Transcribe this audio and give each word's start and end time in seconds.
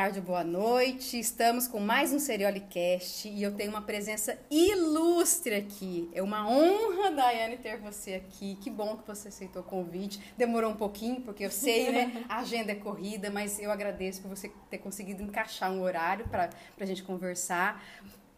tarde, 0.00 0.18
boa 0.18 0.42
noite. 0.42 1.20
Estamos 1.20 1.68
com 1.68 1.78
mais 1.78 2.10
um 2.10 2.18
Seriolicast 2.18 3.28
e 3.28 3.42
eu 3.42 3.52
tenho 3.54 3.68
uma 3.68 3.82
presença 3.82 4.38
ilustre 4.50 5.54
aqui. 5.54 6.08
É 6.14 6.22
uma 6.22 6.48
honra, 6.48 7.10
Daiane, 7.10 7.58
ter 7.58 7.76
você 7.76 8.14
aqui. 8.14 8.56
Que 8.62 8.70
bom 8.70 8.96
que 8.96 9.06
você 9.06 9.28
aceitou 9.28 9.60
o 9.60 9.64
convite. 9.64 10.18
Demorou 10.38 10.70
um 10.70 10.74
pouquinho, 10.74 11.20
porque 11.20 11.44
eu 11.44 11.50
sei, 11.50 11.92
né? 11.92 12.24
A 12.30 12.38
agenda 12.38 12.72
é 12.72 12.76
corrida, 12.76 13.30
mas 13.30 13.58
eu 13.58 13.70
agradeço 13.70 14.22
por 14.22 14.34
você 14.34 14.50
ter 14.70 14.78
conseguido 14.78 15.22
encaixar 15.22 15.70
um 15.70 15.82
horário 15.82 16.26
para 16.28 16.48
a 16.80 16.86
gente 16.86 17.02
conversar. 17.02 17.84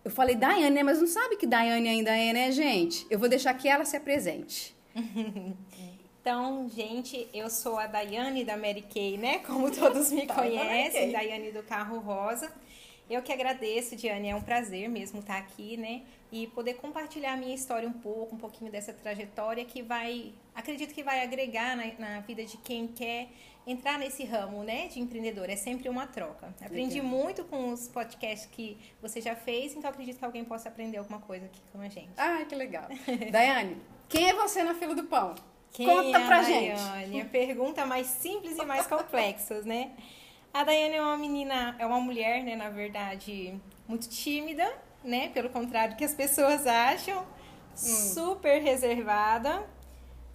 Eu 0.05 0.11
falei 0.11 0.35
Daiane, 0.35 0.75
né? 0.75 0.83
Mas 0.83 0.99
não 0.99 1.07
sabe 1.07 1.37
que 1.37 1.47
Daiane 1.47 1.89
ainda 1.89 2.11
é, 2.11 2.33
né, 2.33 2.51
gente? 2.51 3.07
Eu 3.09 3.21
vou 3.21 3.29
deixar 3.29 3.55
que 3.55 3.69
ela 3.69 3.85
se 3.85 3.97
apresente. 3.97 4.75
Então, 6.23 6.69
gente, 6.69 7.29
eu 7.35 7.51
sou 7.51 7.77
a 7.77 7.89
Daiane 7.89 8.45
da 8.45 8.57
Mary 8.57 8.83
Kay, 8.83 9.19
né? 9.19 9.41
Como 9.41 9.73
todos 9.73 10.13
me 10.13 10.25
conhecem, 10.29 11.11
Daiane 11.11 11.51
do 11.51 11.65
Carro 11.65 11.99
Rosa. 11.99 12.49
Eu 13.11 13.21
que 13.23 13.33
agradeço, 13.33 13.97
Diane, 13.97 14.29
é 14.29 14.37
um 14.37 14.41
prazer 14.41 14.89
mesmo 14.89 15.19
estar 15.19 15.37
aqui, 15.37 15.77
né? 15.77 16.03
E 16.31 16.47
poder 16.47 16.75
compartilhar 16.75 17.33
a 17.33 17.37
minha 17.37 17.53
história 17.53 17.89
um 17.89 17.93
pouco, 17.93 18.37
um 18.37 18.39
pouquinho 18.39 18.71
dessa 18.71 18.93
trajetória 18.93 19.65
que 19.65 19.83
vai, 19.83 20.33
acredito 20.55 20.95
que 20.95 21.03
vai 21.03 21.25
agregar 21.25 21.77
na, 21.77 21.87
na 21.99 22.21
vida 22.21 22.45
de 22.45 22.57
quem 22.59 22.87
quer 22.87 23.29
entrar 23.67 23.99
nesse 23.99 24.23
ramo, 24.25 24.63
né, 24.63 24.87
de 24.87 25.01
empreendedor. 25.01 25.51
É 25.51 25.57
sempre 25.57 25.89
uma 25.89 26.07
troca. 26.07 26.55
Aprendi 26.65 27.01
Legal. 27.01 27.11
muito 27.11 27.45
com 27.45 27.73
os 27.73 27.89
podcasts 27.89 28.49
que 28.51 28.79
você 29.01 29.21
já 29.21 29.35
fez, 29.35 29.75
então 29.75 29.91
acredito 29.91 30.21
que 30.21 30.25
alguém 30.25 30.45
possa 30.45 30.69
aprender 30.69 30.99
alguma 30.99 31.19
coisa 31.19 31.47
aqui 31.47 31.61
com 31.73 31.81
a 31.81 31.89
gente. 31.89 32.13
Ah, 32.17 32.45
que 32.49 32.55
legal. 32.55 32.87
Daiane, 33.31 33.77
quem 34.09 34.29
é 34.29 34.35
você 34.35 34.63
na 34.63 34.75
fila 34.75 34.95
do 34.95 35.05
pão? 35.05 35.35
Quem 35.73 35.87
Conta 35.87 36.19
é 36.19 36.23
a 36.23 36.27
pra 36.27 36.43
Daiane? 36.43 37.07
gente. 37.07 37.21
A 37.21 37.25
pergunta 37.25 37.87
mais 37.87 38.07
simples 38.07 38.59
e 38.59 38.65
mais 38.65 38.87
complexa, 38.87 39.63
né? 39.63 39.93
A 40.53 40.65
Daiane 40.65 40.97
é 40.97 41.03
uma 41.03 41.17
menina, 41.17 41.75
é 41.79 41.87
uma 41.87 41.99
mulher, 41.99 42.43
né, 42.43 42.55
na 42.55 42.69
verdade, 42.69 43.59
muito 43.89 44.07
tímida, 44.09 44.71
né? 45.03 45.29
Pelo 45.31 45.49
contrário 45.49 45.97
que 45.97 46.05
as 46.05 46.15
pessoas 46.15 46.67
acham, 46.67 47.21
hum. 47.23 47.77
super 47.77 48.61
reservada, 48.61 49.67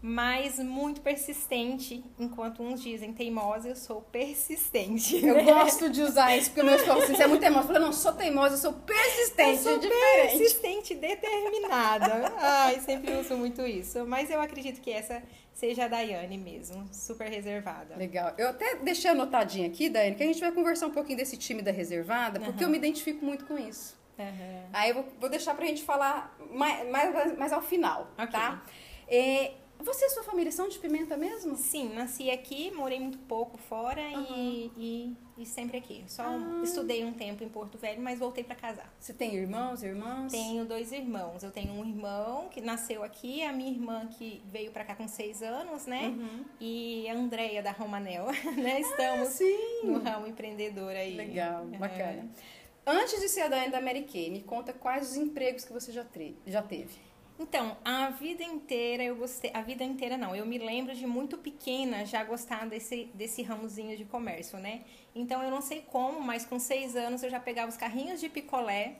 mas 0.02 0.60
muito 0.60 1.02
persistente, 1.02 2.04
enquanto 2.20 2.62
uns 2.62 2.82
dizem 2.82 3.12
teimosa, 3.14 3.70
eu 3.70 3.76
sou 3.76 4.02
persistente. 4.02 5.26
Eu 5.26 5.44
gosto 5.44 5.90
de 5.90 6.02
usar 6.04 6.36
isso, 6.38 6.52
porque 6.52 6.62
o 6.62 6.66
meu 6.66 6.76
esposo 6.76 7.00
assim, 7.00 7.16
você 7.16 7.24
é 7.24 7.28
muito 7.28 7.42
teimosa. 7.42 7.64
Eu 7.64 7.68
falei, 7.68 7.82
não, 7.82 7.94
sou 7.94 8.14
teimosa, 8.14 8.54
eu 8.56 8.60
sou 8.60 8.74
persistente. 8.74 9.66
Eu 9.68 9.82
sou 9.82 9.92
é 9.92 10.28
persistente, 10.28 10.96
determinada. 10.96 12.32
Ai, 12.38 12.80
sempre 12.80 13.16
uso 13.16 13.36
muito 13.36 13.66
isso. 13.66 14.06
Mas 14.06 14.30
eu 14.30 14.40
acredito 14.40 14.82
que 14.82 14.92
essa 14.92 15.24
seja 15.52 15.86
a 15.86 15.88
Daiane 15.88 16.38
mesmo, 16.38 16.88
super 16.92 17.28
reservada. 17.28 17.96
Legal. 17.96 18.32
Eu 18.38 18.50
até 18.50 18.76
deixei 18.76 19.10
anotadinho 19.10 19.68
aqui, 19.68 19.90
Daiane, 19.90 20.16
que 20.16 20.22
a 20.22 20.28
gente 20.28 20.40
vai 20.40 20.52
conversar 20.52 20.86
um 20.86 20.92
pouquinho 20.92 21.18
desse 21.18 21.36
time 21.36 21.64
da 21.64 21.72
reservada, 21.72 22.40
porque 22.40 22.64
uhum. 22.64 22.70
eu 22.70 22.72
me 22.72 22.78
identifico 22.78 23.26
muito 23.26 23.46
com 23.46 23.58
isso. 23.58 23.98
Uhum. 24.20 24.64
Aí 24.72 24.90
eu 24.90 24.96
vou, 24.96 25.06
vou 25.20 25.30
deixar 25.30 25.56
pra 25.56 25.66
gente 25.66 25.84
falar 25.84 26.38
mais, 26.52 26.88
mais, 26.90 27.38
mais 27.38 27.52
ao 27.52 27.62
final, 27.64 28.12
okay. 28.14 28.28
tá? 28.28 28.64
É, 29.08 29.54
você 29.80 30.06
e 30.06 30.10
sua 30.10 30.24
família 30.24 30.52
são 30.52 30.68
de 30.68 30.80
Pimenta 30.80 31.16
mesmo? 31.16 31.56
Sim, 31.56 31.94
nasci 31.94 32.30
aqui, 32.30 32.72
morei 32.72 33.00
muito 33.00 33.18
pouco 33.20 33.58
fora 33.58 34.02
uhum. 34.02 34.26
e, 34.36 34.72
e, 34.78 35.18
e, 35.38 35.46
sempre 35.46 35.78
aqui. 35.78 36.04
Só 36.08 36.24
ah. 36.24 36.62
estudei 36.64 37.06
um 37.06 37.14
tempo 37.14 37.44
em 37.44 37.50
Porto 37.50 37.78
Velho, 37.78 38.02
mas 38.02 38.20
voltei 38.20 38.44
para 38.44 38.56
casar. 38.56 38.92
Você 39.00 39.14
tem 39.14 39.36
irmãos, 39.36 39.84
irmãs? 39.84 40.32
Tenho 40.32 40.66
dois 40.66 40.92
irmãos. 40.92 41.44
Eu 41.44 41.52
tenho 41.52 41.74
um 41.74 41.86
irmão 41.88 42.50
que 42.50 42.60
nasceu 42.60 43.04
aqui, 43.04 43.44
a 43.44 43.54
minha 43.54 43.72
irmã 43.72 44.08
que 44.08 44.42
veio 44.52 44.72
para 44.72 44.84
cá 44.84 44.96
com 44.96 45.08
seis 45.08 45.42
anos, 45.42 45.86
né? 45.86 46.08
Uhum. 46.08 46.46
E 46.60 47.08
a 47.10 47.14
Andréia 47.14 47.62
da 47.62 47.72
Romanel, 47.72 48.26
né? 48.58 48.82
Estamos 48.82 49.40
ah, 49.42 49.86
no 49.86 50.00
ramo 50.00 50.28
empreendedor 50.28 50.92
aí. 50.92 51.16
Legal, 51.16 51.66
bacana. 51.66 52.30
É. 52.44 52.58
Antes 52.90 53.20
de 53.20 53.28
ser 53.28 53.42
a 53.42 53.48
Daiane 53.50 53.70
da 53.72 53.82
Mary 53.82 54.04
Kay, 54.04 54.32
me 54.32 54.42
conta 54.42 54.72
quais 54.72 55.12
os 55.12 55.18
empregos 55.18 55.66
que 55.66 55.74
você 55.74 55.92
já, 55.92 56.06
já 56.46 56.62
teve. 56.62 57.07
Então, 57.40 57.78
a 57.86 58.10
vida 58.10 58.44
inteira 58.44 59.04
eu 59.04 59.16
gostei. 59.16 59.52
A 59.54 59.62
vida 59.62 59.84
inteira 59.84 60.18
não. 60.18 60.36
Eu 60.36 60.46
me 60.46 60.58
lembro 60.58 60.96
de 60.96 61.06
muito 61.06 61.38
pequena 61.38 62.06
já 62.06 62.24
gostar 62.24 62.66
desse, 62.68 63.06
desse 63.14 63.44
ramozinho 63.44 63.96
de 63.96 64.06
comércio, 64.06 64.58
né? 64.58 64.82
Então 65.14 65.44
eu 65.44 65.52
não 65.52 65.62
sei 65.62 65.82
como, 65.82 66.20
mas 66.20 66.46
com 66.46 66.60
seis 66.60 66.96
anos 66.96 67.24
eu 67.24 67.30
já 67.30 67.40
pegava 67.40 67.70
os 67.70 67.78
carrinhos 67.78 68.20
de 68.20 68.28
picolé 68.28 68.96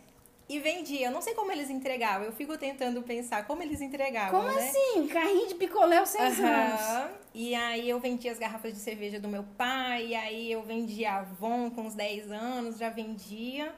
e 0.50 0.60
vendia. 0.60 1.08
Eu 1.08 1.12
não 1.12 1.22
sei 1.22 1.34
como 1.34 1.52
eles 1.52 1.70
entregavam. 1.70 2.26
Eu 2.26 2.32
fico 2.32 2.58
tentando 2.58 3.02
pensar 3.02 3.46
como 3.46 3.62
eles 3.62 3.82
entregavam. 3.82 4.42
Como 4.42 4.54
né? 4.54 4.70
assim? 4.70 5.08
Carrinho 5.08 5.48
de 5.48 5.56
picolé 5.56 5.98
aos 5.98 6.10
seis 6.10 6.40
uhum. 6.40 6.46
anos. 6.46 7.12
E 7.34 7.54
aí 7.54 7.90
eu 7.90 8.00
vendia 8.00 8.32
as 8.32 8.40
garrafas 8.40 8.74
de 8.74 8.80
cerveja 8.80 9.20
do 9.20 9.28
meu 9.28 9.44
pai, 9.58 10.08
e 10.08 10.16
aí 10.16 10.52
eu 10.52 10.64
vendia 10.64 11.14
Avon 11.14 11.70
com 11.70 11.82
uns 11.82 11.94
10 11.94 12.32
anos, 12.32 12.78
já 12.78 12.90
vendia. 12.90 13.74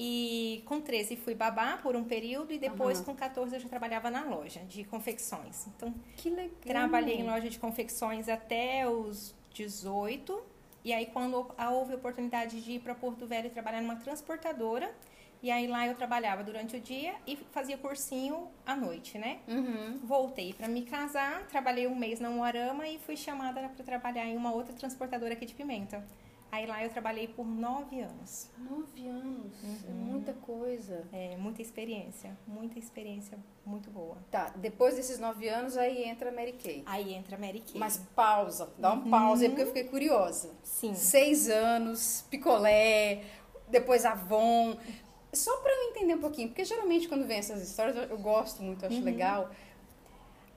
E 0.00 0.62
com 0.64 0.80
13 0.80 1.16
fui 1.16 1.34
babá 1.34 1.76
por 1.82 1.96
um 1.96 2.04
período 2.04 2.52
e 2.52 2.58
depois 2.58 3.00
uhum. 3.00 3.06
com 3.06 3.16
14 3.16 3.56
eu 3.56 3.60
já 3.60 3.68
trabalhava 3.68 4.08
na 4.08 4.22
loja 4.22 4.60
de 4.60 4.84
confecções. 4.84 5.66
Então, 5.66 5.92
que 6.16 6.30
legal. 6.30 6.52
Trabalhei 6.60 7.16
em 7.16 7.24
loja 7.24 7.50
de 7.50 7.58
confecções 7.58 8.28
até 8.28 8.88
os 8.88 9.34
18. 9.52 10.40
E 10.84 10.92
aí 10.92 11.06
quando 11.06 11.34
houve 11.34 11.94
a 11.94 11.96
oportunidade 11.96 12.62
de 12.62 12.72
ir 12.74 12.78
para 12.78 12.94
Porto 12.94 13.26
Velho 13.26 13.50
trabalhar 13.50 13.80
numa 13.80 13.96
transportadora, 13.96 14.88
e 15.42 15.50
aí 15.50 15.66
lá 15.66 15.84
eu 15.84 15.96
trabalhava 15.96 16.44
durante 16.44 16.76
o 16.76 16.80
dia 16.80 17.16
e 17.26 17.36
fazia 17.50 17.76
cursinho 17.76 18.46
à 18.64 18.76
noite, 18.76 19.18
né? 19.18 19.38
Uhum. 19.48 19.98
Voltei 20.04 20.52
para 20.52 20.68
me 20.68 20.82
casar, 20.82 21.44
trabalhei 21.48 21.88
um 21.88 21.96
mês 21.96 22.20
na 22.20 22.30
Moarama 22.30 22.86
e 22.86 23.00
fui 23.00 23.16
chamada 23.16 23.68
para 23.68 23.84
trabalhar 23.84 24.26
em 24.26 24.36
uma 24.36 24.52
outra 24.52 24.72
transportadora 24.74 25.32
aqui 25.32 25.44
de 25.44 25.54
Pimenta. 25.54 26.04
Aí 26.50 26.66
lá 26.66 26.82
eu 26.82 26.90
trabalhei 26.90 27.28
por 27.28 27.46
nove 27.46 28.00
anos. 28.00 28.50
Nove 28.58 29.06
anos? 29.06 29.52
Uhum. 29.62 29.94
Muita 29.94 30.32
coisa. 30.32 31.06
É, 31.12 31.36
muita 31.36 31.60
experiência. 31.60 32.36
Muita 32.46 32.78
experiência 32.78 33.38
muito 33.66 33.90
boa. 33.90 34.16
Tá, 34.30 34.52
depois 34.56 34.96
desses 34.96 35.18
nove 35.18 35.46
anos, 35.48 35.76
aí 35.76 36.04
entra 36.04 36.30
a 36.30 36.32
Mary 36.32 36.54
Kay. 36.54 36.82
Aí 36.86 37.12
entra 37.12 37.36
a 37.36 37.38
Mary 37.38 37.60
Kay. 37.60 37.78
Mas 37.78 37.98
pausa, 38.16 38.72
dá 38.78 38.94
um 38.94 39.02
uhum. 39.02 39.10
pausa 39.10 39.44
aí, 39.44 39.48
porque 39.50 39.62
eu 39.62 39.66
fiquei 39.66 39.84
curiosa. 39.84 40.50
Sim. 40.62 40.94
Seis 40.94 41.50
anos, 41.50 42.24
picolé, 42.30 43.24
depois 43.68 44.06
Avon. 44.06 44.76
Só 45.32 45.54
pra 45.58 45.70
eu 45.70 45.90
entender 45.90 46.14
um 46.14 46.20
pouquinho, 46.20 46.48
porque 46.48 46.64
geralmente 46.64 47.06
quando 47.06 47.26
vem 47.26 47.38
essas 47.38 47.60
histórias, 47.62 48.10
eu 48.10 48.18
gosto 48.18 48.62
muito, 48.62 48.86
acho 48.86 48.96
uhum. 48.96 49.04
legal 49.04 49.50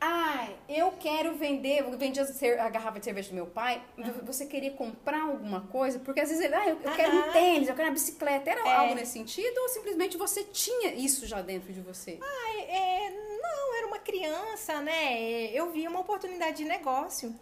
ah, 0.04 0.50
eu 0.68 0.92
quero 0.94 1.36
vender, 1.36 1.82
eu 1.82 1.96
vendi 1.96 2.20
a 2.20 2.70
garrafa 2.70 2.98
de 2.98 3.06
cerveja 3.06 3.30
do 3.30 3.36
meu 3.36 3.46
pai, 3.46 3.80
uhum. 3.96 4.26
você 4.26 4.48
queria 4.48 4.72
comprar 4.72 5.22
alguma 5.22 5.62
coisa? 5.68 6.00
Porque 6.00 6.20
às 6.20 6.30
vezes 6.30 6.44
ele, 6.44 6.56
ah, 6.56 6.68
eu, 6.68 6.82
eu 6.82 6.92
quero 6.94 7.18
um 7.18 7.32
tênis, 7.32 7.70
eu 7.70 7.76
quero 7.76 7.90
uma 7.90 7.94
bicicleta. 7.94 8.50
Era 8.50 8.68
é. 8.68 8.76
algo 8.78 8.96
nesse 8.96 9.14
sentido 9.14 9.56
ou 9.60 9.70
simplesmente 9.70 10.18
você 10.18 10.44
tinha 10.44 10.92
isso 10.96 11.28
já 11.28 11.40
dentro 11.44 11.72
de 11.72 11.82
você? 11.82 12.18
Ah, 12.20 12.62
é, 12.62 13.12
não, 13.12 13.78
era 13.78 13.86
uma 13.86 14.00
criança, 14.00 14.82
né? 14.82 15.52
Eu 15.54 15.72
vi 15.72 15.88
uma 15.88 16.00
oportunidade 16.00 16.58
de 16.58 16.66
negócio. 16.66 17.36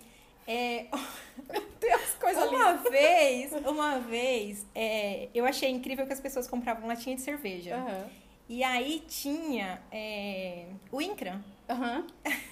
É, 0.46 0.88
Tem 1.80 1.94
as 1.94 2.14
coisas 2.16 2.44
uma 2.44 2.72
ali. 2.72 2.90
vez, 2.90 3.54
uma 3.66 4.00
vez, 4.00 4.66
é, 4.76 5.30
eu 5.34 5.46
achei 5.46 5.70
incrível 5.70 6.06
que 6.06 6.12
as 6.12 6.20
pessoas 6.20 6.46
compravam 6.46 6.90
latinha 6.90 7.16
de 7.16 7.22
cerveja. 7.22 7.78
Uhum. 7.78 8.10
E 8.50 8.64
aí 8.66 9.02
tinha 9.08 9.82
é, 9.94 10.66
o 10.92 11.02
Incra. 11.02 11.40
Uhum. 11.70 12.08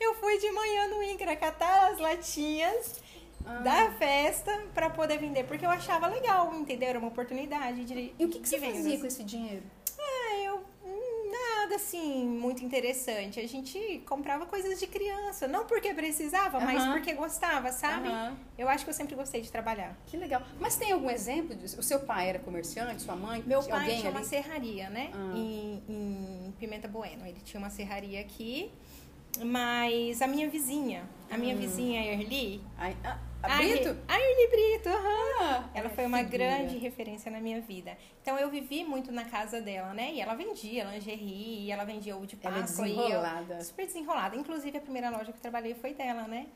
Eu 0.00 0.14
fui 0.14 0.38
de 0.38 0.50
manhã 0.50 0.88
no 0.88 1.02
Incra 1.02 1.34
catar 1.36 1.90
as 1.90 1.98
latinhas 1.98 3.00
ah. 3.44 3.58
da 3.58 3.90
festa 3.92 4.66
para 4.72 4.88
poder 4.88 5.18
vender, 5.18 5.44
porque 5.44 5.66
eu 5.66 5.70
achava 5.70 6.06
legal, 6.06 6.54
entendeu? 6.54 6.88
Era 6.90 6.98
uma 6.98 7.08
oportunidade 7.08 7.84
de 7.84 8.14
E 8.18 8.24
o 8.24 8.28
que, 8.28 8.38
que 8.38 8.48
você 8.48 8.58
vendas. 8.58 8.76
fazia 8.76 9.00
com 9.00 9.06
esse 9.06 9.24
dinheiro? 9.24 9.62
Ah, 11.74 11.74
nada 11.74 11.76
assim 11.76 12.26
muito 12.26 12.64
interessante. 12.64 13.40
A 13.40 13.46
gente 13.46 14.02
comprava 14.06 14.46
coisas 14.46 14.78
de 14.78 14.86
criança, 14.86 15.48
não 15.48 15.66
porque 15.66 15.92
precisava, 15.92 16.58
uhum. 16.58 16.64
mas 16.64 16.84
porque 16.92 17.12
gostava, 17.12 17.72
sabe? 17.72 18.08
Uhum. 18.08 18.36
Eu 18.56 18.68
acho 18.68 18.84
que 18.84 18.90
eu 18.90 18.94
sempre 18.94 19.14
gostei 19.14 19.40
de 19.40 19.50
trabalhar. 19.50 19.96
Que 20.06 20.16
legal. 20.16 20.42
Mas 20.60 20.76
tem 20.76 20.92
algum 20.92 21.10
exemplo 21.10 21.54
disso? 21.54 21.78
O 21.78 21.82
seu 21.82 22.00
pai 22.00 22.28
era 22.28 22.38
comerciante, 22.38 23.02
sua 23.02 23.16
mãe? 23.16 23.42
Meu 23.46 23.62
pai 23.62 23.80
alguém 23.80 23.96
tinha 23.98 24.10
ali? 24.10 24.18
uma 24.18 24.24
serraria, 24.24 24.90
né? 24.90 25.10
Uhum. 25.14 25.36
Em, 25.36 25.82
em 25.88 26.54
Pimenta 26.58 26.88
Bueno. 26.88 27.26
Ele 27.26 27.40
tinha 27.44 27.58
uma 27.58 27.70
serraria 27.70 28.20
aqui. 28.20 28.70
Mas 29.44 30.22
a 30.22 30.28
minha 30.28 30.48
vizinha, 30.48 31.02
a 31.28 31.36
minha 31.36 31.56
hum. 31.56 31.58
vizinha 31.58 32.00
Erli. 32.06 32.62
A, 32.78 32.90
a, 33.08 33.18
a 33.44 33.56
Brito? 33.56 33.96
A 34.08 34.20
Erli 34.20 34.48
Brito, 34.48 34.88
uhum. 34.88 35.40
ah, 35.40 35.70
ela 35.74 35.90
foi 35.90 36.06
uma 36.06 36.18
figura. 36.18 36.38
grande 36.38 36.78
referência 36.78 37.30
na 37.30 37.40
minha 37.40 37.60
vida. 37.60 37.96
Então 38.22 38.38
eu 38.38 38.48
vivi 38.50 38.84
muito 38.84 39.12
na 39.12 39.24
casa 39.24 39.60
dela, 39.60 39.92
né? 39.92 40.12
E 40.12 40.20
ela 40.20 40.34
vendia 40.34 40.84
lingerie, 40.84 41.70
ela 41.70 41.84
vendia 41.84 42.16
ovo 42.16 42.26
de 42.26 42.36
Páscoa. 42.36 42.86
Ela 42.86 42.92
é 42.92 42.96
desenrolada. 42.96 43.54
Eu, 43.54 43.62
super 43.62 43.86
desenrolada. 43.86 44.36
Inclusive 44.36 44.78
a 44.78 44.80
primeira 44.80 45.10
loja 45.10 45.32
que 45.32 45.38
eu 45.38 45.42
trabalhei 45.42 45.74
foi 45.74 45.94
dela, 45.94 46.26
né? 46.26 46.46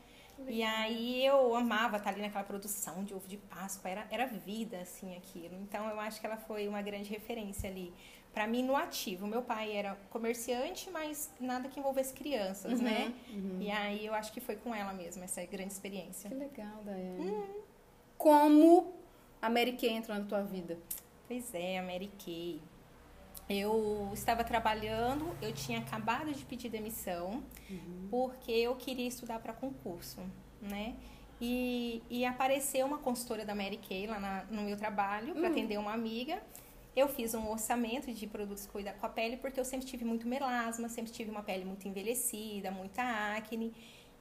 E 0.47 0.63
aí 0.63 1.25
eu 1.25 1.53
amava 1.55 1.97
estar 1.97 2.11
ali 2.11 2.21
naquela 2.21 2.43
produção 2.43 3.03
de 3.03 3.13
ovo 3.13 3.27
de 3.27 3.37
Páscoa, 3.37 3.91
era, 3.91 4.07
era 4.09 4.25
vida, 4.25 4.79
assim, 4.79 5.15
aquilo. 5.17 5.55
Então 5.61 5.87
eu 5.89 5.99
acho 5.99 6.19
que 6.19 6.25
ela 6.25 6.37
foi 6.37 6.67
uma 6.67 6.81
grande 6.81 7.09
referência 7.09 7.69
ali 7.69 7.93
para 8.39 8.47
mim 8.47 8.63
no 8.63 8.73
ativo. 8.73 9.27
Meu 9.27 9.41
pai 9.41 9.75
era 9.75 9.97
comerciante, 10.09 10.89
mas 10.89 11.29
nada 11.41 11.67
que 11.67 11.77
envolvesse 11.77 12.13
crianças, 12.13 12.79
uhum, 12.79 12.85
né? 12.85 13.13
Uhum. 13.33 13.57
E 13.59 13.69
aí 13.69 14.05
eu 14.05 14.13
acho 14.13 14.31
que 14.31 14.39
foi 14.39 14.55
com 14.55 14.73
ela 14.73 14.93
mesmo 14.93 15.21
essa 15.25 15.45
grande 15.45 15.73
experiência. 15.73 16.29
Que 16.29 16.35
legal, 16.37 16.81
Daiane. 16.85 17.19
Uhum. 17.19 17.47
Como 18.17 18.93
a 19.41 19.49
Mary 19.49 19.73
Kay 19.73 19.89
entrou 19.89 20.17
na 20.17 20.23
tua 20.23 20.41
vida? 20.41 20.77
Pois 21.27 21.53
é, 21.53 21.79
a 21.79 21.83
Mary 21.83 22.09
Kay. 22.23 22.61
Eu 23.49 24.09
estava 24.13 24.41
trabalhando, 24.45 25.35
eu 25.41 25.51
tinha 25.51 25.79
acabado 25.79 26.31
de 26.31 26.45
pedir 26.45 26.69
demissão, 26.69 27.43
uhum. 27.69 28.07
porque 28.09 28.53
eu 28.53 28.73
queria 28.77 29.09
estudar 29.09 29.39
para 29.39 29.51
concurso, 29.51 30.21
né? 30.61 30.95
E, 31.41 32.01
e 32.09 32.23
apareceu 32.23 32.87
uma 32.87 32.99
consultora 32.99 33.43
da 33.43 33.53
Mary 33.53 33.81
Kay 33.85 34.07
lá 34.07 34.17
na, 34.17 34.43
no 34.45 34.61
meu 34.61 34.77
trabalho 34.77 35.33
para 35.33 35.41
uhum. 35.41 35.51
atender 35.51 35.77
uma 35.77 35.91
amiga. 35.91 36.41
Eu 36.99 37.07
fiz 37.07 37.33
um 37.33 37.49
orçamento 37.49 38.11
de 38.13 38.27
produtos 38.27 38.65
que 38.65 38.71
cuidam 38.73 38.93
com 38.99 39.05
a 39.05 39.09
pele, 39.09 39.37
porque 39.37 39.57
eu 39.57 39.63
sempre 39.63 39.87
tive 39.87 40.03
muito 40.03 40.27
melasma, 40.27 40.89
sempre 40.89 41.13
tive 41.13 41.31
uma 41.31 41.41
pele 41.41 41.63
muito 41.63 41.87
envelhecida, 41.87 42.69
muita 42.71 43.01
acne. 43.37 43.73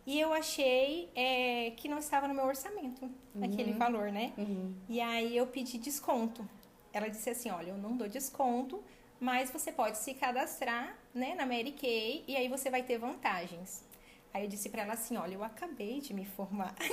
E 0.07 0.21
eu 0.21 0.33
achei 0.33 1.11
é, 1.13 1.73
que 1.77 1.89
não 1.89 1.99
estava 1.99 2.29
no 2.29 2.35
meu 2.35 2.45
orçamento, 2.45 3.05
uhum. 3.05 3.45
aquele 3.45 3.73
valor, 3.73 4.13
né? 4.13 4.33
Uhum. 4.39 4.73
E 4.89 5.01
aí 5.01 5.37
eu 5.37 5.47
pedi 5.49 5.77
desconto. 5.77 6.49
Ela 6.93 7.09
disse 7.09 7.29
assim: 7.31 7.51
olha, 7.51 7.71
eu 7.71 7.77
não 7.77 7.97
dou 7.97 8.09
desconto, 8.09 8.81
mas 9.19 9.51
você 9.51 9.73
pode 9.73 9.99
se 9.99 10.15
cadastrar 10.15 10.97
né, 11.13 11.35
na 11.35 11.45
Mary 11.45 11.73
Kay 11.73 12.23
e 12.29 12.37
aí 12.37 12.47
você 12.47 12.71
vai 12.71 12.85
ter 12.85 12.97
vantagens. 12.97 13.85
Aí 14.33 14.45
eu 14.45 14.49
disse 14.49 14.69
para 14.69 14.83
ela 14.83 14.93
assim, 14.93 15.17
olha, 15.17 15.35
eu 15.35 15.43
acabei 15.43 16.01
de 16.01 16.15
me 16.15 16.25
formar. 16.25 16.75
eu 16.79 16.89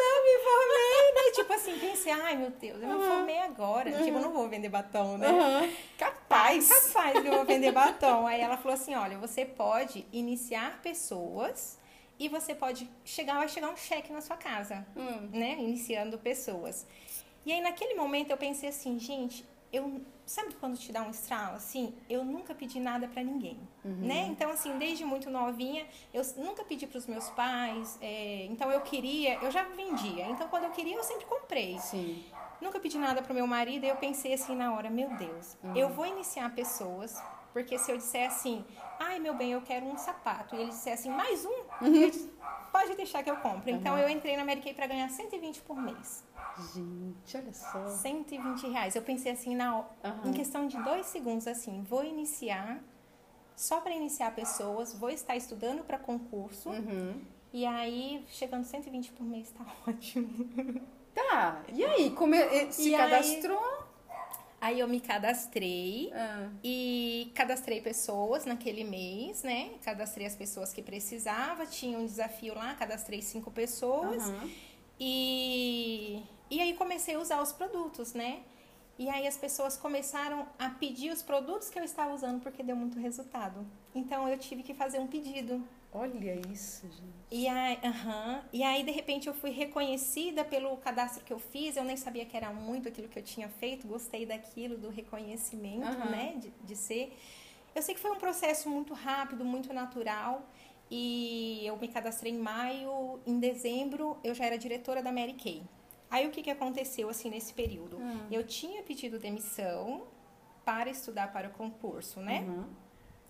não 0.00 0.24
me 0.24 0.38
formei, 0.48 1.12
né? 1.14 1.18
Tipo 1.38 1.52
assim, 1.52 1.78
pensei, 1.78 2.12
ai 2.12 2.36
meu 2.36 2.50
Deus, 2.50 2.82
eu 2.82 2.88
uhum. 2.88 2.98
me 2.98 3.06
formei 3.06 3.38
agora. 3.38 3.90
Uhum. 3.90 4.04
Tipo, 4.04 4.18
eu 4.18 4.22
não 4.22 4.32
vou 4.32 4.48
vender 4.48 4.68
batom, 4.68 5.16
né? 5.16 5.28
Uhum. 5.28 5.72
Capaz. 5.96 6.68
Capaz 6.68 7.20
que 7.20 7.28
eu 7.28 7.34
vou 7.34 7.44
vender 7.44 7.70
batom. 7.70 8.26
Aí 8.26 8.40
ela 8.40 8.56
falou 8.56 8.74
assim, 8.74 8.94
olha, 8.94 9.16
você 9.18 9.44
pode 9.44 10.04
iniciar 10.12 10.80
pessoas 10.82 11.78
e 12.18 12.28
você 12.28 12.54
pode 12.54 12.90
chegar, 13.04 13.34
vai 13.34 13.48
chegar 13.48 13.70
um 13.70 13.76
cheque 13.76 14.12
na 14.12 14.20
sua 14.20 14.36
casa, 14.36 14.84
hum. 14.96 15.28
né? 15.32 15.56
Iniciando 15.60 16.18
pessoas. 16.18 16.84
E 17.46 17.52
aí 17.52 17.60
naquele 17.60 17.94
momento 17.94 18.30
eu 18.30 18.36
pensei 18.36 18.68
assim, 18.68 18.98
gente, 18.98 19.46
eu 19.72 20.00
sabe 20.24 20.54
quando 20.54 20.76
te 20.76 20.92
dá 20.92 21.02
um 21.02 21.10
estralo 21.10 21.56
assim 21.56 21.94
eu 22.08 22.24
nunca 22.24 22.54
pedi 22.54 22.78
nada 22.78 23.08
para 23.08 23.22
ninguém 23.22 23.58
uhum. 23.84 23.96
né 24.00 24.26
então 24.28 24.50
assim 24.50 24.76
desde 24.78 25.04
muito 25.04 25.30
novinha 25.30 25.86
eu 26.12 26.22
nunca 26.36 26.64
pedi 26.64 26.86
para 26.86 26.98
os 26.98 27.06
meus 27.06 27.28
pais 27.30 27.98
é, 28.00 28.46
então 28.46 28.70
eu 28.70 28.80
queria 28.82 29.34
eu 29.36 29.50
já 29.50 29.64
vendia 29.64 30.26
então 30.26 30.48
quando 30.48 30.64
eu 30.64 30.70
queria 30.70 30.96
eu 30.96 31.02
sempre 31.02 31.26
comprei 31.26 31.78
Sim. 31.78 32.24
nunca 32.60 32.78
pedi 32.78 32.98
nada 32.98 33.22
para 33.22 33.32
meu 33.32 33.46
marido 33.46 33.84
e 33.84 33.88
eu 33.88 33.96
pensei 33.96 34.34
assim 34.34 34.54
na 34.54 34.74
hora 34.74 34.90
meu 34.90 35.08
Deus 35.16 35.56
uhum. 35.62 35.76
eu 35.76 35.88
vou 35.88 36.06
iniciar 36.06 36.54
pessoas 36.54 37.20
porque 37.52 37.78
se 37.78 37.90
eu 37.90 37.96
disser 37.96 38.26
assim 38.26 38.64
ai 39.00 39.18
meu 39.18 39.34
bem 39.34 39.52
eu 39.52 39.62
quero 39.62 39.86
um 39.86 39.96
sapato 39.96 40.54
e 40.54 40.60
ele 40.60 40.70
disser 40.70 40.92
assim 40.92 41.10
mais 41.10 41.44
um 41.44 41.84
uhum. 41.84 42.30
pode 42.70 42.94
deixar 42.96 43.22
que 43.22 43.30
eu 43.30 43.36
compro 43.36 43.70
então 43.70 43.98
eu 43.98 44.08
entrei 44.08 44.36
na 44.36 44.44
Mary 44.44 44.60
Kay 44.60 44.74
para 44.74 44.86
ganhar 44.86 45.08
120 45.08 45.62
por 45.62 45.80
mês 45.80 46.27
Gente, 46.74 47.36
olha 47.36 47.52
só. 47.52 47.88
120 47.88 48.68
reais. 48.68 48.96
Eu 48.96 49.02
pensei 49.02 49.32
assim, 49.32 49.54
na, 49.54 49.78
uhum. 49.78 49.84
em 50.26 50.32
questão 50.32 50.66
de 50.66 50.82
dois 50.82 51.06
segundos, 51.06 51.46
assim, 51.46 51.82
vou 51.82 52.04
iniciar, 52.04 52.82
só 53.56 53.80
para 53.80 53.92
iniciar 53.92 54.34
pessoas, 54.34 54.94
vou 54.94 55.10
estar 55.10 55.36
estudando 55.36 55.84
para 55.84 55.98
concurso. 55.98 56.70
Uhum. 56.70 57.20
E 57.52 57.64
aí, 57.64 58.24
chegando 58.28 58.64
120 58.64 59.12
por 59.12 59.24
mês, 59.24 59.50
tá 59.50 59.64
ótimo. 59.86 60.28
Tá. 61.14 61.62
E 61.72 61.84
aí, 61.84 62.10
como 62.10 62.34
se 62.70 62.90
e 62.90 62.96
cadastrou? 62.96 63.58
Aí, 64.60 64.74
aí, 64.74 64.80
eu 64.80 64.86
me 64.86 65.00
cadastrei 65.00 66.12
ah. 66.14 66.50
e 66.62 67.32
cadastrei 67.34 67.80
pessoas 67.80 68.44
naquele 68.44 68.84
mês, 68.84 69.42
né? 69.42 69.70
Cadastrei 69.82 70.26
as 70.26 70.36
pessoas 70.36 70.72
que 70.72 70.82
precisava, 70.82 71.66
tinha 71.66 71.98
um 71.98 72.04
desafio 72.04 72.54
lá, 72.54 72.74
cadastrei 72.74 73.22
cinco 73.22 73.50
pessoas. 73.50 74.28
Uhum. 74.28 74.50
E 75.00 76.22
e 76.50 76.60
aí 76.60 76.74
comecei 76.74 77.14
a 77.14 77.18
usar 77.18 77.42
os 77.42 77.52
produtos, 77.52 78.14
né? 78.14 78.40
E 78.98 79.08
aí 79.08 79.26
as 79.26 79.36
pessoas 79.36 79.76
começaram 79.76 80.46
a 80.58 80.70
pedir 80.70 81.12
os 81.12 81.22
produtos 81.22 81.70
que 81.70 81.78
eu 81.78 81.84
estava 81.84 82.12
usando 82.12 82.40
porque 82.40 82.62
deu 82.62 82.74
muito 82.74 82.98
resultado. 82.98 83.64
Então 83.94 84.28
eu 84.28 84.36
tive 84.38 84.62
que 84.62 84.74
fazer 84.74 84.98
um 84.98 85.06
pedido. 85.06 85.62
Olha 85.92 86.40
isso, 86.52 86.86
gente. 86.86 87.18
E 87.30 87.46
aí, 87.46 87.76
uh 87.76 87.80
-huh, 87.80 88.42
e 88.52 88.62
aí 88.62 88.82
de 88.82 88.90
repente 88.90 89.28
eu 89.28 89.34
fui 89.34 89.50
reconhecida 89.50 90.44
pelo 90.44 90.76
cadastro 90.78 91.24
que 91.24 91.32
eu 91.32 91.38
fiz. 91.38 91.76
Eu 91.76 91.84
nem 91.84 91.96
sabia 91.96 92.24
que 92.26 92.36
era 92.36 92.52
muito 92.52 92.88
aquilo 92.88 93.08
que 93.08 93.18
eu 93.18 93.22
tinha 93.22 93.48
feito. 93.48 93.86
Gostei 93.86 94.26
daquilo, 94.26 94.76
do 94.76 94.88
reconhecimento, 94.88 95.86
uh 95.86 96.02
-huh. 96.02 96.10
né? 96.10 96.34
De, 96.36 96.50
de 96.50 96.76
ser. 96.76 97.16
Eu 97.74 97.82
sei 97.82 97.94
que 97.94 98.00
foi 98.00 98.10
um 98.10 98.18
processo 98.18 98.68
muito 98.68 98.94
rápido, 98.94 99.44
muito 99.44 99.72
natural. 99.72 100.42
E 100.90 101.62
eu 101.64 101.76
me 101.76 101.88
cadastrei 101.88 102.32
em 102.32 102.38
maio. 102.38 103.20
Em 103.26 103.38
dezembro 103.38 104.16
eu 104.24 104.34
já 104.34 104.46
era 104.46 104.56
diretora 104.56 105.02
da 105.02 105.12
Mary 105.12 105.34
Kay. 105.34 105.62
Aí 106.10 106.26
o 106.26 106.30
que, 106.30 106.42
que 106.42 106.50
aconteceu 106.50 107.08
assim 107.08 107.30
nesse 107.30 107.52
período? 107.52 107.96
Uhum. 107.96 108.26
Eu 108.30 108.46
tinha 108.46 108.82
pedido 108.82 109.18
demissão 109.18 110.06
para 110.64 110.90
estudar 110.90 111.32
para 111.32 111.48
o 111.48 111.52
concurso, 111.52 112.20
né? 112.20 112.40
Uhum. 112.40 112.64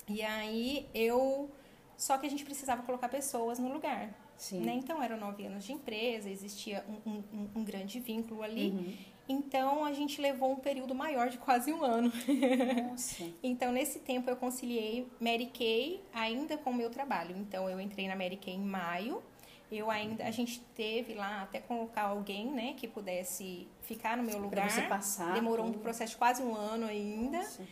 E 0.08 0.22
aí 0.22 0.88
eu. 0.94 1.50
Só 1.96 2.16
que 2.16 2.26
a 2.26 2.30
gente 2.30 2.44
precisava 2.44 2.82
colocar 2.82 3.08
pessoas 3.08 3.58
no 3.58 3.72
lugar. 3.72 4.14
Sim. 4.36 4.60
Né? 4.60 4.74
Então 4.74 5.02
eram 5.02 5.16
nove 5.16 5.44
anos 5.44 5.64
de 5.64 5.72
empresa, 5.72 6.30
existia 6.30 6.84
um, 7.04 7.10
um, 7.10 7.48
um 7.56 7.64
grande 7.64 7.98
vínculo 7.98 8.42
ali. 8.42 8.70
Uhum. 8.70 8.96
Então 9.28 9.84
a 9.84 9.92
gente 9.92 10.20
levou 10.20 10.52
um 10.52 10.56
período 10.56 10.94
maior 10.94 11.28
de 11.28 11.38
quase 11.38 11.72
um 11.72 11.84
ano. 11.84 12.10
Nossa. 12.88 13.24
então 13.42 13.70
nesse 13.70 13.98
tempo 13.98 14.30
eu 14.30 14.36
conciliei 14.36 15.06
Mary 15.20 15.46
Kay 15.46 16.02
ainda 16.14 16.56
com 16.56 16.70
o 16.70 16.74
meu 16.74 16.90
trabalho. 16.90 17.36
Então 17.36 17.68
eu 17.68 17.80
entrei 17.80 18.08
na 18.08 18.16
Mary 18.16 18.36
Kay 18.36 18.54
em 18.54 18.64
maio 18.64 19.22
eu 19.70 19.90
ainda, 19.90 20.24
a 20.24 20.30
gente 20.30 20.60
teve 20.74 21.14
lá 21.14 21.42
até 21.42 21.60
colocar 21.60 22.02
alguém, 22.02 22.50
né, 22.50 22.74
que 22.74 22.88
pudesse 22.88 23.68
ficar 23.82 24.16
no 24.16 24.22
meu 24.22 24.38
lugar. 24.38 24.66
Pra 24.66 24.70
você 24.70 24.82
passar. 24.82 25.34
Demorou 25.34 25.66
um 25.66 25.72
processo 25.72 26.12
de 26.12 26.18
quase 26.18 26.42
um 26.42 26.56
ano 26.56 26.86
ainda. 26.86 27.38
Nossa. 27.38 27.62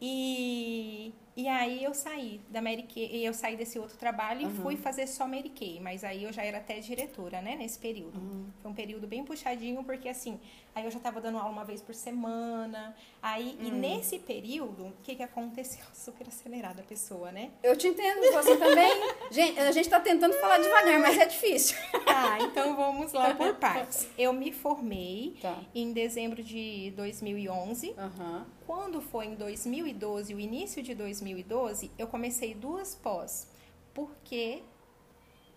E, 0.00 1.14
e 1.36 1.48
aí 1.48 1.84
eu 1.84 1.92
saí 1.92 2.40
da 2.48 2.62
Mary 2.62 2.84
Kay, 2.84 3.26
eu 3.26 3.34
saí 3.34 3.58
desse 3.58 3.78
outro 3.78 3.98
trabalho 3.98 4.46
uhum. 4.46 4.50
e 4.50 4.54
fui 4.54 4.76
fazer 4.76 5.06
só 5.06 5.28
Mary 5.28 5.50
Kay, 5.50 5.78
mas 5.80 6.02
aí 6.02 6.24
eu 6.24 6.32
já 6.32 6.42
era 6.42 6.56
até 6.56 6.80
diretora, 6.80 7.42
né, 7.42 7.54
nesse 7.56 7.78
período. 7.78 8.18
Uhum. 8.18 8.46
Foi 8.62 8.70
um 8.70 8.74
período 8.74 9.06
bem 9.06 9.22
puxadinho, 9.22 9.84
porque 9.84 10.08
assim, 10.08 10.40
aí 10.74 10.86
eu 10.86 10.90
já 10.90 10.98
tava 10.98 11.20
dando 11.20 11.36
aula 11.36 11.50
uma 11.50 11.64
vez 11.64 11.82
por 11.82 11.94
semana. 11.94 12.96
Aí, 13.22 13.58
uhum. 13.60 13.66
e 13.66 13.70
nesse 13.70 14.18
período, 14.18 14.86
o 14.86 14.92
que 15.02 15.14
que 15.14 15.22
aconteceu? 15.22 15.84
Super 15.92 16.26
acelerada 16.26 16.80
a 16.80 16.84
pessoa, 16.84 17.30
né? 17.30 17.50
Eu 17.62 17.76
te 17.76 17.86
entendo, 17.86 18.32
você 18.32 18.56
também. 18.56 18.90
gente, 19.30 19.58
a 19.60 19.72
gente 19.72 19.90
tá 19.90 20.00
tentando 20.00 20.32
falar 20.40 20.56
devagar, 20.56 20.98
mas 21.00 21.18
é 21.18 21.26
difícil. 21.26 21.76
Tá, 22.06 22.38
então 22.48 22.74
vamos 22.74 23.12
lá 23.12 23.34
por 23.34 23.54
partes. 23.56 24.08
Eu 24.16 24.32
me 24.32 24.52
formei 24.52 25.36
tá. 25.42 25.58
em 25.74 25.92
dezembro 25.92 26.42
de 26.42 26.94
2011. 26.96 27.90
Uhum. 27.90 28.55
Quando 28.66 29.00
foi 29.00 29.26
em 29.26 29.34
2012, 29.34 30.34
o 30.34 30.40
início 30.40 30.82
de 30.82 30.94
2012, 30.94 31.90
eu 31.96 32.08
comecei 32.08 32.54
duas 32.54 32.94
pós, 32.96 33.48
porque 33.94 34.62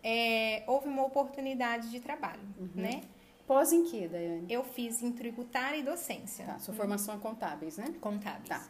é, 0.03 0.63
houve 0.67 0.87
uma 0.87 1.03
oportunidade 1.03 1.89
de 1.89 1.99
trabalho, 1.99 2.41
uhum. 2.59 2.69
né? 2.75 3.01
Pós 3.47 3.73
em 3.73 3.83
que, 3.83 4.07
Daiane? 4.07 4.45
Eu 4.47 4.63
fiz 4.63 5.01
em 5.01 5.11
tributária 5.11 5.77
e 5.77 5.81
docência. 5.81 6.45
Tá, 6.45 6.59
sua 6.59 6.73
formação 6.75 7.15
é 7.15 7.17
contábeis, 7.17 7.77
né? 7.77 7.95
Contábeis. 7.99 8.47
Tá. 8.47 8.69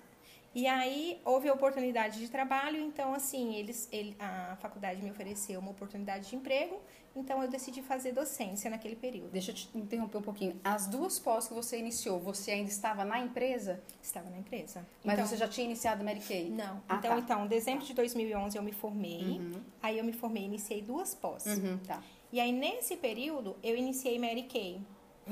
E 0.55 0.65
aí 0.65 1.22
houve 1.25 1.50
a 1.50 1.53
oportunidade 1.53 2.17
de 2.17 2.29
trabalho, 2.29 2.79
então 2.79 3.13
assim, 3.13 3.55
eles, 3.55 3.89
ele, 3.91 4.15
a 4.17 4.58
faculdade 4.62 5.01
me 5.01 5.12
ofereceu 5.12 5.60
uma 5.60 5.72
oportunidade 5.72 6.29
de 6.29 6.36
emprego, 6.36 6.81
então 7.15 7.41
eu 7.41 7.49
decidi 7.49 7.81
fazer 7.81 8.11
docência 8.11 8.69
naquele 8.69 8.95
período. 8.95 9.31
Deixa 9.31 9.51
eu 9.51 9.55
te 9.55 9.69
interromper 9.75 10.17
um 10.17 10.21
pouquinho. 10.21 10.59
As 10.63 10.87
duas 10.87 11.19
pós 11.19 11.47
que 11.47 11.53
você 11.53 11.77
iniciou, 11.77 12.19
você 12.19 12.51
ainda 12.51 12.69
estava 12.69 13.03
na 13.03 13.19
empresa? 13.19 13.81
Estava 14.01 14.29
na 14.29 14.37
empresa. 14.37 14.85
Mas 15.03 15.15
então, 15.15 15.27
você 15.27 15.37
já 15.37 15.47
tinha 15.47 15.65
iniciado 15.65 16.01
a 16.01 16.03
Mary 16.03 16.19
Kay? 16.19 16.49
Não. 16.49 16.81
Ah, 16.87 16.95
então, 16.95 17.11
tá. 17.11 17.19
então, 17.19 17.47
dezembro 17.47 17.85
de 17.85 17.93
2011 17.93 18.57
eu 18.57 18.63
me 18.63 18.71
formei. 18.71 19.39
Uhum. 19.39 19.61
Aí 19.81 19.97
eu 19.97 20.03
me 20.03 20.13
formei, 20.13 20.43
iniciei 20.43 20.81
duas 20.81 21.13
pós. 21.15 21.45
Uhum, 21.45 21.77
tá. 21.79 22.01
E 22.31 22.39
aí 22.39 22.51
nesse 22.51 22.95
período 22.95 23.55
eu 23.63 23.75
iniciei 23.75 24.19
Mary 24.19 24.43
Kay. 24.43 24.81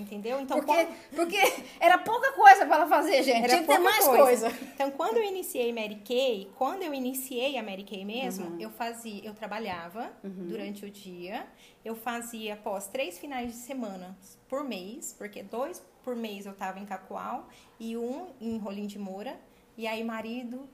Entendeu? 0.02 0.40
Então, 0.40 0.58
porque, 0.58 0.74
quando... 0.74 1.16
porque 1.16 1.38
era 1.80 1.98
pouca 1.98 2.32
coisa 2.34 2.66
para 2.66 2.76
ela 2.78 2.88
fazer, 2.88 3.24
gente. 3.24 3.44
Era 3.44 3.48
Tinha 3.48 3.62
que 3.62 3.68
ter 3.68 3.80
mais 3.80 4.06
coisa. 4.06 4.50
coisa. 4.50 4.66
Então, 4.74 4.92
quando 4.92 5.18
eu 5.18 5.24
iniciei 5.24 5.74
Mary 5.74 6.02
Kay, 6.06 6.50
quando 6.56 6.84
eu 6.84 6.94
iniciei 6.94 7.58
a 7.58 7.64
Mary 7.64 7.84
Kay 7.84 8.06
mesmo, 8.06 8.48
uhum. 8.48 8.60
eu 8.60 8.70
fazia, 8.70 9.24
eu 9.24 9.34
trabalhava 9.34 10.12
uhum. 10.24 10.48
durante 10.48 10.86
o 10.86 10.90
dia. 10.90 11.48
Eu 11.84 11.96
fazia 11.96 12.54
após 12.56 12.88
três 12.88 13.18
finais 13.18 13.52
de 13.52 13.58
semana 13.58 14.18
por 14.50 14.64
mês, 14.64 15.16
porque 15.18 15.42
dois 15.42 15.82
por 16.04 16.16
mês 16.16 16.46
eu 16.46 16.54
tava 16.54 16.80
em 16.80 16.86
Cacoal 16.86 17.48
e 17.80 17.98
um 17.98 18.28
em 18.40 18.58
Rolim 18.58 18.88
de 18.88 19.00
Moura. 19.00 19.40
E 19.78 19.86
aí, 19.86 20.04
marido, 20.04 20.68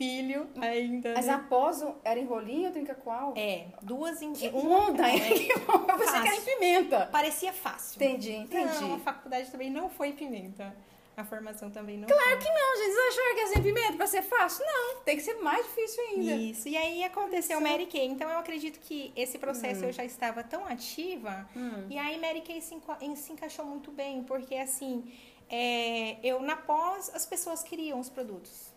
filho 0.00 0.48
ainda. 0.58 1.12
Mas 1.14 1.26
né? 1.26 1.34
após 1.34 1.84
era 2.02 2.18
em 2.18 2.24
rolinho 2.24 2.68
ou 2.68 2.72
trinca 2.72 2.94
qual? 2.94 3.34
É, 3.36 3.66
duas 3.82 4.22
em 4.22 4.32
que. 4.32 4.48
Bom, 4.48 4.96
é, 4.98 5.20
que. 5.34 5.52
Você 5.52 6.22
quer 6.22 6.34
em 6.36 6.40
pimenta. 6.40 7.06
Parecia 7.12 7.52
fácil. 7.52 8.02
Entendi, 8.02 8.32
entendi. 8.32 8.80
Não, 8.80 8.94
a 8.94 8.98
faculdade 8.98 9.50
também 9.50 9.68
não 9.68 9.90
foi 9.90 10.08
em 10.08 10.12
pimenta. 10.12 10.74
a 11.14 11.22
formação 11.22 11.70
também 11.70 11.98
não 11.98 12.08
Claro 12.08 12.38
que 12.38 12.48
não, 12.48 12.76
gente. 12.78 12.94
Vocês 12.94 13.08
acharam 13.08 13.34
que 13.34 13.40
é 13.40 13.46
sem 13.48 13.62
pimenta 13.62 13.92
pra 13.92 14.06
ser 14.06 14.22
fácil? 14.22 14.64
Não, 14.64 15.02
tem 15.02 15.16
que 15.16 15.22
ser 15.22 15.34
mais 15.34 15.66
difícil 15.66 16.02
ainda. 16.04 16.32
Isso, 16.34 16.66
e 16.66 16.78
aí 16.78 17.04
aconteceu 17.04 17.58
Sim. 17.58 17.64
Mary 17.64 17.84
Kay. 17.84 18.06
Então 18.06 18.30
eu 18.30 18.38
acredito 18.38 18.80
que 18.80 19.12
esse 19.14 19.36
processo 19.38 19.82
hum. 19.82 19.88
eu 19.88 19.92
já 19.92 20.04
estava 20.04 20.42
tão 20.42 20.64
ativa, 20.64 21.46
hum. 21.54 21.88
e 21.90 21.98
aí 21.98 22.18
Mary 22.18 22.40
Kay 22.40 22.62
se, 22.62 22.74
se 23.16 23.32
encaixou 23.34 23.66
muito 23.66 23.92
bem, 23.92 24.24
porque 24.24 24.54
assim, 24.54 25.12
é, 25.50 26.16
eu 26.22 26.40
na 26.40 26.56
pós 26.56 27.14
as 27.14 27.26
pessoas 27.26 27.62
queriam 27.62 28.00
os 28.00 28.08
produtos. 28.08 28.69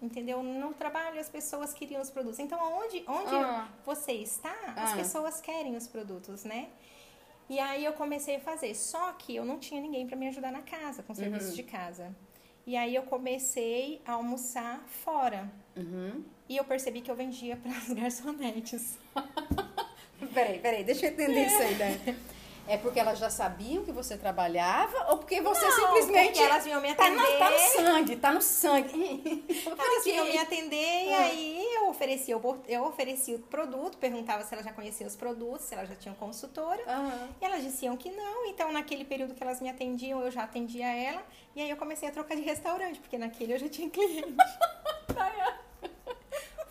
Entendeu? 0.00 0.42
No 0.42 0.72
trabalho 0.74 1.18
as 1.18 1.28
pessoas 1.28 1.74
queriam 1.74 2.00
os 2.00 2.10
produtos. 2.10 2.38
Então, 2.38 2.58
onde, 2.78 3.04
onde 3.06 3.34
ah. 3.34 3.68
você 3.84 4.12
está, 4.12 4.54
as 4.76 4.92
ah. 4.92 4.96
pessoas 4.96 5.40
querem 5.40 5.76
os 5.76 5.88
produtos, 5.88 6.44
né? 6.44 6.68
E 7.48 7.58
aí 7.58 7.84
eu 7.84 7.92
comecei 7.94 8.36
a 8.36 8.40
fazer. 8.40 8.74
Só 8.74 9.12
que 9.12 9.34
eu 9.34 9.44
não 9.44 9.58
tinha 9.58 9.80
ninguém 9.80 10.06
para 10.06 10.16
me 10.16 10.28
ajudar 10.28 10.52
na 10.52 10.62
casa, 10.62 11.02
com 11.02 11.14
serviço 11.14 11.48
uhum. 11.48 11.54
de 11.54 11.62
casa. 11.64 12.14
E 12.66 12.76
aí 12.76 12.94
eu 12.94 13.02
comecei 13.04 14.00
a 14.04 14.12
almoçar 14.12 14.84
fora. 14.86 15.50
Uhum. 15.74 16.22
E 16.48 16.56
eu 16.56 16.64
percebi 16.64 17.00
que 17.00 17.10
eu 17.10 17.16
vendia 17.16 17.56
para 17.62 17.72
as 17.72 17.88
garçonetes. 17.88 18.98
peraí, 20.34 20.58
peraí, 20.58 20.84
deixa 20.84 21.06
eu 21.06 21.12
entender 21.12 21.40
é. 21.40 21.46
isso 21.46 21.62
aí, 21.62 21.74
né? 21.74 22.18
É 22.68 22.76
porque 22.76 23.00
elas 23.00 23.18
já 23.18 23.30
sabiam 23.30 23.84
que 23.84 23.90
você 23.90 24.16
trabalhava 24.16 25.10
ou 25.10 25.18
porque 25.18 25.40
você 25.40 25.64
não, 25.64 25.72
simplesmente. 25.72 26.26
Porque 26.26 26.42
elas 26.42 26.64
vinham 26.64 26.80
me 26.80 26.90
atender. 26.90 27.16
Tá 27.16 27.32
no, 27.32 27.38
tá 27.38 27.50
no 27.50 27.58
sangue, 27.58 28.16
tá 28.16 28.32
no 28.32 28.42
sangue. 28.42 29.44
elas 29.66 30.04
vinham 30.04 30.26
me 30.26 30.38
atender 30.38 31.06
e 31.06 31.14
ah. 31.14 31.20
aí 31.20 31.74
eu 31.74 31.88
oferecia, 31.88 32.38
eu 32.68 32.84
oferecia 32.84 33.36
o 33.36 33.38
produto, 33.38 33.96
perguntava 33.96 34.44
se 34.44 34.52
elas 34.54 34.64
já 34.64 34.72
conheciam 34.72 35.08
os 35.08 35.16
produtos, 35.16 35.66
se 35.66 35.74
elas 35.74 35.88
já 35.88 35.94
tinham 35.94 36.14
consultora. 36.14 36.82
Uhum. 36.86 37.28
E 37.40 37.44
elas 37.44 37.62
diziam 37.62 37.96
que 37.96 38.10
não. 38.10 38.46
Então, 38.46 38.70
naquele 38.72 39.04
período 39.04 39.34
que 39.34 39.42
elas 39.42 39.60
me 39.60 39.70
atendiam, 39.70 40.20
eu 40.20 40.30
já 40.30 40.42
atendia 40.42 40.86
ela. 40.86 41.22
E 41.56 41.62
aí 41.62 41.70
eu 41.70 41.76
comecei 41.76 42.08
a 42.08 42.12
trocar 42.12 42.36
de 42.36 42.42
restaurante, 42.42 43.00
porque 43.00 43.16
naquele 43.16 43.54
eu 43.54 43.58
já 43.58 43.68
tinha 43.68 43.88
cliente. 43.88 44.34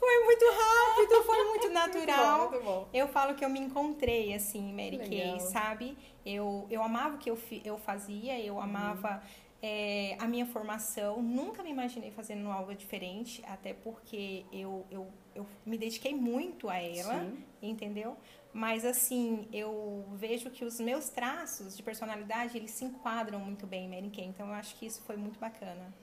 Foi 0.08 0.24
muito 0.24 0.46
rápido, 0.46 1.24
foi 1.24 1.44
muito 1.44 1.70
natural. 1.70 2.40
Muito 2.50 2.64
bom, 2.64 2.76
muito 2.76 2.86
bom. 2.86 2.88
Eu 2.94 3.08
falo 3.10 3.36
que 3.36 3.44
eu 3.44 3.50
me 3.50 3.60
encontrei, 3.60 4.34
assim, 4.34 4.72
Mary 4.72 4.98
Kay, 5.00 5.38
sabe? 5.42 5.98
Eu, 6.26 6.66
eu 6.70 6.82
amava 6.82 7.16
o 7.16 7.18
que 7.18 7.30
eu, 7.30 7.38
eu 7.66 7.78
fazia, 7.78 8.40
eu 8.40 8.58
amava 8.58 9.16
uhum. 9.16 9.30
é, 9.62 10.16
a 10.18 10.26
minha 10.26 10.46
formação. 10.46 11.22
Nunca 11.22 11.62
me 11.62 11.72
imaginei 11.72 12.10
fazendo 12.10 12.50
algo 12.50 12.74
diferente, 12.74 13.44
até 13.46 13.74
porque 13.74 14.46
eu, 14.50 14.86
eu, 14.90 15.08
eu 15.36 15.46
me 15.66 15.78
dediquei 15.78 16.16
muito 16.16 16.70
a 16.70 16.78
ela, 16.78 17.20
Sim. 17.20 17.44
entendeu? 17.62 18.16
Mas, 18.54 18.86
assim, 18.86 19.46
eu 19.52 20.06
vejo 20.14 20.50
que 20.50 20.64
os 20.64 20.80
meus 20.80 21.10
traços 21.10 21.76
de 21.76 21.84
personalidade, 21.84 22.56
eles 22.58 22.72
se 22.72 22.86
enquadram 22.86 23.40
muito 23.42 23.68
bem 23.68 23.86
em 23.86 23.90
Mary 23.90 24.10
Kay. 24.10 24.24
Então, 24.24 24.48
eu 24.48 24.54
acho 24.54 24.74
que 24.78 24.86
isso 24.86 25.02
foi 25.02 25.18
muito 25.18 25.38
bacana. 25.38 25.94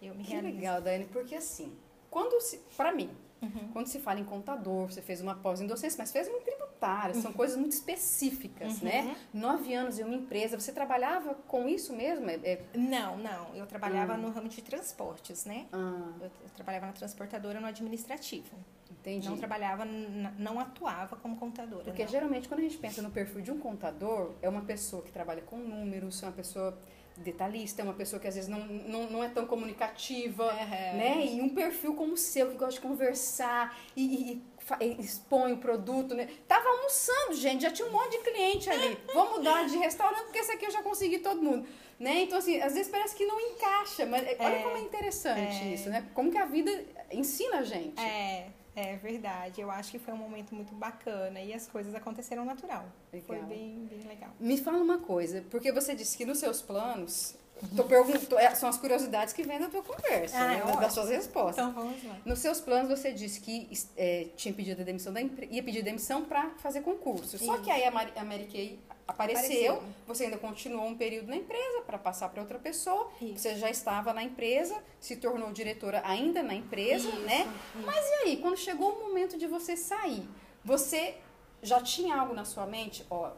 Eu 0.00 0.14
me 0.14 0.22
que 0.22 0.30
realizo. 0.30 0.54
legal, 0.54 0.80
Dani, 0.80 1.06
porque 1.06 1.34
assim, 1.34 1.76
quando 2.08 2.40
se... 2.40 2.58
Pra 2.76 2.92
mim, 2.92 3.10
Uhum. 3.40 3.68
Quando 3.72 3.86
se 3.86 4.00
fala 4.00 4.18
em 4.18 4.24
contador, 4.24 4.90
você 4.90 5.00
fez 5.00 5.20
uma 5.20 5.34
pós 5.34 5.60
em 5.60 5.66
docência, 5.66 5.96
mas 5.98 6.10
fez 6.10 6.28
uma 6.28 6.40
tributária, 6.40 7.14
uhum. 7.14 7.22
são 7.22 7.32
coisas 7.32 7.56
muito 7.56 7.72
específicas, 7.72 8.80
né? 8.80 9.00
uhum. 9.00 9.06
né? 9.08 9.16
Nove 9.32 9.74
anos 9.74 9.98
em 9.98 10.04
uma 10.04 10.14
empresa, 10.14 10.58
você 10.58 10.72
trabalhava 10.72 11.34
com 11.34 11.68
isso 11.68 11.92
mesmo? 11.94 12.28
É, 12.28 12.34
é... 12.34 12.64
Não, 12.74 13.16
não. 13.16 13.54
Eu 13.54 13.66
trabalhava 13.66 14.14
hum. 14.14 14.22
no 14.22 14.30
ramo 14.30 14.48
de 14.48 14.60
transportes, 14.62 15.44
né? 15.44 15.66
Ah. 15.72 16.12
Eu, 16.20 16.26
eu, 16.26 16.50
trabalhava 16.54 16.86
na 16.86 16.92
transportadora 16.92 17.60
no 17.60 17.66
administrativo. 17.66 18.56
Entendi. 18.90 19.28
Não 19.28 19.36
trabalhava, 19.36 19.84
não 19.84 20.58
atuava 20.58 21.16
como 21.16 21.36
contadora. 21.36 21.84
Porque 21.84 22.02
não. 22.02 22.10
geralmente 22.10 22.48
quando 22.48 22.60
a 22.60 22.62
gente 22.64 22.78
pensa 22.78 23.00
no 23.00 23.10
perfil 23.10 23.40
de 23.40 23.52
um 23.52 23.58
contador, 23.58 24.32
é 24.42 24.48
uma 24.48 24.62
pessoa 24.62 25.02
que 25.02 25.12
trabalha 25.12 25.42
com 25.42 25.56
números, 25.58 26.22
é 26.22 26.26
uma 26.26 26.32
pessoa 26.32 26.76
detalhista, 27.18 27.82
é 27.82 27.84
uma 27.84 27.94
pessoa 27.94 28.20
que 28.20 28.28
às 28.28 28.34
vezes 28.34 28.48
não, 28.48 28.60
não, 28.66 29.10
não 29.10 29.24
é 29.24 29.28
tão 29.28 29.46
comunicativa, 29.46 30.52
né? 30.52 31.24
E 31.26 31.40
um 31.40 31.48
perfil 31.48 31.94
como 31.94 32.14
o 32.14 32.16
seu, 32.16 32.50
que 32.50 32.56
gosta 32.56 32.74
de 32.74 32.80
conversar 32.80 33.78
e, 33.96 34.42
e, 34.80 34.84
e, 34.84 35.00
expõe 35.00 35.52
o 35.52 35.58
produto, 35.58 36.14
né? 36.14 36.28
Tava 36.46 36.68
almoçando, 36.68 37.34
gente, 37.34 37.62
já 37.62 37.70
tinha 37.70 37.86
um 37.88 37.92
monte 37.92 38.12
de 38.12 38.18
cliente 38.18 38.70
ali. 38.70 38.98
Vou 39.12 39.38
mudar 39.38 39.66
de 39.66 39.76
restaurante 39.76 40.24
porque 40.24 40.38
esse 40.38 40.52
aqui 40.52 40.66
eu 40.66 40.70
já 40.70 40.82
consegui 40.82 41.18
todo 41.18 41.42
mundo. 41.42 41.66
Né? 41.98 42.22
Então, 42.22 42.38
assim, 42.38 42.60
às 42.60 42.74
vezes 42.74 42.88
parece 42.88 43.16
que 43.16 43.26
não 43.26 43.40
encaixa, 43.40 44.06
mas 44.06 44.24
é, 44.24 44.36
olha 44.38 44.62
como 44.62 44.76
é 44.76 44.80
interessante 44.80 45.64
é. 45.64 45.74
isso, 45.74 45.90
né? 45.90 46.06
Como 46.14 46.30
que 46.30 46.38
a 46.38 46.44
vida 46.44 46.70
ensina 47.10 47.58
a 47.58 47.64
gente. 47.64 48.00
É. 48.00 48.46
É 48.78 48.96
verdade, 48.96 49.60
eu 49.60 49.70
acho 49.70 49.90
que 49.90 49.98
foi 49.98 50.14
um 50.14 50.18
momento 50.18 50.54
muito 50.54 50.72
bacana 50.72 51.40
e 51.40 51.52
as 51.52 51.66
coisas 51.66 51.94
aconteceram 51.96 52.44
natural. 52.44 52.84
Legal. 53.12 53.26
Foi 53.26 53.38
bem, 53.42 53.88
bem 53.90 54.00
legal. 54.06 54.30
Me 54.38 54.56
fala 54.56 54.78
uma 54.78 54.98
coisa, 54.98 55.44
porque 55.50 55.72
você 55.72 55.96
disse 55.96 56.16
que 56.16 56.24
nos 56.24 56.38
seus 56.38 56.62
planos 56.62 57.36
Tô 57.76 57.84
perguntando, 57.84 58.38
é, 58.38 58.54
são 58.54 58.68
as 58.68 58.78
curiosidades 58.78 59.34
que 59.34 59.42
vêm 59.42 59.58
da 59.58 59.68
tua 59.68 59.82
conversa, 59.82 60.38
ah, 60.38 60.46
né? 60.46 60.76
das 60.80 60.92
suas 60.92 61.08
respostas. 61.08 61.66
Então 61.66 61.72
vamos 61.72 62.04
lá. 62.04 62.16
Nos 62.24 62.38
seus 62.38 62.60
planos 62.60 62.88
você 62.88 63.12
disse 63.12 63.40
que 63.40 63.68
é, 63.96 64.28
tinha 64.36 64.54
pedido 64.54 64.80
a 64.80 64.84
demissão 64.84 65.12
da 65.12 65.20
ia 65.20 65.62
pedir 65.62 65.82
demissão 65.82 66.24
para 66.24 66.50
fazer 66.58 66.82
concurso. 66.82 67.34
Isso. 67.34 67.44
Só 67.44 67.58
que 67.58 67.68
aí 67.70 67.82
a 67.84 67.90
Mary 67.90 68.46
Kay 68.46 68.78
apareceu, 69.08 69.74
apareceu, 69.74 69.82
você 70.06 70.24
ainda 70.24 70.36
continuou 70.36 70.86
um 70.86 70.94
período 70.94 71.28
na 71.28 71.36
empresa 71.36 71.80
para 71.86 71.98
passar 71.98 72.28
para 72.28 72.42
outra 72.42 72.58
pessoa. 72.58 73.10
Isso. 73.20 73.38
Você 73.38 73.56
já 73.56 73.70
estava 73.70 74.12
na 74.12 74.22
empresa, 74.22 74.76
se 75.00 75.16
tornou 75.16 75.50
diretora 75.50 76.02
ainda 76.04 76.42
na 76.42 76.54
empresa, 76.54 77.08
isso, 77.08 77.20
né? 77.20 77.40
Isso. 77.74 77.86
Mas 77.86 78.04
e 78.06 78.12
aí, 78.24 78.36
quando 78.36 78.58
chegou 78.58 78.92
o 78.92 79.08
momento 79.08 79.38
de 79.38 79.46
você 79.46 79.76
sair, 79.76 80.28
você 80.62 81.16
já 81.62 81.80
tinha 81.80 82.14
algo 82.14 82.34
na 82.34 82.44
sua 82.44 82.66
mente, 82.66 83.04
ó, 83.10 83.32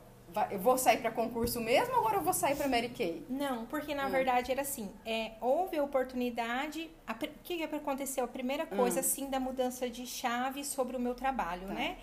eu 0.50 0.58
vou 0.58 0.78
sair 0.78 0.98
para 0.98 1.10
concurso 1.10 1.60
mesmo 1.60 1.94
ou 1.94 2.00
agora 2.00 2.16
eu 2.16 2.20
vou 2.20 2.32
sair 2.32 2.56
para 2.56 2.68
Mary 2.68 2.88
Kay? 2.88 3.24
Não, 3.28 3.66
porque 3.66 3.94
na 3.94 4.06
hum. 4.06 4.10
verdade 4.10 4.52
era 4.52 4.62
assim, 4.62 4.90
é, 5.04 5.32
houve 5.40 5.76
a 5.76 5.82
oportunidade, 5.82 6.90
o 7.08 7.14
que, 7.14 7.56
que 7.56 7.62
aconteceu? 7.64 8.24
A 8.24 8.28
primeira 8.28 8.66
coisa, 8.66 8.96
hum. 8.96 9.00
assim, 9.00 9.30
da 9.30 9.40
mudança 9.40 9.88
de 9.88 10.06
chave 10.06 10.64
sobre 10.64 10.96
o 10.96 11.00
meu 11.00 11.14
trabalho, 11.14 11.66
tá. 11.68 11.74
né? 11.74 11.98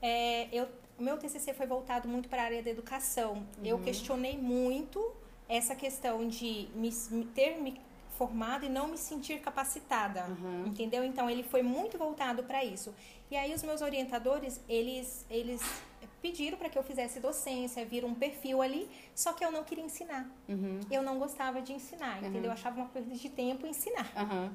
É, 0.00 0.48
eu, 0.52 0.68
meu 0.98 1.18
TCC 1.18 1.52
foi 1.54 1.66
voltado 1.66 2.08
muito 2.08 2.28
para 2.28 2.42
a 2.42 2.44
área 2.46 2.62
da 2.62 2.70
educação. 2.70 3.34
Uhum. 3.34 3.64
Eu 3.64 3.78
questionei 3.78 4.36
muito 4.36 5.12
essa 5.48 5.74
questão 5.74 6.26
de 6.26 6.68
me, 6.74 6.90
ter 7.34 7.60
me 7.60 7.80
formado 8.16 8.64
e 8.64 8.68
não 8.68 8.88
me 8.88 8.96
sentir 8.96 9.40
capacitada, 9.40 10.24
uhum. 10.24 10.66
entendeu? 10.66 11.04
Então 11.04 11.28
ele 11.28 11.42
foi 11.42 11.62
muito 11.62 11.98
voltado 11.98 12.42
para 12.42 12.64
isso. 12.64 12.94
E 13.30 13.36
aí 13.36 13.52
os 13.52 13.62
meus 13.62 13.82
orientadores, 13.82 14.60
eles 14.68 15.26
eles 15.28 15.60
pediram 16.26 16.58
para 16.58 16.68
que 16.68 16.76
eu 16.76 16.82
fizesse 16.82 17.20
docência, 17.20 17.84
viram 17.84 18.08
um 18.08 18.14
perfil 18.14 18.60
ali, 18.60 18.88
só 19.14 19.32
que 19.32 19.44
eu 19.44 19.50
não 19.52 19.62
queria 19.62 19.84
ensinar. 19.84 20.28
Uhum. 20.48 20.80
Eu 20.90 21.02
não 21.02 21.18
gostava 21.20 21.62
de 21.62 21.72
ensinar, 21.72 22.20
uhum. 22.20 22.28
entendeu? 22.28 22.46
Eu 22.46 22.52
achava 22.52 22.76
uma 22.80 22.88
perda 22.88 23.14
de 23.14 23.28
tempo 23.28 23.64
ensinar. 23.64 24.10
Uhum. 24.16 24.50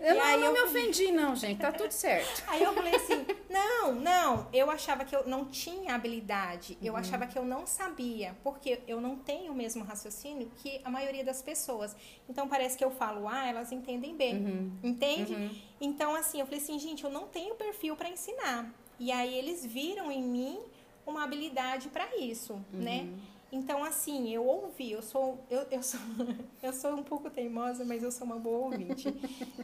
Eu, 0.00 0.14
não, 0.16 0.40
não 0.40 0.46
eu... 0.46 0.52
me 0.52 0.60
ofendi, 0.62 1.12
não, 1.12 1.36
gente, 1.36 1.60
tá 1.60 1.70
tudo 1.70 1.92
certo. 1.92 2.42
aí 2.50 2.62
eu 2.62 2.72
falei 2.72 2.96
assim: 2.96 3.24
não, 3.48 3.94
não, 3.94 4.48
eu 4.52 4.68
achava 4.70 5.04
que 5.04 5.14
eu 5.14 5.24
não 5.26 5.44
tinha 5.44 5.94
habilidade, 5.94 6.76
eu 6.82 6.94
uhum. 6.94 6.98
achava 6.98 7.26
que 7.26 7.38
eu 7.38 7.44
não 7.44 7.64
sabia, 7.64 8.36
porque 8.42 8.80
eu 8.88 9.00
não 9.00 9.16
tenho 9.16 9.52
o 9.52 9.54
mesmo 9.54 9.84
raciocínio 9.84 10.50
que 10.56 10.80
a 10.84 10.90
maioria 10.90 11.22
das 11.22 11.40
pessoas. 11.40 11.94
Então 12.28 12.48
parece 12.48 12.76
que 12.76 12.84
eu 12.84 12.90
falo 12.90 13.28
A, 13.28 13.46
elas 13.46 13.70
entendem 13.70 14.16
B, 14.16 14.32
uhum. 14.32 14.72
entende? 14.82 15.34
Uhum. 15.34 15.50
Então, 15.80 16.14
assim, 16.14 16.40
eu 16.40 16.46
falei 16.46 16.60
assim, 16.60 16.78
gente, 16.78 17.04
eu 17.04 17.10
não 17.10 17.28
tenho 17.28 17.54
perfil 17.54 17.94
para 17.94 18.08
ensinar. 18.08 18.72
E 18.98 19.12
aí 19.12 19.36
eles 19.36 19.64
viram 19.66 20.10
em 20.10 20.22
mim 20.22 20.58
uma 21.06 21.24
habilidade 21.24 21.88
para 21.88 22.16
isso, 22.16 22.54
uhum. 22.54 22.80
né? 22.80 23.08
Então, 23.54 23.84
assim, 23.84 24.34
eu 24.34 24.44
ouvi, 24.44 24.90
eu 24.90 25.00
sou, 25.00 25.38
eu, 25.48 25.64
eu, 25.70 25.82
sou, 25.82 26.00
eu 26.60 26.72
sou 26.72 26.92
um 26.94 27.04
pouco 27.04 27.30
teimosa, 27.30 27.84
mas 27.84 28.02
eu 28.02 28.10
sou 28.10 28.26
uma 28.26 28.38
boa 28.38 28.64
ouvinte. 28.64 29.06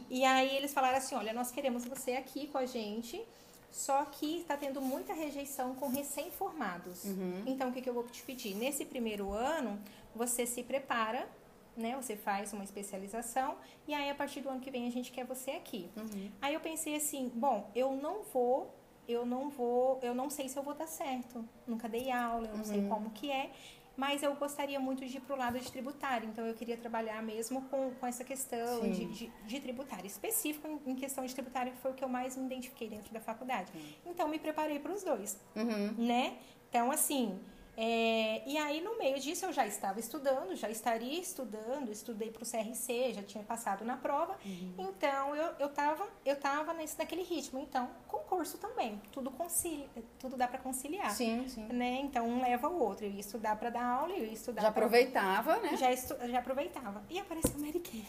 e 0.08 0.24
aí 0.24 0.56
eles 0.56 0.72
falaram 0.72 0.98
assim, 0.98 1.16
olha, 1.16 1.32
nós 1.32 1.50
queremos 1.50 1.84
você 1.84 2.12
aqui 2.12 2.46
com 2.46 2.58
a 2.58 2.66
gente, 2.66 3.20
só 3.68 4.04
que 4.04 4.38
está 4.38 4.56
tendo 4.56 4.80
muita 4.80 5.12
rejeição 5.12 5.74
com 5.74 5.88
recém-formados. 5.88 7.04
Uhum. 7.04 7.42
Então, 7.46 7.70
o 7.70 7.72
que, 7.72 7.82
que 7.82 7.88
eu 7.88 7.94
vou 7.94 8.04
te 8.04 8.22
pedir? 8.22 8.54
Nesse 8.54 8.84
primeiro 8.84 9.32
ano, 9.32 9.76
você 10.14 10.46
se 10.46 10.62
prepara, 10.62 11.28
né? 11.76 11.96
Você 11.96 12.16
faz 12.16 12.52
uma 12.52 12.62
especialização 12.62 13.56
e 13.88 13.94
aí, 13.94 14.08
a 14.08 14.14
partir 14.14 14.40
do 14.40 14.50
ano 14.50 14.60
que 14.60 14.70
vem, 14.70 14.86
a 14.86 14.90
gente 14.90 15.10
quer 15.10 15.24
você 15.24 15.52
aqui. 15.52 15.90
Uhum. 15.96 16.30
Aí 16.40 16.54
eu 16.54 16.60
pensei 16.60 16.94
assim, 16.94 17.28
bom, 17.34 17.68
eu 17.74 17.92
não 17.96 18.22
vou 18.32 18.72
eu 19.10 19.26
não 19.26 19.50
vou, 19.50 19.98
eu 20.02 20.14
não 20.14 20.30
sei 20.30 20.48
se 20.48 20.56
eu 20.56 20.62
vou 20.62 20.74
dar 20.74 20.86
certo. 20.86 21.44
Nunca 21.66 21.88
dei 21.88 22.10
aula, 22.10 22.46
eu 22.46 22.52
não 22.52 22.58
uhum. 22.58 22.64
sei 22.64 22.88
como 22.88 23.10
que 23.10 23.30
é, 23.30 23.50
mas 23.96 24.22
eu 24.22 24.34
gostaria 24.34 24.80
muito 24.80 25.04
de 25.04 25.18
ir 25.18 25.20
para 25.20 25.34
o 25.34 25.38
lado 25.38 25.58
de 25.58 25.70
tributário. 25.70 26.28
Então 26.28 26.46
eu 26.46 26.54
queria 26.54 26.76
trabalhar 26.76 27.22
mesmo 27.22 27.62
com, 27.62 27.90
com 27.92 28.06
essa 28.06 28.24
questão 28.24 28.80
de, 28.90 29.04
de, 29.06 29.32
de, 29.46 29.60
tributário. 29.60 30.06
Específico 30.06 30.66
em, 30.66 30.92
em, 30.92 30.94
questão 30.94 31.24
de 31.24 31.34
tributário, 31.34 31.72
que 31.72 31.78
foi 31.78 31.90
o 31.90 31.94
que 31.94 32.02
eu 32.02 32.08
mais 32.08 32.36
me 32.36 32.46
identifiquei 32.46 32.88
dentro 32.88 33.12
da 33.12 33.20
faculdade. 33.20 33.70
Então 34.06 34.28
me 34.28 34.38
preparei 34.38 34.78
para 34.78 34.92
os 34.92 35.02
dois, 35.02 35.38
uhum. 35.54 35.94
né? 35.98 36.38
Então, 36.68 36.90
assim, 36.90 37.38
É, 37.82 38.42
e 38.46 38.58
aí, 38.58 38.82
no 38.82 38.98
meio 38.98 39.18
disso, 39.18 39.46
eu 39.46 39.52
já 39.54 39.66
estava 39.66 39.98
estudando, 39.98 40.54
já 40.54 40.68
estaria 40.68 41.18
estudando, 41.18 41.90
estudei 41.90 42.30
para 42.30 42.42
o 42.42 42.46
CRC, 42.46 43.14
já 43.14 43.22
tinha 43.22 43.42
passado 43.42 43.86
na 43.86 43.96
prova. 43.96 44.36
Uhum. 44.44 44.74
Então, 44.76 45.34
eu, 45.34 45.54
eu, 45.58 45.68
tava, 45.70 46.06
eu 46.26 46.36
tava 46.36 46.74
nesse, 46.74 46.98
naquele 46.98 47.22
ritmo. 47.22 47.58
Então, 47.58 47.88
concurso 48.06 48.58
também, 48.58 49.00
tudo, 49.10 49.30
concilia, 49.30 49.88
tudo 50.18 50.36
dá 50.36 50.46
para 50.46 50.58
conciliar. 50.58 51.10
Sim, 51.10 51.48
sim. 51.48 51.64
Né? 51.72 52.00
Então, 52.02 52.28
um 52.28 52.42
leva 52.42 52.68
o 52.68 52.78
outro. 52.78 53.06
Eu 53.06 53.12
ia 53.12 53.20
estudar 53.20 53.56
para 53.56 53.70
dar 53.70 53.82
aula, 53.82 54.12
eu 54.12 54.26
ia 54.26 54.34
estudar 54.34 54.60
Já 54.60 54.70
pra... 54.70 54.84
aproveitava, 54.84 55.56
né? 55.60 55.74
Já, 55.78 55.90
estu... 55.90 56.14
já 56.28 56.38
aproveitava. 56.38 57.02
E 57.08 57.18
apareceu 57.18 57.54
a 57.56 57.58
Mary 57.60 57.80
Kay. 57.80 58.04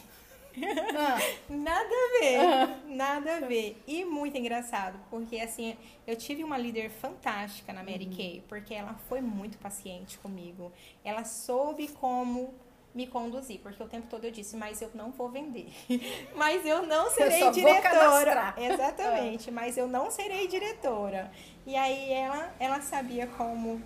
Ah. 0.96 1.18
nada 1.48 1.88
a 1.88 2.20
ver, 2.20 2.40
ah. 2.40 2.80
nada 2.86 3.36
a 3.36 3.40
ver. 3.40 3.82
E 3.86 4.04
muito 4.04 4.36
engraçado, 4.36 4.98
porque 5.10 5.38
assim, 5.38 5.76
eu 6.06 6.16
tive 6.16 6.44
uma 6.44 6.58
líder 6.58 6.90
fantástica 6.90 7.72
na 7.72 7.82
Mary 7.82 8.06
uhum. 8.06 8.16
Kay, 8.16 8.44
porque 8.48 8.74
ela 8.74 8.94
foi 9.08 9.20
muito 9.20 9.58
paciente 9.58 10.18
comigo. 10.18 10.72
Ela 11.04 11.24
soube 11.24 11.88
como 11.88 12.54
me 12.94 13.06
conduzir, 13.06 13.58
porque 13.60 13.82
o 13.82 13.88
tempo 13.88 14.06
todo 14.08 14.24
eu 14.24 14.30
disse, 14.30 14.56
mas 14.56 14.82
eu 14.82 14.90
não 14.94 15.10
vou 15.10 15.28
vender. 15.28 15.68
mas 16.36 16.64
eu 16.66 16.86
não 16.86 17.08
serei 17.12 17.42
eu 17.42 17.52
diretora. 17.52 18.54
Exatamente, 18.56 19.48
ah. 19.48 19.52
mas 19.52 19.76
eu 19.76 19.86
não 19.86 20.10
serei 20.10 20.46
diretora. 20.46 21.30
E 21.66 21.74
aí 21.76 22.12
ela, 22.12 22.54
ela 22.60 22.80
sabia 22.80 23.26
como 23.26 23.80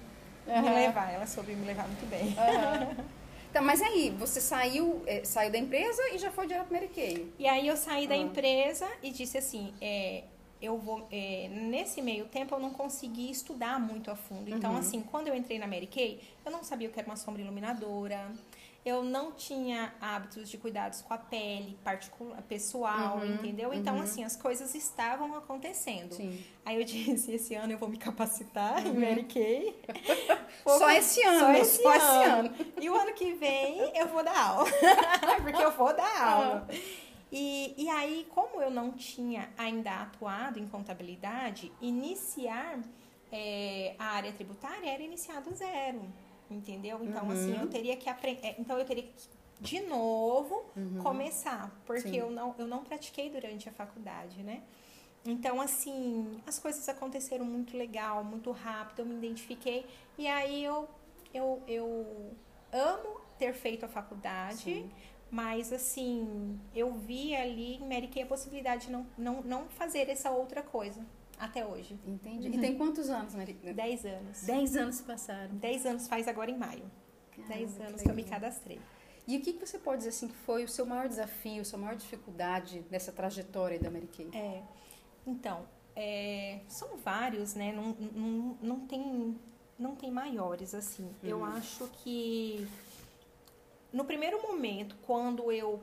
uhum. 0.47 0.63
me 0.63 0.71
levar, 0.71 1.13
ela 1.13 1.27
soube 1.27 1.55
me 1.55 1.67
levar 1.67 1.87
muito 1.87 2.07
bem. 2.09 2.27
Uhum. 2.27 3.05
Então, 3.57 3.65
mas 3.65 3.81
aí, 3.81 4.11
você 4.19 4.39
saiu, 4.39 5.03
é, 5.07 5.25
saiu 5.25 5.51
da 5.51 5.57
empresa 5.57 6.03
e 6.13 6.19
já 6.19 6.31
foi 6.31 6.47
direto 6.47 6.67
para 6.67 6.79
Mary 6.79 6.93
Kay. 6.95 7.33
E 7.39 7.49
aí 7.49 7.67
eu 7.67 7.75
saí 7.75 8.05
ah. 8.05 8.09
da 8.09 8.15
empresa 8.15 8.87
e 9.03 9.11
disse 9.11 9.39
assim, 9.39 9.73
é, 9.81 10.25
eu 10.61 10.77
vou 10.77 11.09
é, 11.11 11.49
nesse 11.49 12.03
meio 12.03 12.27
tempo 12.27 12.55
eu 12.55 12.59
não 12.59 12.69
consegui 12.69 13.31
estudar 13.31 13.81
muito 13.81 14.11
a 14.11 14.15
fundo. 14.15 14.51
Então, 14.51 14.73
uhum. 14.73 14.77
assim, 14.77 15.01
quando 15.01 15.29
eu 15.29 15.35
entrei 15.35 15.59
na 15.59 15.67
Mary 15.67 15.87
Kay, 15.87 16.21
eu 16.45 16.53
não 16.53 16.63
sabia 16.63 16.87
o 16.87 16.93
que 16.93 17.01
era 17.01 17.09
uma 17.09 17.17
sombra 17.17 17.41
iluminadora 17.41 18.31
eu 18.87 19.03
não 19.03 19.33
tinha 19.33 19.93
hábitos 20.01 20.49
de 20.49 20.57
cuidados 20.57 21.03
com 21.03 21.13
a 21.13 21.19
pele 21.19 21.77
particular, 21.83 22.41
pessoal, 22.43 23.19
uhum, 23.19 23.35
entendeu? 23.35 23.75
Então, 23.75 23.97
uhum. 23.97 24.03
assim, 24.03 24.23
as 24.23 24.37
coisas 24.37 24.73
estavam 24.77 25.35
acontecendo. 25.35 26.15
Sim. 26.15 26.45
Aí 26.65 26.77
eu 26.77 26.85
disse, 26.85 27.33
esse 27.33 27.57
ano 27.57 27.73
eu 27.73 27.79
vou 27.79 27.89
me 27.89 27.97
capacitar 27.97 28.87
uhum. 28.87 28.93
em 28.93 28.99
Mary 29.01 29.25
Kay. 29.25 29.77
só 30.65 30.89
esse 30.93 31.21
ano, 31.21 31.41
só 31.41 31.53
esse, 31.53 31.83
só 31.83 31.97
esse 31.97 32.07
ano. 32.07 32.49
ano. 32.49 32.55
E 32.81 32.89
o 32.89 32.95
ano 32.95 33.13
que 33.13 33.35
vem 33.35 33.91
eu 33.99 34.07
vou 34.07 34.23
dar 34.23 34.39
aula. 34.39 34.71
Porque 35.43 35.65
eu 35.65 35.73
vou 35.73 35.93
dar 35.93 36.23
aula. 36.23 36.69
E, 37.33 37.75
e 37.77 37.91
aí, 37.91 38.25
como 38.33 38.63
eu 38.63 38.71
não 38.71 38.93
tinha 38.93 39.51
ainda 39.59 40.03
atuado 40.03 40.61
em 40.61 40.69
contabilidade, 40.69 41.73
iniciar 41.81 42.79
é, 43.33 43.97
a 43.99 44.05
área 44.05 44.33
tributária 44.33 44.89
era 44.89 45.03
iniciar 45.03 45.41
do 45.41 45.53
zero 45.53 46.07
entendeu? 46.51 46.99
Então, 47.03 47.25
uhum. 47.25 47.33
assim, 47.33 47.59
eu 47.59 47.67
teria 47.69 47.97
que 47.97 48.09
aprender. 48.09 48.47
É, 48.47 48.57
então, 48.59 48.79
eu 48.79 48.85
teria 48.85 49.05
que, 49.05 49.13
de 49.61 49.81
novo, 49.81 50.65
uhum. 50.77 50.99
começar, 51.03 51.75
porque 51.87 52.17
eu 52.17 52.31
não, 52.31 52.55
eu 52.59 52.67
não 52.67 52.85
pratiquei 52.85 53.31
durante 53.31 53.69
a 53.69 53.73
faculdade, 53.73 54.43
né? 54.43 54.63
Então, 55.25 55.61
assim, 55.61 56.41
as 56.47 56.59
coisas 56.59 56.89
aconteceram 56.89 57.45
muito 57.45 57.77
legal, 57.77 58.23
muito 58.23 58.51
rápido, 58.53 59.01
eu 59.01 59.07
me 59.07 59.17
identifiquei. 59.17 59.85
E 60.17 60.27
aí 60.27 60.65
eu, 60.65 60.89
eu, 61.35 61.63
eu 61.67 62.33
amo 62.73 63.21
ter 63.39 63.53
feito 63.53 63.85
a 63.85 63.89
faculdade, 63.89 64.63
Sim. 64.63 64.91
mas 65.31 65.73
assim, 65.73 66.59
eu 66.75 66.93
vi 66.93 67.35
ali 67.35 67.75
em 67.77 67.81
Mary 67.81 68.09
Kay 68.09 68.23
a 68.23 68.27
possibilidade 68.27 68.87
de 68.87 68.93
não, 68.93 69.07
não, 69.19 69.43
não 69.43 69.69
fazer 69.69 70.09
essa 70.09 70.31
outra 70.31 70.63
coisa. 70.63 71.05
Até 71.39 71.67
hoje. 71.67 71.99
Entendi. 72.07 72.49
Uhum. 72.49 72.55
E 72.55 72.59
tem 72.59 72.77
quantos 72.77 73.11
anos, 73.11 73.35
Maria? 73.35 73.55
Dez 73.75 74.05
anos. 74.05 74.43
Dez 74.43 74.77
anos 74.77 75.01
passaram. 75.01 75.55
Dez 75.57 75.85
anos 75.85 76.09
faz 76.09 76.27
agora 76.29 76.51
em 76.51 76.59
maio. 76.59 76.91
Caramba, 77.31 77.55
Dez 77.55 77.81
anos 77.81 78.01
que, 78.01 78.05
que 78.05 78.11
eu 78.11 78.15
me 78.15 78.25
cadastrei. 78.25 78.81
E 79.27 79.37
o 79.37 79.41
que, 79.41 79.53
você 79.53 79.79
pode 79.79 79.99
dizer 79.99 80.11
assim 80.11 80.29
que 80.29 80.37
foi 80.37 80.65
o 80.65 80.69
seu 80.69 80.87
maior 80.87 81.09
desafio, 81.09 81.63
a 81.63 81.65
sua 81.65 81.79
maior 81.79 81.97
dificuldade 81.97 82.85
nessa 82.91 83.11
trajetória 83.11 83.79
da 83.79 83.91
Mary 83.91 84.07
Kay? 84.07 84.31
É, 84.33 84.63
então, 85.27 85.67
é, 85.97 86.61
são 86.69 86.97
vários, 86.97 87.55
né? 87.55 87.73
Não, 87.73 87.97
não, 88.13 88.59
não, 88.63 88.81
tem, 88.87 89.37
não 89.77 89.97
tem 89.97 90.13
maiores, 90.13 90.75
assim. 90.75 91.05
Hum. 91.05 91.15
Eu 91.25 91.45
acho 91.45 91.89
que 92.05 92.69
no 93.93 94.05
primeiro 94.05 94.41
momento, 94.43 94.97
quando 95.03 95.51
eu, 95.51 95.83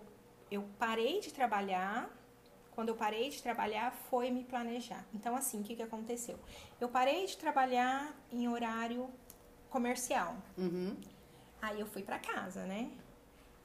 eu 0.49 0.63
parei 0.79 1.19
de 1.19 1.33
trabalhar, 1.33 2.09
quando 2.75 2.89
eu 2.89 2.95
parei 2.95 3.29
de 3.29 3.41
trabalhar, 3.41 3.91
foi 4.09 4.29
me 4.31 4.43
planejar. 4.43 5.03
Então, 5.13 5.35
assim, 5.35 5.61
o 5.61 5.63
que, 5.63 5.75
que 5.75 5.83
aconteceu? 5.83 6.37
Eu 6.79 6.89
parei 6.89 7.25
de 7.25 7.37
trabalhar 7.37 8.13
em 8.31 8.47
horário 8.47 9.09
comercial. 9.69 10.35
Uhum. 10.57 10.95
Aí 11.61 11.79
eu 11.79 11.87
fui 11.87 12.03
para 12.03 12.19
casa, 12.19 12.65
né? 12.65 12.89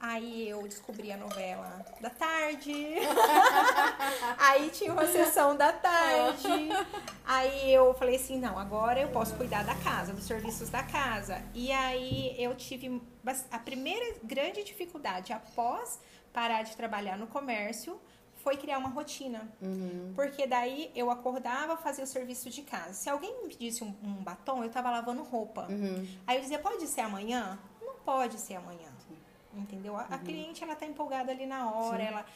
Aí 0.01 0.49
eu 0.49 0.63
descobri 0.63 1.11
a 1.11 1.17
novela 1.17 1.85
da 2.01 2.09
tarde. 2.09 2.73
aí 4.39 4.71
tinha 4.71 4.93
uma 4.93 5.07
sessão 5.09 5.57
da 5.57 5.73
tarde. 5.73 6.69
Aí 7.27 7.75
eu 7.75 7.93
falei 7.95 8.15
assim: 8.15 8.39
não, 8.39 8.57
agora 8.57 9.01
eu 9.01 9.09
posso 9.09 9.35
cuidar 9.35 9.65
da 9.65 9.75
casa, 9.75 10.13
dos 10.13 10.25
serviços 10.25 10.71
da 10.71 10.85
casa. 10.85 11.43
E 11.53 11.71
aí 11.73 12.35
eu 12.39 12.55
tive 12.55 13.03
a 13.51 13.59
primeira 13.59 14.15
grande 14.23 14.63
dificuldade 14.63 15.33
após 15.33 16.01
parar 16.33 16.63
de 16.63 16.75
trabalhar 16.77 17.19
no 17.19 17.27
comércio 17.27 18.01
foi 18.49 18.57
criar 18.57 18.79
uma 18.79 18.89
rotina. 18.89 19.47
Uhum. 19.61 20.15
Porque 20.17 20.47
daí 20.47 20.91
eu 20.95 21.11
acordava, 21.11 21.77
fazia 21.77 22.03
o 22.03 22.07
serviço 22.07 22.49
de 22.49 22.63
casa. 22.63 22.95
Se 22.95 23.11
alguém 23.11 23.43
me 23.43 23.51
pedisse 23.51 23.85
um, 23.85 23.95
um 24.03 24.15
batom, 24.23 24.65
eu 24.65 24.71
tava 24.71 24.91
lavando 24.91 25.23
roupa. 25.23 25.67
Uhum. 25.69 26.09
Aí 26.27 26.39
eu 26.39 26.41
dizia, 26.41 26.59
pode 26.59 26.87
ser 26.87 27.03
amanhã? 27.03 27.59
Não 27.79 27.97
pode 27.97 28.41
ser 28.41 28.55
amanhã. 28.55 28.89
Entendeu? 29.55 29.95
A, 29.95 30.01
uhum. 30.01 30.07
a, 30.13 30.19
cliente, 30.19 30.65
ela 30.65 30.75
tá 30.75 30.87
empolgada 30.87 31.31
ali 31.31 31.45
na 31.45 31.71
hora, 31.71 31.99
Sim. 31.99 32.05
ela... 32.05 32.27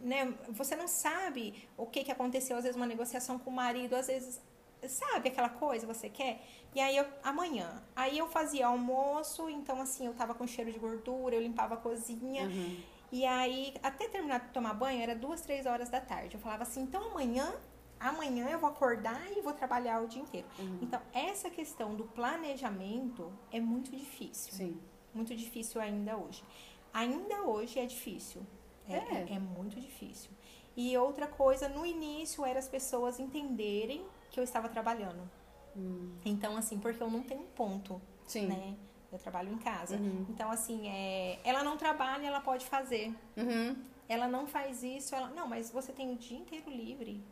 Né, 0.00 0.32
você 0.50 0.76
não 0.76 0.86
sabe 0.86 1.68
o 1.76 1.86
que, 1.86 2.04
que 2.04 2.12
aconteceu, 2.12 2.56
às 2.56 2.62
vezes 2.62 2.76
uma 2.76 2.86
negociação 2.86 3.36
com 3.36 3.50
o 3.50 3.52
marido, 3.52 3.96
às 3.96 4.06
vezes 4.06 4.40
sabe 4.86 5.30
aquela 5.30 5.48
coisa 5.48 5.86
você 5.86 6.08
quer? 6.08 6.40
E 6.72 6.78
aí 6.78 6.96
eu, 6.96 7.06
amanhã, 7.24 7.82
aí 7.96 8.16
eu 8.18 8.28
fazia 8.28 8.66
almoço, 8.66 9.48
então 9.48 9.80
assim, 9.80 10.06
eu 10.06 10.14
tava 10.14 10.34
com 10.34 10.46
cheiro 10.46 10.70
de 10.70 10.78
gordura, 10.78 11.34
eu 11.34 11.40
limpava 11.40 11.74
a 11.74 11.78
cozinha. 11.78 12.44
Uhum. 12.44 12.76
E 13.10 13.24
aí, 13.24 13.74
até 13.82 14.08
terminar 14.08 14.40
de 14.40 14.48
tomar 14.48 14.74
banho, 14.74 15.02
era 15.02 15.14
duas, 15.14 15.40
três 15.40 15.66
horas 15.66 15.88
da 15.88 16.00
tarde. 16.00 16.34
Eu 16.34 16.40
falava 16.40 16.62
assim, 16.62 16.82
então 16.82 17.10
amanhã, 17.10 17.54
amanhã 17.98 18.48
eu 18.50 18.58
vou 18.58 18.68
acordar 18.68 19.20
e 19.36 19.40
vou 19.40 19.52
trabalhar 19.52 20.02
o 20.02 20.08
dia 20.08 20.20
inteiro. 20.20 20.46
Uhum. 20.58 20.78
Então, 20.82 21.00
essa 21.12 21.48
questão 21.48 21.94
do 21.94 22.04
planejamento 22.04 23.32
é 23.50 23.60
muito 23.60 23.90
difícil. 23.90 24.52
Sim. 24.52 24.80
Muito 25.14 25.34
difícil 25.34 25.80
ainda 25.80 26.16
hoje. 26.16 26.44
Ainda 26.92 27.42
hoje 27.42 27.78
é 27.78 27.86
difícil. 27.86 28.42
É, 28.86 28.96
é. 28.96 29.26
é, 29.30 29.32
é 29.34 29.38
muito 29.38 29.80
difícil. 29.80 30.30
E 30.76 30.96
outra 30.96 31.26
coisa, 31.26 31.68
no 31.68 31.84
início, 31.84 32.44
era 32.44 32.58
as 32.58 32.68
pessoas 32.68 33.18
entenderem 33.18 34.06
que 34.30 34.38
eu 34.38 34.44
estava 34.44 34.68
trabalhando. 34.68 35.28
Hum. 35.76 36.14
Então, 36.24 36.56
assim, 36.56 36.78
porque 36.78 37.02
eu 37.02 37.10
não 37.10 37.22
tenho 37.22 37.42
ponto. 37.56 38.00
Sim. 38.26 38.46
Né? 38.46 38.76
Eu 39.10 39.18
trabalho 39.18 39.52
em 39.52 39.58
casa. 39.58 39.96
Uhum. 39.96 40.26
Então, 40.28 40.50
assim, 40.50 40.88
é, 40.88 41.38
ela 41.42 41.64
não 41.64 41.76
trabalha, 41.76 42.26
ela 42.26 42.40
pode 42.40 42.66
fazer. 42.66 43.14
Uhum. 43.36 43.76
Ela 44.08 44.28
não 44.28 44.46
faz 44.46 44.82
isso, 44.82 45.14
ela. 45.14 45.28
Não, 45.28 45.46
mas 45.46 45.70
você 45.70 45.92
tem 45.92 46.12
o 46.12 46.16
dia 46.16 46.38
inteiro 46.38 46.70
livre. 46.70 47.22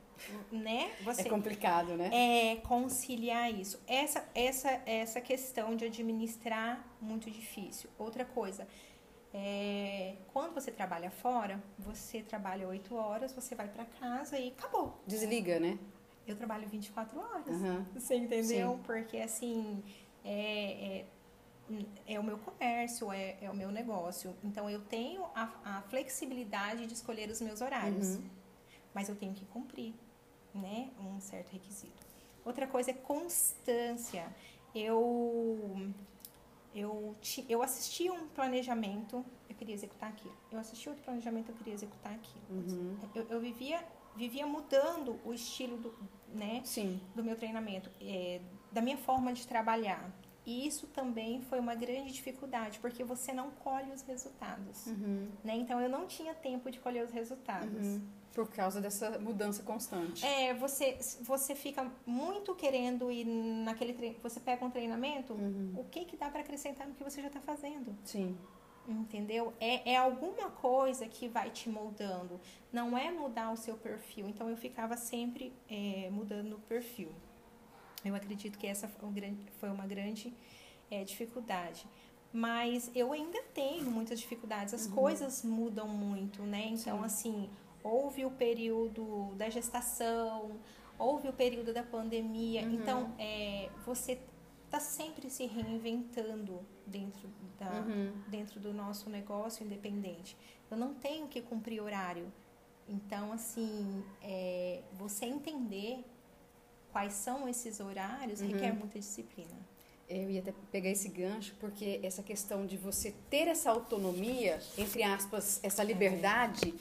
Né? 0.51 0.93
Você, 1.03 1.23
é 1.23 1.25
complicado, 1.29 1.95
né? 1.95 2.09
É 2.13 2.57
conciliar 2.57 3.53
isso. 3.53 3.79
Essa, 3.87 4.27
essa, 4.35 4.71
essa 4.87 5.21
questão 5.21 5.77
de 5.77 5.85
administrar, 5.85 6.83
muito 7.01 7.31
difícil. 7.31 7.91
Outra 7.99 8.25
coisa, 8.25 8.67
é, 9.35 10.15
quando 10.33 10.55
você 10.55 10.71
trabalha 10.71 11.11
fora, 11.11 11.63
você 11.79 12.23
trabalha 12.23 12.67
oito 12.67 12.95
horas, 12.95 13.33
você 13.33 13.55
vai 13.55 13.69
para 13.69 13.85
casa 13.85 14.39
e 14.39 14.49
acabou. 14.49 14.99
Desliga, 15.07 15.61
né? 15.61 15.79
Eu 16.27 16.35
trabalho 16.35 16.67
24 16.67 17.21
horas. 17.21 17.47
Uhum. 17.49 17.85
Você 17.95 18.15
entendeu? 18.15 18.73
Sim. 18.73 18.83
Porque 18.85 19.19
assim, 19.19 19.83
é, 20.25 21.01
é, 21.01 21.05
é 22.07 22.19
o 22.19 22.25
meu 22.25 22.39
comércio, 22.39 23.13
é, 23.13 23.37
é 23.41 23.51
o 23.51 23.55
meu 23.55 23.71
negócio. 23.71 24.35
Então 24.43 24.69
eu 24.71 24.81
tenho 24.83 25.25
a, 25.35 25.51
a 25.65 25.83
flexibilidade 25.83 26.87
de 26.87 26.95
escolher 26.95 27.29
os 27.31 27.41
meus 27.41 27.61
horários, 27.61 28.17
uhum. 28.17 28.25
mas 28.95 29.09
eu 29.09 29.17
tenho 29.17 29.35
que 29.35 29.45
cumprir, 29.47 29.95
né, 30.55 30.91
um 31.01 31.21
certo 31.21 31.51
requisito. 31.51 32.05
Outra 32.45 32.67
coisa 32.67 32.91
é 32.91 32.95
constância. 32.95 34.27
Eu 34.75 35.93
eu 36.75 37.17
eu 37.49 37.63
assisti 37.63 38.11
um 38.11 38.29
planejamento, 38.29 39.25
eu 39.49 39.57
queria 39.57 39.75
executar 39.75 40.11
aquilo. 40.11 40.37
Eu 40.53 40.59
assisti 40.59 40.89
outro 40.89 41.03
planejamento, 41.05 41.51
eu 41.51 41.55
queria 41.57 41.75
executar 41.75 42.13
aquilo. 42.13 42.45
Uhum. 42.51 42.97
Eu, 43.15 43.27
eu 43.29 43.41
vivia 43.41 43.85
vivia 44.17 44.47
mudando 44.47 45.21
o 45.25 45.33
estilo 45.33 45.77
do, 45.77 45.95
né, 46.33 46.63
Sim. 46.65 47.01
do 47.15 47.23
meu 47.23 47.37
treinamento, 47.37 47.91
é, 48.01 48.41
da 48.73 48.81
minha 48.81 48.97
forma 48.97 49.33
de 49.33 49.47
trabalhar. 49.47 50.11
E 50.47 50.67
isso 50.67 50.87
também 50.87 51.43
foi 51.43 51.59
uma 51.59 51.75
grande 51.75 52.13
dificuldade, 52.13 52.79
porque 52.79 53.03
você 53.03 53.33
não 53.33 53.51
colhe 53.51 53.91
os 53.93 54.03
resultados. 54.03 54.87
Uhum. 54.87 55.29
Né? 55.43 55.57
Então, 55.57 55.81
eu 55.81 55.89
não 55.89 56.07
tinha 56.07 56.33
tempo 56.35 56.71
de 56.71 56.79
colher 56.79 57.05
os 57.05 57.11
resultados. 57.11 57.85
Uhum. 57.85 58.01
Por 58.33 58.49
causa 58.51 58.81
dessa 58.81 59.19
mudança 59.19 59.63
constante. 59.63 60.25
É, 60.25 60.53
você, 60.55 60.99
você 61.23 61.55
fica 61.55 61.91
muito 62.07 62.55
querendo 62.55 63.11
ir 63.11 63.25
naquele 63.25 63.93
treino. 63.95 64.17
Você 64.23 64.39
pega 64.39 64.65
um 64.65 64.71
treinamento, 64.71 65.33
Uhum. 65.33 65.73
o 65.77 65.85
que 65.85 66.05
que 66.05 66.17
dá 66.17 66.29
para 66.29 66.41
acrescentar 66.41 66.87
no 66.87 66.95
que 66.95 67.03
você 67.03 67.21
já 67.23 67.29
está 67.29 67.41
fazendo? 67.41 67.97
Sim. 68.05 68.37
Entendeu? 68.87 69.53
É, 69.59 69.93
é 69.95 69.97
alguma 69.97 70.49
coisa 70.51 71.09
que 71.09 71.27
vai 71.29 71.51
te 71.51 71.69
moldando. 71.69 72.39
Não 72.73 72.97
é 72.97 73.11
mudar 73.11 73.51
o 73.53 73.57
seu 73.57 73.75
perfil. 73.77 74.29
Então 74.29 74.49
eu 74.49 74.57
ficava 74.57 74.97
sempre 74.97 75.53
é, 75.69 76.09
mudando 76.13 76.53
o 76.57 76.59
perfil. 76.61 77.11
Eu 78.09 78.15
acredito 78.15 78.59
que 78.59 78.67
essa 78.67 78.89
foi 78.89 79.09
um 79.71 79.75
uma 79.75 79.87
grande 79.87 80.33
é, 80.91 81.05
dificuldade. 81.05 81.87
Mas 82.33 82.91
eu 82.95 83.13
ainda 83.13 83.43
tenho 83.55 83.91
muitas 83.91 84.21
dificuldades. 84.21 84.75
As 84.75 84.87
coisas 84.87 85.43
mudam 85.43 85.89
muito, 85.89 86.43
né? 86.43 86.67
Então, 86.67 86.99
Sim. 86.99 87.05
assim, 87.05 87.51
houve 87.83 88.25
o 88.25 88.31
período 88.31 89.35
da 89.37 89.49
gestação, 89.49 90.59
houve 90.99 91.29
o 91.29 91.33
período 91.33 91.73
da 91.73 91.83
pandemia. 91.83 92.63
Uhum. 92.63 92.75
Então, 92.75 93.15
é, 93.19 93.71
você 93.85 94.21
está 94.67 94.81
sempre 94.81 95.31
se 95.31 95.47
reinventando 95.47 96.61
dentro, 96.87 97.29
da, 97.59 97.71
Uhum. 97.71 98.13
dentro 98.29 98.61
do 98.61 98.75
nosso 98.75 99.09
negócio 99.09 99.65
independente. 99.65 100.37
Eu 100.71 100.77
não 100.77 100.95
tenho 100.95 101.29
que 101.29 101.41
cumprir 101.41 101.81
horário. 101.81 102.31
Então, 102.89 103.33
assim, 103.33 104.05
é, 104.23 104.83
você 104.93 105.25
entender 105.25 106.05
quais 106.97 107.13
são 107.13 107.47
esses 107.47 107.79
horários 107.79 108.41
Uhum. 108.41 108.47
requer 108.49 108.73
muita 108.73 108.99
disciplina. 108.99 109.55
Eu 110.09 110.31
ia 110.31 110.41
até 110.41 110.55
pegar 110.73 110.89
esse 110.89 111.11
gancho, 111.11 111.55
porque 111.61 112.01
essa 112.03 112.23
questão 112.23 112.65
de 112.65 112.79
você 112.79 113.13
ter 113.29 113.49
essa 113.49 113.71
autonomia, 113.71 114.59
entre 114.79 115.03
aspas, 115.03 115.61
essa 115.63 115.83
liberdade, 115.85 116.73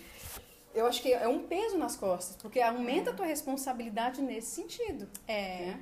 eu 0.74 0.86
acho 0.88 1.02
que 1.02 1.12
é 1.12 1.28
um 1.28 1.40
peso 1.46 1.78
nas 1.78 1.98
costas, 1.98 2.38
porque 2.38 2.62
aumenta 2.62 3.12
a 3.12 3.14
tua 3.14 3.26
responsabilidade 3.26 4.22
nesse 4.22 4.52
sentido. 4.56 5.06
É, 5.28 5.66
né? 5.66 5.80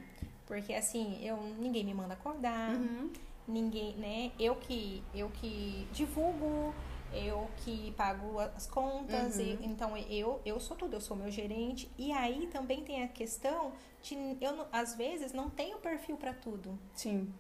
porque 0.48 0.74
assim, 0.74 1.20
eu 1.24 1.38
ninguém 1.60 1.84
me 1.86 1.94
manda 1.94 2.16
acordar, 2.16 2.74
Uhum. 2.76 3.12
ninguém, 3.48 3.96
né? 3.98 4.32
Eu 4.40 4.56
que 4.56 5.04
eu 5.14 5.30
que 5.30 5.88
divulgo, 5.92 6.74
eu 7.14 7.48
que 7.58 7.92
pago 7.94 8.40
as 8.40 8.66
contas, 8.68 9.36
Uhum. 9.38 9.42
e- 9.42 9.60
então 9.66 9.98
eu 9.98 10.42
eu 10.46 10.60
sou 10.60 10.76
tudo, 10.76 10.96
eu 10.96 11.02
sou 11.02 11.16
meu 11.16 11.30
gerente. 11.32 11.90
E 11.98 12.12
aí 12.12 12.48
também 12.48 12.84
tem 12.84 13.04
a 13.04 13.08
questão 13.08 13.72
de 14.02 14.16
eu 14.42 14.66
às 14.72 14.96
vezes 14.96 15.32
não 15.34 15.50
tenho 15.50 15.78
perfil 15.78 16.18
para 16.18 16.34
tudo, 16.34 16.78
Sim. 16.94 17.32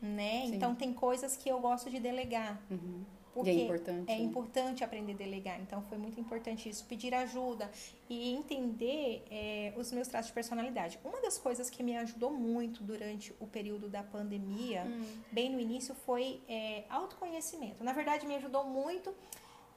né? 0.00 0.46
Sim. 0.46 0.54
Então 0.54 0.74
tem 0.74 0.92
coisas 0.92 1.36
que 1.36 1.48
eu 1.48 1.58
gosto 1.60 1.90
de 1.90 1.98
delegar. 1.98 2.60
Uhum. 2.70 3.02
Porque 3.34 3.50
é 3.50 3.54
importante. 3.54 4.10
é 4.12 4.16
né? 4.18 4.22
importante 4.22 4.84
aprender 4.84 5.12
a 5.12 5.16
delegar. 5.16 5.60
Então, 5.60 5.82
foi 5.88 5.96
muito 5.96 6.20
importante 6.20 6.68
isso. 6.68 6.84
Pedir 6.84 7.14
ajuda 7.14 7.70
e 8.08 8.30
entender 8.34 9.24
é, 9.30 9.72
os 9.76 9.90
meus 9.90 10.06
traços 10.08 10.26
de 10.28 10.34
personalidade. 10.34 10.98
Uma 11.02 11.20
das 11.20 11.38
coisas 11.38 11.70
que 11.70 11.82
me 11.82 11.96
ajudou 11.96 12.30
muito 12.30 12.82
durante 12.82 13.34
o 13.40 13.46
período 13.46 13.88
da 13.88 14.02
pandemia, 14.02 14.84
Hum. 14.84 15.04
bem 15.30 15.50
no 15.50 15.58
início, 15.58 15.94
foi 15.94 16.40
é, 16.48 16.84
autoconhecimento. 16.90 17.82
Na 17.82 17.92
verdade, 17.94 18.26
me 18.26 18.34
ajudou 18.36 18.64
muito 18.64 19.14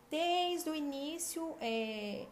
desde 0.09 0.69
o 0.69 0.75
início, 0.75 1.55
é, 1.61 2.25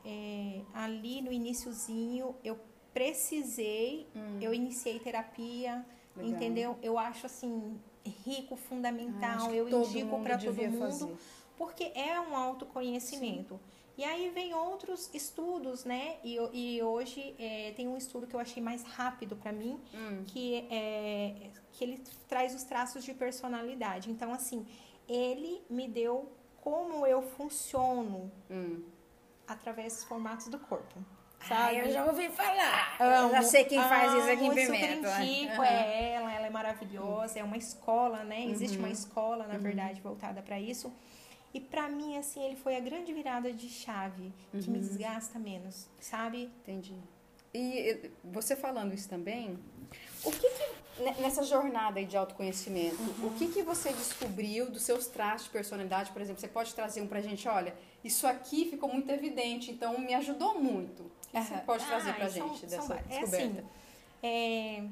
ali 0.74 1.22
no 1.22 1.32
iniciozinho, 1.32 2.36
eu 2.44 2.60
precisei, 2.94 4.08
Hum. 4.16 4.40
eu 4.42 4.54
iniciei 4.54 5.00
terapia, 5.00 5.86
Legal. 6.16 6.32
entendeu? 6.32 6.78
Eu 6.82 6.98
acho 6.98 7.26
assim 7.26 7.80
rico, 8.26 8.56
fundamental, 8.56 9.52
eu 9.54 9.68
indico 9.70 10.20
para 10.22 10.38
todo 10.38 10.56
mundo 10.56 10.78
fazer. 10.80 11.16
porque 11.58 11.92
é 11.96 12.20
um 12.20 12.36
autoconhecimento. 12.36 13.60
E 13.96 14.04
aí 14.04 14.30
vem 14.32 14.54
outros 14.56 15.10
estudos, 15.14 15.86
né? 15.86 16.18
E, 16.24 16.36
e 16.52 16.82
hoje 16.82 17.36
é, 17.38 17.74
tem 17.76 17.88
um 17.88 17.96
estudo 17.96 18.26
que 18.26 18.36
eu 18.36 18.40
achei 18.40 18.62
mais 18.62 18.82
rápido 18.84 19.36
para 19.36 19.52
mim, 19.52 19.80
Hum. 19.94 20.24
que 20.26 20.66
é 20.72 21.52
que 21.72 21.84
ele 21.84 22.02
traz 22.28 22.56
os 22.56 22.64
traços 22.64 23.04
de 23.04 23.14
personalidade. 23.14 24.10
Então, 24.10 24.34
assim, 24.34 24.66
ele 25.08 25.62
me 25.70 25.88
deu 25.88 26.28
como 26.62 27.06
eu 27.06 27.22
funciono 27.22 28.32
Hum. 28.50 28.82
através 29.48 29.94
dos 29.94 30.04
formatos 30.06 30.48
do 30.48 30.58
corpo. 30.58 30.96
Ah, 31.44 31.48
Sabe? 31.48 31.78
eu 31.78 31.92
já 31.92 32.06
ouvi 32.06 32.30
falar. 32.30 32.96
Amo, 33.00 33.28
eu 33.28 33.32
já 33.32 33.42
sei 33.44 33.66
quem 33.66 33.80
faz 33.80 34.14
isso 34.14 34.32
aqui 34.32 34.46
em 34.46 34.54
Pimenta. 34.54 35.08
Super 35.10 35.24
indico, 35.26 35.62
é 35.64 36.14
ela, 36.14 36.34
ela 36.34 36.48
é 36.48 36.50
maravilhosa, 36.50 37.40
é 37.40 37.44
uma 37.44 37.58
escola, 37.58 38.24
né? 38.24 38.46
Existe 38.48 38.78
Uhum. 38.78 38.86
uma 38.86 38.90
escola, 38.92 39.46
na 39.48 39.58
verdade, 39.58 40.00
voltada 40.02 40.42
para 40.42 40.60
isso. 40.60 40.92
E 41.54 41.60
pra 41.60 41.88
mim, 41.90 42.18
assim, 42.18 42.44
ele 42.44 42.56
foi 42.56 42.76
a 42.76 42.80
grande 42.80 43.14
virada 43.14 43.52
de 43.54 43.70
chave, 43.70 44.34
que 44.52 44.70
me 44.70 44.78
Uhum. 44.80 44.84
desgasta 44.88 45.38
menos, 45.38 45.88
sabe? 46.00 46.46
Entendi. 46.62 46.96
E 47.54 48.10
você 48.24 48.56
falando 48.56 48.94
isso 48.96 49.08
também, 49.08 49.60
o 50.24 50.32
que, 50.32 50.50
que 50.50 51.04
ne- 51.04 51.14
nessa 51.22 51.44
jornada 51.44 52.00
aí 52.00 52.06
de 52.08 52.18
autoconhecimento, 52.18 52.96
Uhum. 53.00 53.28
o 53.28 53.32
que 53.36 53.50
que 53.50 53.62
você 53.62 53.94
descobriu 53.94 54.72
dos 54.72 54.82
seus 54.82 55.06
traços 55.06 55.44
de 55.46 55.52
personalidade, 55.52 56.12
por 56.12 56.20
exemplo, 56.24 56.42
você 56.42 56.48
pode 56.48 56.74
trazer 56.74 57.02
um 57.02 57.08
pra 57.08 57.22
gente, 57.22 57.48
olha, 57.48 57.76
isso 58.04 58.26
aqui 58.26 58.68
ficou 58.72 58.92
muito 58.92 59.12
evidente, 59.12 59.70
então 59.70 60.00
me 60.00 60.16
ajudou 60.16 60.60
muito. 60.60 61.12
Que 61.42 61.48
você 61.48 61.58
pode 61.60 61.86
trazer 61.86 62.10
Ah, 62.10 62.14
pra 62.14 62.30
são- 62.30 62.48
gente 62.50 62.70
são 62.70 62.88
dessa. 62.88 62.94
É 62.96 63.20
descoberta? 63.20 63.36
assim, 63.38 63.66
é, 64.22 64.86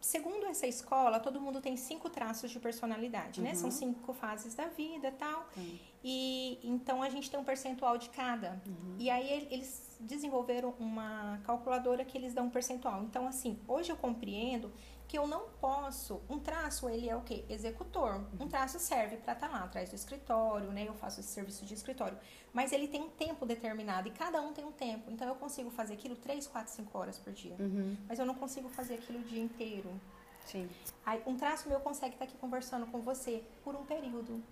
segundo 0.00 0.46
essa 0.46 0.66
escola, 0.66 1.18
todo 1.20 1.40
mundo 1.40 1.60
tem 1.60 1.76
cinco 1.76 2.10
traços 2.10 2.50
de 2.50 2.58
personalidade, 2.60 3.40
né? 3.40 3.50
Uhum. 3.50 3.56
São 3.56 3.70
cinco 3.70 4.12
fases 4.12 4.54
da 4.54 4.66
vida 4.66 5.08
e 5.08 5.12
tal. 5.12 5.48
Hum. 5.56 5.78
E 6.04 6.58
então 6.64 7.02
a 7.02 7.08
gente 7.08 7.30
tem 7.30 7.38
um 7.38 7.44
percentual 7.44 7.96
de 7.96 8.08
cada. 8.10 8.60
Uhum. 8.66 8.96
E 8.98 9.08
aí 9.08 9.32
el- 9.32 9.46
eles 9.50 9.96
desenvolveram 10.00 10.74
uma 10.80 11.40
calculadora 11.44 12.04
que 12.04 12.18
eles 12.18 12.34
dão 12.34 12.46
um 12.46 12.50
percentual. 12.50 13.02
Então, 13.04 13.26
assim, 13.26 13.58
hoje 13.68 13.90
eu 13.92 13.96
compreendo 13.96 14.72
que 15.12 15.18
eu 15.18 15.26
não 15.26 15.42
posso. 15.60 16.22
Um 16.26 16.38
traço, 16.38 16.88
ele 16.88 17.06
é 17.06 17.14
o 17.14 17.20
quê? 17.20 17.44
Executor. 17.46 18.14
Uhum. 18.14 18.46
Um 18.46 18.48
traço 18.48 18.78
serve 18.78 19.18
para 19.18 19.34
estar 19.34 19.50
lá 19.50 19.64
atrás 19.64 19.90
do 19.90 19.94
escritório, 19.94 20.72
né? 20.72 20.88
Eu 20.88 20.94
faço 20.94 21.20
esse 21.20 21.28
serviço 21.28 21.66
de 21.66 21.74
escritório. 21.74 22.16
Mas 22.50 22.72
ele 22.72 22.88
tem 22.88 23.02
um 23.02 23.10
tempo 23.10 23.44
determinado 23.44 24.08
e 24.08 24.10
cada 24.10 24.40
um 24.40 24.54
tem 24.54 24.64
um 24.64 24.72
tempo. 24.72 25.10
Então 25.10 25.28
eu 25.28 25.34
consigo 25.34 25.68
fazer 25.68 25.92
aquilo 25.92 26.16
3, 26.16 26.46
4, 26.46 26.72
5 26.72 26.98
horas 26.98 27.18
por 27.18 27.30
dia. 27.30 27.54
Uhum. 27.58 27.94
Mas 28.08 28.18
eu 28.18 28.24
não 28.24 28.34
consigo 28.34 28.70
fazer 28.70 28.94
aquilo 28.94 29.18
o 29.18 29.22
dia 29.22 29.42
inteiro. 29.42 29.90
Sim. 30.46 30.66
Aí, 31.04 31.22
um 31.26 31.36
traço 31.36 31.68
meu 31.68 31.80
consegue 31.80 32.14
estar 32.14 32.24
aqui 32.24 32.38
conversando 32.38 32.86
com 32.86 33.02
você 33.02 33.44
por 33.62 33.76
um 33.76 33.84
período. 33.84 34.42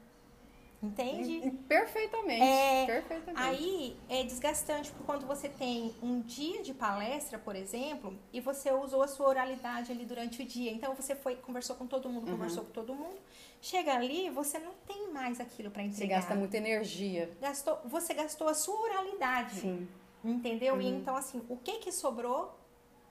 Entende? 0.82 1.30
E- 1.32 1.46
e 1.48 1.50
Perfeitamente. 1.50 2.42
É, 2.42 2.86
perfeitamente. 2.86 3.38
Aí 3.42 3.96
é 4.08 4.22
desgastante 4.24 4.90
porque 4.90 5.04
quando 5.04 5.26
você 5.26 5.46
tem 5.48 5.94
um 6.02 6.20
dia 6.22 6.62
de 6.62 6.72
palestra, 6.72 7.38
por 7.38 7.54
exemplo, 7.54 8.18
e 8.32 8.40
você 8.40 8.72
usou 8.72 9.02
a 9.02 9.08
sua 9.08 9.28
oralidade 9.28 9.92
ali 9.92 10.06
durante 10.06 10.42
o 10.42 10.46
dia. 10.46 10.70
Então 10.72 10.94
você 10.94 11.14
foi, 11.14 11.36
conversou 11.36 11.76
com 11.76 11.86
todo 11.86 12.08
mundo, 12.08 12.26
Uhum. 12.28 12.32
conversou 12.32 12.64
com 12.64 12.70
todo 12.70 12.94
mundo. 12.94 13.18
Chega 13.60 13.92
ali, 13.94 14.30
você 14.30 14.58
não 14.58 14.72
tem 14.86 15.08
mais 15.12 15.38
aquilo 15.38 15.70
para 15.70 15.82
você 15.82 15.88
entregar. 15.88 16.16
gasta 16.20 16.34
muita 16.34 16.56
energia. 16.56 17.30
Gastou, 17.40 17.78
você 17.84 18.14
gastou 18.14 18.48
a 18.48 18.54
sua 18.54 18.80
oralidade. 18.80 19.60
Sim. 19.60 19.86
Entendeu? 20.24 20.80
E 20.80 20.86
Uhum. 20.86 20.98
então, 20.98 21.14
assim, 21.16 21.42
o 21.48 21.56
que 21.58 21.78
que 21.78 21.92
sobrou 21.92 22.54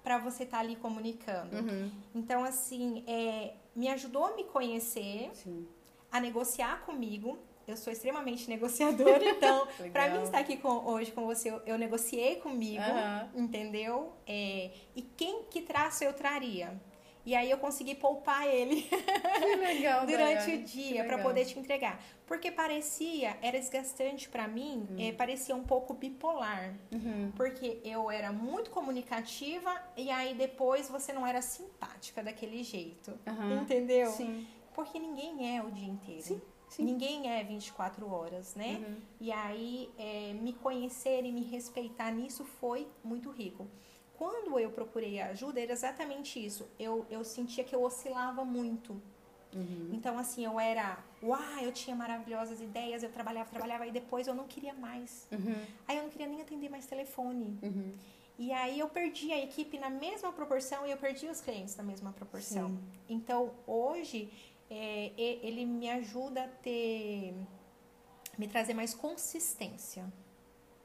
para 0.04 0.18
você 0.18 0.44
estar 0.44 0.60
ali 0.60 0.76
comunicando? 0.76 1.56
Uhum. 1.56 1.92
Então, 2.16 2.44
assim, 2.44 3.04
é, 3.06 3.54
me 3.76 3.88
ajudou 3.90 4.26
a 4.26 4.36
me 4.36 4.44
conhecer, 4.46 5.30
Sim. 5.36 5.68
a 6.12 6.20
negociar 6.20 6.82
comigo. 6.86 7.38
Eu 7.70 7.78
sou 7.78 7.94
extremamente 7.94 8.50
negociadora, 8.50 9.24
então, 9.30 9.68
para 9.94 10.10
mim 10.10 10.24
estar 10.24 10.40
aqui 10.40 10.58
com- 10.58 10.86
hoje 10.92 11.12
com 11.12 11.26
você, 11.26 11.52
eu, 11.52 11.62
eu 11.66 11.78
negociei 11.78 12.38
comigo, 12.38 12.82
Aham. 12.82 13.30
entendeu? 13.36 14.12
É, 14.26 14.72
e 14.96 15.02
quem 15.02 15.44
que 15.44 15.62
traço 15.62 16.04
eu 16.04 16.12
traria? 16.14 16.80
E 17.26 17.36
aí 17.36 17.52
eu 17.52 17.58
consegui 17.60 17.94
poupar 17.96 18.48
ele 18.48 18.82
Que 18.90 19.56
legal, 19.58 20.06
durante 20.08 20.46
Daiane. 20.46 20.56
o 20.56 20.66
dia 20.66 21.04
para 21.04 21.20
poder 21.20 21.46
te 21.46 21.60
entregar. 21.60 22.02
Porque 22.26 22.50
parecia, 22.50 23.38
era 23.42 23.60
desgastante 23.60 24.28
para 24.30 24.48
mim, 24.48 24.88
é, 24.98 25.12
parecia 25.12 25.54
um 25.56 25.64
pouco 25.64 25.94
bipolar. 25.94 26.74
Uhum. 26.92 27.32
Porque 27.36 27.82
eu 27.84 28.10
era 28.10 28.32
muito 28.32 28.72
comunicativa 28.72 29.72
e 29.96 30.10
aí 30.10 30.34
depois 30.34 30.90
você 30.90 31.12
não 31.14 31.28
era 31.28 31.42
simpática 31.42 32.24
daquele 32.24 32.64
jeito. 32.64 33.14
Aham. 33.28 33.62
Entendeu? 33.62 34.08
Sim. 34.10 34.48
Porque 34.74 34.98
ninguém 34.98 35.58
é 35.58 35.62
o 35.62 35.70
dia 35.70 35.90
inteiro. 35.90 36.22
Sim, 36.24 36.42
sim. 36.70 36.84
Ninguém 36.84 37.30
é 37.30 37.44
24 37.44 38.10
horas, 38.10 38.56
né? 38.56 38.84
Uhum. 38.88 38.96
E 39.20 39.32
aí, 39.32 39.90
é, 39.98 40.34
me 40.34 40.54
conhecer 40.54 41.26
e 41.26 41.32
me 41.32 41.44
respeitar 41.44 42.12
nisso 42.12 42.46
foi 42.46 42.88
muito 43.04 43.30
rico. 43.30 43.68
Quando 44.18 44.60
eu 44.60 44.70
procurei 44.70 45.20
ajuda, 45.22 45.62
era 45.62 45.72
exatamente 45.72 46.44
isso. 46.44 46.68
Eu, 46.78 47.06
eu 47.10 47.24
sentia 47.24 47.64
que 47.64 47.74
eu 47.74 47.84
oscilava 47.84 48.44
muito. 48.44 49.02
Uhum. 49.54 49.90
Então, 49.94 50.18
assim, 50.18 50.46
eu 50.46 50.60
era, 50.60 51.00
uau, 51.24 51.40
eu 51.62 51.72
tinha 51.72 51.96
maravilhosas 51.96 52.62
ideias, 52.62 53.02
eu 53.02 53.10
trabalhava, 53.10 53.50
trabalhava, 53.50 53.88
e 53.88 53.92
depois 53.92 54.28
eu 54.28 54.36
não 54.36 54.48
queria 54.48 54.74
mais. 54.74 55.28
Uhum. 55.32 55.66
Aí 55.88 55.98
eu 55.98 56.04
não 56.04 56.10
queria 56.10 56.28
nem 56.28 56.42
atender 56.42 56.70
mais 56.70 56.86
telefone. 56.86 57.58
Uhum. 57.64 57.94
E 58.38 58.54
aí 58.54 58.80
eu 58.80 58.88
perdi 58.88 59.34
a 59.34 59.44
equipe 59.44 59.78
na 59.78 59.90
mesma 59.90 60.32
proporção 60.32 60.88
e 60.88 60.92
eu 60.92 60.98
perdi 60.98 61.28
os 61.28 61.42
clientes 61.42 61.76
na 61.76 61.84
mesma 61.84 62.14
proporção. 62.14 62.70
Sim. 62.70 62.80
Então, 63.10 63.52
hoje, 63.68 64.32
é, 64.70 65.12
ele 65.18 65.66
me 65.66 65.90
ajuda 65.90 66.44
a 66.44 66.48
ter. 66.48 67.34
me 68.38 68.48
trazer 68.48 68.74
mais 68.74 68.94
consistência. 68.94 70.12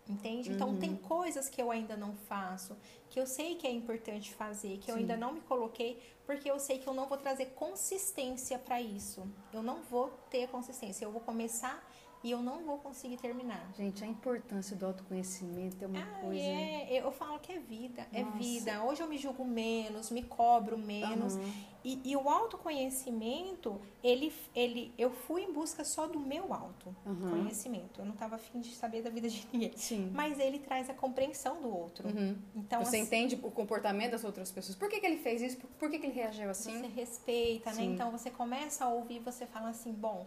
Entende? 0.06 0.50
Então 0.50 0.76
tem 0.76 0.94
coisas 0.94 1.48
que 1.48 1.60
eu 1.60 1.70
ainda 1.70 1.96
não 1.96 2.14
faço, 2.14 2.76
que 3.08 3.18
eu 3.18 3.26
sei 3.26 3.54
que 3.54 3.66
é 3.66 3.70
importante 3.70 4.34
fazer, 4.34 4.76
que 4.76 4.90
eu 4.90 4.96
Sim. 4.96 5.00
ainda 5.00 5.16
não 5.16 5.32
me 5.32 5.40
coloquei, 5.40 5.98
porque 6.26 6.50
eu 6.50 6.60
sei 6.60 6.78
que 6.78 6.86
eu 6.86 6.92
não 6.92 7.08
vou 7.08 7.16
trazer 7.16 7.46
consistência 7.54 8.58
para 8.58 8.82
isso. 8.82 9.26
Eu 9.50 9.62
não 9.62 9.80
vou 9.82 10.10
ter 10.28 10.46
consistência. 10.48 11.06
Eu 11.06 11.10
vou 11.10 11.22
começar 11.22 11.82
e 12.24 12.30
eu 12.30 12.42
não 12.42 12.64
vou 12.64 12.78
conseguir 12.78 13.18
terminar. 13.18 13.70
Gente, 13.76 14.02
a 14.02 14.06
importância 14.06 14.74
do 14.74 14.86
autoconhecimento 14.86 15.84
é 15.84 15.86
uma 15.86 16.00
Ah, 16.00 16.20
coisa. 16.22 16.40
é, 16.42 16.88
eu 16.90 17.12
falo 17.12 17.38
que 17.38 17.52
é 17.52 17.58
vida, 17.58 18.06
é 18.14 18.22
Nossa. 18.24 18.38
vida. 18.38 18.82
Hoje 18.82 19.02
eu 19.02 19.06
me 19.06 19.18
julgo 19.18 19.44
menos, 19.44 20.10
me 20.10 20.22
cobro 20.22 20.78
menos. 20.78 21.36
Aham. 21.36 21.74
E, 21.84 22.00
e 22.02 22.16
o 22.16 22.30
autoconhecimento, 22.30 23.78
ele, 24.02 24.32
ele, 24.54 24.90
eu 24.96 25.10
fui 25.10 25.42
em 25.42 25.52
busca 25.52 25.84
só 25.84 26.06
do 26.06 26.18
meu 26.18 26.50
autoconhecimento. 26.54 28.00
Eu 28.00 28.06
não 28.06 28.14
estava 28.14 28.36
afim 28.36 28.58
de 28.60 28.74
saber 28.74 29.02
da 29.02 29.10
vida 29.10 29.28
de 29.28 29.46
ninguém. 29.52 29.76
Sim. 29.76 30.10
Mas 30.14 30.38
ele 30.38 30.58
traz 30.58 30.88
a 30.88 30.94
compreensão 30.94 31.60
do 31.60 31.68
outro. 31.68 32.08
Uhum. 32.08 32.38
Então, 32.56 32.82
você 32.82 32.96
assim, 32.96 33.06
entende 33.06 33.38
o 33.42 33.50
comportamento 33.50 34.12
das 34.12 34.24
outras 34.24 34.50
pessoas. 34.50 34.76
Por 34.76 34.88
que, 34.88 34.98
que 34.98 35.04
ele 35.04 35.18
fez 35.18 35.42
isso? 35.42 35.58
Por, 35.78 35.90
que, 35.90 35.98
que 35.98 36.06
ele 36.06 36.14
reagiu 36.14 36.48
assim? 36.48 36.80
você 36.80 36.86
respeita, 36.86 37.70
né? 37.70 37.76
Sim. 37.76 37.92
Então 37.92 38.10
você 38.10 38.30
começa 38.30 38.86
a 38.86 38.88
ouvir, 38.88 39.18
você 39.18 39.44
fala 39.44 39.68
assim, 39.68 39.92
bom, 39.92 40.26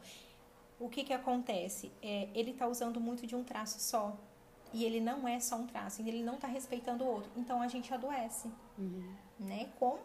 o 0.79 0.89
que 0.89 1.03
que 1.03 1.13
acontece? 1.13 1.91
É, 2.01 2.27
ele 2.33 2.51
está 2.51 2.67
usando 2.67 2.99
muito 2.99 3.25
de 3.25 3.35
um 3.35 3.43
traço 3.43 3.79
só. 3.79 4.15
E 4.73 4.83
ele 4.83 4.99
não 4.99 5.25
é 5.27 5.39
só 5.39 5.55
um 5.55 5.65
traço, 5.65 6.01
ele 6.01 6.21
não 6.23 6.35
está 6.35 6.47
respeitando 6.47 7.03
o 7.03 7.07
outro. 7.07 7.31
Então 7.37 7.61
a 7.61 7.67
gente 7.67 7.93
adoece. 7.93 8.49
Uhum. 8.77 9.11
né? 9.39 9.69
Como 9.79 9.99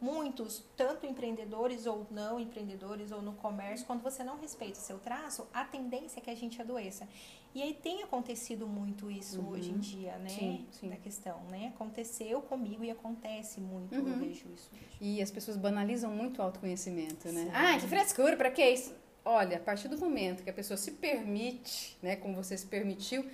muitos, 0.00 0.64
tanto 0.76 1.04
empreendedores 1.06 1.86
ou 1.86 2.06
não 2.10 2.40
empreendedores 2.40 3.12
ou 3.12 3.20
no 3.22 3.34
comércio, 3.34 3.86
quando 3.86 4.02
você 4.02 4.24
não 4.24 4.38
respeita 4.38 4.78
o 4.78 4.82
seu 4.82 4.98
traço, 4.98 5.46
a 5.52 5.62
tendência 5.64 6.18
é 6.18 6.22
que 6.22 6.30
a 6.30 6.34
gente 6.34 6.60
adoeça. 6.60 7.06
E 7.54 7.62
aí 7.62 7.74
tem 7.74 8.02
acontecido 8.02 8.66
muito 8.66 9.10
isso 9.10 9.40
Uhum. 9.40 9.50
hoje 9.50 9.70
em 9.70 9.78
dia, 9.78 10.16
né? 10.18 10.28
Sim, 10.30 10.66
sim. 10.72 10.88
Da 10.88 10.96
questão, 10.96 11.40
né? 11.50 11.72
Aconteceu 11.74 12.40
comigo 12.42 12.82
e 12.82 12.90
acontece 12.90 13.60
muito, 13.60 13.94
eu 13.94 14.02
Uhum. 14.02 14.18
vejo 14.18 14.48
isso. 14.54 14.70
hoje. 14.72 14.82
E 15.00 15.20
as 15.22 15.30
pessoas 15.30 15.56
banalizam 15.58 16.10
muito 16.10 16.38
o 16.38 16.42
autoconhecimento, 16.42 17.28
né? 17.30 17.44
Sim. 17.44 17.50
Ah, 17.52 17.78
que 17.78 17.86
frescura, 17.86 18.36
pra 18.36 18.50
que 18.50 18.66
isso? 18.68 18.94
Olha, 19.24 19.56
a 19.58 19.60
partir 19.60 19.88
do 19.88 19.98
momento 19.98 20.42
que 20.42 20.50
a 20.50 20.52
pessoa 20.52 20.76
se 20.76 20.92
permite, 20.92 21.96
né, 22.02 22.16
como 22.16 22.34
você 22.34 22.56
se 22.56 22.66
permitiu, 22.66 23.28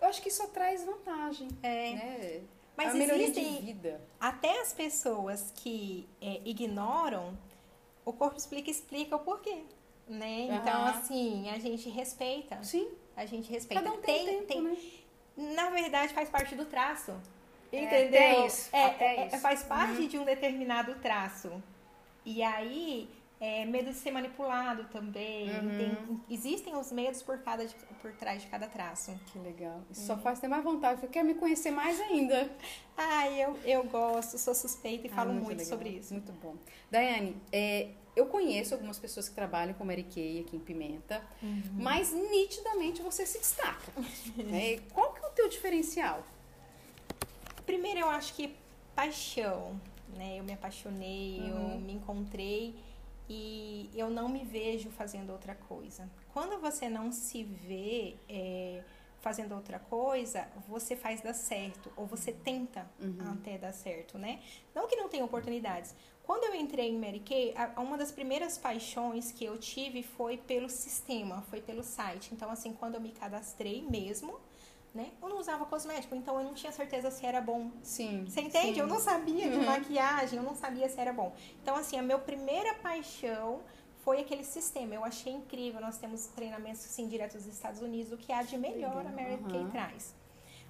eu 0.00 0.08
acho 0.08 0.22
que 0.22 0.28
isso 0.28 0.46
traz 0.48 0.84
vantagem, 0.84 1.48
É, 1.62 1.92
né? 1.92 2.40
mas 2.76 2.90
a 2.90 2.94
melhoria 2.94 3.24
existem 3.28 3.76
até 4.18 4.60
as 4.60 4.72
pessoas 4.72 5.52
que 5.54 6.08
é, 6.20 6.40
ignoram, 6.44 7.36
o 8.04 8.12
corpo 8.12 8.38
explica 8.38 8.70
explica 8.70 9.16
o 9.16 9.18
porquê. 9.20 9.62
Né? 10.08 10.44
Então, 10.50 10.80
Aham. 10.86 10.90
assim, 10.90 11.50
a 11.50 11.58
gente 11.58 11.90
respeita. 11.90 12.62
Sim, 12.62 12.88
A 13.14 13.26
gente 13.26 13.50
respeita. 13.52 13.82
cada 13.82 13.94
um 13.94 14.00
tem, 14.00 14.24
tempo, 14.24 14.46
tem, 14.46 14.62
né? 14.62 14.76
na 15.54 15.68
verdade 15.68 16.14
faz 16.14 16.30
parte 16.30 16.54
do 16.54 16.64
traço. 16.64 17.12
É, 17.70 17.82
Entendeu? 17.84 18.06
até 18.20 18.46
isso, 18.46 18.70
É, 18.74 18.80
é- 19.04 19.26
isso. 19.26 19.34
Uhum. 19.36 19.40
faz 19.42 19.62
parte 19.64 20.06
de 20.08 20.18
um 20.18 20.24
determinado 20.24 20.94
traço. 21.00 21.62
E 22.24 22.42
aí, 22.42 23.10
é, 23.40 23.64
medo 23.64 23.90
de 23.90 23.96
ser 23.96 24.10
manipulado 24.10 24.84
também. 24.84 25.48
Uhum. 25.50 25.78
Tem- 25.78 26.20
existem 26.36 26.74
os 26.76 26.90
medos 26.90 27.22
por, 27.22 27.38
cada, 27.38 27.64
por 28.02 28.12
trás 28.12 28.42
de 28.42 28.48
cada 28.48 28.66
traço. 28.66 29.18
Que 29.32 29.38
legal. 29.38 29.80
Isso 29.90 30.00
Uhum. 30.00 30.06
só 30.08 30.16
faz 30.18 30.40
ter 30.40 30.48
mais 30.48 30.64
vontade. 30.64 31.02
Eu 31.02 31.08
quero 31.08 31.26
me 31.26 31.34
conhecer 31.34 31.70
mais 31.70 32.00
ainda. 32.00 32.50
Ai, 32.96 33.44
eu, 33.44 33.56
eu 33.64 33.84
gosto, 33.84 34.36
sou 34.38 34.54
suspeita 34.54 35.06
e 35.06 35.10
Ah, 35.10 35.14
falo 35.14 35.32
muito, 35.32 35.48
legal, 35.48 35.64
sobre 35.66 35.90
isso. 35.90 36.12
Muito 36.14 36.32
bom. 36.32 36.56
Daiane, 36.90 37.36
é, 37.52 37.90
eu 38.16 38.26
conheço 38.26 38.74
algumas 38.74 38.98
pessoas 38.98 39.28
que 39.28 39.34
trabalham 39.36 39.72
com 39.74 39.84
Mary 39.84 40.02
Kay 40.02 40.40
aqui 40.40 40.56
em 40.56 40.60
Pimenta, 40.60 41.22
Uhum. 41.40 41.62
mas 41.74 42.12
nitidamente 42.12 43.00
você 43.02 43.24
se 43.24 43.38
destaca. 43.38 43.92
né? 44.36 44.78
Qual 44.92 45.12
que 45.12 45.24
é 45.24 45.28
o 45.28 45.30
teu 45.30 45.48
diferencial? 45.48 46.24
Primeiro, 47.64 48.00
eu 48.00 48.08
acho 48.08 48.34
que 48.34 48.56
paixão, 48.96 49.80
né? 50.16 50.38
Eu 50.40 50.44
me 50.44 50.52
apaixonei, 50.54 51.38
eu 51.48 51.54
Uhum. 51.54 51.80
me 51.80 51.92
encontrei 51.92 52.74
e 53.28 53.90
eu 53.94 54.08
não 54.10 54.28
me 54.28 54.44
vejo 54.44 54.90
fazendo 54.90 55.30
outra 55.30 55.54
coisa. 55.54 56.08
Quando 56.32 56.58
você 56.60 56.88
não 56.88 57.12
se 57.12 57.44
vê 57.44 58.16
é, 58.28 58.82
fazendo 59.20 59.54
outra 59.54 59.78
coisa, 59.78 60.48
você 60.68 60.96
faz 60.96 61.20
dar 61.20 61.34
certo 61.34 61.92
ou 61.96 62.06
você 62.06 62.32
tenta 62.32 62.88
Uhum. 63.00 63.32
até 63.32 63.58
dar 63.58 63.72
certo, 63.72 64.16
né? 64.18 64.40
Não 64.74 64.86
que 64.86 64.96
não 64.96 65.08
tenha 65.08 65.24
oportunidades. 65.24 65.94
Quando 66.22 66.44
eu 66.44 66.54
entrei 66.54 66.88
em 66.90 66.98
Mary 66.98 67.20
Kay, 67.20 67.54
uma 67.78 67.96
das 67.96 68.12
primeiras 68.12 68.58
paixões 68.58 69.32
que 69.32 69.44
eu 69.44 69.56
tive 69.58 70.02
foi 70.02 70.36
pelo 70.36 70.68
sistema, 70.68 71.42
foi 71.50 71.60
pelo 71.60 71.82
site. 71.82 72.34
Então, 72.34 72.50
assim, 72.50 72.72
quando 72.74 72.96
eu 72.96 73.00
me 73.00 73.12
cadastrei 73.12 73.82
mesmo, 73.82 74.38
né? 74.98 75.12
Eu 75.22 75.28
não 75.28 75.38
usava 75.38 75.64
cosmético, 75.64 76.14
então 76.16 76.36
eu 76.40 76.44
não 76.44 76.54
tinha 76.54 76.72
certeza 76.72 77.08
se 77.10 77.24
era 77.24 77.40
bom. 77.40 77.70
Sim. 77.82 78.24
Você 78.26 78.40
entende? 78.40 78.74
sim. 78.74 78.80
Eu 78.80 78.86
não 78.88 78.98
sabia 78.98 79.48
de 79.48 79.56
Uhum. 79.58 79.64
maquiagem, 79.64 80.36
eu 80.38 80.42
não 80.42 80.56
sabia 80.56 80.88
se 80.88 81.00
era 81.00 81.12
bom. 81.12 81.32
Então, 81.62 81.76
assim, 81.76 81.96
a 81.96 82.02
minha 82.02 82.18
primeira 82.18 82.74
paixão 82.74 83.62
foi 84.04 84.20
aquele 84.20 84.42
sistema. 84.42 84.92
Eu 84.94 85.04
achei 85.04 85.32
incrível. 85.32 85.80
Nós 85.80 85.98
temos 85.98 86.26
treinamentos, 86.26 86.84
assim, 86.84 87.06
direto 87.06 87.34
dos 87.34 87.46
Estados 87.46 87.80
Unidos, 87.80 88.10
o 88.12 88.16
que 88.18 88.32
há 88.32 88.42
de 88.42 88.58
melhor 88.58 89.06
a 89.06 89.12
Mary 89.12 89.40
Kay 89.48 89.60
Aham. 89.60 89.70
traz. 89.70 90.14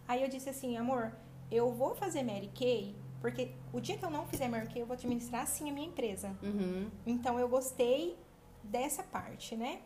Aí 0.07 0.23
eu 0.23 0.29
disse 0.29 0.51
assim, 0.51 0.77
amor, 0.77 1.17
eu 1.51 1.73
vou 1.73 1.95
fazer 1.95 2.23
Mary 2.23 2.51
Kay, 2.55 2.95
porque 3.23 3.55
o 3.73 3.81
dia 3.81 3.97
que 3.97 4.05
eu 4.05 4.11
não 4.11 4.27
fizer 4.27 4.47
Mary 4.49 4.67
Kay, 4.69 4.83
eu 4.83 4.87
vou 4.87 4.95
administrar, 4.95 5.47
sim, 5.47 5.71
a 5.71 5.73
minha 5.73 5.87
empresa. 5.89 6.37
Uhum. 6.43 6.91
Então, 7.07 7.39
eu 7.41 7.49
gostei 7.49 8.19
dessa 8.63 9.03
parte, 9.03 9.57
né? 9.57 9.81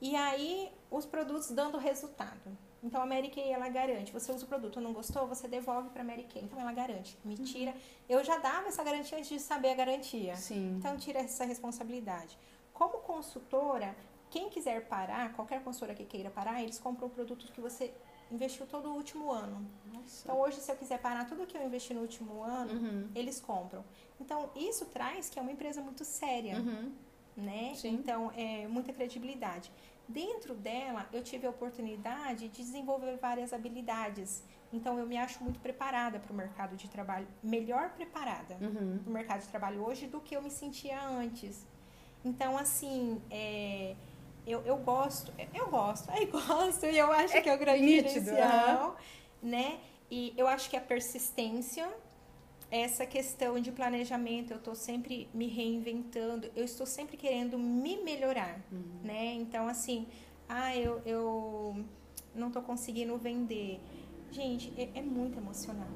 E 0.00 0.14
aí, 0.14 0.70
os 0.90 1.06
produtos 1.06 1.50
dando 1.50 1.78
resultado. 1.78 2.58
Então, 2.86 3.02
a 3.02 3.06
Mary 3.06 3.28
Kay, 3.30 3.50
ela 3.50 3.68
garante. 3.68 4.12
Você 4.12 4.30
usa 4.30 4.44
o 4.44 4.48
produto, 4.48 4.80
não 4.80 4.92
gostou, 4.92 5.26
você 5.26 5.48
devolve 5.48 5.88
pra 5.90 6.04
Mary 6.04 6.22
Kay. 6.32 6.42
Então, 6.44 6.58
ela 6.60 6.72
garante. 6.72 7.18
Me 7.24 7.36
tira. 7.36 7.74
Eu 8.08 8.22
já 8.22 8.38
dava 8.38 8.68
essa 8.68 8.82
garantia 8.84 9.18
antes 9.18 9.28
de 9.28 9.40
saber 9.40 9.70
a 9.70 9.74
garantia. 9.74 10.36
Sim. 10.36 10.76
Então, 10.78 10.96
tira 10.96 11.18
essa 11.18 11.44
responsabilidade. 11.44 12.38
Como 12.72 12.98
consultora, 12.98 13.96
quem 14.30 14.48
quiser 14.48 14.86
parar, 14.86 15.32
qualquer 15.32 15.62
consultora 15.64 15.94
que 15.94 16.04
queira 16.04 16.30
parar, 16.30 16.62
eles 16.62 16.78
compram 16.78 17.08
o 17.08 17.10
produto 17.10 17.50
que 17.52 17.60
você 17.60 17.92
investiu 18.30 18.66
todo 18.66 18.88
o 18.90 18.94
último 18.94 19.32
ano. 19.32 19.66
Nossa. 19.92 20.22
Então, 20.24 20.38
hoje, 20.40 20.58
se 20.60 20.70
eu 20.70 20.76
quiser 20.76 20.98
parar 21.00 21.24
tudo 21.26 21.44
que 21.46 21.56
eu 21.56 21.64
investi 21.66 21.92
no 21.92 22.02
último 22.02 22.42
ano, 22.42 22.72
Uhum. 22.72 23.08
eles 23.16 23.40
compram. 23.40 23.84
Então, 24.20 24.48
isso 24.54 24.84
traz 24.86 25.28
que 25.28 25.38
é 25.40 25.42
uma 25.42 25.50
empresa 25.52 25.80
muito 25.80 26.04
séria 26.04 26.56
Uhum. 26.58 26.92
né? 27.36 27.72
Sim. 27.74 27.94
Então, 27.94 28.30
é 28.36 28.66
muita 28.68 28.92
credibilidade. 28.92 29.70
Dentro 30.08 30.54
dela, 30.54 31.06
eu 31.12 31.22
tive 31.22 31.46
a 31.46 31.50
oportunidade 31.50 32.48
de 32.48 32.62
desenvolver 32.62 33.16
várias 33.16 33.52
habilidades. 33.52 34.42
Então, 34.72 34.98
eu 34.98 35.06
me 35.06 35.16
acho 35.16 35.42
muito 35.42 35.58
preparada 35.60 36.18
para 36.18 36.32
o 36.32 36.36
mercado 36.36 36.76
de 36.76 36.88
trabalho, 36.88 37.26
melhor 37.42 37.90
preparada 37.90 38.56
Uhum. 38.60 38.98
para 39.02 39.10
o 39.10 39.12
mercado 39.12 39.40
de 39.42 39.48
trabalho 39.48 39.82
hoje 39.84 40.06
do 40.06 40.20
que 40.20 40.36
eu 40.36 40.42
me 40.42 40.50
sentia 40.50 41.00
antes. 41.08 41.66
Então, 42.24 42.56
assim, 42.58 43.20
é, 43.30 43.94
eu, 44.46 44.60
eu 44.62 44.76
gosto, 44.76 45.32
eu 45.54 45.68
gosto, 45.68 46.08
eu 46.18 46.26
gosto, 46.30 46.86
e 46.86 46.96
eu 46.98 47.10
acho 47.12 47.36
É 47.36 47.40
que 47.40 47.48
é 47.48 47.54
o 47.54 47.58
grande 47.58 47.82
nítido, 47.82 48.20
diferencial, 48.20 48.96
né? 49.42 49.78
E 50.10 50.32
eu 50.36 50.46
acho 50.46 50.70
que 50.70 50.76
a 50.76 50.80
persistência, 50.80 51.88
essa 52.70 53.06
questão 53.06 53.60
de 53.60 53.70
planejamento, 53.70 54.52
eu 54.52 54.56
estou 54.58 54.74
sempre 54.74 55.28
me 55.32 55.46
reinventando, 55.46 56.50
eu 56.56 56.64
estou 56.64 56.86
sempre 56.86 57.16
querendo 57.16 57.58
me 57.58 58.02
melhorar, 58.02 58.60
Uhum. 58.72 59.00
né? 59.04 59.34
Então, 59.34 59.68
assim, 59.68 60.06
ah, 60.48 60.76
eu, 60.76 61.00
eu 61.06 61.84
não 62.34 62.48
estou 62.48 62.62
conseguindo 62.62 63.16
vender. 63.16 63.80
Gente, 64.32 64.72
é, 64.76 64.98
é 64.98 65.02
muito 65.02 65.38
emocional. 65.38 65.88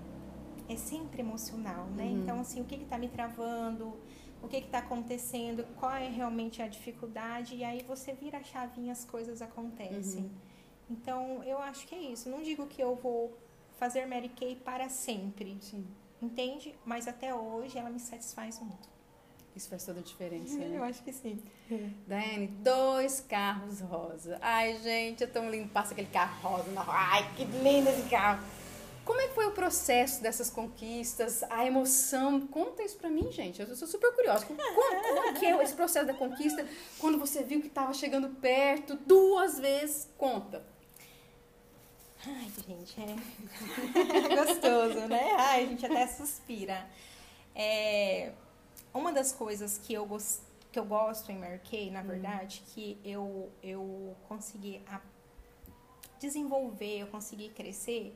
É 0.68 0.76
sempre 0.76 1.20
emocional, 1.20 1.86
né? 1.86 2.04
Uhum. 2.04 2.22
Então, 2.22 2.40
assim, 2.40 2.60
o 2.60 2.64
que 2.64 2.76
está 2.76 2.96
me 2.96 3.08
travando, 3.08 3.96
o 4.40 4.46
que 4.48 4.56
está 4.58 4.78
acontecendo, 4.78 5.66
qual 5.76 5.92
é 5.92 6.08
realmente 6.08 6.62
a 6.62 6.68
dificuldade, 6.68 7.56
e 7.56 7.64
aí 7.64 7.82
você 7.82 8.12
vira 8.12 8.38
a 8.38 8.42
chavinha, 8.44 8.92
as 8.92 9.04
coisas 9.04 9.42
acontecem. 9.42 10.22
Uhum. 10.22 10.30
Então, 10.88 11.42
eu 11.44 11.58
acho 11.58 11.86
que 11.86 11.94
é 11.94 11.98
isso. 11.98 12.28
Não 12.28 12.42
digo 12.42 12.66
que 12.66 12.80
eu 12.80 12.94
vou 12.94 13.36
fazer 13.72 14.06
Mary 14.06 14.28
Kay 14.28 14.56
para 14.56 14.88
sempre, 14.88 15.56
Sim. 15.60 15.84
Entende? 16.22 16.74
Mas 16.84 17.06
até 17.08 17.34
hoje 17.34 17.78
ela 17.78 17.90
me 17.90 17.98
satisfaz 18.00 18.58
muito. 18.60 18.88
Isso 19.56 19.68
faz 19.68 19.84
toda 19.84 19.98
a 19.98 20.02
diferença, 20.02 20.54
Eu 20.60 20.80
né? 20.80 20.88
acho 20.88 21.02
que 21.02 21.12
sim. 21.12 21.42
Daiane, 22.06 22.46
dois 22.46 23.20
carros 23.20 23.80
rosa. 23.80 24.38
Ai, 24.40 24.78
gente, 24.78 25.24
é 25.24 25.26
tão 25.26 25.50
lindo. 25.50 25.68
Passa 25.70 25.92
aquele 25.92 26.08
carro 26.08 26.40
rosa. 26.40 26.70
Ai, 26.86 27.28
que 27.36 27.44
lindo 27.44 27.90
esse 27.90 28.08
carro. 28.08 28.42
Como 29.04 29.20
é 29.20 29.26
que 29.26 29.34
foi 29.34 29.46
o 29.46 29.50
processo 29.50 30.22
dessas 30.22 30.48
conquistas, 30.50 31.42
a 31.50 31.66
emoção? 31.66 32.46
Conta 32.46 32.82
isso 32.84 32.96
pra 32.96 33.10
mim, 33.10 33.32
gente. 33.32 33.60
Eu 33.60 33.74
sou 33.74 33.88
super 33.88 34.12
curiosa. 34.14 34.46
Como, 34.46 34.58
como- 34.62 35.02
como 35.02 35.34
que 35.34 35.44
é 35.46 35.62
esse 35.64 35.74
processo 35.74 36.06
da 36.06 36.14
conquista? 36.14 36.64
Quando 37.00 37.18
você 37.18 37.42
viu 37.42 37.60
que 37.60 37.66
estava 37.66 37.92
chegando 37.92 38.28
perto 38.36 38.94
duas 38.94 39.58
vezes? 39.58 40.08
Conta. 40.16 40.62
Ai, 42.26 42.50
gente, 42.66 43.00
é 43.00 44.34
gostoso, 44.36 45.06
né? 45.08 45.32
Ai, 45.38 45.64
a 45.64 45.66
gente 45.66 45.86
até 45.86 46.06
suspira. 46.06 46.86
É, 47.54 48.32
uma 48.92 49.12
das 49.12 49.32
coisas 49.32 49.78
que 49.78 49.92
eu, 49.94 50.04
gos- 50.06 50.40
que 50.70 50.78
eu 50.78 50.84
gosto 50.84 51.30
em 51.32 51.38
Mary 51.38 51.60
Kay, 51.68 51.90
na 51.90 52.02
verdade, 52.02 52.62
que 52.74 52.98
eu, 53.04 53.50
eu 53.62 54.14
consegui 54.28 54.82
a- 54.86 55.00
desenvolver, 56.20 56.98
eu 57.00 57.06
consegui 57.06 57.48
crescer, 57.48 58.14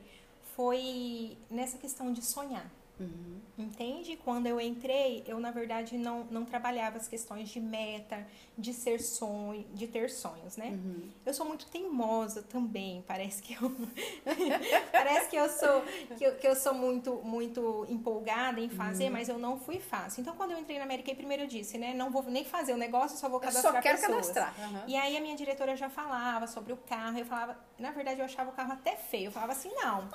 foi 0.55 1.37
nessa 1.49 1.77
questão 1.77 2.13
de 2.13 2.21
sonhar. 2.23 2.69
Uhum. 2.99 3.35
Entende? 3.57 4.17
Quando 4.17 4.47
eu 4.47 4.59
entrei, 4.59 5.23
eu 5.25 5.39
na 5.39 5.49
verdade 5.51 5.97
não, 5.97 6.25
não 6.29 6.43
trabalhava 6.43 6.97
as 6.97 7.07
questões 7.07 7.49
de 7.49 7.59
meta, 7.59 8.25
de 8.57 8.73
ser 8.73 8.99
sonho, 9.01 9.65
de 9.73 9.87
ter 9.87 10.09
sonhos, 10.09 10.57
né? 10.57 10.67
Uhum. 10.71 11.09
Eu 11.25 11.33
sou 11.33 11.45
muito 11.45 11.65
teimosa 11.67 12.41
também, 12.43 13.03
parece 13.07 13.41
que 13.41 13.53
eu 13.53 13.71
parece 14.91 15.29
que 15.29 15.35
eu 15.35 15.49
sou 15.49 15.83
que 16.17 16.23
eu, 16.25 16.35
que 16.35 16.47
eu 16.47 16.55
sou 16.55 16.73
muito 16.73 17.15
muito 17.23 17.85
empolgada 17.89 18.59
em 18.59 18.69
fazer, 18.69 19.09
mas 19.09 19.29
eu 19.29 19.37
não 19.37 19.57
fui 19.57 19.79
fácil. 19.79 20.21
Então 20.21 20.35
quando 20.35 20.51
eu 20.51 20.59
entrei 20.59 20.77
na 20.77 20.83
América, 20.83 21.13
primeiro 21.15 21.43
eu 21.43 21.47
disse, 21.47 21.77
né, 21.77 21.93
não 21.93 22.09
vou 22.09 22.23
nem 22.23 22.43
fazer 22.43 22.73
o 22.73 22.77
negócio, 22.77 23.17
só 23.17 23.29
vou 23.29 23.37
Eu 23.37 23.41
cadastrar 23.41 23.73
só 23.75 23.81
quero 23.81 23.99
pessoas. 23.99 24.29
cadastrar. 24.29 24.69
Uhum. 24.69 24.81
E 24.87 24.95
aí 24.95 25.15
a 25.15 25.21
minha 25.21 25.35
diretora 25.35 25.75
já 25.77 25.89
falava 25.89 26.45
sobre 26.47 26.73
o 26.73 26.77
carro, 26.77 27.17
eu 27.17 27.25
falava, 27.25 27.57
na 27.79 27.91
verdade 27.91 28.19
eu 28.19 28.25
achava 28.25 28.49
o 28.49 28.53
carro 28.53 28.73
até 28.73 28.95
feio, 28.97 29.27
eu 29.27 29.31
falava 29.31 29.53
assim, 29.53 29.69
não. 29.75 30.09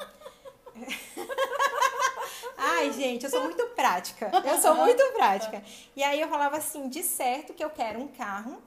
Ai, 2.57 2.93
gente, 2.93 3.25
eu 3.25 3.31
sou 3.31 3.43
muito 3.43 3.67
prática. 3.69 4.31
Eu 4.45 4.61
sou 4.61 4.75
muito 4.75 5.03
prática. 5.13 5.63
E 5.97 6.03
aí 6.03 6.21
eu 6.21 6.29
falava 6.29 6.59
assim, 6.59 6.89
de 6.89 7.03
certo 7.03 7.55
que 7.55 7.65
eu 7.65 7.71
quero 7.71 7.99
um 7.99 8.09
carro 8.09 8.61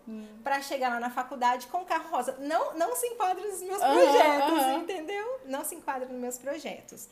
pra 0.43 0.61
chegar 0.61 0.89
lá 0.89 0.99
na 0.99 1.09
faculdade 1.09 1.67
com 1.67 1.79
um 1.79 1.85
carro 1.85 2.09
rosa. 2.09 2.35
Não, 2.39 2.75
não 2.75 2.95
se 2.95 3.05
enquadra 3.07 3.45
nos 3.45 3.61
meus 3.61 3.79
projetos, 3.79 4.59
aham. 4.59 4.77
entendeu? 4.77 5.39
Não 5.45 5.63
se 5.63 5.75
enquadra 5.75 6.07
nos 6.07 6.19
meus 6.19 6.37
projetos. 6.37 7.07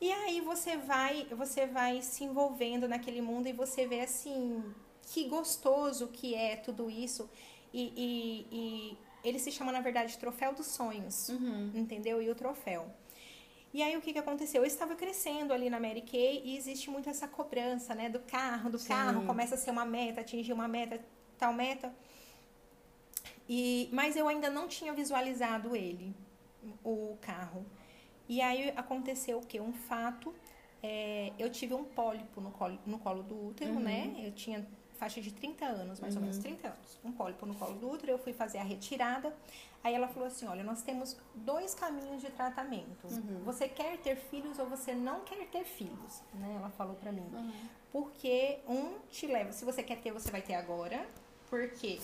E 0.00 0.10
aí 0.12 0.40
você 0.40 0.76
vai, 0.76 1.26
você 1.32 1.66
vai 1.66 2.00
se 2.00 2.24
envolvendo 2.24 2.88
naquele 2.88 3.20
mundo 3.20 3.48
e 3.48 3.52
você 3.52 3.86
vê 3.86 4.00
assim 4.00 4.64
que 5.02 5.24
gostoso 5.24 6.08
que 6.08 6.34
é 6.34 6.56
tudo 6.56 6.88
isso. 6.88 7.28
E, 7.72 7.92
e, 7.96 8.46
e 8.50 8.98
ele 9.22 9.38
se 9.38 9.50
chama, 9.52 9.72
na 9.72 9.80
verdade, 9.80 10.16
Troféu 10.16 10.54
dos 10.54 10.66
Sonhos. 10.66 11.28
Uhum. 11.28 11.72
Entendeu? 11.74 12.22
E 12.22 12.30
o 12.30 12.34
troféu. 12.34 12.86
E 13.72 13.82
aí 13.82 13.96
o 13.96 14.00
que, 14.00 14.12
que 14.12 14.18
aconteceu? 14.18 14.62
Eu 14.62 14.66
estava 14.66 14.94
crescendo 14.96 15.52
ali 15.52 15.70
na 15.70 15.78
Mary 15.78 16.02
Kay 16.02 16.42
e 16.44 16.56
existe 16.56 16.90
muito 16.90 17.08
essa 17.08 17.28
cobrança, 17.28 17.94
né? 17.94 18.08
Do 18.08 18.18
carro, 18.20 18.68
do 18.68 18.78
Sim. 18.78 18.88
carro, 18.88 19.24
começa 19.26 19.54
a 19.54 19.58
ser 19.58 19.70
uma 19.70 19.84
meta, 19.84 20.20
atingir 20.20 20.52
uma 20.52 20.66
meta, 20.66 21.00
tal 21.38 21.52
meta. 21.52 21.92
E, 23.48 23.88
mas 23.92 24.16
eu 24.16 24.28
ainda 24.28 24.50
não 24.50 24.66
tinha 24.68 24.92
visualizado 24.92 25.74
ele, 25.76 26.14
o 26.84 27.16
carro. 27.20 27.64
E 28.28 28.40
aí 28.40 28.72
aconteceu 28.76 29.38
o 29.38 29.46
quê? 29.46 29.60
Um 29.60 29.72
fato. 29.72 30.34
é, 30.82 31.32
eu 31.38 31.50
tive 31.50 31.74
um 31.74 31.84
pólipo 31.84 32.40
no 32.40 32.50
colo, 32.52 32.78
no 32.86 32.98
colo 32.98 33.22
do 33.22 33.48
útero, 33.48 33.72
Uhum. 33.72 33.80
né? 33.80 34.14
Eu 34.24 34.32
tinha 34.32 34.66
faixa 35.00 35.20
de 35.20 35.32
30 35.32 35.64
anos, 35.64 35.98
mais 35.98 36.14
ou 36.14 36.20
menos 36.20 36.36
30 36.38 36.68
anos. 36.68 36.98
Um 37.02 37.10
pólipo 37.10 37.46
no 37.46 37.54
colo 37.54 37.74
do 37.74 37.90
útero, 37.90 38.12
eu 38.12 38.18
fui 38.18 38.34
fazer 38.34 38.58
a 38.58 38.62
retirada. 38.62 39.34
Aí 39.82 39.94
ela 39.94 40.06
falou 40.06 40.28
assim: 40.28 40.46
olha, 40.46 40.62
nós 40.62 40.82
temos 40.82 41.16
dois 41.34 41.74
caminhos 41.74 42.20
de 42.20 42.30
tratamento. 42.30 43.06
Uhum. 43.08 43.42
Você 43.44 43.66
quer 43.66 43.96
ter 43.98 44.16
filhos 44.16 44.58
ou 44.58 44.66
você 44.66 44.94
não 44.94 45.20
quer 45.20 45.46
ter 45.48 45.64
filhos, 45.64 46.22
né? 46.34 46.54
Ela 46.56 46.68
falou 46.68 46.94
pra 46.96 47.10
mim. 47.10 47.26
Uhum. 47.32 47.52
Porque 47.90 48.58
um 48.68 48.98
te 49.10 49.26
leva, 49.26 49.50
se 49.52 49.64
você 49.64 49.82
quer 49.82 49.98
ter, 50.00 50.12
você 50.12 50.30
vai 50.30 50.42
ter 50.42 50.54
agora. 50.54 51.08
Porque 51.48 51.98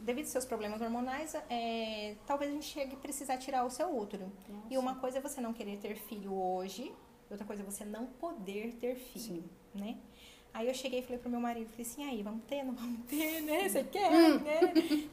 devido 0.00 0.24
aos 0.24 0.32
seus 0.32 0.46
problemas 0.46 0.80
hormonais, 0.80 1.34
é, 1.50 2.16
talvez 2.26 2.50
a 2.50 2.54
gente 2.54 2.66
chegue 2.66 2.94
a 2.94 2.98
precisar 2.98 3.36
tirar 3.36 3.64
o 3.64 3.70
seu 3.70 3.94
útero. 3.94 4.32
E 4.70 4.78
uma 4.78 4.96
coisa 4.96 5.18
é 5.18 5.20
você 5.20 5.40
não 5.40 5.52
querer 5.52 5.76
ter 5.76 5.94
filho 5.94 6.32
hoje, 6.32 6.90
outra 7.30 7.46
coisa 7.46 7.62
é 7.62 7.64
você 7.64 7.84
não 7.84 8.06
poder 8.06 8.72
ter 8.80 8.96
filho, 8.96 9.44
né? 9.74 9.98
Aí 10.52 10.66
eu 10.68 10.74
cheguei 10.74 10.98
e 11.00 11.02
falei 11.02 11.18
pro 11.18 11.30
meu 11.30 11.40
marido, 11.40 11.68
falei 11.70 11.86
assim, 11.86 12.04
aí, 12.08 12.22
vamos 12.22 12.42
ter, 12.44 12.62
não 12.64 12.74
vamos 12.74 13.00
ter, 13.06 13.40
né? 13.42 13.68
Você 13.68 13.84
quer, 13.84 14.10
né? 14.40 14.60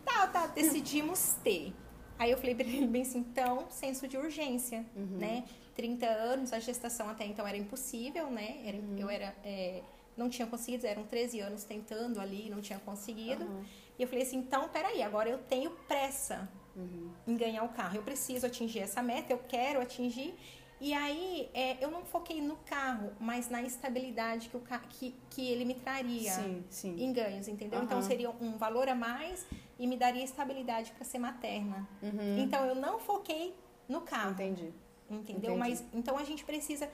Tá, 0.03 0.27
tá, 0.27 0.47
decidimos 0.47 1.35
ter. 1.43 1.73
Aí 2.17 2.31
eu 2.31 2.37
falei 2.37 2.55
pra 2.55 2.65
ele 2.65 2.87
bem 2.87 3.03
assim, 3.03 3.19
então, 3.19 3.67
senso 3.69 4.07
de 4.07 4.17
urgência, 4.17 4.83
né? 4.95 5.43
30 5.75 6.07
anos, 6.07 6.51
a 6.51 6.59
gestação 6.59 7.07
até 7.09 7.25
então 7.25 7.47
era 7.47 7.55
impossível, 7.55 8.31
né? 8.31 8.57
Era- 8.65 8.79
Eu 8.97 9.09
era, 9.09 9.35
é, 9.45 9.83
não 10.17 10.27
tinha 10.27 10.47
conseguido, 10.47 10.87
eram 10.87 11.03
13 11.03 11.39
anos 11.39 11.63
tentando 11.63 12.19
ali, 12.19 12.49
não 12.49 12.59
tinha 12.59 12.79
conseguido. 12.79 13.43
Uhum. 13.45 13.63
E 13.99 14.01
eu 14.01 14.07
falei 14.07 14.23
assim, 14.23 14.37
então, 14.37 14.67
peraí, 14.69 15.03
agora 15.03 15.29
eu 15.29 15.37
tenho 15.37 15.69
pressa 15.87 16.49
Uhum. 16.75 17.11
em 17.27 17.35
ganhar 17.35 17.63
o 17.63 17.69
carro. 17.69 17.97
Eu 17.97 18.03
preciso 18.03 18.45
atingir 18.47 18.79
essa 18.79 19.03
meta, 19.03 19.31
eu 19.31 19.39
quero 19.47 19.79
atingir. 19.79 20.33
E 20.79 20.93
aí, 20.93 21.49
é, 21.53 21.83
eu 21.83 21.89
não 21.89 22.05
foquei 22.05 22.39
no 22.39 22.55
carro, 22.57 23.11
mas 23.19 23.49
na 23.49 23.63
estabilidade 23.63 24.47
que, 24.49 24.57
o 24.57 24.61
que, 24.89 25.15
que 25.31 25.49
ele 25.49 25.65
me 25.65 25.73
traria 25.73 26.31
Sim, 26.33 26.63
sim. 26.69 26.95
em 27.03 27.11
ganhos, 27.11 27.47
entendeu? 27.47 27.81
Então, 27.83 27.97
Aham. 27.97 28.07
seria 28.07 28.29
um 28.29 28.57
valor 28.57 28.87
a 28.87 28.93
mais 28.93 29.45
e 29.79 29.87
me 29.87 29.97
daria 29.97 30.23
estabilidade 30.23 30.91
para 30.91 31.03
ser 31.03 31.17
materna. 31.17 31.87
Uhum. 32.01 32.37
Então, 32.37 32.63
eu 32.65 32.75
não 32.75 32.99
foquei 32.99 33.55
no 33.89 34.01
carro, 34.01 34.31
Entendi. 34.31 34.71
entendeu? 35.09 35.55
Entendi. 35.55 35.57
Mas, 35.57 35.83
então, 35.93 36.15
a 36.15 36.23
gente 36.23 36.45
precisa 36.45 36.87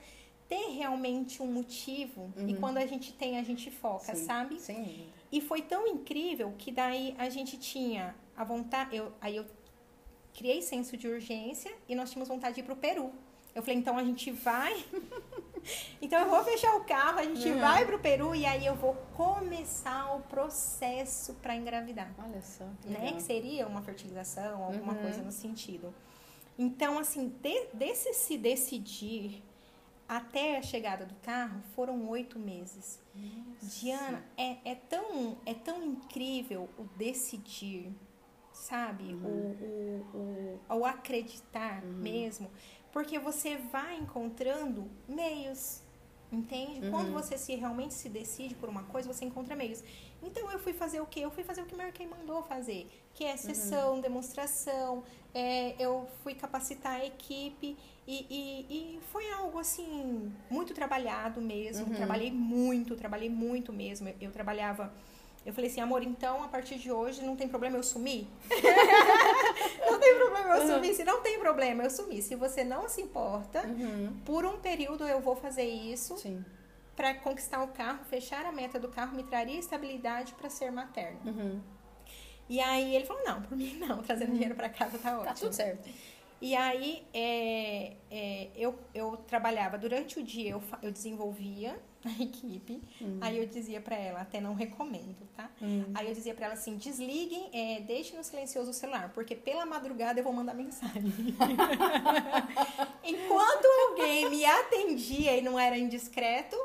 ter 0.48 0.70
realmente 0.70 1.42
um 1.42 1.46
motivo 1.46 2.32
e 2.38 2.52
Uhum. 2.54 2.60
quando 2.60 2.78
a 2.78 2.86
gente 2.86 3.12
tem, 3.12 3.38
a 3.38 3.42
gente 3.42 3.70
foca, 3.70 4.14
Sim, 4.14 4.24
sabe? 4.24 4.54
Dúvida. 4.56 5.04
E 5.32 5.40
foi 5.42 5.60
tão 5.62 5.86
incrível 5.86 6.54
que 6.56 6.70
daí 6.72 7.14
a 7.18 7.28
gente 7.28 7.58
tinha 7.58 8.14
a 8.36 8.44
vontade. 8.44 8.94
Eu, 8.96 9.12
aí 9.20 9.36
eu 9.36 9.44
criei 10.32 10.62
senso 10.62 10.96
de 10.96 11.06
urgência 11.08 11.72
e 11.88 11.94
nós 11.94 12.10
tínhamos 12.10 12.28
vontade 12.28 12.54
de 12.54 12.60
ir 12.60 12.64
pro 12.64 12.76
Peru. 12.76 13.12
Eu 13.54 13.62
falei, 13.62 13.78
então 13.78 13.96
a 13.96 14.04
gente 14.04 14.30
vai. 14.32 14.84
então 16.02 16.20
eu 16.22 16.28
vou 16.30 16.42
fechar 16.44 16.74
o 16.76 16.84
carro, 16.84 17.18
a 17.20 17.22
gente 17.24 17.48
Uhum. 17.48 17.60
vai 17.60 17.86
pro 17.86 17.98
Peru 17.98 18.34
e 18.34 18.44
aí 18.44 18.66
eu 18.66 18.74
vou 18.74 18.94
começar 19.16 20.14
o 20.16 20.20
processo 20.22 21.34
para 21.34 21.54
engravidar. 21.56 22.12
Olha 22.18 22.42
só. 22.42 22.66
que 22.82 22.88
Né? 22.88 22.98
legal. 22.98 23.14
Que 23.16 23.22
seria 23.22 23.66
uma 23.66 23.80
fertilização, 23.82 24.64
alguma 24.64 24.92
Uhum. 24.94 25.02
coisa 25.02 25.22
no 25.22 25.32
sentido. 25.32 25.94
Então, 26.58 26.98
assim, 26.98 27.28
de- 27.42 27.66
desse 27.72 28.12
se 28.14 28.36
decidir 28.38 29.42
até 30.08 30.58
a 30.58 30.62
chegada 30.62 31.06
do 31.06 31.14
carro 31.16 31.60
foram 31.74 32.08
oito 32.08 32.38
meses. 32.38 33.00
Diana, 33.62 34.22
é, 34.36 34.58
é, 34.64 34.74
tão, 34.74 35.38
é 35.46 35.54
tão 35.54 35.82
incrível 35.82 36.68
o 36.78 36.84
decidir, 36.96 37.90
sabe? 38.52 39.14
O, 39.14 39.26
o, 39.26 40.60
o, 40.68 40.74
o 40.76 40.84
acreditar 40.84 41.82
mesmo. 41.82 42.50
Porque 42.94 43.18
você 43.18 43.56
vai 43.72 43.98
encontrando 43.98 44.88
meios, 45.08 45.82
entende? 46.30 46.88
Quando 46.92 47.12
você 47.12 47.36
se 47.36 47.52
realmente 47.56 47.92
se 47.92 48.08
decide 48.08 48.54
por 48.54 48.68
uma 48.68 48.84
coisa, 48.84 49.12
você 49.12 49.24
encontra 49.24 49.56
meios. 49.56 49.82
Então 50.22 50.48
eu 50.52 50.60
fui 50.60 50.72
fazer 50.72 51.00
o 51.00 51.06
quê? 51.06 51.20
Eu 51.20 51.30
fui 51.32 51.42
fazer 51.42 51.62
o 51.62 51.66
que 51.66 51.74
Kay 51.74 52.06
mandou 52.06 52.40
fazer, 52.44 52.88
que 53.12 53.24
é 53.24 53.36
sessão, 53.36 54.00
demonstração, 54.00 55.02
é, 55.34 55.74
eu 55.76 56.06
fui 56.22 56.34
capacitar 56.34 57.00
a 57.00 57.04
equipe 57.04 57.76
e, 58.06 58.26
e, 58.30 58.96
e 58.96 59.00
foi 59.10 59.28
algo 59.32 59.58
assim, 59.58 60.32
muito 60.48 60.72
trabalhado 60.72 61.40
mesmo. 61.40 61.92
Trabalhei 61.96 62.30
muito, 62.30 62.94
trabalhei 62.94 63.28
muito 63.28 63.72
mesmo. 63.72 64.08
Eu, 64.08 64.14
eu 64.20 64.30
trabalhava. 64.30 64.94
Eu 65.44 65.52
falei 65.52 65.68
assim, 65.68 65.80
amor, 65.80 66.04
então 66.04 66.44
a 66.44 66.48
partir 66.48 66.78
de 66.78 66.92
hoje 66.92 67.22
não 67.22 67.34
tem 67.34 67.48
problema 67.48 67.76
eu 67.76 67.82
sumir? 67.82 68.28
não 70.12 70.30
tem 70.30 70.44
problema 70.44 70.54
eu 70.56 70.66
sumir. 70.74 70.94
Se 70.94 71.04
não 71.04 71.20
tem 71.22 71.38
problema 71.38 71.82
eu 71.84 71.90
sumir. 71.90 72.22
Se 72.22 72.34
você 72.34 72.64
não 72.64 72.88
se 72.88 73.00
importa, 73.00 73.66
Uhum. 73.66 74.14
por 74.24 74.44
um 74.44 74.58
período 74.58 75.06
eu 75.06 75.20
vou 75.20 75.34
fazer 75.36 75.64
isso 75.64 76.14
para 76.96 77.14
conquistar 77.14 77.62
o 77.62 77.68
carro, 77.68 78.04
fechar 78.04 78.44
a 78.46 78.52
meta 78.52 78.78
do 78.78 78.88
carro, 78.88 79.16
me 79.16 79.24
traria 79.24 79.58
estabilidade 79.58 80.32
para 80.34 80.48
ser 80.48 80.70
materna. 80.70 81.18
Uhum. 81.24 81.60
E 82.48 82.60
aí 82.60 82.94
ele 82.94 83.04
falou: 83.06 83.24
não, 83.24 83.42
por 83.42 83.56
mim 83.56 83.74
não, 83.78 84.02
trazendo 84.02 84.32
dinheiro 84.32 84.54
para 84.54 84.68
casa 84.68 84.98
tá 84.98 85.12
ótimo. 85.14 85.24
Tá 85.24 85.34
tudo 85.34 85.52
certo. 85.52 85.88
E 86.40 86.54
aí 86.54 87.06
é, 87.14 87.96
é, 88.10 88.48
eu, 88.54 88.78
eu 88.94 89.16
trabalhava 89.16 89.78
durante 89.78 90.18
o 90.18 90.22
dia, 90.22 90.50
eu, 90.50 90.62
eu 90.82 90.90
desenvolvia 90.92 91.74
a 92.08 92.10
equipe. 92.22 92.82
Aí 93.20 93.38
eu 93.38 93.46
dizia 93.46 93.80
para 93.80 93.96
ela, 93.96 94.20
até 94.20 94.40
não 94.40 94.54
recomendo, 94.54 95.16
tá? 95.36 95.50
Aí 95.94 96.08
eu 96.08 96.14
dizia 96.14 96.34
para 96.34 96.46
ela 96.46 96.54
assim: 96.54 96.76
desliguem, 96.76 97.48
é, 97.52 97.80
deixem 97.80 98.16
no 98.16 98.24
silencioso 98.24 98.70
o 98.70 98.74
celular, 98.74 99.10
porque 99.14 99.34
pela 99.34 99.66
madrugada 99.66 100.20
eu 100.20 100.24
vou 100.24 100.32
mandar 100.32 100.54
mensagem. 100.54 101.02
Enquanto 103.04 103.64
alguém 103.88 104.30
me 104.30 104.44
atendia 104.44 105.36
e 105.36 105.42
não 105.42 105.58
era 105.58 105.76
indiscreto, 105.76 106.56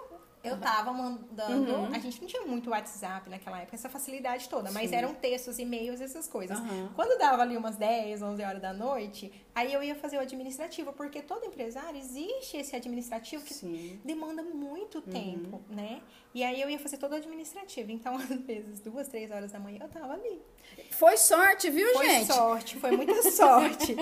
eu 0.43 0.57
tava 0.57 0.93
mandando. 0.93 1.71
Uhum. 1.73 1.93
A 1.93 1.99
gente 1.99 2.21
não 2.21 2.27
tinha 2.27 2.43
muito 2.43 2.69
WhatsApp 2.69 3.29
naquela 3.29 3.59
época, 3.59 3.75
essa 3.75 3.89
facilidade 3.89 4.47
toda, 4.47 4.71
mas 4.71 4.89
Sim. 4.89 4.95
eram 4.95 5.13
textos, 5.13 5.59
e-mails, 5.59 5.99
essas 5.99 6.27
coisas. 6.27 6.57
Aham. 6.57 6.91
Quando 6.95 7.17
dava 7.19 7.41
ali 7.41 7.57
umas 7.57 7.75
10, 7.75 8.21
11 8.21 8.43
horas 8.43 8.61
da 8.61 8.71
noite, 8.71 9.31
aí 9.53 9.73
eu 9.73 9.83
ia 9.83 9.95
fazer 9.95 10.17
o 10.17 10.21
administrativo, 10.21 10.93
porque 10.93 11.21
todo 11.21 11.45
empresário 11.45 11.99
existe 11.99 12.55
esse 12.57 12.75
administrativo 12.75 13.43
que 13.43 13.53
Sim. 13.53 13.99
demanda 14.03 14.41
muito 14.41 15.01
tempo, 15.01 15.61
né? 15.69 16.01
E 16.33 16.43
aí 16.43 16.61
eu 16.61 16.69
ia 16.69 16.79
fazer 16.79 16.97
todo 16.97 17.11
o 17.11 17.15
administrativo. 17.15 17.91
Então, 17.91 18.15
às 18.17 18.29
vezes, 18.29 18.79
duas, 18.79 19.07
três 19.09 19.29
horas 19.31 19.51
da 19.51 19.59
manhã 19.59 19.79
eu 19.81 19.89
tava 19.89 20.13
ali. 20.13 20.41
Foi 20.91 21.17
sorte, 21.17 21.69
viu, 21.69 21.91
Foi 21.93 22.07
gente? 22.07 22.27
sorte, 22.33 22.77
foi 22.77 22.91
muita 22.91 23.21
sorte. 23.31 23.95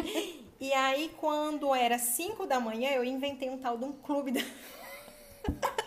E 0.59 0.73
aí, 0.73 1.11
quando 1.17 1.73
era 1.73 1.97
5 1.97 2.45
da 2.45 2.59
manhã, 2.59 2.91
eu 2.91 3.03
inventei 3.03 3.49
um 3.49 3.57
tal 3.57 3.77
de 3.77 3.85
um 3.85 3.91
clube 3.93 4.31
da. 4.31 4.41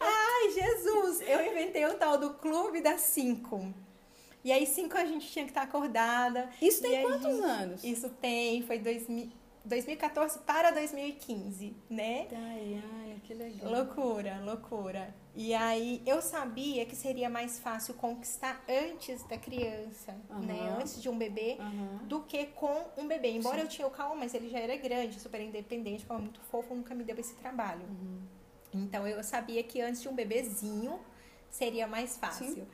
Ai, 0.00 0.50
Jesus! 0.52 1.20
Eu 1.22 1.46
inventei 1.46 1.86
um 1.86 1.96
tal 1.96 2.18
do 2.18 2.34
clube 2.34 2.80
das 2.80 3.00
5. 3.00 3.74
E 4.44 4.52
aí, 4.52 4.66
5 4.66 4.96
a 4.96 5.04
gente 5.04 5.28
tinha 5.30 5.44
que 5.44 5.50
estar 5.50 5.62
acordada. 5.62 6.48
Isso 6.62 6.80
tem 6.80 7.02
quantos 7.02 7.40
anos? 7.40 7.84
Isso 7.84 8.08
tem, 8.10 8.62
foi 8.62 8.78
2000. 8.78 9.30
2014 9.66 10.38
para 10.40 10.70
2015, 10.70 11.74
né? 11.90 12.28
Daiane, 12.30 13.20
que 13.24 13.34
legal. 13.34 13.70
Loucura, 13.72 14.40
loucura. 14.44 15.12
E 15.34 15.52
aí 15.52 16.00
eu 16.06 16.22
sabia 16.22 16.86
que 16.86 16.94
seria 16.94 17.28
mais 17.28 17.58
fácil 17.58 17.94
conquistar 17.94 18.62
antes 18.68 19.24
da 19.24 19.36
criança, 19.36 20.14
Aham. 20.30 20.40
né? 20.40 20.76
Antes 20.80 21.02
de 21.02 21.08
um 21.08 21.18
bebê, 21.18 21.56
Aham. 21.58 22.00
do 22.04 22.22
que 22.22 22.46
com 22.46 22.86
um 22.96 23.08
bebê. 23.08 23.30
Embora 23.32 23.56
Sim. 23.56 23.62
eu 23.62 23.68
tinha 23.68 23.88
o 23.88 23.90
Calma, 23.90 24.14
mas 24.14 24.34
ele 24.34 24.48
já 24.48 24.60
era 24.60 24.76
grande, 24.76 25.18
super 25.18 25.40
independente, 25.40 26.02
ficava 26.02 26.20
muito 26.20 26.40
fofo, 26.42 26.74
nunca 26.74 26.94
me 26.94 27.02
deu 27.02 27.18
esse 27.18 27.34
trabalho. 27.34 27.82
Uhum. 27.82 28.20
Então 28.84 29.06
eu 29.06 29.22
sabia 29.22 29.62
que 29.62 29.80
antes 29.80 30.02
de 30.02 30.08
um 30.08 30.14
bebezinho 30.14 30.98
seria 31.50 31.86
mais 31.86 32.16
fácil. 32.16 32.66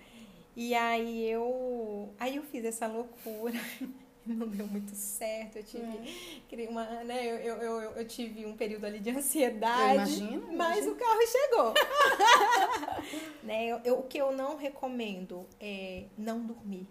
E 0.55 0.75
aí 0.75 1.31
eu, 1.31 2.13
aí 2.19 2.37
eu 2.37 2.43
fiz 2.43 2.65
essa 2.65 2.87
loucura. 2.87 3.59
Não 4.25 4.47
deu 4.47 4.69
muito 4.69 4.95
certo, 4.95 5.57
eu 5.57 5.65
tive, 5.65 6.65
É. 6.65 6.69
uma, 6.69 6.85
né, 7.03 7.27
eu, 7.27 7.37
eu, 7.39 7.57
eu, 7.57 7.91
eu 7.91 8.07
tive 8.07 8.47
um 8.47 8.57
período 8.57 8.85
ali 8.85 9.01
de 9.01 9.11
ansiedade, 9.11 9.89
Eu 9.89 9.95
imagino, 9.97 10.53
mas 10.57 10.87
imagino. 10.87 10.93
o 10.93 10.97
carro 10.97 11.27
chegou. 11.27 11.75
né, 13.43 13.67
eu, 13.67 13.81
eu- 13.85 13.99
o 13.99 14.03
que 14.05 14.19
eu 14.19 14.31
não 14.33 14.57
recomendo 14.57 15.47
é 15.61 16.05
não 16.17 16.41
dormir, 16.47 16.87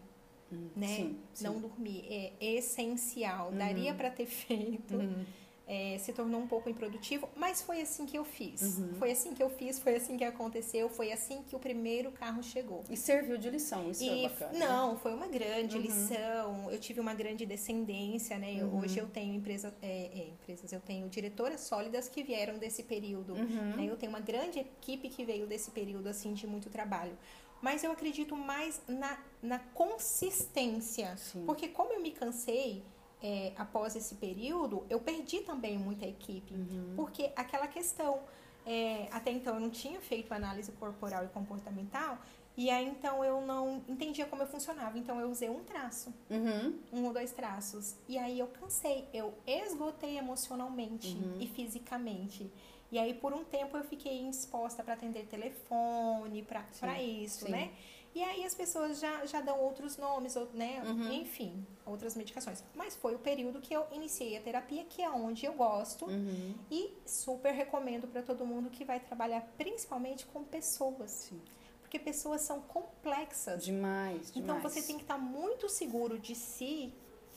Hum, 0.51 0.68
né? 0.76 0.88
Sim, 0.88 1.20
sim. 1.34 1.43
Não 1.45 1.62
dormir 1.62 2.05
é 2.09 2.34
essencial. 2.57 3.51
Daria 3.53 3.93
para 3.93 4.09
ter 4.12 4.26
feito, 4.28 4.95
Uhum. 4.95 5.26
É, 5.74 5.97
se 5.99 6.11
tornou 6.11 6.41
um 6.41 6.47
pouco 6.47 6.69
improdutivo, 6.69 7.30
mas 7.34 7.61
foi 7.61 7.80
assim 7.80 8.05
que 8.05 8.17
eu 8.17 8.26
fiz. 8.26 8.61
Uhum. 8.78 8.95
Foi 8.95 9.09
assim 9.11 9.34
que 9.34 9.41
eu 9.41 9.49
fiz, 9.49 9.80
foi 9.80 9.95
assim 9.95 10.17
que 10.17 10.24
aconteceu, 10.26 10.89
foi 10.89 11.13
assim 11.13 11.43
que 11.43 11.55
o 11.55 11.59
primeiro 11.59 12.11
carro 12.11 12.43
chegou. 12.43 12.84
E 12.89 12.97
serviu 12.97 13.38
de 13.38 13.49
lição, 13.49 13.89
isso 13.89 14.03
E 14.03 14.26
é 14.26 14.30
bacana. 14.30 14.59
não, 14.59 14.97
foi 14.97 15.13
uma 15.13 15.28
grande 15.28 15.78
Uhum. 15.78 15.82
lição. 15.84 16.69
Eu 16.69 16.78
tive 16.78 16.99
uma 16.99 17.13
grande 17.13 17.45
descendência, 17.45 18.38
né? 18.38 18.53
Eu- 18.53 18.67
Uhum. 18.67 18.82
Hoje 18.82 18.99
eu 18.99 19.07
tenho 19.07 19.34
empresa, 19.34 19.74
é, 19.82 20.09
é, 20.13 20.28
empresas, 20.34 20.74
eu 20.74 20.82
tenho 20.82 21.07
diretoras 21.07 21.61
sólidas 21.61 22.09
que 22.09 22.22
vieram 22.22 22.57
desse 22.57 22.84
período. 22.84 23.34
Uhum. 23.34 23.76
né? 23.78 23.86
Eu 23.89 23.95
tenho 23.95 24.11
uma 24.11 24.19
grande 24.19 24.59
equipe 24.59 25.07
que 25.07 25.24
veio 25.24 25.47
desse 25.47 25.72
período 25.72 26.07
assim 26.07 26.34
de 26.34 26.45
muito 26.45 26.69
trabalho. 26.69 27.17
Mas 27.61 27.84
eu 27.84 27.91
acredito 27.91 28.36
mais 28.36 28.82
na, 28.88 29.17
na 29.41 29.59
consistência. 29.59 31.15
Sim. 31.17 31.43
Porque 31.45 31.67
como 31.67 31.93
eu 31.93 32.01
me 32.01 32.11
cansei 32.11 32.84
é, 33.22 33.53
após 33.57 33.95
esse 33.95 34.15
período, 34.15 34.86
eu 34.89 34.99
perdi 34.99 35.41
também 35.41 35.78
muita 35.78 36.05
equipe. 36.05 36.53
Uhum. 36.53 36.93
Porque 36.95 37.32
aquela 37.36 37.67
questão, 37.67 38.19
é, 38.65 39.07
até 39.11 39.32
então 39.32 39.55
eu 39.55 39.59
não 39.59 39.69
tinha 39.69 39.99
feito 40.01 40.34
análise 40.34 40.72
corporal 40.74 41.24
e 41.26 41.28
comportamental, 41.28 42.17
e 42.57 42.69
aí 42.69 42.86
então 42.86 43.24
eu 43.24 43.39
não 43.41 43.82
entendia 43.88 44.26
como 44.26 44.41
eu 44.43 44.47
funcionava. 44.47 44.97
Então 44.97 45.19
eu 45.19 45.30
usei 45.30 45.49
um 45.49 45.63
traço, 45.63 46.13
Uhum. 46.30 46.78
um 46.91 47.05
ou 47.05 47.13
dois 47.13 47.32
traços. 47.32 47.95
E 48.09 48.17
aí 48.17 48.39
eu 48.39 48.47
cansei, 48.47 49.07
eu 49.13 49.34
esgotei 49.47 50.17
emocionalmente 50.17 51.15
Uhum. 51.15 51.38
e 51.39 51.47
fisicamente. 51.47 52.51
E 52.91 52.99
aí 52.99 53.13
por 53.13 53.34
um 53.34 53.43
tempo 53.45 53.78
eu 53.78 53.84
fiquei 53.86 54.28
exposta 54.28 54.84
para 54.84 54.95
atender 54.95 55.26
telefone, 55.28 56.43
para 56.43 57.01
isso, 57.01 57.45
sim. 57.45 57.51
né? 57.51 57.72
E 58.14 58.22
aí 58.22 58.43
as 58.43 58.53
pessoas 58.53 58.99
já, 58.99 59.26
já 59.26 59.39
dão 59.39 59.57
outros 59.59 59.95
nomes, 59.97 60.36
ou- 60.36 60.49
né? 60.53 60.84
Uhum. 60.86 61.14
Enfim, 61.14 61.66
outras 61.86 62.14
medicações. 62.16 62.62
Mas 62.76 62.95
foi 62.95 63.16
o 63.16 63.20
período 63.20 63.62
que 63.62 63.74
eu 63.74 63.86
iniciei 63.91 64.36
a 64.38 64.41
terapia, 64.41 64.84
que 64.84 65.01
é 65.01 65.09
onde 65.09 65.45
eu 65.45 65.53
gosto. 65.53 66.05
Uhum. 66.07 66.53
E 66.70 66.93
super 67.05 67.53
recomendo 67.53 68.07
para 68.07 68.22
todo 68.22 68.45
mundo 68.45 68.70
que 68.70 68.84
vai 68.84 68.99
trabalhar 68.99 69.41
principalmente 69.57 70.26
com 70.26 70.43
pessoas. 70.43 71.09
Sim. 71.12 71.41
Porque 71.82 71.97
pessoas 71.99 72.41
são 72.41 72.59
complexas. 72.62 73.64
Demais, 73.64 74.30
Então 74.36 74.57
demais. 74.57 74.64
você 74.64 74.82
tem 74.82 74.97
que 74.97 75.03
estar 75.03 75.18
muito 75.18 75.70
seguro 75.70 76.20
de 76.20 76.36
si 76.36 76.93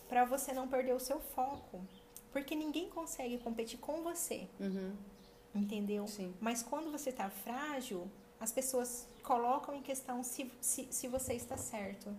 para 0.08 0.24
você 0.24 0.52
não 0.52 0.66
perder 0.68 0.94
o 0.94 1.00
seu 1.00 1.20
foco. 1.20 1.80
Porque 2.32 2.54
ninguém 2.56 2.88
consegue 2.88 3.38
competir 3.38 3.78
com 3.78 4.02
você, 4.02 4.48
Uhum. 4.58 4.92
entendeu? 5.54 6.06
Sim. 6.08 6.34
Mas 6.40 6.62
quando 6.64 6.90
você 6.90 7.12
tá 7.12 7.30
frágil, 7.30 8.08
as 8.44 8.52
pessoas 8.52 9.08
colocam 9.22 9.74
em 9.74 9.82
questão 9.82 10.22
se, 10.22 10.50
se, 10.60 10.86
se 10.90 11.08
você 11.08 11.32
está 11.32 11.56
certo. 11.56 12.14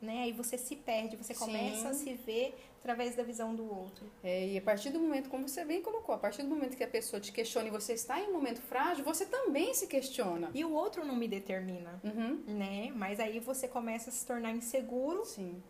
Né? 0.00 0.24
Aí 0.24 0.32
você 0.32 0.58
se 0.58 0.74
perde, 0.74 1.16
você 1.16 1.32
começa 1.32 1.88
a 1.88 1.94
Sim. 1.94 2.04
se 2.04 2.14
ver 2.14 2.56
através 2.80 3.14
da 3.14 3.22
visão 3.22 3.54
do 3.54 3.64
outro. 3.64 4.04
É, 4.24 4.48
e 4.48 4.58
a 4.58 4.60
partir 4.60 4.90
do 4.90 4.98
momento, 4.98 5.30
como 5.30 5.48
você 5.48 5.64
bem 5.64 5.80
colocou, 5.80 6.12
a 6.12 6.18
partir 6.18 6.42
do 6.42 6.48
momento 6.48 6.76
que 6.76 6.82
a 6.82 6.88
pessoa 6.88 7.20
te 7.20 7.30
questiona 7.30 7.68
e 7.68 7.70
você 7.70 7.92
está 7.92 8.20
em 8.20 8.28
um 8.28 8.32
momento 8.32 8.60
frágil, 8.60 9.04
você 9.04 9.24
também 9.24 9.72
se 9.72 9.86
questiona. 9.86 10.50
E 10.52 10.64
o 10.64 10.72
outro 10.72 11.06
não 11.06 11.14
me 11.14 11.28
determina. 11.28 12.00
Uhum. 12.02 12.42
né? 12.48 12.92
Mas 12.96 13.20
aí 13.20 13.38
você 13.38 13.68
começa 13.68 14.10
a 14.10 14.12
se 14.12 14.26
tornar 14.26 14.50
inseguro 14.50 15.24
Sim. 15.24 15.62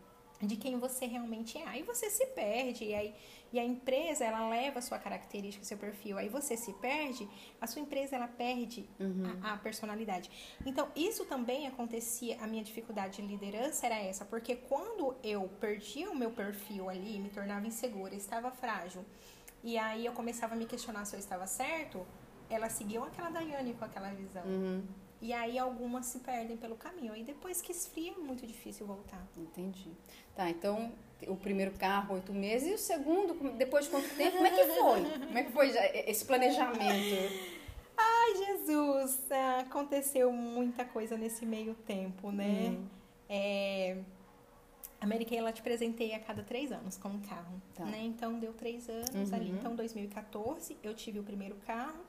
De 0.42 0.56
quem 0.56 0.78
você 0.78 1.06
realmente 1.06 1.56
é. 1.56 1.66
Aí 1.68 1.82
você 1.82 2.10
se 2.10 2.26
perde, 2.26 2.84
e, 2.84 2.94
aí, 2.94 3.14
e 3.52 3.58
a 3.60 3.64
empresa, 3.64 4.24
ela 4.24 4.48
leva 4.48 4.80
a 4.80 4.82
sua 4.82 4.98
característica, 4.98 5.64
seu 5.64 5.78
perfil. 5.78 6.18
Aí 6.18 6.28
você 6.28 6.56
se 6.56 6.72
perde, 6.74 7.28
a 7.60 7.66
sua 7.66 7.80
empresa, 7.80 8.16
ela 8.16 8.26
perde 8.26 8.88
Uhum. 8.98 9.38
a, 9.42 9.52
a 9.52 9.56
personalidade. 9.56 10.30
Então, 10.66 10.88
isso 10.96 11.24
também 11.26 11.66
acontecia, 11.66 12.36
a 12.42 12.46
minha 12.46 12.64
dificuldade 12.64 13.22
de 13.22 13.26
liderança 13.26 13.86
era 13.86 13.96
essa, 13.96 14.24
porque 14.24 14.56
quando 14.56 15.14
eu 15.22 15.48
perdia 15.60 16.10
o 16.10 16.16
meu 16.16 16.30
perfil 16.30 16.88
ali, 16.90 17.18
me 17.20 17.30
tornava 17.30 17.66
insegura, 17.66 18.14
estava 18.14 18.50
frágil, 18.50 19.04
e 19.62 19.78
aí 19.78 20.04
eu 20.04 20.12
começava 20.12 20.54
a 20.54 20.56
me 20.56 20.66
questionar 20.66 21.04
se 21.04 21.14
eu 21.14 21.20
estava 21.20 21.46
certo, 21.46 22.04
elas 22.50 22.72
seguiam 22.72 23.04
aquela 23.04 23.30
Daiane 23.30 23.74
com 23.74 23.84
aquela 23.84 24.10
visão. 24.10 24.42
Uhum. 24.44 24.82
E 25.22 25.32
aí 25.32 25.56
algumas 25.58 26.06
se 26.06 26.18
perdem 26.18 26.56
pelo 26.56 26.74
caminho. 26.76 27.14
E 27.16 27.22
depois 27.22 27.62
que 27.62 27.70
esfria, 27.70 28.10
é 28.12 28.16
muito 28.18 28.44
difícil 28.46 28.84
voltar. 28.86 29.24
Entendi. 29.36 29.88
Tá, 30.34 30.50
então 30.50 30.92
o 31.28 31.36
primeiro 31.36 31.70
carro, 31.78 32.14
oito 32.16 32.32
meses, 32.34 32.68
e 32.68 32.74
o 32.74 32.78
segundo, 32.78 33.32
depois 33.56 33.84
de 33.84 33.92
quanto 33.92 34.08
tempo? 34.16 34.32
Como 34.36 34.46
é 34.46 34.50
que 34.50 34.64
foi? 34.64 35.18
Como 35.26 35.38
é 35.38 35.42
que 35.44 35.52
foi 35.52 35.68
esse 36.08 36.24
planejamento? 36.24 37.32
Ai, 37.96 38.34
Jesus! 38.46 39.20
ah, 39.30 39.58
Aconteceu 39.60 40.32
muita 40.32 40.84
coisa 40.84 41.16
nesse 41.16 41.46
meio 41.46 41.74
tempo, 41.86 42.32
né? 42.32 42.70
Hum. 42.76 42.84
É, 43.28 43.98
a 45.00 45.06
Mary 45.06 45.24
Kay, 45.24 45.38
ela 45.38 45.52
te 45.52 45.62
presenteia 45.62 46.16
a 46.16 46.20
cada 46.20 46.42
três 46.42 46.72
anos 46.72 46.96
com 46.96 47.08
um 47.08 47.20
carro, 47.20 47.62
Tá. 47.74 47.84
né? 47.84 48.00
Então, 48.02 48.38
deu 48.40 48.52
três 48.52 48.88
anos 48.88 49.30
Uhum. 49.30 49.36
ali. 49.36 49.50
Então, 49.50 49.76
2014, 49.76 50.76
eu 50.82 50.94
tive 50.94 51.18
o 51.20 51.22
primeiro 51.22 51.54
carro. 51.66 52.00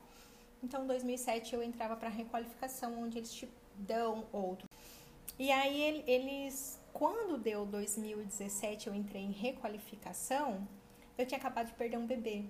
Então, 0.64 0.88
2007, 0.88 1.54
eu 1.54 1.62
entrava 1.62 1.96
para 1.96 2.08
requalificação, 2.10 2.98
onde 3.04 3.18
eles 3.18 3.34
te 3.34 3.50
dão 3.76 4.26
outro. 4.32 4.68
E 5.38 5.52
aí, 5.52 5.82
ele- 5.82 6.04
eles... 6.08 6.80
Quando 6.94 7.38
deu 7.38 7.66
2017, 7.66 8.88
eu 8.88 8.94
entrei 8.94 9.24
em 9.24 9.32
requalificação, 9.32 10.66
eu 11.18 11.26
tinha 11.26 11.40
acabado 11.40 11.68
de 11.68 11.74
perder 11.74 11.98
um 11.98 12.06
bebê. 12.06 12.46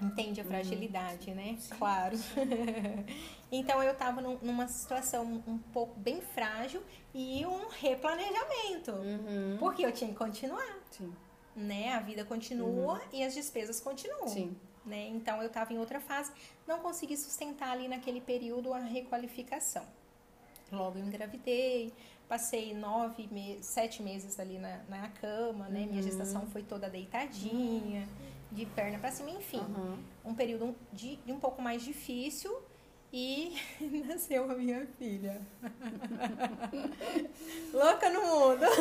Entende 0.00 0.40
a 0.40 0.44
fragilidade, 0.44 1.32
né? 1.34 1.58
Claro. 1.78 2.16
então 3.50 3.82
eu 3.82 3.94
tava 3.96 4.20
num- 4.20 4.38
numa 4.40 4.66
situação 4.68 5.42
um 5.46 5.58
pouco 5.58 5.98
bem 5.98 6.20
frágil 6.20 6.82
e 7.12 7.44
um 7.44 7.68
replanejamento. 7.68 8.92
Uhum. 8.92 9.56
Porque 9.58 9.84
eu 9.84 9.92
tinha 9.92 10.10
que 10.10 10.16
continuar, 10.16 10.78
Sim. 10.90 11.12
né? 11.54 11.92
A 11.92 12.00
vida 12.00 12.24
continua 12.24 13.00
e 13.12 13.22
as 13.22 13.34
despesas 13.34 13.80
continuam. 13.80 14.28
Sim. 14.28 14.56
Né? 14.84 15.08
Então 15.08 15.40
eu 15.40 15.46
estava 15.46 15.72
em 15.72 15.78
outra 15.78 16.00
fase, 16.00 16.32
não 16.66 16.80
consegui 16.80 17.16
sustentar 17.16 17.70
ali 17.70 17.86
naquele 17.86 18.20
período 18.20 18.72
a 18.74 18.78
requalificação. 18.78 19.86
Logo 20.72 20.98
eu 20.98 21.04
engravidei, 21.04 21.92
passei 22.28 22.74
nove, 22.74 23.28
me 23.30 23.62
sete 23.62 24.02
meses 24.02 24.40
ali 24.40 24.58
na, 24.58 24.80
na 24.88 25.08
cama, 25.08 25.68
né? 25.68 25.86
Minha 25.86 26.02
gestação 26.02 26.46
foi 26.46 26.62
toda 26.62 26.88
deitadinha, 26.88 28.08
de 28.50 28.66
perna 28.66 28.98
para 28.98 29.10
cima, 29.12 29.30
enfim 29.30 29.58
Uhum. 29.60 29.98
um 30.24 30.34
período 30.34 30.74
de, 30.92 31.16
de 31.16 31.32
um 31.32 31.38
pouco 31.38 31.62
mais 31.62 31.82
difícil 31.82 32.52
e 33.12 33.54
nasceu 34.06 34.50
a 34.50 34.54
minha 34.54 34.86
filha. 34.98 35.42
Louca 37.72 38.08
no 38.08 38.22
mundo. 38.22 38.64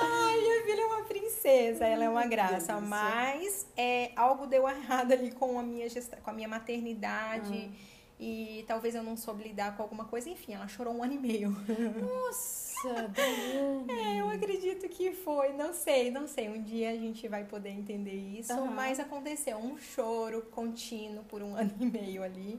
Ai, 0.00 0.40
minha 0.40 0.62
filha 0.64 0.80
é 0.80 0.86
uma 0.86 1.04
princesa, 1.04 1.86
ela 1.86 2.04
é 2.04 2.08
uma 2.08 2.26
graça, 2.26 2.80
mas 2.80 3.66
é, 3.76 4.12
algo 4.16 4.46
deu 4.46 4.66
errado 4.68 5.12
ali 5.12 5.30
com 5.30 5.58
a 5.58 5.62
minha 5.62 5.86
gesta, 5.88 6.16
com 6.16 6.30
a 6.30 6.32
minha 6.32 6.48
maternidade. 6.48 7.70
E 8.18 8.64
talvez 8.66 8.94
eu 8.94 9.02
não 9.02 9.16
soube 9.16 9.42
lidar 9.42 9.76
com 9.76 9.82
alguma 9.82 10.06
coisa, 10.06 10.30
enfim, 10.30 10.54
ela 10.54 10.66
chorou 10.66 10.94
um 10.94 11.02
ano 11.02 11.12
e 11.12 11.18
meio. 11.18 11.50
Nossa, 12.00 13.08
Daiane. 13.08 13.90
É, 13.90 14.20
eu 14.20 14.30
acredito 14.30 14.88
que 14.88 15.12
foi, 15.12 15.52
não 15.52 15.72
sei, 15.74 16.10
não 16.10 16.26
sei. 16.26 16.48
Um 16.48 16.62
dia 16.62 16.90
a 16.90 16.96
gente 16.96 17.28
vai 17.28 17.44
poder 17.44 17.70
entender 17.70 18.14
isso, 18.14 18.52
Aham. 18.52 18.70
mas 18.70 18.98
aconteceu 18.98 19.58
um 19.58 19.76
choro 19.76 20.42
contínuo 20.50 21.24
por 21.24 21.42
um 21.42 21.54
ano 21.56 21.72
e 21.78 21.84
meio 21.86 22.22
ali. 22.22 22.58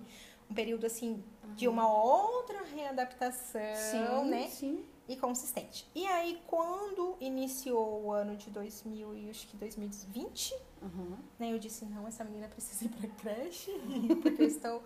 Um 0.50 0.54
período 0.54 0.86
assim 0.86 1.24
de 1.56 1.68
uma 1.68 1.92
outra 1.92 2.64
readaptação, 2.64 4.24
Sim, 4.24 4.30
né? 4.30 4.48
sim. 4.50 4.86
E 5.10 5.16
consistente. 5.16 5.90
E 5.96 6.06
aí, 6.06 6.42
quando 6.48 7.16
iniciou 7.20 8.04
o 8.04 8.12
ano 8.12 8.36
de 8.36 8.50
2000 8.50 9.16
e 9.16 9.30
acho 9.30 9.48
que 9.48 9.56
2020, 9.58 10.54
Uhum. 10.82 11.18
né? 11.40 11.52
Eu 11.54 11.58
disse, 11.58 11.86
não, 11.86 12.08
essa 12.08 12.24
menina 12.24 12.48
precisa 12.48 12.86
ir 12.86 12.90
pra 12.90 13.10
creche, 13.10 13.72
porque 14.22 14.44
eu 14.44 14.48
estou 14.48 14.84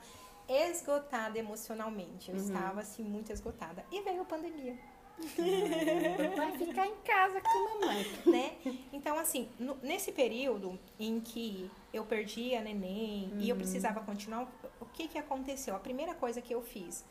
esgotada 0.47 1.37
emocionalmente. 1.37 2.29
Eu 2.31 2.37
Uhum. 2.37 2.43
estava, 2.43 2.81
assim, 2.81 3.03
muito 3.03 3.31
esgotada. 3.31 3.85
E 3.91 4.01
veio 4.01 4.21
a 4.21 4.25
pandemia. 4.25 4.77
Vai 6.35 6.57
ficar 6.57 6.87
em 6.87 6.95
casa 7.03 7.41
com 7.41 7.49
a 7.49 7.79
mamãe. 7.79 8.05
né? 8.25 8.57
Então, 8.91 9.17
assim, 9.19 9.49
no- 9.59 9.77
nesse 9.83 10.11
período 10.11 10.79
em 10.99 11.19
que 11.19 11.69
eu 11.93 12.05
perdi 12.05 12.55
a 12.55 12.61
neném 12.61 13.31
e 13.37 13.49
eu 13.49 13.55
precisava 13.55 13.99
continuar, 14.01 14.51
o 14.79 14.85
que 14.85 15.07
que 15.07 15.17
aconteceu? 15.17 15.75
A 15.75 15.79
primeira 15.79 16.15
coisa 16.15 16.41
que 16.41 16.53
eu 16.53 16.61
fiz, 16.61 17.03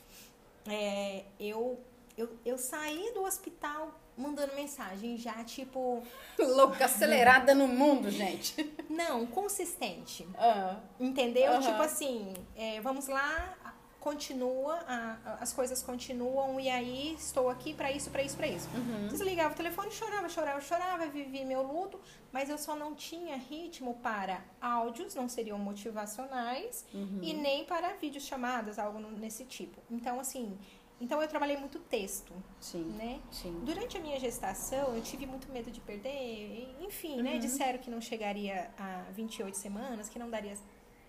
é, 0.67 1.25
eu, 1.39 1.79
eu, 2.21 2.29
eu 2.45 2.59
saí 2.59 3.13
do 3.15 3.23
hospital 3.25 3.93
mandando 4.17 4.55
mensagem 4.55 5.17
já, 5.17 5.43
tipo, 5.45 6.03
Louca, 6.39 6.85
acelerada 6.85 7.55
no 7.55 7.67
mundo, 7.67 8.11
gente. 8.11 8.55
não, 8.89 9.27
consistente. 9.27 10.27
Ah, 10.39 10.77
Entendeu? 10.99 11.59
Tipo 11.61 11.83
assim, 11.83 12.35
é, 12.57 12.81
vamos 12.81 13.07
lá, 13.09 13.57
continua, 13.99 14.75
a- 14.89 15.17
a- 15.25 15.35
as 15.41 15.53
coisas 15.53 15.83
continuam 15.83 16.59
e 16.59 16.69
aí 16.71 17.15
estou 17.15 17.49
aqui 17.51 17.75
pra 17.75 17.93
isso, 17.93 18.11
pra 18.11 18.23
isso, 18.23 18.37
pra 18.37 18.47
isso. 18.47 18.69
Desligava 19.11 19.53
o 19.53 19.57
telefone, 19.57 19.91
chorava, 19.91 20.29
chorava, 20.29 20.61
chorava, 20.61 21.07
vivi 21.07 21.45
meu 21.45 21.63
luto, 21.63 22.01
mas 22.33 22.49
eu 22.49 22.57
só 22.59 22.75
não 22.75 22.95
tinha 22.95 23.37
ritmo 23.37 23.95
para 24.03 24.43
áudios, 24.61 25.15
não 25.15 25.29
seriam 25.29 25.59
motivacionais, 25.59 26.85
e 27.23 27.33
nem 27.35 27.65
para 27.65 27.95
vídeos 27.95 28.25
chamadas, 28.25 28.79
algo 28.79 28.99
nesse 28.99 29.45
tipo. 29.45 29.79
Então, 29.91 30.19
assim, 30.19 30.59
então 31.01 31.21
eu 31.23 31.29
trabalhei 31.29 31.57
muito 31.57 31.79
texto, 31.79 32.33
sim, 32.61 32.85
né? 32.85 33.21
sim. 33.31 33.59
Durante 33.63 33.97
a 33.97 34.01
minha 34.01 34.19
gestação, 34.21 34.95
eu 34.95 35.03
tive 35.03 35.27
muito 35.27 35.51
medo 35.51 35.71
de 35.71 35.81
perder, 35.81 36.77
enfim, 36.81 37.23
né? 37.23 37.39
Disseram 37.39 37.79
que 37.79 37.91
não 37.91 38.01
chegaria 38.01 38.71
a 38.79 39.03
28 39.13 39.57
semanas, 39.57 40.09
que 40.09 40.19
não 40.19 40.29
daria, 40.29 40.55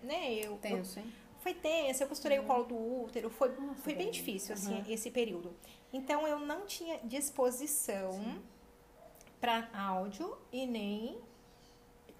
né? 0.02 0.32
Eu, 0.32 0.52
eu 0.52 0.56
Tenso, 0.58 0.98
hein? 0.98 1.12
foi 1.40 1.54
tenso, 1.54 2.02
eu 2.04 2.08
costurei 2.08 2.38
o 2.38 2.44
colo 2.44 2.64
do 2.64 3.02
útero, 3.04 3.28
foi, 3.28 3.48
Nossa, 3.56 3.82
foi 3.82 3.94
bem 3.94 4.04
bem. 4.04 4.10
difícil, 4.12 4.54
assim, 4.54 4.74
Aham. 4.80 4.84
esse 4.88 5.10
período. 5.10 5.54
Então, 5.92 6.26
eu 6.26 6.38
não 6.38 6.66
tinha 6.66 6.98
disposição 7.04 8.40
para 9.40 9.68
áudio 9.74 10.38
e 10.52 10.64
nem 10.66 11.18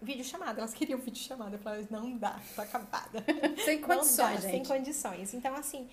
vídeo 0.03 0.25
chamada. 0.25 0.61
Elas 0.61 0.75
queriam 0.75 0.99
vídeo 0.99 1.23
chamada, 1.23 1.55
eu 1.55 1.61
falava, 1.61 1.87
não 1.89 2.19
dá, 2.19 2.41
tô 2.55 2.61
acabada. 2.61 3.25
Sem 3.65 3.81
condições, 3.81 4.17
dá, 4.17 4.49
gente. 4.49 4.51
Sem 4.51 4.65
condições. 4.65 5.33
Então, 5.35 5.55
assim, 5.55 5.89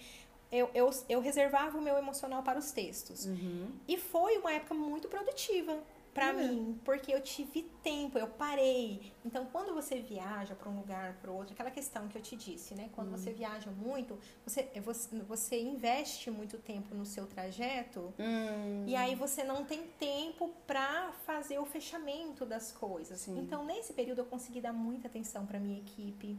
eu, 0.51 0.69
eu, 0.73 0.89
eu 1.07 1.19
reservava 1.19 1.77
o 1.77 1.81
meu 1.81 1.97
emocional 1.97 2.43
para 2.43 2.57
os 2.57 2.71
textos. 2.71 3.25
Uhum. 3.25 3.71
E 3.87 3.97
foi 3.97 4.37
uma 4.37 4.51
época 4.51 4.73
muito 4.73 5.07
produtiva 5.07 5.81
pra 6.13 6.33
mim, 6.33 6.79
porque 6.83 7.13
eu 7.13 7.21
tive 7.21 7.63
tempo, 7.83 8.17
eu 8.17 8.27
parei. 8.27 9.13
Então, 9.23 9.45
quando 9.51 9.73
você 9.73 9.99
viaja 9.99 10.55
para 10.55 10.69
um 10.69 10.77
lugar, 10.77 11.13
para 11.21 11.31
outro, 11.31 11.53
aquela 11.53 11.71
questão 11.71 12.07
que 12.07 12.17
eu 12.17 12.21
te 12.21 12.35
disse, 12.35 12.75
né? 12.75 12.89
Quando 12.93 13.11
você 13.11 13.31
viaja 13.31 13.69
muito, 13.71 14.17
você, 14.45 14.63
você, 14.83 15.19
você 15.19 15.61
investe 15.61 16.29
muito 16.29 16.57
tempo 16.57 16.93
no 16.93 17.05
seu 17.05 17.25
trajeto 17.25 18.13
Hum, 18.19 18.85
e 18.87 18.95
aí 18.95 19.15
você 19.15 19.43
não 19.43 19.63
tem 19.63 19.83
tempo 19.99 20.51
pra 20.65 21.11
fazer 21.25 21.59
o 21.59 21.65
fechamento 21.65 22.45
das 22.45 22.71
coisas. 22.71 23.21
Sim. 23.21 23.39
Então, 23.39 23.63
nesse 23.63 23.93
período 23.93 24.19
eu 24.19 24.25
consegui 24.25 24.61
dar 24.61 24.73
muita 24.73 25.07
atenção 25.07 25.45
pra 25.45 25.59
minha 25.59 25.79
equipe. 25.79 26.37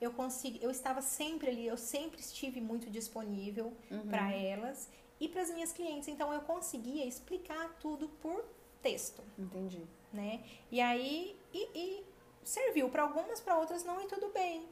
Eu 0.00 0.12
consegui, 0.12 0.58
eu 0.62 0.70
estava 0.70 1.00
sempre 1.00 1.48
ali, 1.48 1.66
eu 1.66 1.76
sempre 1.76 2.20
estive 2.20 2.60
muito 2.60 2.90
disponível 2.90 3.72
Uhum. 3.90 4.06
pra 4.08 4.32
elas 4.32 4.88
e 5.20 5.28
para 5.28 5.42
as 5.42 5.50
minhas 5.50 5.72
clientes. 5.72 6.08
Então 6.08 6.32
eu 6.32 6.40
conseguia 6.42 7.04
explicar 7.06 7.76
tudo 7.80 8.08
por 8.20 8.44
texto, 8.82 9.22
entendi. 9.38 9.82
né? 10.12 10.40
E 10.70 10.80
aí 10.80 11.36
e, 11.52 11.68
e 11.74 12.04
serviu 12.44 12.88
para 12.90 13.02
algumas, 13.02 13.40
para 13.40 13.58
outras 13.58 13.82
não 13.84 14.00
e 14.02 14.06
tudo 14.06 14.28
bem. 14.30 14.64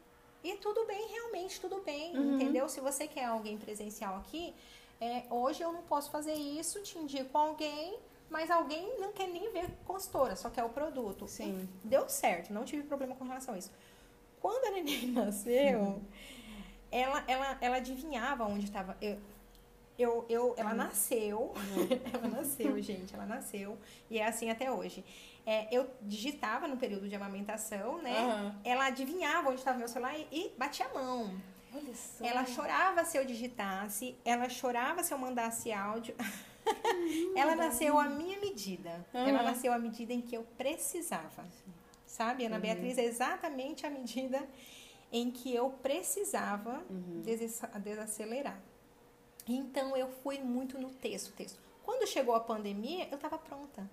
E 0.43 0.57
tudo 0.59 0.85
bem, 0.87 1.09
realmente 1.09 1.59
tudo 1.61 1.81
bem, 1.81 2.14
Uhum. 2.16 2.35
entendeu? 2.35 2.68
Se 2.68 2.81
você 2.81 3.09
quer 3.09 3.25
alguém 3.25 3.57
presencial 3.57 4.16
aqui, 4.16 4.55
é, 5.01 5.25
hoje 5.31 5.62
eu 5.62 5.72
não 5.72 5.83
posso 5.83 6.11
fazer 6.11 6.35
isso, 6.35 6.83
te 6.83 6.99
indico 6.99 7.37
alguém, 7.37 7.99
mas 8.29 8.51
alguém 8.51 9.01
não 9.01 9.11
quer 9.12 9.27
nem 9.29 9.51
ver 9.53 9.70
consultora, 9.87 10.37
só 10.37 10.51
quer 10.51 10.64
o 10.64 10.68
produto. 10.68 11.27
Sim. 11.27 11.66
Deu 11.83 12.07
certo, 12.11 12.53
não 12.53 12.64
tive 12.66 12.83
problema 12.83 13.14
com 13.16 13.25
relação 13.25 13.55
a 13.55 13.59
isso. 13.59 13.70
Quando 14.45 14.66
a 14.66 14.70
neném 14.72 15.07
nasceu, 15.16 16.03
ela, 16.92 17.24
ela, 17.26 17.57
ela 17.62 17.76
adivinhava 17.78 18.45
onde 18.45 18.66
estava. 18.66 18.95
Eu, 19.01 19.18
eu, 19.99 20.26
eu, 20.28 20.55
ela 20.59 20.74
nasceu, 20.74 21.55
ela 22.12 22.28
nasceu, 22.28 22.78
gente, 22.82 23.14
ela 23.14 23.24
nasceu, 23.24 23.78
e 24.11 24.18
é 24.18 24.26
assim 24.26 24.51
até 24.51 24.70
hoje. 24.70 25.03
É, 25.47 25.74
eu 25.74 25.88
digitava 26.03 26.68
no 26.68 26.76
período 26.76 27.09
de 27.09 27.16
amamentação, 27.16 28.03
né? 28.03 28.18
Aham. 28.18 28.61
Ela 28.62 28.84
adivinhava 28.88 29.49
onde 29.49 29.61
estava 29.61 29.78
meu 29.78 29.88
celular 29.88 30.14
e, 30.14 30.28
e 30.30 30.53
batia 30.59 30.84
a 30.84 30.92
mão. 30.92 31.34
Olha 31.74 31.95
só. 31.95 32.22
Ela 32.22 32.45
chorava 32.45 33.03
se 33.03 33.16
eu 33.16 33.24
digitasse, 33.24 34.14
ela 34.26 34.51
chorava 34.51 35.03
se 35.03 35.14
eu 35.14 35.16
mandasse 35.16 35.72
áudio. 35.72 36.14
ela 37.34 37.57
nasceu 37.57 37.99
à 37.99 38.11
minha 38.11 38.38
medida. 38.38 39.07
Ela 39.14 39.38
Aham. 39.38 39.42
nasceu 39.42 39.72
à 39.72 39.78
medida 39.78 40.12
em 40.12 40.20
que 40.20 40.36
eu 40.36 40.42
precisava. 40.59 41.47
Sabe? 42.14 42.44
Ana 42.46 42.60
Beatriz 42.60 42.96
é 42.96 43.04
exatamente 43.04 43.84
a 43.84 43.90
medida 43.90 44.48
em 45.10 45.32
que 45.32 45.52
eu 45.52 45.68
precisava 45.70 46.80
deses- 47.24 47.60
desacelerar. 47.82 48.56
Então 49.48 49.96
eu 49.96 50.08
fui 50.22 50.38
muito 50.38 50.78
no 50.78 50.90
texto, 50.90 51.32
texto. 51.34 51.58
Quando 51.82 52.06
chegou 52.06 52.36
a 52.36 52.38
pandemia, 52.38 53.08
eu 53.10 53.16
estava 53.16 53.36
pronta. 53.36 53.90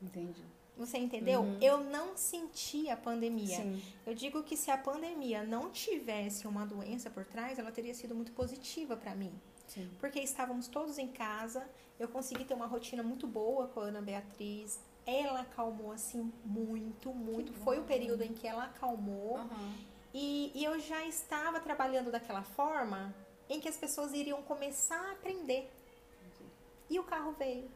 Entendi. 0.00 0.42
Você 0.78 0.96
entendeu? 0.96 1.44
Eu 1.60 1.84
não 1.84 2.16
senti 2.16 2.88
a 2.88 2.96
pandemia. 2.96 3.58
Sim. 3.58 3.82
Eu 4.06 4.14
digo 4.14 4.42
que 4.42 4.56
se 4.56 4.70
a 4.70 4.78
pandemia 4.78 5.44
não 5.44 5.68
tivesse 5.70 6.48
uma 6.48 6.64
doença 6.64 7.10
por 7.10 7.26
trás, 7.26 7.58
ela 7.58 7.70
teria 7.70 7.92
sido 7.92 8.14
muito 8.14 8.32
positiva 8.32 8.96
para 8.96 9.14
mim. 9.14 9.32
Sim. 9.68 9.90
Porque 10.00 10.18
estávamos 10.18 10.66
todos 10.66 10.96
em 10.96 11.08
casa, 11.08 11.68
eu 12.00 12.08
consegui 12.08 12.46
ter 12.46 12.54
uma 12.54 12.66
rotina 12.66 13.02
muito 13.02 13.26
boa 13.26 13.68
com 13.68 13.80
a 13.80 13.84
Ana 13.84 14.00
Beatriz. 14.00 14.80
Ela 15.06 15.40
acalmou 15.40 15.92
assim 15.92 16.32
muito, 16.44 17.12
muito. 17.12 17.52
Foi 17.52 17.78
o 17.78 17.84
período 17.84 18.22
em 18.22 18.32
que 18.32 18.46
ela 18.46 18.64
acalmou. 18.64 19.36
Aham. 19.38 19.74
E, 20.14 20.52
e 20.54 20.64
eu 20.64 20.78
já 20.78 21.04
estava 21.04 21.58
trabalhando 21.58 22.10
daquela 22.10 22.42
forma 22.42 23.12
em 23.48 23.60
que 23.60 23.68
as 23.68 23.76
pessoas 23.76 24.12
iriam 24.12 24.40
começar 24.42 25.00
a 25.08 25.12
aprender. 25.12 25.70
E 26.88 26.98
o 26.98 27.02
carro 27.02 27.32
veio. 27.32 27.68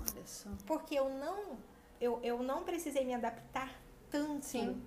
Olha 0.00 0.26
só. 0.26 0.48
Porque 0.66 0.94
eu 0.94 1.10
não, 1.10 1.58
eu, 2.00 2.20
eu 2.22 2.42
não 2.42 2.64
precisei 2.64 3.04
me 3.04 3.14
adaptar 3.14 3.70
tanto. 4.10 4.46
Sim. 4.46 4.82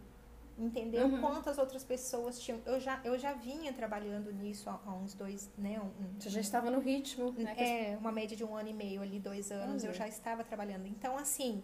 Entendeu? 0.62 1.08
Uhum. 1.08 1.20
Quantas 1.22 1.58
outras 1.58 1.84
pessoas 1.84 2.40
tinham. 2.40 2.60
Eu 2.68 2.80
já, 2.80 3.02
eu 3.04 3.18
já 3.18 3.34
vinha 3.34 3.74
trabalhando 3.74 4.32
nisso 4.32 4.70
há, 4.70 4.80
há 4.86 4.94
uns 4.94 5.16
dois, 5.16 5.50
né? 5.58 5.82
Um, 5.82 6.20
Você 6.20 6.30
já 6.30 6.40
estava 6.40 6.70
no 6.70 6.80
ritmo, 6.80 7.32
né? 7.32 7.56
é, 7.58 7.98
uma 7.98 8.12
média 8.12 8.38
de 8.38 8.44
um 8.44 8.56
ano 8.56 8.70
e 8.70 8.74
meio 8.74 9.02
ali, 9.02 9.20
dois 9.20 9.52
anos, 9.52 9.82
Olha. 9.84 9.90
eu 9.90 9.94
já 9.96 10.08
estava 10.08 10.44
trabalhando. 10.44 10.86
Então, 10.86 11.18
assim, 11.18 11.64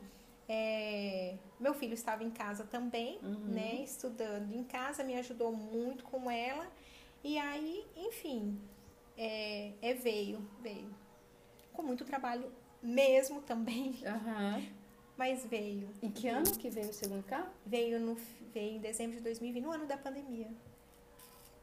é, 0.49 1.35
meu 1.59 1.75
filho 1.75 1.93
estava 1.93 2.23
em 2.23 2.31
casa 2.31 2.63
também, 2.63 3.19
Uhum. 3.21 3.49
né? 3.49 3.75
Estudando 3.83 4.51
em 4.51 4.63
casa, 4.63 5.03
me 5.03 5.13
ajudou 5.15 5.51
muito 5.51 6.03
com 6.03 6.29
ela. 6.31 6.65
E 7.23 7.37
aí, 7.37 7.85
enfim, 7.95 8.59
é, 9.15 9.73
é, 9.81 9.93
veio, 9.93 10.39
veio. 10.59 10.89
Com 11.71 11.83
muito 11.83 12.03
trabalho 12.03 12.51
mesmo 12.81 13.41
também, 13.43 13.93
mas 15.15 15.45
veio. 15.45 15.89
Em 16.01 16.09
que 16.09 16.27
ano 16.27 16.51
que 16.57 16.69
veio 16.69 16.89
o 16.89 16.93
segundo 16.93 17.23
carro? 17.23 17.49
Veio, 17.65 17.99
no, 17.99 18.15
veio 18.57 18.75
em 18.77 18.79
dezembro 18.79 19.15
de 19.17 19.21
2020, 19.21 19.63
no 19.63 19.71
ano 19.71 19.85
da 19.85 19.97
pandemia. 19.97 20.47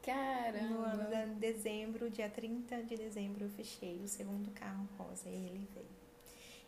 No 0.06 0.84
ano 0.84 1.08
Caramba. 1.08 1.26
de 1.26 1.34
dezembro, 1.40 2.10
dia 2.10 2.28
30 2.28 2.82
de 2.82 2.94
dezembro, 2.96 3.44
eu 3.44 3.50
fechei 3.50 3.98
o 4.04 4.06
segundo 4.06 4.50
carro 4.52 4.86
rosa 4.98 5.28
e 5.28 5.34
ele 5.34 5.68
veio. 5.74 5.86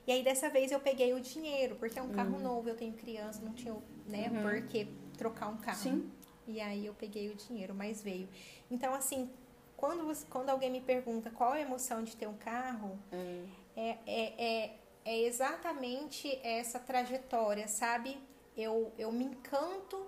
E 0.07 0.13
aí 0.13 0.23
dessa 0.25 0.49
vez 0.49 0.73
eu 0.73 0.81
peguei 0.81 1.13
o 1.13 1.21
dinheiro, 1.21 1.77
porque 1.77 1.99
é 1.99 2.03
um 2.03 2.09
carro 2.09 2.39
novo, 2.41 2.69
eu 2.69 2.75
tenho 2.77 2.95
criança, 2.95 3.41
não 3.45 3.53
tinha, 3.53 3.77
né, 4.07 4.31
Uhum. 4.33 4.43
por 4.43 4.63
que 4.69 4.87
trocar 5.19 5.49
um 5.49 5.59
carro. 5.59 5.77
Sim. 5.79 6.11
E 6.49 6.61
aí 6.61 6.87
eu 6.87 6.95
peguei 6.95 7.29
o 7.31 7.35
dinheiro, 7.35 7.75
mas 7.75 8.03
veio. 8.03 8.29
Então, 8.71 8.95
assim, 8.95 9.31
quando, 9.77 10.05
você- 10.07 10.27
quando 10.31 10.49
alguém 10.49 10.71
me 10.71 10.81
pergunta 10.81 11.31
qual 11.31 11.55
é 11.55 11.59
a 11.59 11.63
emoção 11.63 12.03
de 12.03 12.17
ter 12.17 12.27
um 12.27 12.37
carro, 12.39 12.99
É. 13.13 13.45
é, 13.77 13.99
é, 14.07 14.45
é, 14.65 14.77
é 15.05 15.19
exatamente 15.23 16.39
essa 16.43 16.79
trajetória, 16.79 17.69
sabe? 17.69 18.17
Eu, 18.57 18.91
eu 18.97 19.13
me 19.13 19.25
encanto 19.25 20.07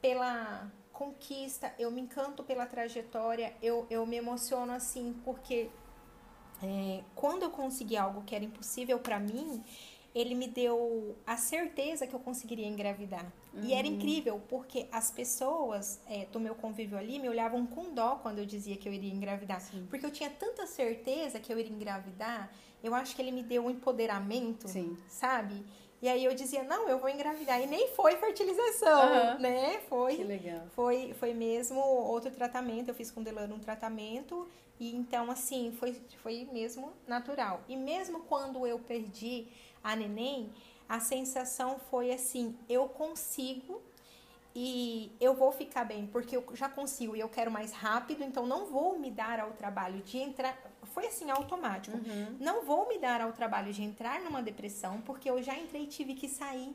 pela 0.00 0.70
conquista, 0.92 1.72
eu 1.78 1.90
me 1.90 2.00
encanto 2.00 2.42
pela 2.42 2.66
trajetória, 2.66 3.54
eu, 3.62 3.86
eu 3.88 4.04
me 4.04 4.16
emociono 4.16 4.72
assim, 4.72 5.14
porque 5.24 5.70
é, 6.62 7.02
quando 7.14 7.44
eu 7.44 7.50
consegui 7.50 7.96
algo 7.96 8.22
que 8.22 8.34
era 8.34 8.44
impossível 8.44 8.98
pra 8.98 9.18
mim, 9.18 9.62
ele 10.14 10.34
me 10.34 10.48
deu 10.48 11.16
a 11.26 11.36
certeza 11.36 12.06
que 12.06 12.14
eu 12.14 12.18
conseguiria 12.18 12.66
engravidar. 12.66 13.30
E 13.62 13.72
era 13.72 13.86
incrível, 13.86 14.40
porque 14.48 14.86
as 14.92 15.10
pessoas 15.10 16.00
é, 16.06 16.26
do 16.26 16.38
meu 16.38 16.54
convívio 16.54 16.96
ali 16.96 17.18
me 17.18 17.28
olhavam 17.28 17.66
com 17.66 17.92
dó 17.92 18.16
quando 18.16 18.38
eu 18.38 18.46
dizia 18.46 18.76
que 18.76 18.88
eu 18.88 18.92
iria 18.92 19.12
engravidar. 19.12 19.60
Sim. 19.60 19.86
Porque 19.90 20.06
eu 20.06 20.10
tinha 20.10 20.30
tanta 20.30 20.66
certeza 20.66 21.40
que 21.40 21.52
eu 21.52 21.58
iria 21.58 21.72
engravidar, 21.72 22.50
eu 22.82 22.94
acho 22.94 23.14
que 23.16 23.22
ele 23.22 23.32
me 23.32 23.42
deu 23.42 23.66
um 23.66 23.70
empoderamento, 23.70 24.68
Sim. 24.68 24.96
sabe? 25.08 25.64
E 26.00 26.08
aí 26.08 26.24
eu 26.24 26.34
dizia, 26.34 26.62
não, 26.62 26.88
eu 26.88 26.98
vou 26.98 27.08
engravidar. 27.08 27.60
E 27.60 27.66
nem 27.66 27.88
foi 27.88 28.16
fertilização, 28.16 29.02
Aham. 29.02 29.38
né? 29.38 29.80
Foi 29.88 30.16
Que 30.16 30.24
legal. 30.24 30.62
foi, 30.74 31.12
foi 31.14 31.34
mesmo 31.34 31.80
outro 31.80 32.30
tratamento, 32.30 32.88
eu 32.88 32.94
fiz 32.94 33.10
com 33.10 33.22
Delano 33.22 33.56
um 33.56 33.58
tratamento, 33.58 34.48
e 34.78 34.94
então, 34.94 35.28
assim, 35.30 35.72
foi, 35.78 36.00
foi 36.22 36.48
mesmo 36.52 36.92
natural. 37.06 37.60
E 37.68 37.76
mesmo 37.76 38.20
quando 38.20 38.64
eu 38.66 38.78
perdi 38.78 39.48
a 39.82 39.96
neném, 39.96 40.52
a 40.88 41.00
sensação 41.00 41.80
foi 41.90 42.12
assim, 42.12 42.56
eu 42.68 42.88
consigo 42.88 43.82
e 44.54 45.12
eu 45.20 45.34
vou 45.34 45.52
ficar 45.52 45.84
bem, 45.84 46.06
porque 46.06 46.36
eu 46.36 46.44
já 46.54 46.68
consigo 46.68 47.14
e 47.14 47.20
eu 47.20 47.28
quero 47.28 47.50
mais 47.50 47.72
rápido, 47.72 48.22
então 48.22 48.46
não 48.46 48.66
vou 48.66 48.98
me 48.98 49.10
dar 49.10 49.40
ao 49.40 49.50
trabalho 49.50 50.00
de 50.02 50.18
entrar. 50.18 50.56
Foi 50.98 51.06
assim, 51.06 51.30
automático. 51.30 51.96
Uhum. 51.96 52.36
Não 52.40 52.64
vou 52.64 52.88
me 52.88 52.98
dar 52.98 53.20
ao 53.20 53.32
trabalho 53.32 53.72
de 53.72 53.84
entrar 53.84 54.20
numa 54.20 54.42
depressão, 54.42 55.00
porque 55.02 55.30
eu 55.30 55.40
já 55.40 55.56
entrei 55.56 55.84
e 55.84 55.86
tive 55.86 56.12
que 56.14 56.28
sair. 56.28 56.74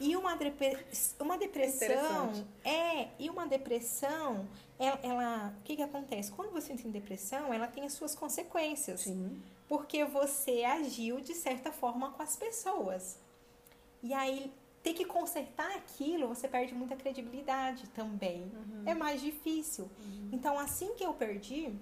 E 0.00 0.16
uma, 0.16 0.34
depre- 0.34 0.84
uma 1.20 1.38
depressão 1.38 2.32
é, 2.64 3.10
e 3.16 3.30
uma 3.30 3.46
depressão, 3.46 4.48
ela, 4.76 4.98
ela- 5.04 5.54
o 5.60 5.62
que 5.62 5.76
que 5.76 5.82
acontece? 5.82 6.32
Quando 6.32 6.50
você 6.50 6.72
entra 6.72 6.88
em 6.88 6.90
depressão, 6.90 7.54
ela 7.54 7.68
tem 7.68 7.84
as 7.84 7.92
suas 7.92 8.12
consequências, 8.16 9.02
Sim. 9.02 9.40
porque 9.68 10.04
você 10.04 10.64
agiu 10.64 11.20
de 11.20 11.34
certa 11.34 11.70
forma 11.70 12.10
com 12.10 12.24
as 12.24 12.34
pessoas. 12.34 13.20
E 14.02 14.12
aí 14.12 14.52
ter 14.82 14.94
que 14.94 15.04
consertar 15.04 15.70
aquilo, 15.76 16.26
você 16.26 16.48
perde 16.48 16.74
muita 16.74 16.96
credibilidade 16.96 17.86
também. 17.90 18.50
É 18.84 18.94
mais 18.94 19.20
difícil. 19.20 19.88
Então, 20.32 20.58
assim 20.58 20.94
que 20.96 21.04
eu 21.04 21.12
perdi 21.12 21.72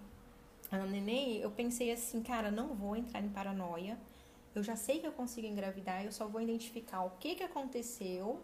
a 0.70 0.78
neném, 0.86 1.38
eu 1.40 1.50
pensei 1.50 1.90
assim, 1.90 2.22
cara, 2.22 2.50
não 2.50 2.68
vou 2.74 2.94
entrar 2.96 3.20
em 3.20 3.28
paranoia. 3.28 3.98
Eu 4.54 4.62
já 4.62 4.76
sei 4.76 4.98
que 5.00 5.06
eu 5.06 5.12
consigo 5.12 5.46
engravidar, 5.46 6.04
eu 6.04 6.12
só 6.12 6.26
vou 6.26 6.40
identificar 6.40 7.02
o 7.04 7.10
que 7.18 7.34
que 7.36 7.42
aconteceu. 7.42 8.40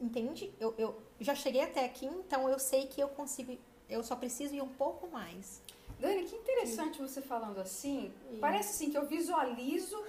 Entende? 0.00 0.52
Eu, 0.58 0.74
eu 0.76 1.00
já 1.20 1.34
cheguei 1.34 1.62
até 1.62 1.84
aqui, 1.84 2.06
então 2.06 2.48
eu 2.48 2.58
sei 2.58 2.86
que 2.86 3.00
eu 3.00 3.08
consigo. 3.08 3.56
Eu 3.88 4.02
só 4.02 4.16
preciso 4.16 4.54
ir 4.54 4.62
um 4.62 4.68
pouco 4.68 5.06
mais. 5.08 5.62
Dani, 6.00 6.24
que 6.24 6.34
interessante 6.34 7.00
você 7.00 7.22
falando 7.22 7.58
assim. 7.60 8.12
E- 8.32 8.38
Parece 8.38 8.70
assim 8.70 8.90
que 8.90 8.98
eu 8.98 9.06
visualizo 9.06 10.02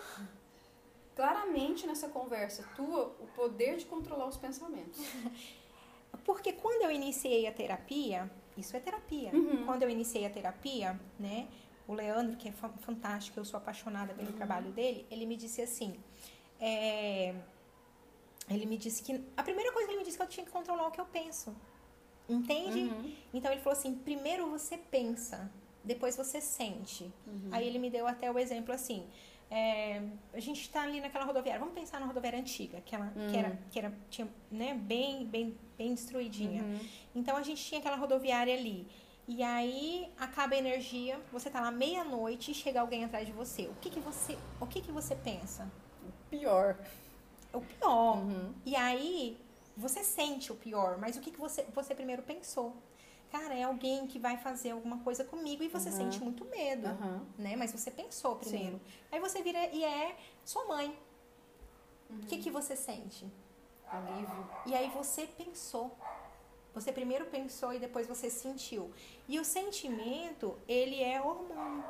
claramente 1.16 1.86
nessa 1.86 2.08
conversa 2.10 2.64
tua 2.76 3.16
o 3.20 3.28
poder 3.36 3.78
de 3.78 3.86
controlar 3.86 4.26
os 4.28 4.38
pensamentos. 4.38 5.00
Porque 6.26 6.54
quando 6.54 6.84
eu 6.84 6.92
iniciei 6.92 7.46
a 7.46 7.52
terapia, 7.52 8.32
isso 8.58 8.76
é 8.76 8.80
terapia. 8.80 9.32
Uhum. 9.34 9.66
Quando 9.66 9.84
eu 9.84 9.90
iniciei 9.90 10.26
a 10.26 10.30
terapia, 10.30 11.00
né, 11.20 11.48
o 11.88 11.94
Leandro, 11.94 12.38
que 12.38 12.50
é 12.50 12.52
fa- 12.52 12.70
fantástico, 12.70 13.40
eu 13.40 13.46
sou 13.46 13.58
apaixonada 13.58 14.14
pelo 14.14 14.32
trabalho 14.34 14.72
dele, 14.72 15.06
ele 15.12 15.26
me 15.26 15.36
disse 15.36 15.62
assim, 15.62 15.96
é, 16.60 17.36
ele 18.50 18.66
me 18.66 18.78
disse 18.78 19.04
que, 19.04 19.24
a 19.36 19.44
primeira 19.44 19.72
coisa 19.72 19.88
que 19.88 19.94
ele 19.94 20.00
me 20.00 20.06
disse 20.06 20.18
é 20.18 20.20
que 20.20 20.26
eu 20.26 20.30
tinha 20.30 20.46
que 20.46 20.52
controlar 20.52 20.88
o 20.88 20.92
que 20.92 21.02
eu 21.02 21.06
penso. 21.06 21.56
Entende? 22.28 22.80
Uhum. 22.84 23.14
Então 23.34 23.52
ele 23.52 23.60
falou 23.62 23.78
assim, 23.78 23.96
primeiro 23.96 24.50
você 24.50 24.78
pensa, 24.78 25.52
depois 25.84 26.16
você 26.16 26.40
sente. 26.40 27.12
Uhum. 27.28 27.50
Aí 27.52 27.68
ele 27.68 27.80
me 27.80 27.90
deu 27.90 28.08
até 28.08 28.32
o 28.32 28.40
exemplo 28.40 28.74
assim, 28.74 29.06
é, 29.50 30.02
a 30.34 30.40
gente 30.40 30.70
tá 30.70 30.82
ali 30.82 31.00
naquela 31.00 31.26
rodoviária, 31.26 31.60
vamos 31.60 31.76
pensar 31.76 32.00
na 32.00 32.06
rodoviária 32.06 32.40
antiga, 32.40 32.80
aquela 32.80 33.14
que 33.30 33.38
era, 33.38 33.60
que 33.70 33.80
era 33.80 33.94
tinha, 34.10 34.28
né, 34.52 34.74
bem, 34.74 35.26
bem, 35.26 35.58
bem 35.78 35.94
destruidinha. 35.94 36.64
Uhum. 36.64 36.80
Então 37.16 37.38
a 37.38 37.44
gente 37.44 37.64
tinha 37.64 37.80
aquela 37.80 37.96
rodoviária 37.96 38.54
ali. 38.54 38.88
E 39.28 39.42
aí 39.42 40.12
acaba 40.18 40.56
a 40.56 40.58
energia, 40.58 41.20
você 41.32 41.50
tá 41.50 41.62
lá 41.62 41.72
meia-noite 41.72 42.52
e 42.52 42.54
chega 42.54 42.82
alguém 42.82 43.06
atrás 43.06 43.26
de 43.26 43.32
você. 43.32 43.68
O 43.68 43.76
que 43.80 43.90
que 43.90 44.00
você, 44.00 44.38
o 44.60 44.68
que 44.68 44.82
que 44.82 44.92
você 44.92 45.16
pensa? 45.16 45.72
Pior. 46.30 46.78
O 47.54 47.62
pior. 47.62 48.18
Uhum. 48.18 48.54
E 48.66 48.76
aí 48.76 49.38
você 49.78 50.04
sente 50.04 50.52
o 50.52 50.56
pior, 50.56 50.98
mas 50.98 51.16
o 51.16 51.22
que 51.22 51.32
que 51.32 51.40
você, 51.40 51.64
você 51.74 51.96
primeiro 51.96 52.22
pensou? 52.22 52.76
Cara, 53.34 53.56
é 53.56 53.64
alguém 53.64 54.06
que 54.06 54.20
vai 54.20 54.38
fazer 54.38 54.70
alguma 54.72 55.00
coisa 55.00 55.24
comigo 55.24 55.64
e 55.64 55.68
você 55.68 55.90
Uhum. 55.90 55.96
sente 55.96 56.24
muito 56.24 56.46
medo, 56.46 56.86
Aham. 56.88 57.26
né? 57.36 57.56
Mas 57.56 57.72
você 57.72 57.90
pensou 57.90 58.36
primeiro. 58.36 58.80
Aí 59.12 59.20
você 59.20 59.42
vira 59.42 59.66
e 59.74 59.84
é 59.84 60.16
sua 60.46 60.66
mãe. 60.66 60.96
O 62.12 62.28
que 62.28 62.38
que 62.38 62.52
você 62.52 62.76
sente? 62.76 63.26
Alívio. 63.92 64.46
E 64.68 64.76
aí 64.76 64.88
você 64.92 65.26
pensou. 65.26 65.98
Você 66.76 66.92
primeiro 66.92 67.26
pensou 67.26 67.74
e 67.74 67.80
depois 67.80 68.06
você 68.06 68.30
sentiu. 68.30 68.92
E 69.28 69.40
o 69.40 69.44
sentimento, 69.46 70.56
ele 70.68 71.02
é 71.02 71.20
hormônio. 71.20 71.84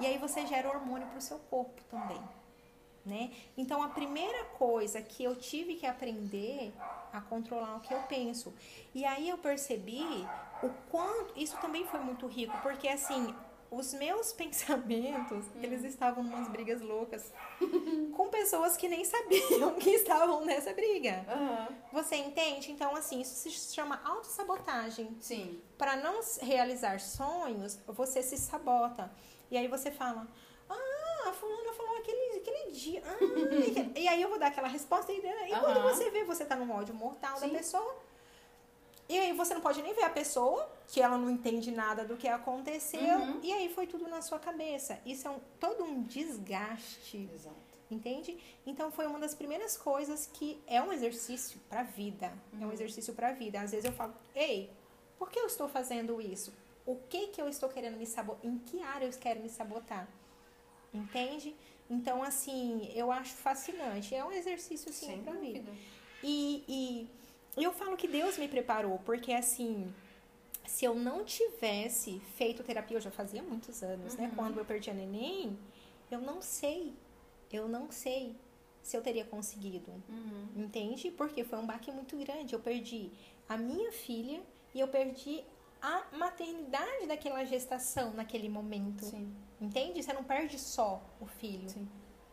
E 0.00 0.06
aí 0.06 0.16
você 0.16 0.46
gera 0.46 0.70
hormônio 0.70 1.06
para 1.06 1.18
o 1.18 1.22
seu 1.22 1.38
corpo 1.50 1.82
também, 1.90 2.20
né? 3.04 3.30
Então 3.56 3.82
a 3.82 3.88
primeira 3.88 4.44
coisa 4.58 5.02
que 5.02 5.22
eu 5.22 5.36
tive 5.36 5.74
que 5.74 5.86
aprender 5.86 6.72
a 7.12 7.20
controlar 7.20 7.76
o 7.76 7.80
que 7.80 7.92
eu 7.92 8.00
penso. 8.02 8.54
E 8.94 9.04
aí 9.04 9.28
eu 9.28 9.38
percebi 9.38 10.26
o 10.62 10.70
quanto 10.90 11.38
isso 11.38 11.56
também 11.58 11.84
foi 11.86 12.00
muito 12.00 12.26
rico, 12.26 12.56
porque 12.62 12.88
assim, 12.88 13.34
os 13.70 13.92
meus 13.92 14.32
pensamentos, 14.34 15.44
eles 15.56 15.84
estavam 15.84 16.24
umas 16.24 16.48
brigas 16.48 16.80
loucas 16.80 17.32
com 18.16 18.28
pessoas 18.28 18.76
que 18.76 18.88
nem 18.88 19.04
sabiam 19.04 19.74
que 19.74 19.90
estavam 19.90 20.44
nessa 20.44 20.72
briga. 20.72 21.24
Aham. 21.28 21.68
Você 21.92 22.16
entende? 22.16 22.72
Então, 22.72 22.94
assim, 22.96 23.20
isso 23.20 23.34
se 23.34 23.74
chama 23.74 24.00
autossabotagem. 24.04 25.16
Sim. 25.20 25.60
Para 25.76 25.96
não 25.96 26.20
realizar 26.40 27.00
sonhos, 27.00 27.78
você 27.86 28.22
se 28.22 28.36
sabota. 28.36 29.12
E 29.50 29.56
aí 29.56 29.68
você 29.68 29.90
fala, 29.90 30.26
ah, 30.68 31.28
a 31.28 31.32
dia. 32.74 33.02
Ah, 33.06 33.16
e 33.96 34.02
e 34.02 34.08
aí 34.08 34.20
eu 34.20 34.28
vou 34.28 34.38
dar 34.38 34.48
aquela 34.48 34.68
resposta 34.68 35.12
e, 35.12 35.18
e 35.18 35.50
quando 35.60 35.78
Aham. 35.78 35.94
você 35.94 36.10
vê, 36.10 36.24
você 36.24 36.44
tá 36.44 36.56
num 36.56 36.70
ódio 36.70 36.94
mortal 36.94 37.36
Sim. 37.38 37.48
da 37.48 37.58
pessoa. 37.58 37.96
E 39.08 39.18
aí 39.18 39.32
você 39.32 39.54
não 39.54 39.60
pode 39.60 39.82
nem 39.82 39.94
ver 39.94 40.04
a 40.04 40.10
pessoa, 40.10 40.68
que 40.88 41.00
ela 41.00 41.18
não 41.18 41.28
entende 41.28 41.70
nada 41.70 42.04
do 42.04 42.16
que 42.16 42.26
aconteceu. 42.26 43.00
Uhum. 43.00 43.40
E 43.42 43.52
aí 43.52 43.68
foi 43.68 43.86
tudo 43.86 44.08
na 44.08 44.22
sua 44.22 44.38
cabeça. 44.38 44.98
Isso 45.04 45.28
é 45.28 45.30
um, 45.30 45.38
todo 45.60 45.84
um 45.84 46.02
desgaste 46.02 47.28
Exato. 47.32 47.74
Entende? 47.90 48.36
Então 48.66 48.90
foi 48.90 49.06
uma 49.06 49.18
das 49.18 49.34
primeiras 49.34 49.76
coisas 49.76 50.28
que 50.32 50.58
é 50.66 50.80
um 50.82 50.92
exercício 50.92 51.60
para 51.68 51.80
a 51.80 51.84
vida. 51.84 52.32
É 52.58 52.66
um 52.66 52.72
exercício 52.72 53.12
para 53.12 53.28
a 53.28 53.32
vida. 53.32 53.60
Às 53.60 53.72
vezes 53.72 53.84
eu 53.84 53.92
falo, 53.92 54.14
ei, 54.34 54.70
por 55.18 55.30
que 55.30 55.38
eu 55.38 55.46
estou 55.46 55.68
fazendo 55.68 56.20
isso? 56.20 56.52
O 56.86 56.96
que 56.96 57.28
que 57.28 57.40
eu 57.40 57.48
estou 57.48 57.68
querendo 57.68 57.96
me 57.96 58.06
sabotar? 58.06 58.44
Em 58.44 58.58
que 58.58 58.82
área 58.82 59.06
eu 59.06 59.12
quero 59.12 59.40
me 59.40 59.48
sabotar? 59.48 60.08
Entende? 60.92 61.54
Então, 61.88 62.22
assim, 62.22 62.90
eu 62.94 63.12
acho 63.12 63.34
fascinante. 63.34 64.14
É 64.14 64.24
um 64.24 64.32
exercício, 64.32 64.92
sim, 64.92 65.22
para 65.22 65.32
dúvida. 65.34 65.72
E, 66.22 66.64
e 67.56 67.62
eu 67.62 67.72
falo 67.72 67.96
que 67.96 68.08
Deus 68.08 68.38
me 68.38 68.48
preparou, 68.48 68.98
porque 69.04 69.32
assim, 69.32 69.92
se 70.66 70.84
eu 70.84 70.94
não 70.94 71.24
tivesse 71.24 72.20
feito 72.36 72.62
terapia, 72.62 72.96
eu 72.96 73.00
já 73.00 73.10
fazia 73.10 73.42
muitos 73.42 73.82
anos, 73.82 74.16
né? 74.16 74.28
Uhum. 74.28 74.34
Quando 74.34 74.58
eu 74.58 74.64
perdi 74.64 74.90
a 74.90 74.94
neném, 74.94 75.58
eu 76.10 76.20
não 76.20 76.40
sei, 76.40 76.94
eu 77.52 77.68
não 77.68 77.90
sei 77.90 78.34
se 78.82 78.96
eu 78.96 79.02
teria 79.02 79.24
conseguido, 79.24 79.90
Uhum. 80.08 80.48
entende? 80.56 81.10
Porque 81.10 81.44
foi 81.44 81.58
um 81.58 81.66
baque 81.66 81.90
muito 81.92 82.16
grande. 82.16 82.54
Eu 82.54 82.60
perdi 82.60 83.10
a 83.48 83.56
minha 83.56 83.92
filha 83.92 84.40
e 84.74 84.80
eu 84.80 84.88
perdi 84.88 85.44
a 85.80 86.04
maternidade 86.16 87.06
daquela 87.06 87.44
gestação 87.44 88.14
naquele 88.14 88.48
momento, 88.48 89.04
Sim. 89.04 89.30
Entende? 89.64 90.02
Você 90.02 90.12
não 90.12 90.24
perde 90.24 90.58
só 90.58 91.02
o 91.20 91.26
filho, 91.26 91.68
Sim. 91.68 91.88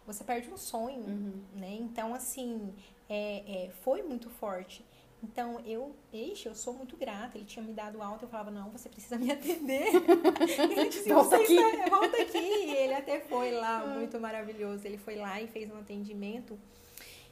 você 0.05 0.23
perde 0.23 0.49
um 0.49 0.57
sonho 0.57 0.99
Uhum. 1.05 1.41
né? 1.55 1.73
Então, 1.79 2.13
assim, 2.13 2.73
é, 3.09 3.65
é, 3.65 3.69
foi 3.83 4.01
muito 4.03 4.29
forte. 4.29 4.85
Então, 5.23 5.59
eu, 5.67 5.95
ixi, 6.11 6.47
eu 6.47 6.55
sou 6.55 6.73
muito 6.73 6.97
grata. 6.97 7.37
Ele 7.37 7.45
tinha 7.45 7.63
me 7.63 7.73
dado 7.73 8.01
alta, 8.01 8.25
eu 8.25 8.29
falava, 8.29 8.49
não, 8.49 8.71
você 8.71 8.89
precisa 8.89 9.17
me 9.19 9.31
atender. 9.31 9.83
ele 10.71 10.89
disse, 10.89 11.07
Volta 11.13 11.37
"Você 11.37 11.43
aqui." 11.43 11.53
está- 11.57 11.89
volta 11.95 12.21
aqui. 12.21 12.37
E 12.39 12.71
ele 12.75 12.93
até 12.95 13.19
foi 13.19 13.51
lá, 13.51 13.85
muito 13.95 14.19
maravilhoso. 14.19 14.85
Ele 14.87 14.97
foi 14.97 15.15
lá 15.17 15.39
e 15.39 15.45
fez 15.47 15.69
um 15.71 15.77
atendimento. 15.77 16.57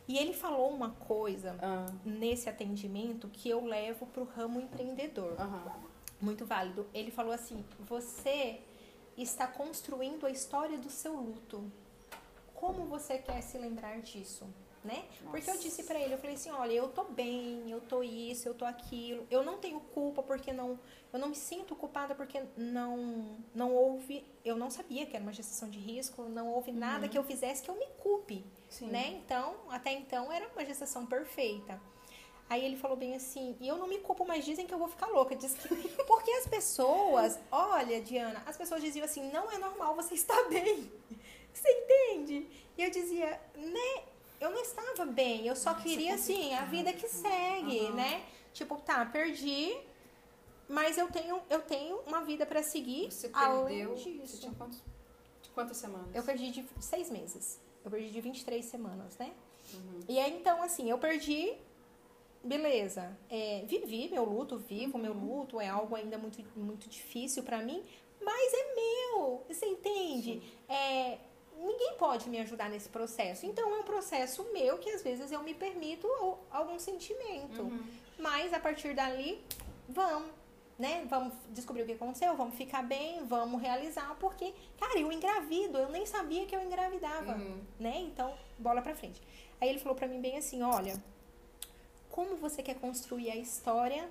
E 0.07 0.17
ele 0.19 0.33
falou 0.33 0.69
uma 0.71 0.91
coisa 0.91 1.55
Ah, 1.61 1.91
nesse 2.05 2.47
atendimento 2.47 3.27
que 3.29 3.49
eu 3.49 3.65
levo 3.65 4.05
para 4.05 4.21
o 4.21 4.25
ramo 4.25 4.59
empreendedor. 4.59 5.33
aham. 5.39 5.71
Muito 6.21 6.45
válido. 6.45 6.85
Ele 6.93 7.09
falou 7.09 7.31
assim: 7.31 7.63
você 7.79 8.59
está 9.23 9.47
construindo 9.47 10.25
a 10.25 10.31
história 10.31 10.77
do 10.77 10.89
seu 10.89 11.15
luto. 11.15 11.71
Como 12.53 12.85
você 12.85 13.17
quer 13.17 13.41
se 13.41 13.57
lembrar 13.57 13.99
disso? 14.01 14.45
Né? 14.83 15.03
Porque 15.29 15.49
eu 15.49 15.57
disse 15.57 15.83
pra 15.83 15.99
ele, 15.99 16.13
eu 16.13 16.17
falei 16.17 16.35
assim, 16.35 16.51
olha, 16.51 16.71
eu 16.71 16.87
tô 16.87 17.03
bem, 17.03 17.69
eu 17.69 17.81
tô 17.81 18.01
isso, 18.01 18.47
eu 18.47 18.53
tô 18.53 18.63
aquilo. 18.63 19.27
Eu 19.29 19.43
não 19.43 19.57
tenho 19.57 19.79
culpa 19.81 20.23
porque 20.23 20.53
não, 20.53 20.79
eu 21.11 21.19
não 21.19 21.27
me 21.27 21.35
sinto 21.35 21.75
culpada 21.75 22.15
porque 22.15 22.41
não 22.55 23.37
não 23.53 23.75
houve, 23.75 24.25
eu 24.45 24.55
não 24.55 24.69
sabia 24.69 25.05
que 25.05 25.17
era 25.17 25.23
uma 25.23 25.33
gestação 25.33 25.69
de 25.69 25.77
risco, 25.77 26.23
não 26.23 26.47
houve 26.53 26.71
nada 26.71 27.09
que 27.09 27.17
eu 27.17 27.23
fizesse 27.25 27.61
que 27.61 27.69
eu 27.69 27.75
me 27.75 27.87
culpe 28.01 28.45
Sim. 28.69 28.87
né? 28.87 29.19
Então, 29.21 29.55
até 29.69 29.91
então 29.91 30.31
era 30.31 30.47
uma 30.47 30.63
gestação 30.63 31.05
perfeita. 31.05 31.79
Aí 32.49 32.65
ele 32.65 32.75
falou 32.75 32.97
bem 32.97 33.15
assim, 33.15 33.55
e 33.61 33.67
eu 33.67 33.77
não 33.77 33.87
me 33.87 33.99
culpo, 33.99 34.25
mas 34.25 34.43
dizem 34.43 34.65
que 34.65 34.73
eu 34.73 34.79
vou 34.79 34.87
ficar 34.87 35.05
louca. 35.07 35.35
Diz 35.35 35.53
que, 35.53 35.67
porque 36.05 36.31
as 36.31 36.47
pessoas, 36.47 37.37
olha, 37.51 38.01
Diana, 38.01 38.41
as 38.45 38.57
pessoas 38.57 38.81
diziam 38.81 39.05
assim, 39.05 39.31
não 39.31 39.51
é 39.51 39.57
normal, 39.57 39.95
você 39.95 40.15
está 40.15 40.43
bem. 40.49 40.91
Você 41.51 41.67
entende? 41.71 42.47
E 42.77 42.83
eu 42.83 42.89
dizia, 42.91 43.41
né? 43.55 44.03
eu 44.39 44.51
não 44.51 44.61
estava 44.61 45.05
bem, 45.05 45.45
eu 45.45 45.55
só 45.55 45.71
Nossa, 45.71 45.83
queria 45.83 46.15
assim, 46.15 46.53
a 46.53 46.65
vida 46.65 46.93
que 46.93 47.07
segue, 47.07 47.79
Aham. 47.87 47.95
né? 47.95 48.25
Tipo, 48.53 48.77
tá, 48.77 49.05
perdi, 49.05 49.77
mas 50.67 50.97
eu 50.97 51.11
tenho, 51.11 51.41
eu 51.49 51.61
tenho 51.61 51.97
uma 52.07 52.21
vida 52.21 52.45
pra 52.45 52.63
seguir 52.63 53.11
Você 53.11 53.29
além 53.33 53.79
perdeu. 53.79 53.97
Você 53.97 54.11
disso. 54.11 54.39
tinha 54.39 54.53
quantos, 54.53 54.81
quantas 55.53 55.77
semanas? 55.77 56.07
Eu 56.15 56.23
perdi 56.23 56.51
de 56.51 56.65
seis 56.79 57.09
meses. 57.09 57.59
Eu 57.83 57.91
perdi 57.91 58.09
de 58.09 58.21
23 58.21 58.63
semanas, 58.65 59.17
né? 59.17 59.33
Uhum. 59.73 59.99
E 60.07 60.19
aí, 60.19 60.33
então, 60.35 60.61
assim, 60.63 60.89
eu 60.89 60.97
perdi. 60.97 61.53
Beleza. 62.43 63.17
É, 63.29 63.63
vivi 63.67 64.09
meu 64.09 64.23
luto, 64.23 64.57
vivo 64.57 64.97
meu 64.97 65.13
luto. 65.13 65.59
É 65.59 65.67
algo 65.67 65.95
ainda 65.95 66.17
muito, 66.17 66.41
muito 66.57 66.87
difícil 66.89 67.43
pra 67.43 67.59
mim. 67.59 67.83
Mas 68.21 68.51
é 68.53 68.75
meu. 68.75 69.43
Você 69.47 69.65
entende? 69.65 70.41
É, 70.67 71.17
ninguém 71.57 71.93
pode 71.97 72.29
me 72.29 72.39
ajudar 72.39 72.69
nesse 72.69 72.89
processo. 72.89 73.45
Então, 73.45 73.69
é 73.75 73.79
um 73.79 73.83
processo 73.83 74.43
meu 74.53 74.77
que 74.77 74.89
às 74.89 75.01
vezes 75.01 75.31
eu 75.31 75.41
me 75.43 75.53
permito 75.53 76.07
al- 76.07 76.39
algum 76.51 76.79
sentimento. 76.79 77.61
Uhum. 77.61 77.83
Mas 78.17 78.53
a 78.53 78.59
partir 78.59 78.93
dali, 78.93 79.41
vamos, 79.87 80.29
né? 80.77 81.05
Vamos 81.09 81.33
descobrir 81.49 81.83
o 81.83 81.85
que 81.85 81.93
aconteceu, 81.93 82.35
vamos 82.35 82.55
ficar 82.55 82.83
bem, 82.83 83.25
vamos 83.25 83.61
realizar, 83.61 84.15
porque, 84.19 84.53
cara, 84.79 84.97
eu 84.99 85.11
engravido, 85.11 85.77
eu 85.77 85.89
nem 85.89 86.05
sabia 86.05 86.45
que 86.45 86.55
eu 86.55 86.61
engravidava, 86.61 87.33
Uhum. 87.35 87.61
né? 87.79 87.97
Então, 87.99 88.33
bola 88.57 88.81
pra 88.81 88.95
frente. 88.95 89.21
Aí 89.59 89.69
ele 89.69 89.79
falou 89.79 89.95
pra 89.95 90.07
mim 90.07 90.19
bem 90.21 90.37
assim, 90.37 90.61
olha, 90.61 91.01
como 92.09 92.35
você 92.35 92.61
quer 92.61 92.75
construir 92.75 93.31
a 93.31 93.35
história, 93.35 94.09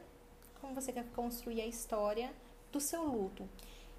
como 0.60 0.74
você 0.74 0.92
quer 0.92 1.04
construir 1.14 1.60
a 1.60 1.66
história 1.66 2.32
do 2.72 2.80
seu 2.80 3.04
luto. 3.04 3.48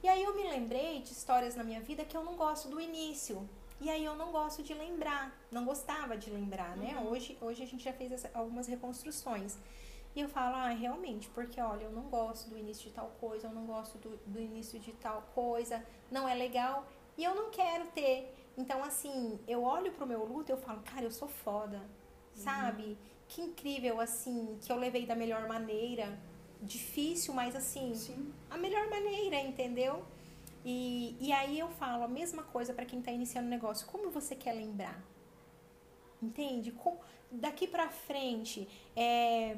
E 0.01 0.07
aí 0.07 0.23
eu 0.23 0.35
me 0.35 0.43
lembrei 0.43 1.01
de 1.01 1.11
histórias 1.11 1.55
na 1.55 1.63
minha 1.63 1.81
vida 1.81 2.05
que 2.05 2.15
eu 2.15 2.23
não 2.23 2.35
gosto 2.35 2.69
do 2.69 2.79
início. 2.79 3.47
E 3.81 3.89
aí 3.89 4.03
eu 4.03 4.15
não 4.15 4.31
gosto 4.31 4.61
de 4.61 4.73
lembrar, 4.73 5.33
não 5.51 5.63
gostava 5.63 6.17
de 6.17 6.29
lembrar, 6.29 6.75
né? 6.75 7.01
Hoje, 7.09 7.37
hoje 7.39 7.63
a 7.63 7.65
gente 7.65 7.83
já 7.83 7.93
fez 7.93 8.25
algumas 8.33 8.67
reconstruções. 8.67 9.57
E 10.15 10.21
eu 10.21 10.27
falo, 10.27 10.55
ah, 10.55 10.69
realmente, 10.69 11.29
porque 11.29 11.61
olha, 11.61 11.83
eu 11.83 11.91
não 11.91 12.03
gosto 12.03 12.49
do 12.49 12.57
início 12.57 12.89
de 12.89 12.95
tal 12.95 13.11
coisa, 13.21 13.47
eu 13.47 13.53
não 13.53 13.65
gosto 13.65 13.97
do, 13.97 14.17
do 14.25 14.39
início 14.39 14.79
de 14.79 14.91
tal 14.93 15.21
coisa, 15.33 15.85
não 16.11 16.27
é 16.27 16.33
legal 16.33 16.85
e 17.17 17.23
eu 17.23 17.35
não 17.35 17.49
quero 17.51 17.85
ter. 17.87 18.33
Então, 18.57 18.83
assim, 18.83 19.39
eu 19.47 19.63
olho 19.63 19.91
pro 19.91 20.07
meu 20.07 20.25
luto 20.25 20.51
e 20.51 20.53
eu 20.53 20.57
falo, 20.57 20.81
cara, 20.81 21.03
eu 21.03 21.11
sou 21.11 21.27
foda, 21.27 21.81
sabe? 22.33 22.97
Que 23.29 23.41
incrível, 23.41 24.01
assim, 24.01 24.57
que 24.61 24.71
eu 24.71 24.75
levei 24.75 25.05
da 25.05 25.15
melhor 25.15 25.47
maneira. 25.47 26.17
Difícil, 26.61 27.33
mas 27.33 27.55
assim, 27.55 27.95
Sim. 27.95 28.33
a 28.49 28.57
melhor 28.57 28.89
maneira, 28.89 29.39
entendeu? 29.39 30.03
E, 30.65 31.15
e 31.21 31.31
aí 31.31 31.57
eu 31.57 31.69
falo 31.69 32.03
a 32.03 32.07
mesma 32.07 32.43
coisa 32.43 32.73
para 32.73 32.83
quem 32.85 33.01
tá 33.01 33.11
iniciando 33.11 33.47
o 33.47 33.49
negócio. 33.49 33.87
Como 33.87 34.09
você 34.09 34.35
quer 34.35 34.53
lembrar? 34.53 35.01
Entende? 36.21 36.71
Com- 36.71 36.97
daqui 37.31 37.65
pra 37.67 37.87
frente, 37.87 38.67
é, 38.95 39.55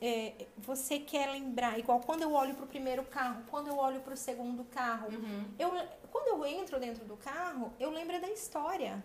é, 0.00 0.46
você 0.56 0.98
quer 0.98 1.28
lembrar, 1.30 1.78
igual 1.78 2.00
quando 2.00 2.22
eu 2.22 2.32
olho 2.32 2.54
pro 2.54 2.66
primeiro 2.66 3.02
carro, 3.04 3.42
quando 3.50 3.66
eu 3.68 3.76
olho 3.76 4.00
pro 4.00 4.16
segundo 4.16 4.64
carro, 4.64 5.08
Uhum. 5.12 5.44
eu, 5.58 5.70
quando 6.10 6.28
eu 6.28 6.46
entro 6.46 6.80
dentro 6.80 7.04
do 7.04 7.16
carro, 7.16 7.72
eu 7.78 7.90
lembro 7.90 8.18
da 8.20 8.30
história. 8.30 9.04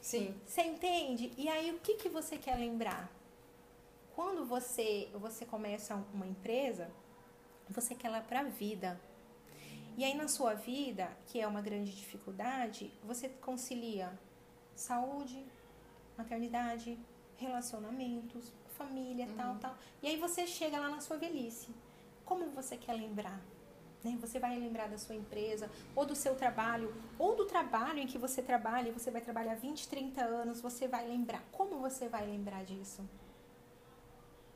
Sim. 0.00 0.34
Você 0.44 0.62
entende? 0.62 1.32
E 1.38 1.48
aí 1.48 1.70
o 1.70 1.78
que, 1.78 1.94
que 1.94 2.08
você 2.08 2.36
quer 2.36 2.56
lembrar? 2.58 3.08
Quando 4.22 4.44
você, 4.44 5.10
você 5.14 5.44
começa 5.44 5.96
uma 6.14 6.24
empresa, 6.24 6.88
você 7.68 7.92
quer 7.92 8.06
ela 8.06 8.20
para 8.20 8.38
a 8.38 8.44
vida. 8.44 9.00
E 9.98 10.04
aí 10.04 10.14
na 10.14 10.28
sua 10.28 10.54
vida, 10.54 11.10
que 11.26 11.40
é 11.40 11.46
uma 11.46 11.60
grande 11.60 11.90
dificuldade, 11.90 12.94
você 13.02 13.28
concilia 13.28 14.16
saúde, 14.76 15.44
maternidade, 16.16 16.96
relacionamentos, 17.36 18.52
família, 18.78 19.28
tal, 19.36 19.56
tal. 19.56 19.74
E 20.00 20.06
aí 20.06 20.16
você 20.16 20.46
chega 20.46 20.78
lá 20.78 20.88
na 20.88 21.00
sua 21.00 21.16
velhice. 21.16 21.74
Como 22.24 22.48
você 22.50 22.76
quer 22.76 22.92
lembrar? 22.92 23.40
Né? 24.04 24.16
Você 24.20 24.38
vai 24.38 24.56
lembrar 24.56 24.88
da 24.88 24.98
sua 24.98 25.16
empresa, 25.16 25.68
ou 25.96 26.06
do 26.06 26.14
seu 26.14 26.36
trabalho, 26.36 26.94
ou 27.18 27.34
do 27.34 27.44
trabalho 27.44 27.98
em 27.98 28.06
que 28.06 28.18
você 28.18 28.40
trabalha, 28.40 28.88
e 28.88 28.92
você 28.92 29.10
vai 29.10 29.20
trabalhar 29.20 29.56
20, 29.56 29.88
30 29.88 30.22
anos, 30.22 30.60
você 30.60 30.86
vai 30.86 31.08
lembrar. 31.08 31.42
Como 31.50 31.80
você 31.80 32.08
vai 32.08 32.24
lembrar 32.24 32.64
disso? 32.64 33.02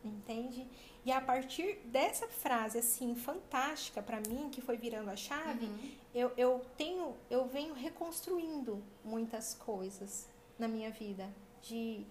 Entende? 0.08 0.66
E 1.04 1.12
a 1.12 1.20
partir 1.20 1.76
dessa 1.84 2.26
frase, 2.28 2.78
assim, 2.78 3.14
fantástica 3.14 4.02
pra 4.02 4.18
mim, 4.20 4.48
que 4.50 4.60
foi 4.60 4.76
virando 4.76 5.10
a 5.10 5.16
chave, 5.16 5.66
eu, 6.14 6.32
eu 6.36 6.64
tenho, 6.76 7.14
eu 7.30 7.46
venho 7.46 7.74
reconstruindo 7.74 8.82
muitas 9.04 9.54
coisas 9.54 10.28
na 10.58 10.66
minha 10.66 10.90
vida. 10.90 11.28
De, 11.62 12.04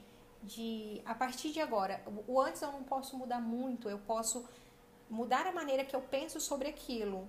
de 0.44 1.02
a 1.06 1.14
partir 1.16 1.52
de 1.52 1.60
agora, 1.60 2.02
o- 2.28 2.40
antes 2.42 2.62
eu 2.62 2.72
não 2.72 2.84
posso 2.84 3.18
mudar 3.18 3.42
muito, 3.42 3.90
eu 3.90 4.00
posso 4.00 4.46
mudar 5.10 5.46
a 5.48 5.52
maneira 5.52 5.84
que 5.84 5.96
eu 5.96 6.02
penso 6.02 6.40
sobre 6.40 6.68
aquilo. 6.70 7.28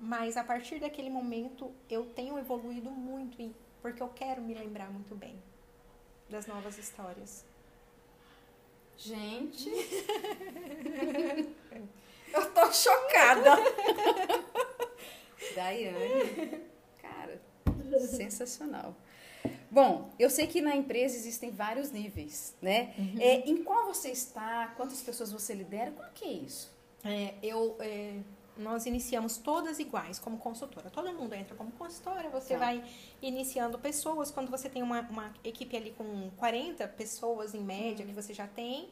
Mas 0.00 0.36
a 0.36 0.42
partir 0.44 0.80
daquele 0.80 1.08
momento 1.10 1.72
eu 1.88 2.06
tenho 2.06 2.36
evoluído 2.38 2.90
muito, 2.90 3.54
porque 3.80 4.02
eu 4.02 4.08
quero 4.08 4.42
me 4.42 4.52
lembrar 4.54 4.90
muito 4.90 5.14
bem 5.14 5.40
das 6.28 6.46
novas 6.46 6.76
histórias. 6.78 7.44
Gente. 8.96 9.70
eu 12.32 12.50
tô 12.52 12.72
chocada. 12.72 13.56
Daiane. 15.54 16.62
Cara, 17.00 17.40
sensacional. 18.00 18.94
Bom, 19.70 20.10
eu 20.18 20.30
sei 20.30 20.46
que 20.46 20.60
na 20.60 20.76
empresa 20.76 21.16
existem 21.16 21.50
vários 21.50 21.90
níveis, 21.90 22.54
né? 22.62 22.94
É, 23.20 23.48
em 23.48 23.62
qual 23.62 23.86
você 23.86 24.10
está? 24.10 24.68
Quantas 24.76 25.02
pessoas 25.02 25.32
você 25.32 25.52
lidera? 25.52 25.90
Como 25.90 26.08
que 26.12 26.24
é 26.24 26.32
isso? 26.32 26.72
É, 27.04 27.34
eu, 27.42 27.76
é, 27.80 28.18
nós 28.56 28.86
iniciamos 28.86 29.36
todas 29.36 29.78
iguais 29.78 30.18
como 30.18 30.38
consultora. 30.38 30.88
Todo 30.90 31.12
mundo 31.12 31.34
entra 31.34 31.54
como 31.56 31.70
consultora, 31.72 32.28
você 32.28 32.54
Tá. 32.54 32.60
vai 32.60 32.84
iniciando 33.20 33.78
pessoas. 33.78 34.30
Quando 34.30 34.50
você 34.50 34.68
tem 34.68 34.82
uma, 34.82 35.00
uma 35.02 35.32
equipe 35.42 35.76
ali 35.76 35.90
com 35.92 36.30
40 36.36 36.86
pessoas 36.88 37.54
em 37.54 37.60
média, 37.60 38.06
que 38.06 38.12
você 38.12 38.32
já 38.32 38.46
tem, 38.46 38.88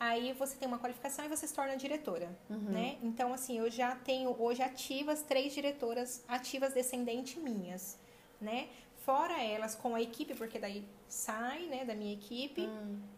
aí 0.00 0.32
você 0.32 0.56
tem 0.56 0.66
uma 0.66 0.78
qualificação 0.78 1.24
e 1.24 1.28
você 1.28 1.46
se 1.46 1.54
torna 1.54 1.76
diretora, 1.76 2.28
né? 2.48 2.98
Então, 3.02 3.32
assim, 3.32 3.58
eu 3.58 3.70
já 3.70 3.94
tenho 3.96 4.34
hoje 4.40 4.62
ativas 4.62 5.22
três 5.22 5.52
diretoras 5.52 6.24
ativas 6.26 6.72
descendentes 6.72 7.36
minhas, 7.42 7.98
né? 8.40 8.68
Fora 9.04 9.42
elas 9.42 9.74
com 9.74 9.94
a 9.94 10.00
equipe, 10.02 10.34
porque 10.34 10.58
daí 10.58 10.84
sai, 11.08 11.66
né, 11.66 11.84
da 11.84 11.94
minha 11.94 12.12
equipe, 12.14 12.68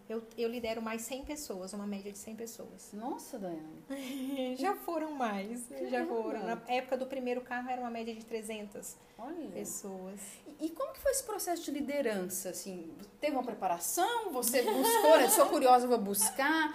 eu, 0.08 0.22
eu 0.36 0.48
lidero 0.48 0.80
mais 0.80 1.02
100 1.02 1.24
pessoas, 1.24 1.72
uma 1.74 1.86
média 1.86 2.10
de 2.10 2.16
100 2.18 2.36
pessoas. 2.36 2.90
Nossa, 2.92 3.38
Daiane. 3.38 4.56
Já 4.56 4.74
foram 4.74 5.12
mais, 5.12 5.68
já 5.68 5.90
Caramba. 6.00 6.14
foram. 6.22 6.42
Na 6.44 6.62
época 6.68 6.96
do 6.96 7.06
primeiro 7.06 7.40
carro 7.42 7.68
era 7.70 7.80
uma 7.80 7.90
média 7.90 8.14
de 8.14 8.24
300 8.24 8.96
Olha. 9.18 9.48
pessoas. 9.50 10.20
E, 10.58 10.66
e 10.66 10.70
como 10.70 10.92
que 10.92 11.00
foi 11.00 11.10
esse 11.12 11.22
processo 11.22 11.62
de 11.62 11.70
liderança? 11.70 12.48
Assim, 12.50 12.90
teve 13.20 13.34
uma 13.36 13.44
preparação? 13.44 14.32
Você 14.32 14.62
buscou? 14.62 15.16
né? 15.18 15.28
Sou 15.28 15.46
curiosa, 15.46 15.86
vou 15.86 15.98
buscar. 15.98 16.74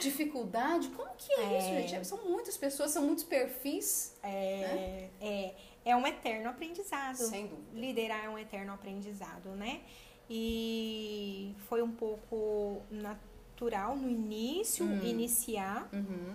Dificuldade? 0.00 0.88
Como 0.90 1.10
que 1.16 1.32
é, 1.32 1.44
É. 1.54 1.58
isso, 1.58 1.88
gente? 1.88 2.06
São 2.06 2.18
muitas 2.24 2.56
pessoas, 2.56 2.90
são 2.90 3.02
muitos 3.04 3.24
perfis. 3.24 4.14
É, 4.22 5.08
é, 5.20 5.54
é 5.84 5.94
um 5.96 6.06
eterno 6.06 6.48
aprendizado. 6.50 7.16
Sem 7.16 7.46
dúvida. 7.46 7.68
Liderar 7.80 8.24
é 8.24 8.28
um 8.28 8.38
eterno 8.38 8.72
aprendizado, 8.72 9.50
né? 9.50 9.80
E 10.28 11.54
foi 11.68 11.82
um 11.82 11.90
pouco 11.90 12.82
natural 12.90 13.96
no 13.96 14.08
início, 14.08 14.84
Hum. 14.86 15.02
iniciar, 15.04 15.88
Uhum. 15.92 16.34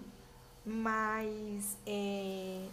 mas 0.66 1.78
é, 1.88 2.66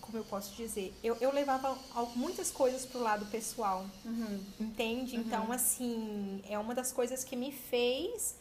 como 0.00 0.16
eu 0.18 0.24
posso 0.24 0.54
dizer, 0.56 0.94
eu, 1.04 1.16
eu 1.20 1.30
levava 1.32 1.76
muitas 2.14 2.50
coisas 2.50 2.86
pro 2.86 3.00
lado 3.00 3.26
pessoal. 3.26 3.84
Uhum. 4.04 4.40
Entende? 4.58 5.16
Então, 5.16 5.52
assim, 5.52 6.42
é 6.48 6.58
uma 6.58 6.74
das 6.74 6.92
coisas 6.92 7.22
que 7.24 7.36
me 7.36 7.52
fez. 7.52 8.36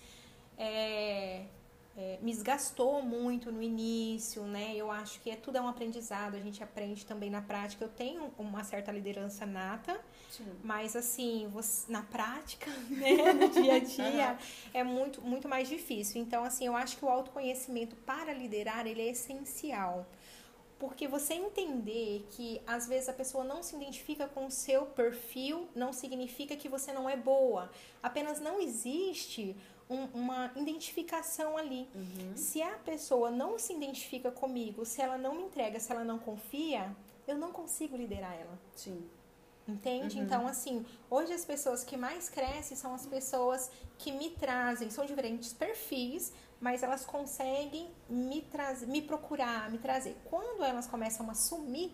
é, 0.59 1.43
é, 1.97 2.19
me 2.21 2.31
desgastou 2.31 3.01
muito 3.01 3.51
no 3.51 3.59
início, 3.61 4.43
né? 4.43 4.75
Eu 4.75 4.91
acho 4.91 5.19
que 5.19 5.31
é, 5.31 5.35
tudo 5.35 5.57
é 5.57 5.61
um 5.61 5.67
aprendizado, 5.67 6.35
a 6.35 6.39
gente 6.39 6.63
aprende 6.63 7.03
também 7.05 7.29
na 7.29 7.41
prática. 7.41 7.83
Eu 7.83 7.89
tenho 7.89 8.31
uma 8.37 8.63
certa 8.63 8.91
liderança 8.91 9.47
nata, 9.47 9.99
Sim. 10.29 10.45
mas 10.63 10.95
assim, 10.95 11.47
você- 11.51 11.91
na 11.91 12.03
prática, 12.03 12.69
né, 12.89 13.33
no 13.33 13.49
dia 13.49 13.73
a 13.75 13.79
dia, 13.79 14.37
é 14.73 14.83
muito, 14.83 15.21
muito 15.21 15.47
mais 15.49 15.67
difícil. 15.67 16.21
Então, 16.21 16.43
assim, 16.43 16.67
eu 16.67 16.75
acho 16.75 16.97
que 16.97 17.03
o 17.05 17.09
autoconhecimento 17.09 17.95
para 17.97 18.31
liderar, 18.31 18.85
ele 18.85 19.01
é 19.01 19.09
essencial. 19.09 20.05
Porque 20.79 21.07
você 21.07 21.33
entender 21.33 22.27
que 22.29 22.61
às 22.67 22.87
vezes 22.87 23.09
a 23.09 23.13
pessoa 23.13 23.43
não 23.43 23.63
se 23.63 23.75
identifica 23.75 24.27
com 24.27 24.45
o 24.45 24.51
seu 24.51 24.85
perfil 24.85 25.67
não 25.73 25.91
significa 25.91 26.55
que 26.55 26.69
você 26.69 26.93
não 26.93 27.09
é 27.09 27.17
boa. 27.17 27.71
Apenas 28.03 28.39
não 28.39 28.61
existe 28.61 29.55
um- 29.89 30.05
uma 30.13 30.51
identificação 30.55 31.57
ali. 31.57 31.87
Se 32.35 32.61
a 32.61 32.71
pessoa 32.77 33.29
não 33.31 33.57
se 33.57 33.73
identifica 33.73 34.31
comigo, 34.31 34.85
se 34.85 35.01
ela 35.01 35.17
não 35.17 35.35
me 35.35 35.43
entrega, 35.43 35.79
se 35.79 35.91
ela 35.91 36.03
não 36.03 36.19
confia, 36.19 36.95
eu 37.27 37.37
não 37.37 37.51
consigo 37.51 37.95
liderar 37.95 38.33
ela. 38.33 38.57
Sim. 38.75 39.07
Entende? 39.67 40.17
Então, 40.17 40.47
assim, 40.47 40.85
hoje 41.09 41.33
as 41.33 41.43
pessoas 41.43 41.83
que 41.83 41.97
mais 41.97 42.29
crescem 42.29 42.77
são 42.77 42.93
as 42.93 43.05
pessoas 43.05 43.69
que 43.97 44.13
me 44.13 44.29
trazem, 44.29 44.89
são 44.89 45.05
diferentes 45.05 45.51
perfis, 45.51 46.31
mas 46.61 46.83
elas 46.83 47.05
conseguem 47.05 47.89
me 48.09 48.41
trazer, 48.43 48.85
me 48.85 49.01
procurar, 49.01 49.69
me 49.69 49.77
trazer. 49.77 50.15
Quando 50.25 50.63
elas 50.63 50.87
começam 50.87 51.29
a 51.29 51.33
sumir, 51.33 51.91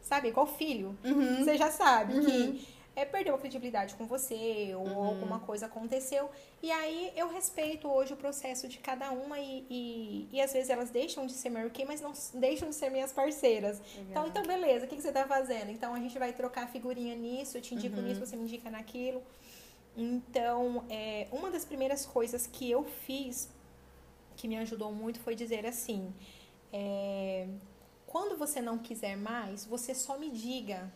sabe, 0.00 0.28
igual 0.28 0.46
filho, 0.46 0.98
você 1.44 1.58
já 1.58 1.70
sabe 1.70 2.20
que 2.24 2.66
é, 2.96 3.04
perdeu 3.04 3.34
a 3.34 3.38
credibilidade 3.38 3.94
com 3.94 4.06
você, 4.06 4.74
ou 4.74 5.02
alguma 5.02 5.38
coisa 5.40 5.66
aconteceu. 5.66 6.28
E 6.62 6.70
aí 6.70 7.12
eu 7.16 7.28
respeito 7.28 7.88
hoje 7.88 8.12
o 8.12 8.16
processo 8.16 8.68
de 8.68 8.78
cada 8.78 9.10
uma 9.12 9.38
e, 9.38 9.64
e, 9.70 10.28
e 10.32 10.40
às 10.40 10.52
vezes 10.52 10.68
elas 10.70 10.90
deixam 10.90 11.26
de 11.26 11.32
ser 11.32 11.50
Mary 11.50 11.70
Kay, 11.70 11.84
mas 11.84 12.00
não 12.00 12.12
deixam 12.34 12.68
de 12.68 12.74
ser 12.74 12.90
minhas 12.90 13.12
parceiras. 13.12 13.80
Então, 13.96 14.26
então, 14.26 14.42
beleza, 14.42 14.86
o 14.86 14.88
que, 14.88 14.96
que 14.96 15.02
você 15.02 15.12
tá 15.12 15.26
fazendo? 15.26 15.70
Então 15.70 15.94
a 15.94 16.00
gente 16.00 16.18
vai 16.18 16.32
trocar 16.32 16.68
figurinha 16.68 17.14
nisso, 17.14 17.56
eu 17.56 17.62
te 17.62 17.74
indico 17.74 18.00
nisso, 18.00 18.20
você 18.20 18.36
me 18.36 18.42
indica 18.42 18.70
naquilo. 18.70 19.22
Então, 19.96 20.84
é, 20.88 21.26
uma 21.30 21.50
das 21.50 21.64
primeiras 21.64 22.06
coisas 22.06 22.46
que 22.46 22.70
eu 22.70 22.84
fiz 22.84 23.48
que 24.36 24.48
me 24.48 24.56
ajudou 24.58 24.92
muito 24.92 25.20
foi 25.20 25.34
dizer 25.34 25.66
assim: 25.66 26.12
é, 26.72 27.46
quando 28.06 28.36
você 28.36 28.60
não 28.60 28.78
quiser 28.78 29.16
mais, 29.16 29.64
você 29.64 29.94
só 29.94 30.18
me 30.18 30.30
diga. 30.30 30.92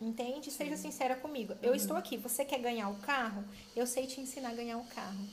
Entende? 0.00 0.50
Seja 0.50 0.76
sincera 0.76 1.16
comigo. 1.16 1.54
Eu 1.62 1.74
estou 1.74 1.96
aqui. 1.96 2.16
Você 2.16 2.44
quer 2.44 2.58
ganhar 2.58 2.88
o 2.88 2.96
carro? 2.96 3.44
Eu 3.74 3.86
sei 3.86 4.06
te 4.06 4.20
ensinar 4.20 4.50
a 4.50 4.54
ganhar 4.54 4.76
o 4.78 4.84
carro. 4.84 5.26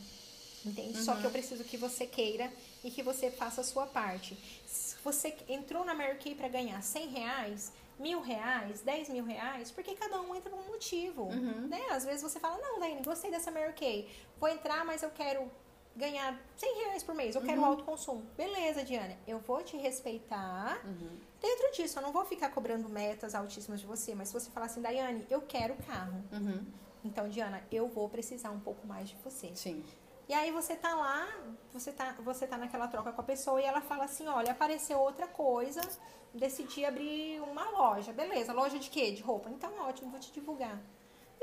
Entende? 0.66 0.98
Só 1.04 1.16
que 1.16 1.26
eu 1.26 1.32
preciso 1.32 1.64
que 1.66 1.76
você 1.76 2.06
queira 2.08 2.52
e 2.84 2.90
que 2.90 3.04
você 3.04 3.30
faça 3.30 3.62
a 3.62 3.64
sua 3.64 3.86
parte. 3.86 4.38
Se 4.66 4.96
você 5.04 5.36
entrou 5.50 5.84
na 5.84 5.94
Mary 5.94 6.18
Kay 6.18 6.36
para 6.36 6.48
ganhar 6.48 6.82
100 6.82 7.08
reais, 7.10 7.74
mil 8.00 8.22
reais, 8.22 8.82
10 8.82 9.10
mil 9.10 9.26
reais, 9.26 9.72
porque 9.72 9.94
cada 9.96 10.22
um 10.22 10.34
entra 10.34 10.50
por 10.50 10.60
um 10.60 10.68
motivo. 10.68 11.30
Né? 11.68 11.82
Às 11.92 12.06
vezes 12.06 12.22
você 12.22 12.40
fala, 12.40 12.58
não, 12.58 12.80
Daiane, 12.80 13.04
gostei 13.04 13.30
dessa 13.30 13.52
Mary 13.52 13.74
Kay. 13.74 14.10
Vou 14.40 14.50
entrar, 14.50 14.86
mas 14.86 15.04
eu 15.04 15.10
quero 15.10 15.52
ganhar 15.96 16.40
100 16.58 16.76
reais 16.86 17.04
por 17.04 17.14
mês. 17.14 17.36
Eu 17.36 17.42
quero 17.42 17.64
autoconsumo. 17.64 18.22
Beleza, 18.36 18.84
Diana. 18.84 19.16
Eu 19.28 19.40
vou 19.40 19.62
te 19.64 19.78
respeitar. 19.78 20.82
Dentro 21.42 21.72
disso, 21.74 22.00
eu 22.00 22.04
não 22.04 22.12
vou 22.12 22.26
ficar 22.26 22.50
cobrando 22.50 22.90
metas 22.90 23.36
altíssimas 23.36 23.80
de 23.80 23.86
você. 23.86 24.16
Mas 24.16 24.30
se 24.30 24.34
você 24.34 24.50
falar 24.50 24.68
assim, 24.68 24.82
Daiane, 24.82 25.26
eu 25.30 25.42
quero 25.42 25.76
carro. 25.86 26.24
Uhum. 26.32 26.66
Então, 27.04 27.28
Diana, 27.30 27.62
eu 27.72 27.88
vou 27.88 28.10
precisar 28.10 28.52
um 28.52 28.60
pouco 28.60 28.88
mais 28.88 29.10
de 29.10 29.16
você. 29.24 29.52
Sim. 29.56 29.84
E 30.28 30.34
aí 30.34 30.52
você 30.52 30.76
tá 30.76 30.96
lá, 30.96 31.28
você 31.74 31.92
tá, 31.92 32.16
você 32.20 32.48
tá 32.48 32.58
naquela 32.58 32.88
troca 32.88 33.12
com 33.12 33.22
a 33.22 33.24
pessoa 33.26 33.62
e 33.62 33.66
ela 33.66 33.82
fala 33.82 34.06
assim, 34.06 34.26
olha, 34.28 34.54
apareceu 34.54 34.98
outra 34.98 35.28
coisa, 35.28 35.82
decidi 36.34 36.86
abrir 36.86 37.42
uma 37.42 37.70
loja. 37.72 38.14
Beleza, 38.14 38.54
loja 38.54 38.80
de 38.80 38.90
quê? 38.90 39.12
De 39.12 39.22
roupa. 39.22 39.50
Então, 39.50 39.70
ótimo, 39.80 40.10
vou 40.10 40.20
te 40.20 40.32
divulgar. 40.32 40.82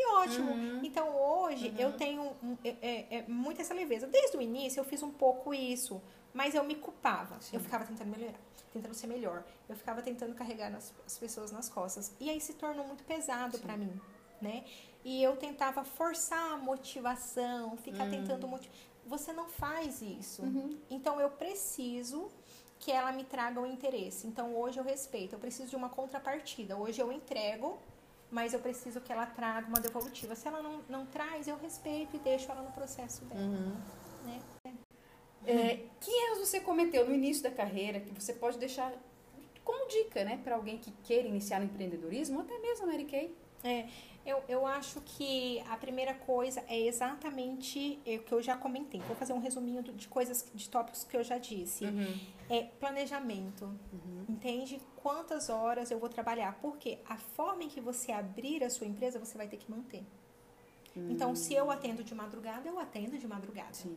E 0.01 0.07
ótimo. 0.17 0.53
Então, 0.87 1.09
hoje, 1.17 1.75
eu 1.79 1.93
tenho 1.93 2.33
é, 2.65 2.69
é- 2.81 3.07
é 3.19 3.25
muita 3.29 3.61
essa 3.63 3.75
leveza. 3.75 4.07
Desde 4.07 4.37
o 4.37 4.41
início, 4.41 4.81
eu 4.81 4.85
fiz 4.85 5.03
um 5.03 5.11
pouco 5.11 5.53
isso, 5.53 6.01
mas 6.33 6.55
eu 6.55 6.65
me 6.65 6.75
culpava. 6.75 7.35
Eu 7.53 7.61
ficava 7.61 7.85
tentando 7.85 8.09
melhorar, 8.17 8.39
tentando 8.73 8.95
ser 8.95 9.07
melhor. 9.07 9.45
Eu 9.69 9.77
ficava 9.77 10.01
tentando 10.01 10.35
carregar 10.35 10.71
nas- 10.71 10.95
as 11.07 11.19
pessoas 11.19 11.51
nas 11.53 11.69
costas. 11.69 12.13
E 12.19 12.31
aí 12.31 12.41
se 12.41 12.55
tornou 12.55 12.87
muito 12.87 13.05
pesado 13.05 13.59
pra 13.59 13.77
mim, 13.77 14.01
né? 14.41 14.65
E 15.05 15.23
eu 15.23 15.37
tentava 15.37 15.85
forçar 15.85 16.53
a 16.53 16.57
motivação, 16.57 17.77
ficar 17.77 18.05
tentando 18.11 18.47
motivar. 18.49 18.75
Você 19.07 19.33
não 19.33 19.49
faz 19.49 20.01
isso. 20.03 20.43
Então, 20.89 21.21
eu 21.21 21.31
preciso 21.31 22.31
que 22.79 22.91
ela 22.91 23.13
me 23.13 23.25
traga 23.25 23.61
o 23.61 23.67
interesse. 23.67 24.27
Então, 24.27 24.55
hoje 24.57 24.79
eu 24.79 24.85
respeito. 24.85 25.35
Eu 25.35 25.39
preciso 25.39 25.69
de 25.69 25.77
uma 25.77 25.89
contrapartida. 25.91 26.77
Hoje 26.77 27.01
eu 27.03 27.11
entrego, 27.13 27.79
mas 28.31 28.53
eu 28.53 28.61
preciso 28.61 29.01
que 29.01 29.13
ela 29.13 29.27
traga 29.27 29.67
uma 29.67 29.81
devolutiva. 29.81 30.35
Se 30.35 30.47
ela 30.47 30.63
não, 30.63 30.83
não 30.89 31.07
traz, 31.07 31.49
eu 31.49 31.57
respeito 31.57 32.17
e 32.17 32.19
deixo 32.19 32.51
ela 32.51 32.63
no 32.63 32.73
processo 32.73 33.25
dela. 33.25 33.41
Né? 34.25 34.41
É, 35.47 35.87
que 36.01 36.11
erros 36.11 36.39
você 36.39 36.61
cometeu 36.61 37.07
no 37.07 37.15
início 37.15 37.43
da 37.43 37.51
carreira 37.51 37.99
que 37.99 38.13
você 38.13 38.33
pode 38.35 38.59
deixar 38.59 38.93
como 39.65 39.89
dica, 39.89 40.25
né, 40.25 40.41
para 40.43 40.57
alguém 40.57 40.79
que 40.79 40.91
queira 41.05 41.29
iniciar 41.29 41.61
no 41.61 41.67
empreendedorismo, 41.67 42.39
ou 42.39 42.43
até 42.43 42.59
mesmo 42.59 42.85
a 42.85 42.87
Mary 42.89 43.05
Kay? 43.05 43.35
É, 43.63 43.87
eu, 44.25 44.43
eu 44.49 44.67
acho 44.67 45.01
que 45.01 45.61
a 45.69 45.77
primeira 45.77 46.15
coisa 46.15 46.63
é 46.69 46.79
exatamente 46.79 47.99
o 48.07 48.23
que 48.23 48.33
eu 48.33 48.43
já 48.43 48.57
comentei. 48.57 49.01
Vou 49.01 49.17
fazer 49.17 49.33
um 49.33 49.41
resuminho 49.41 49.83
de 49.83 50.09
coisas, 50.09 50.45
de 50.55 50.69
tópicos 50.69 51.05
que 51.05 51.17
eu 51.17 51.25
já 51.25 51.39
disse. 51.39 51.85
É 52.49 52.65
planejamento. 52.79 53.73
Entende? 54.29 54.81
Quantas 54.97 55.49
horas 55.49 55.91
eu 55.91 55.99
vou 55.99 56.09
trabalhar? 56.09 56.59
Porque 56.61 56.99
a 57.09 57.17
forma 57.17 57.65
em 57.65 57.69
que 57.69 57.81
você 57.81 58.13
abrir 58.13 58.63
a 58.63 58.71
sua 58.71 58.87
empresa, 58.87 59.19
você 59.19 59.37
vai 59.37 59.49
ter 59.49 59.57
que 59.57 59.71
manter. 59.71 60.05
Então, 60.95 61.35
se 61.37 61.55
eu 61.55 61.71
atendo 61.71 62.03
de 62.03 62.15
madrugada, 62.15 62.69
eu 62.69 62.79
atendo 62.79 63.17
de 63.17 63.27
madrugada. 63.27 63.73
Sim. 63.73 63.97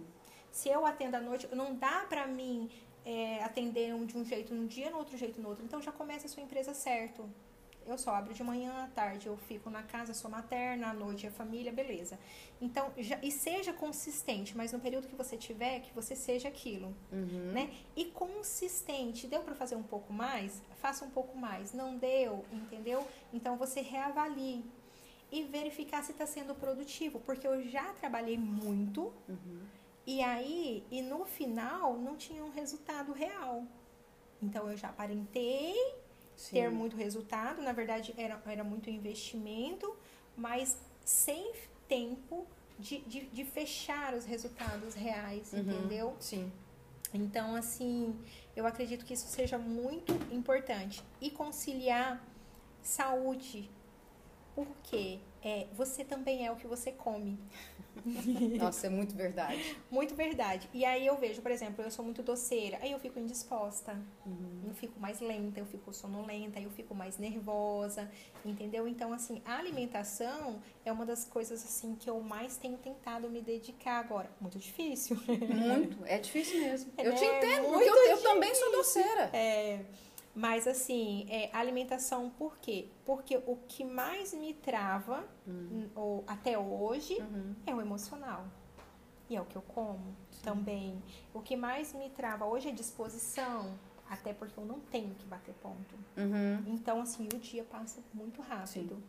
Se 0.52 0.70
eu 0.70 0.86
atendo 0.86 1.18
à 1.18 1.20
noite, 1.20 1.48
não 1.54 1.76
dá 1.76 2.06
pra 2.08 2.28
mim 2.28 2.70
é, 3.04 3.44
atender 3.44 3.94
um 3.94 4.06
de 4.06 4.18
um 4.18 4.24
jeito 4.24 4.54
num 4.54 4.68
dia, 4.68 4.90
no 4.92 4.98
outro 4.98 5.18
jeito 5.18 5.42
no 5.42 5.50
outro. 5.50 5.66
Então 5.66 5.82
já 5.82 5.92
começa 5.92 6.28
a 6.28 6.30
sua 6.30 6.44
empresa 6.44 6.74
certo. 6.74 7.28
Eu 7.86 7.98
só 7.98 8.16
abro 8.16 8.34
de 8.34 8.44
manhã 8.44 8.84
à 8.84 8.88
tarde, 8.88 9.28
eu 9.28 9.36
fico 9.36 9.70
na 9.70 9.84
casa, 9.84 10.14
sou 10.14 10.30
materna, 10.30 10.90
à 10.90 10.94
noite 10.94 11.28
é 11.28 11.30
família, 11.30 11.72
beleza. 11.72 12.18
Então, 12.62 12.92
já, 12.98 13.20
e 13.22 13.30
seja 13.32 13.74
consistente, 13.74 14.56
mas 14.56 14.72
no 14.72 14.80
período 14.80 15.08
que 15.08 15.16
você 15.16 15.36
tiver, 15.38 15.82
que 15.82 15.94
você 15.94 16.16
seja 16.16 16.48
aquilo, 16.48 16.96
né? 17.54 17.70
E 17.96 18.06
consistente, 18.06 19.28
deu 19.28 19.42
pra 19.42 19.54
fazer 19.56 19.76
um 19.76 19.84
pouco 19.84 20.14
mais? 20.14 20.62
Faça 20.78 21.04
um 21.04 21.10
pouco 21.10 21.38
mais. 21.38 21.74
Não 21.74 21.98
deu, 21.98 22.46
entendeu? 22.52 23.06
Então 23.34 23.58
você 23.58 23.82
reavalie 23.82 24.64
e 25.32 25.44
verificar 25.44 26.04
se 26.04 26.12
está 26.12 26.26
sendo 26.26 26.56
produtivo, 26.56 27.20
porque 27.20 27.48
eu 27.48 27.62
já 27.68 27.92
trabalhei 27.94 28.38
muito 28.38 29.12
e 30.06 30.22
aí, 30.22 30.84
e 30.92 31.02
no 31.02 31.24
final, 31.24 31.98
não 31.98 32.18
tinha 32.18 32.44
um 32.44 32.50
resultado 32.50 33.14
real. 33.14 33.64
Então, 34.42 34.70
eu 34.70 34.76
já 34.76 34.90
aparentei 34.90 35.74
Sim. 36.36 36.56
ter 36.56 36.70
muito 36.70 36.96
resultado. 36.96 37.62
Na 37.62 37.72
verdade, 37.72 38.14
era, 38.18 38.42
era 38.46 38.64
muito 38.64 38.90
investimento, 38.90 39.96
mas 40.36 40.78
sem 41.04 41.52
tempo 41.88 42.46
de, 42.80 43.00
de, 43.02 43.22
de 43.28 43.46
fechar 43.46 44.14
os 44.14 44.26
resultados 44.26 44.96
reais, 44.96 45.54
entendeu? 45.54 46.16
Sim. 46.20 46.52
Então, 47.14 47.56
assim, 47.56 48.20
eu 48.56 48.66
acredito 48.66 49.06
que 49.06 49.14
isso 49.14 49.28
seja 49.28 49.58
muito 49.58 50.14
importante. 50.34 51.04
E 51.22 51.30
conciliar 51.30 52.22
saúde. 52.82 53.70
Por 54.56 54.68
quê? 54.84 55.20
É, 55.44 55.68
você 55.74 56.04
também 56.04 56.46
é 56.46 56.52
o 56.52 56.56
que 56.56 56.68
você 56.68 56.92
come. 56.92 57.40
Nossa, 58.60 58.88
é 58.88 58.90
muito 58.90 59.16
verdade. 59.16 59.78
Muito 59.90 60.16
verdade. 60.16 60.70
E 60.74 60.84
aí 60.86 61.06
eu 61.06 61.18
vejo, 61.18 61.42
por 61.42 61.52
exemplo, 61.52 61.84
eu 61.84 61.92
sou 61.92 62.04
muito 62.04 62.22
doceira, 62.24 62.78
aí 62.82 62.92
eu 62.92 63.00
fico 63.00 63.20
indisposta, 63.20 63.98
eu 64.66 64.74
fico 64.74 65.00
mais 65.00 65.20
lenta, 65.20 65.60
eu 65.60 65.66
fico 65.66 65.94
sonolenta, 65.94 66.60
eu 66.60 66.70
fico 66.72 66.94
mais 66.96 67.18
nervosa, 67.18 68.10
entendeu? 68.44 68.88
Então, 68.88 69.14
assim, 69.14 69.42
a 69.46 69.58
alimentação 69.58 70.62
é 70.86 70.92
uma 70.92 71.06
das 71.06 71.26
coisas, 71.26 71.64
assim, 71.64 71.96
que 71.96 72.10
eu 72.10 72.20
mais 72.22 72.58
tenho 72.58 72.78
tentado 72.78 73.30
me 73.30 73.42
dedicar 73.42 74.00
agora. 74.00 74.30
Muito 74.40 74.58
difícil. 74.58 75.18
Muito. 75.28 76.06
É 76.06 76.18
difícil 76.18 76.60
mesmo. 76.62 76.92
Eu 76.98 77.16
te 77.16 77.24
É 77.24 77.38
entendo, 77.38 77.68
porque 77.68 77.90
muito 77.90 77.98
eu, 77.98 78.12
eu 78.12 78.22
também 78.22 78.54
sou 78.56 78.72
doceira. 78.72 79.30
É, 79.34 79.80
mas 80.36 80.68
assim, 80.68 81.26
é, 81.30 81.50
alimentação 81.54 82.30
por 82.32 82.58
quê? 82.58 82.88
Porque 83.06 83.38
o 83.46 83.58
que 83.68 83.84
mais 83.86 84.34
me 84.34 84.54
trava, 84.54 85.24
n- 85.48 85.90
ou, 85.96 86.24
até 86.28 86.58
hoje, 86.58 87.18
é 87.66 87.74
o 87.76 87.80
emocional. 87.82 88.46
E 89.30 89.36
é 89.36 89.42
o 89.42 89.46
que 89.46 89.56
eu 89.56 89.62
como 89.62 90.16
também. 90.44 91.02
O 91.34 91.42
que 91.42 91.56
mais 91.56 91.94
me 91.94 92.10
trava 92.10 92.46
hoje 92.46 92.70
é 92.70 92.72
disposição, 92.72 93.74
até 94.10 94.34
porque 94.34 94.60
eu 94.60 94.66
não 94.66 94.80
tenho 94.80 95.14
que 95.16 95.26
bater 95.26 95.54
ponto. 95.56 95.96
Uhum. 96.18 96.64
Então, 96.68 97.02
assim, 97.02 97.28
o 97.34 97.38
dia 97.40 97.64
passa 97.64 98.02
muito 98.14 98.42
rápido. 98.42 99.02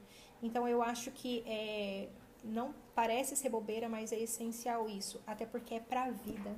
Então, 0.42 0.68
eu 0.68 0.82
acho 0.82 1.10
que 1.10 1.42
é, 1.46 2.08
não 2.44 2.74
parece 2.94 3.34
ser 3.34 3.48
bobeira, 3.48 3.88
mas 3.88 4.12
é 4.12 4.18
essencial 4.20 4.88
isso. 4.88 5.20
Até 5.26 5.44
porque 5.46 5.74
é 5.74 5.80
pra 5.80 6.10
vida. 6.10 6.54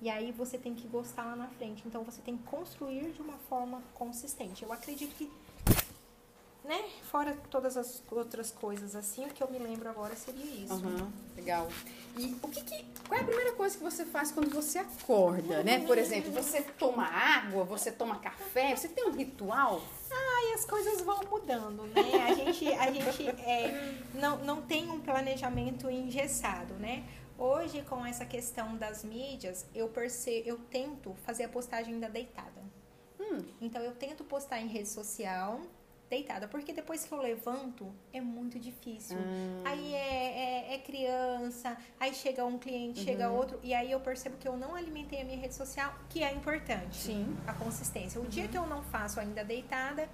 E 0.00 0.08
aí 0.08 0.30
você 0.32 0.56
tem 0.56 0.74
que 0.74 0.86
gostar 0.86 1.24
lá 1.24 1.34
na 1.36 1.48
frente. 1.48 1.82
Então, 1.86 2.04
você 2.04 2.20
tem 2.22 2.36
que 2.36 2.44
construir 2.44 3.10
de 3.12 3.20
uma 3.20 3.36
forma 3.48 3.82
consistente. 3.94 4.62
Eu 4.62 4.72
acredito 4.72 5.12
que, 5.16 5.28
né, 6.64 6.84
fora 7.10 7.36
todas 7.50 7.76
as 7.76 8.02
outras 8.10 8.50
coisas 8.50 8.94
assim, 8.94 9.24
o 9.24 9.30
que 9.30 9.42
eu 9.42 9.50
me 9.50 9.58
lembro 9.58 9.88
agora 9.88 10.14
seria 10.14 10.44
isso. 10.44 10.72
Aham, 10.74 11.10
legal. 11.34 11.66
E 12.16 12.36
o 12.42 12.48
que, 12.48 12.62
que- 12.62 12.84
qual 13.08 13.18
é 13.18 13.22
a 13.22 13.26
primeira 13.26 13.52
coisa 13.54 13.76
que 13.76 13.82
você 13.82 14.04
faz 14.04 14.30
quando 14.30 14.50
você 14.50 14.78
acorda, 14.78 15.62
né? 15.64 15.80
Por 15.86 15.96
exemplo, 15.98 16.30
você 16.30 16.62
toma 16.62 17.04
água, 17.04 17.64
você 17.64 17.90
toma 17.90 18.18
café, 18.18 18.76
você 18.76 18.86
tem 18.88 19.04
um 19.08 19.12
ritual? 19.12 19.80
Aí 20.10 20.52
as 20.54 20.64
coisas 20.64 21.00
vão 21.00 21.20
mudando, 21.30 21.82
né? 21.88 22.22
A 22.28 22.34
gente, 22.34 22.68
a 22.72 22.92
gente 22.92 23.26
é, 23.28 23.98
não, 24.14 24.38
não 24.44 24.62
tem 24.62 24.88
um 24.90 25.00
planejamento 25.00 25.90
engessado, 25.90 26.74
né? 26.74 27.04
Hoje, 27.38 27.82
com 27.82 28.04
essa 28.04 28.24
questão 28.26 28.76
das 28.76 29.04
mídias, 29.04 29.64
eu 29.74 29.88
perce, 29.88 30.42
eu 30.44 30.58
tento 30.58 31.14
fazer 31.24 31.44
a 31.44 31.48
postagem 31.48 31.94
ainda 31.94 32.08
deitada. 32.08 32.60
Hum. 33.20 33.38
Então, 33.60 33.80
eu 33.82 33.92
tento 33.94 34.24
postar 34.24 34.60
em 34.60 34.66
rede 34.66 34.88
social 34.88 35.60
deitada. 36.10 36.48
Porque 36.48 36.72
depois 36.72 37.04
que 37.04 37.12
eu 37.12 37.18
levanto, 37.20 37.92
é 38.12 38.20
muito 38.20 38.58
difícil. 38.58 39.16
Hum. 39.18 39.62
Aí 39.64 39.94
é, 39.94 40.68
é, 40.70 40.74
é 40.74 40.78
criança, 40.78 41.76
aí 42.00 42.14
chega 42.14 42.44
um 42.44 42.58
cliente, 42.58 43.00
Uhum. 43.00 43.04
chega 43.06 43.30
outro, 43.30 43.60
e 43.62 43.74
aí 43.74 43.92
eu 43.92 44.00
percebo 44.00 44.36
que 44.38 44.48
eu 44.48 44.56
não 44.56 44.74
alimentei 44.74 45.20
a 45.20 45.24
minha 45.24 45.38
rede 45.38 45.54
social, 45.54 45.94
que 46.08 46.22
é 46.24 46.32
importante. 46.32 46.96
Sim. 46.96 47.36
A 47.46 47.52
consistência. 47.52 48.20
O 48.20 48.26
dia 48.26 48.48
que 48.48 48.56
eu 48.56 48.66
não 48.66 48.82
faço 48.84 49.20
ainda 49.20 49.44
deitada, 49.44 50.08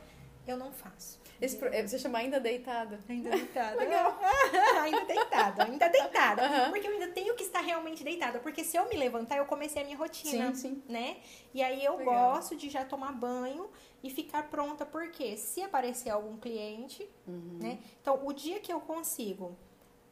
eu 0.47 0.57
não 0.57 0.73
faço. 0.73 1.21
Esse 1.41 1.57
pro- 1.57 1.71
Você 1.71 1.99
chama 1.99 2.19
ainda 2.19 2.39
deitada? 2.39 2.99
Ainda 3.09 3.31
deitada. 3.31 3.77
Legal. 3.77 4.19
ainda 4.83 5.05
deitada, 5.05 5.65
ainda 5.65 5.89
deitada. 5.89 6.43
Aham. 6.47 6.71
Porque 6.71 6.87
eu 6.87 6.93
ainda 6.93 7.09
tenho 7.09 7.35
que 7.35 7.43
estar 7.43 7.61
realmente 7.61 8.05
deitada. 8.05 8.39
Porque 8.39 8.63
se 8.63 8.77
eu 8.77 8.89
me 8.89 8.97
levantar, 8.97 9.37
eu 9.39 9.45
comecei 9.47 9.83
a 9.83 9.85
minha 9.85 9.97
rotina. 9.97 10.55
Sim, 10.55 10.77
sim. 10.77 10.83
Né? 10.89 11.17
E 11.53 11.63
aí 11.63 11.85
eu 11.85 11.97
Legal. 11.97 12.35
gosto 12.35 12.55
de 12.57 12.71
já 12.71 12.85
tomar 12.85 13.13
banho 13.13 13.69
e 14.03 14.11
ficar 14.11 14.45
pronta. 14.49 14.87
Porque 14.87 15.37
se 15.37 15.61
aparecer 15.63 16.11
algum 16.11 16.37
cliente, 16.37 17.07
Uhum. 17.27 17.59
né? 17.61 17.79
Então, 18.01 18.21
o 18.25 18.33
dia 18.33 18.61
que 18.61 18.73
eu 18.73 18.81
consigo 18.81 19.57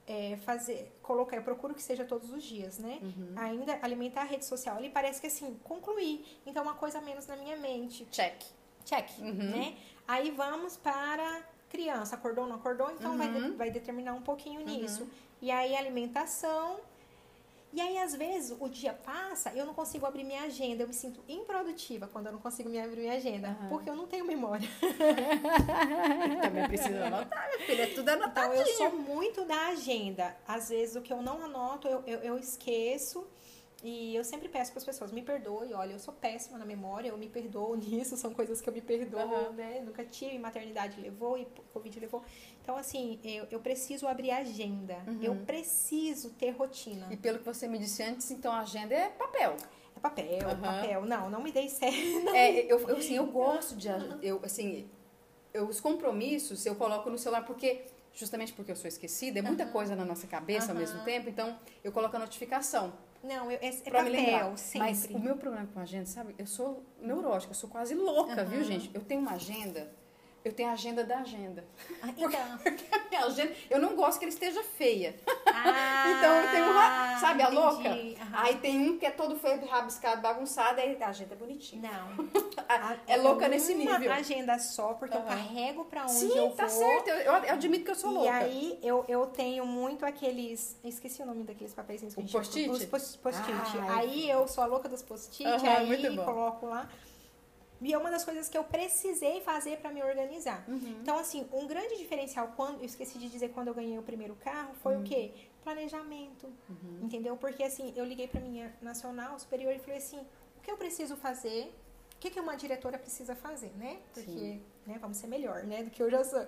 é, 0.06 0.36
fazer, 0.44 0.92
colocar, 1.02 1.36
eu 1.36 1.42
procuro 1.44 1.72
que 1.74 1.82
seja 1.82 2.04
todos 2.04 2.30
os 2.32 2.42
dias, 2.42 2.78
né? 2.78 2.98
Uhum. 3.00 3.32
Ainda 3.36 3.78
alimentar 3.80 4.22
a 4.22 4.24
rede 4.24 4.44
social, 4.44 4.76
ele 4.78 4.90
parece 4.90 5.20
que 5.20 5.28
assim, 5.28 5.56
concluir. 5.62 6.24
Então, 6.44 6.64
uma 6.64 6.74
coisa 6.74 7.00
menos 7.00 7.26
na 7.28 7.36
minha 7.36 7.56
mente. 7.56 8.04
Check. 8.10 8.42
Check, 8.84 9.08
Uhum. 9.20 9.32
né? 9.32 9.76
Aí 10.12 10.30
vamos 10.30 10.76
para 10.76 11.26
criança, 11.70 12.16
acordou 12.16 12.44
ou 12.44 12.50
não 12.50 12.56
acordou, 12.56 12.90
então 12.90 13.16
vai, 13.16 13.28
de- 13.32 13.38
Uhum. 13.38 13.56
vai 13.56 13.70
determinar 13.70 14.12
um 14.12 14.20
pouquinho 14.20 14.60
nisso. 14.64 15.08
E 15.40 15.50
aí 15.50 15.74
alimentação. 15.74 16.80
E 17.72 17.80
aí, 17.80 17.96
às 17.96 18.14
vezes, 18.14 18.54
o 18.60 18.68
dia 18.68 18.92
passa 18.92 19.50
eu 19.54 19.64
não 19.64 19.72
consigo 19.72 20.04
abrir 20.04 20.24
minha 20.24 20.42
agenda. 20.42 20.82
Eu 20.82 20.88
me 20.88 20.92
sinto 20.92 21.20
improdutiva 21.26 22.06
quando 22.12 22.26
eu 22.26 22.32
não 22.32 22.38
consigo 22.46 22.68
me 22.68 22.78
abrir 22.78 23.00
minha 23.00 23.14
agenda. 23.14 23.48
Aham. 23.48 23.68
Porque 23.70 23.88
eu 23.88 23.96
não 23.96 24.06
tenho 24.06 24.26
memória. 24.26 24.68
Também 26.42 26.68
precisa 26.68 27.06
anotar, 27.06 27.46
minha 27.48 27.58
filha. 27.66 27.82
É 27.84 27.86
tudo 27.86 28.10
Então, 28.10 28.22
anotadinho. 28.24 28.60
eu 28.60 28.66
sou 28.76 28.90
muito 28.98 29.46
da 29.46 29.68
agenda. 29.68 30.36
Às 30.46 30.68
vezes, 30.68 30.96
o 30.96 31.00
que 31.00 31.12
eu 31.12 31.22
não 31.22 31.42
anoto, 31.42 31.88
eu, 31.88 32.02
eu, 32.06 32.18
eu 32.20 32.38
esqueço. 32.38 33.26
E 33.82 34.14
eu 34.14 34.22
sempre 34.22 34.48
peço 34.48 34.70
para 34.70 34.78
as 34.78 34.84
pessoas, 34.84 35.10
me 35.10 35.22
perdoe. 35.22 35.74
Olha, 35.74 35.92
eu 35.92 35.98
sou 35.98 36.14
péssima 36.14 36.56
na 36.56 36.64
memória, 36.64 37.08
eu 37.08 37.18
me 37.18 37.28
perdoo 37.28 37.74
nisso. 37.76 38.16
São 38.16 38.32
coisas 38.32 38.60
que 38.60 38.68
eu 38.68 38.72
me 38.72 38.80
perdoo, 38.80 39.20
Aham. 39.20 39.52
né? 39.52 39.82
Nunca 39.84 40.04
tive, 40.04 40.38
maternidade 40.38 41.00
levou 41.00 41.36
e 41.36 41.46
Covid 41.72 41.98
levou. 41.98 42.22
Então, 42.62 42.76
assim, 42.76 43.18
eu, 43.24 43.46
eu 43.50 43.58
preciso 43.58 44.06
abrir 44.06 44.30
agenda. 44.30 45.02
Uhum. 45.08 45.18
Eu 45.20 45.34
preciso 45.44 46.30
ter 46.30 46.50
rotina. 46.50 47.08
E 47.10 47.16
pelo 47.16 47.40
que 47.40 47.44
você 47.44 47.66
me 47.66 47.76
disse 47.76 48.04
antes, 48.04 48.30
então 48.30 48.52
a 48.52 48.60
agenda 48.60 48.94
é 48.94 49.08
papel. 49.08 49.56
É 49.96 50.00
papel, 50.00 50.48
Aham. 50.48 50.60
papel. 50.60 51.04
Não, 51.04 51.28
não 51.28 51.42
me 51.42 51.50
dei 51.50 51.66
certo. 51.68 51.96
É, 52.34 52.72
eu, 52.72 52.78
eu, 52.88 52.96
assim, 52.96 53.16
eu 53.16 53.26
gosto 53.26 53.74
de. 53.74 53.88
Eu, 54.22 54.40
assim, 54.44 54.88
eu, 55.52 55.66
os 55.66 55.80
compromissos 55.80 56.64
eu 56.64 56.76
coloco 56.76 57.10
no 57.10 57.18
celular 57.18 57.44
porque. 57.44 57.86
Justamente 58.14 58.52
porque 58.52 58.70
eu 58.70 58.76
sou 58.76 58.86
esquecida, 58.86 59.38
é 59.38 59.42
muita 59.42 59.64
coisa 59.64 59.96
na 59.96 60.04
nossa 60.04 60.26
cabeça 60.26 60.66
ao 60.70 60.76
Aham. 60.76 60.80
mesmo 60.80 61.02
tempo, 61.02 61.30
então 61.30 61.58
eu 61.82 61.90
coloco 61.90 62.14
a 62.14 62.18
notificação 62.18 62.92
Não, 63.22 63.50
eu, 63.50 63.58
é, 63.60 63.68
é 63.68 63.90
pra 63.90 64.02
me 64.02 64.10
lembrar. 64.10 64.32
papel, 64.40 64.56
sempre. 64.56 64.88
Mas 64.88 65.04
o 65.06 65.18
meu 65.18 65.36
problema 65.36 65.66
com 65.72 65.78
a 65.78 65.82
agenda, 65.82 66.06
sabe? 66.06 66.34
Eu 66.38 66.46
sou 66.46 66.84
neurótica, 67.00 67.52
eu 67.52 67.54
sou 67.56 67.70
quase 67.70 67.94
louca, 67.94 68.44
viu, 68.44 68.58
Aham. 68.60 68.64
gente? 68.64 68.90
Eu 68.92 69.02
tenho 69.02 69.20
uma 69.20 69.32
agenda, 69.32 69.90
eu 70.44 70.52
tenho 70.52 70.68
a 70.68 70.72
agenda 70.72 71.04
da 71.04 71.18
agenda. 71.18 71.64
Ah, 72.02 72.08
Então, 72.16 72.58
Porque 72.62 72.84
a 72.94 73.08
minha 73.08 73.24
agenda, 73.26 73.52
eu 73.70 73.80
não 73.80 73.94
gosto 73.96 74.18
que 74.18 74.24
ela 74.24 74.32
esteja 74.32 74.62
feia. 74.62 75.14
ah, 75.46 76.04
Então 76.18 76.34
eu 76.42 76.50
tenho 76.50 76.70
uma, 76.70 77.18
sabe, 77.18 77.42
a 77.42 77.46
entendi. 77.46 77.60
louca? 77.60 77.88
Aham. 77.88 78.30
Aí 78.32 78.56
tem 78.56 78.78
um 78.90 78.98
que 78.98 79.06
é 79.06 79.10
todo 79.10 79.36
feio, 79.38 79.64
rabiscado, 79.66 80.20
bagunçado, 80.22 80.80
aí 80.80 80.96
a 81.00 81.08
agenda 81.08 81.34
é 81.34 81.36
bonitinha. 81.36 81.90
Não. 81.90 82.26
A- 82.68 82.96
é 83.06 83.16
louca 83.16 83.48
nesse 83.48 83.74
uma 83.74 83.98
nível. 83.98 84.12
agenda 84.12 84.58
só, 84.58 84.94
porque 84.94 85.16
eu 85.16 85.20
Aham. 85.20 85.28
carrego 85.28 85.84
pra 85.84 86.02
onde 86.02 86.12
Sim, 86.12 86.36
eu 86.36 86.50
tá 86.50 86.66
vou. 86.66 86.78
certo. 86.78 87.08
Eu, 87.08 87.16
eu- 87.16 87.32
eu 87.44 87.52
admito 87.54 87.84
que 87.84 87.90
eu 87.90 87.94
sou 87.94 88.10
E 88.10 88.14
louca. 88.14 88.32
aí 88.32 88.78
eu, 88.82 89.04
eu 89.08 89.26
tenho 89.26 89.64
muito 89.66 90.04
aqueles. 90.04 90.76
eu 90.82 90.88
Esqueci 90.90 91.22
o 91.22 91.26
nome 91.26 91.44
daqueles 91.44 91.72
papéis 91.74 92.02
O 92.16 92.22
post-it? 92.26 92.68
Os 92.70 92.84
post- 92.86 93.18
post-it. 93.18 93.78
Ai. 93.78 93.98
Aí 93.98 94.30
eu 94.30 94.46
sou 94.48 94.62
a 94.64 94.66
louca 94.66 94.88
dos 94.88 95.02
post-it, 95.02 95.44
Aham, 95.46 95.68
aí 95.76 95.86
muito 95.86 96.12
bom. 96.14 96.24
coloco 96.24 96.66
lá. 96.66 96.88
E 97.82 97.92
é 97.92 97.98
uma 97.98 98.10
das 98.10 98.24
coisas 98.24 98.48
que 98.48 98.56
eu 98.56 98.64
precisei 98.64 99.40
fazer 99.40 99.78
pra 99.78 99.90
me 99.90 100.02
organizar. 100.02 100.64
Uhum. 100.68 100.96
Então, 101.02 101.18
assim, 101.18 101.46
um 101.52 101.66
grande 101.66 101.96
diferencial, 101.98 102.52
quando 102.56 102.78
eu 102.78 102.84
esqueci 102.84 103.18
de 103.18 103.28
dizer 103.28 103.48
quando 103.50 103.68
eu 103.68 103.74
ganhei 103.74 103.98
o 103.98 104.02
primeiro 104.02 104.36
carro, 104.36 104.72
foi 104.82 104.94
Uhum. 104.94 105.00
o 105.00 105.04
quê? 105.04 105.32
Planejamento. 105.64 106.48
Entendeu? 107.02 107.36
Porque 107.36 107.62
assim, 107.62 107.92
eu 107.96 108.04
liguei 108.04 108.28
pra 108.28 108.40
minha 108.40 108.72
nacional 108.80 109.38
superior 109.38 109.74
e 109.74 109.78
falei 109.78 109.98
assim: 109.98 110.18
o 110.18 110.60
que 110.62 110.70
eu 110.70 110.76
preciso 110.76 111.16
fazer? 111.16 111.72
O 112.16 112.18
que, 112.22 112.30
que 112.30 112.38
uma 112.38 112.56
diretora 112.56 112.96
precisa 112.98 113.34
fazer, 113.34 113.72
né? 113.76 113.98
Porque, 114.14 114.30
Sim. 114.30 114.62
né, 114.86 114.96
vamos 115.00 115.16
ser 115.16 115.26
melhor, 115.26 115.64
né, 115.64 115.82
do 115.82 115.90
que 115.90 116.00
eu 116.00 116.08
já 116.08 116.22
sou. 116.22 116.38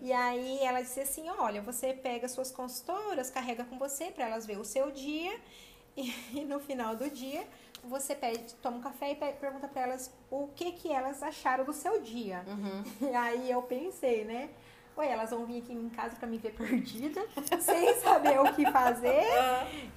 E 0.00 0.10
aí 0.12 0.58
ela 0.60 0.80
disse 0.80 1.00
assim: 1.00 1.28
olha, 1.28 1.60
você 1.60 1.92
pega 1.92 2.26
suas 2.26 2.50
consultoras, 2.50 3.28
carrega 3.30 3.64
com 3.64 3.78
você 3.78 4.10
pra 4.10 4.26
elas 4.28 4.46
ver 4.46 4.58
o 4.58 4.64
seu 4.64 4.90
dia 4.90 5.38
e 5.96 6.44
no 6.46 6.58
final 6.60 6.96
do 6.96 7.10
dia 7.10 7.46
você 7.84 8.14
pede, 8.14 8.54
toma 8.56 8.76
um 8.78 8.80
café 8.80 9.12
e 9.12 9.14
pe- 9.14 9.32
pergunta 9.32 9.66
pra 9.68 9.82
elas 9.82 10.12
o 10.30 10.48
que 10.54 10.72
que 10.72 10.92
elas 10.92 11.22
acharam 11.22 11.64
do 11.64 11.72
seu 11.72 12.00
dia. 12.02 12.44
Uhum. 12.46 13.08
E 13.10 13.14
aí 13.16 13.50
eu 13.50 13.62
pensei, 13.62 14.24
né? 14.24 14.50
Ué, 14.96 15.08
elas 15.10 15.30
vão 15.30 15.46
vir 15.46 15.62
aqui 15.62 15.72
em 15.72 15.88
casa 15.88 16.14
pra 16.16 16.26
me 16.28 16.36
ver 16.36 16.52
perdida, 16.52 17.24
sem 17.60 17.94
saber 18.00 18.38
o 18.40 18.52
que 18.54 18.70
fazer. 18.70 19.24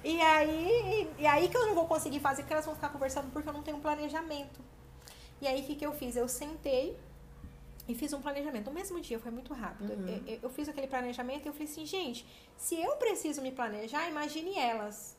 E 0.02 0.20
aí, 0.20 1.10
e 1.18 1.26
aí 1.26 1.48
que 1.48 1.56
eu 1.56 1.66
não 1.66 1.74
vou 1.74 1.86
conseguir 1.86 2.20
fazer, 2.20 2.42
porque 2.42 2.54
elas 2.54 2.64
vão 2.64 2.74
ficar 2.74 2.88
conversando 2.88 3.30
porque 3.32 3.48
eu 3.48 3.52
não 3.52 3.62
tenho 3.62 3.76
um 3.76 3.80
planejamento. 3.80 4.60
E 5.42 5.46
aí 5.46 5.60
o 5.60 5.64
que, 5.64 5.74
que 5.74 5.84
eu 5.84 5.92
fiz? 5.92 6.16
Eu 6.16 6.28
sentei 6.28 6.96
e 7.86 7.94
fiz 7.94 8.12
um 8.14 8.22
planejamento. 8.22 8.66
No 8.66 8.72
mesmo 8.72 8.98
dia, 9.00 9.18
foi 9.18 9.30
muito 9.30 9.52
rápido. 9.52 9.92
Uhum. 9.92 10.22
Eu- 10.26 10.38
eu 10.44 10.48
fiz 10.50 10.68
aquele 10.70 10.86
planejamento 10.86 11.44
e 11.44 11.48
eu 11.48 11.52
falei 11.52 11.68
assim, 11.68 11.84
gente, 11.84 12.24
se 12.56 12.80
eu 12.80 12.96
preciso 12.96 13.42
me 13.42 13.50
planejar, 13.52 14.08
imagine 14.08 14.58
elas. 14.58 15.16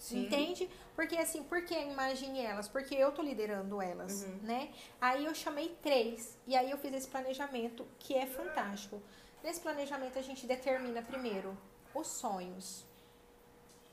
Sim. 0.00 0.24
Entende? 0.24 0.68
Porque 0.96 1.14
assim, 1.16 1.42
por 1.44 1.62
que 1.62 1.74
imagine 1.78 2.40
elas? 2.40 2.66
Porque 2.66 2.94
eu 2.94 3.12
tô 3.12 3.20
liderando 3.20 3.80
elas, 3.82 4.22
Uhum. 4.22 4.38
né? 4.42 4.70
Aí 4.98 5.26
eu 5.26 5.34
chamei 5.34 5.76
três. 5.82 6.38
E 6.46 6.56
aí 6.56 6.70
eu 6.70 6.78
fiz 6.78 6.92
esse 6.94 7.06
planejamento 7.08 7.86
que 7.98 8.14
é 8.14 8.24
fantástico. 8.26 9.00
Nesse 9.44 9.60
planejamento 9.60 10.18
a 10.18 10.22
gente 10.22 10.46
determina 10.46 11.02
primeiro 11.02 11.56
os 11.94 12.06
sonhos. 12.08 12.84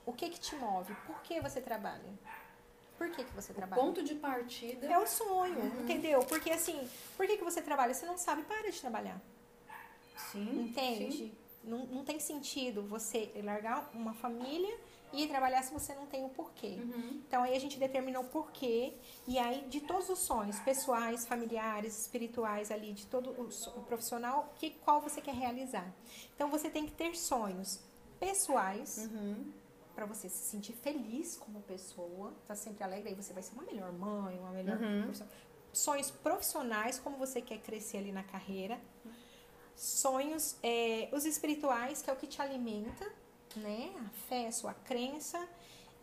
O 0.06 0.14
que 0.14 0.30
que 0.30 0.40
te 0.40 0.56
move? 0.56 0.96
Por 1.06 1.20
que 1.24 1.42
você 1.42 1.60
trabalha? 1.60 2.14
Por 2.98 3.10
que 3.12 3.26
que 3.26 3.34
você 3.34 3.54
trabalha? 3.54 3.82
Ponto 3.82 4.02
de 4.02 4.16
partida. 4.16 4.88
É 4.88 4.98
o 4.98 5.06
sonho, 5.06 5.66
entendeu? 5.82 6.22
Porque 6.22 6.50
assim, 6.50 6.90
por 7.18 7.28
que 7.28 7.38
que 7.38 7.44
você 7.44 7.62
trabalha? 7.62 7.94
Você 7.94 8.06
não 8.06 8.18
sabe, 8.18 8.44
para 8.44 8.72
de 8.72 8.80
trabalhar. 8.80 9.22
Sim. 10.32 10.62
Entende? 10.70 11.18
sim. 11.18 11.32
Não, 11.64 11.80
não 11.88 12.06
tem 12.06 12.18
sentido 12.18 12.82
você 12.84 13.30
largar 13.44 13.90
uma 13.94 14.14
família 14.14 14.74
e 15.14 15.28
trabalhar 15.28 15.64
se 15.64 15.74
você 15.74 15.94
não 15.96 16.06
tem 16.06 16.26
o 16.26 16.30
porquê. 16.30 16.78
Uhum. 16.80 17.22
Então 17.28 17.44
aí 17.44 17.56
a 17.56 17.60
gente 17.60 17.80
determinou 17.80 18.24
o 18.24 18.28
porquê 18.28 18.94
e 19.28 19.40
aí 19.40 19.62
de 19.68 19.82
todos 19.82 20.10
os 20.10 20.20
sonhos 20.20 20.60
pessoais, 20.60 21.26
familiares, 21.26 21.98
espirituais 22.02 22.72
ali, 22.72 22.94
de 22.94 23.06
todo 23.06 23.30
o, 23.32 23.50
o 23.80 23.84
profissional, 23.84 24.54
que 24.56 24.72
qual 24.72 25.02
você 25.02 25.22
quer 25.22 25.34
realizar. 25.36 25.92
Então 26.36 26.50
você 26.50 26.70
tem 26.70 26.86
que 26.86 26.92
ter 26.92 27.16
sonhos 27.16 27.80
pessoais 28.20 28.98
Uhum. 29.12 29.52
para 29.96 30.06
você 30.06 30.28
se 30.30 30.50
sentir 30.50 30.74
feliz 30.74 31.36
como 31.38 31.62
pessoa, 31.62 32.34
tá 32.48 32.56
sempre 32.56 32.84
alegre, 32.84 33.10
aí 33.10 33.16
você 33.16 33.34
vai 33.34 33.42
ser 33.42 33.54
uma 33.54 33.64
melhor 33.64 33.92
mãe, 33.94 34.38
uma 34.40 34.52
melhor 34.52 34.80
Uhum. 34.80 35.04
profissional. 35.04 35.34
Sonhos 35.74 36.12
profissionais, 36.12 37.00
como 37.00 37.18
você 37.18 37.42
quer 37.42 37.60
crescer 37.60 37.98
ali 37.98 38.12
na 38.12 38.24
carreira. 38.24 38.80
Sonhos, 39.76 40.56
é, 40.64 41.08
os 41.12 41.26
espirituais, 41.26 42.02
que 42.02 42.10
é 42.10 42.14
o 42.14 42.16
que 42.16 42.26
te 42.28 42.42
alimenta, 42.42 43.06
né? 43.58 43.94
A 44.06 44.10
fé, 44.28 44.48
a 44.48 44.52
sua 44.52 44.74
crença. 44.74 45.48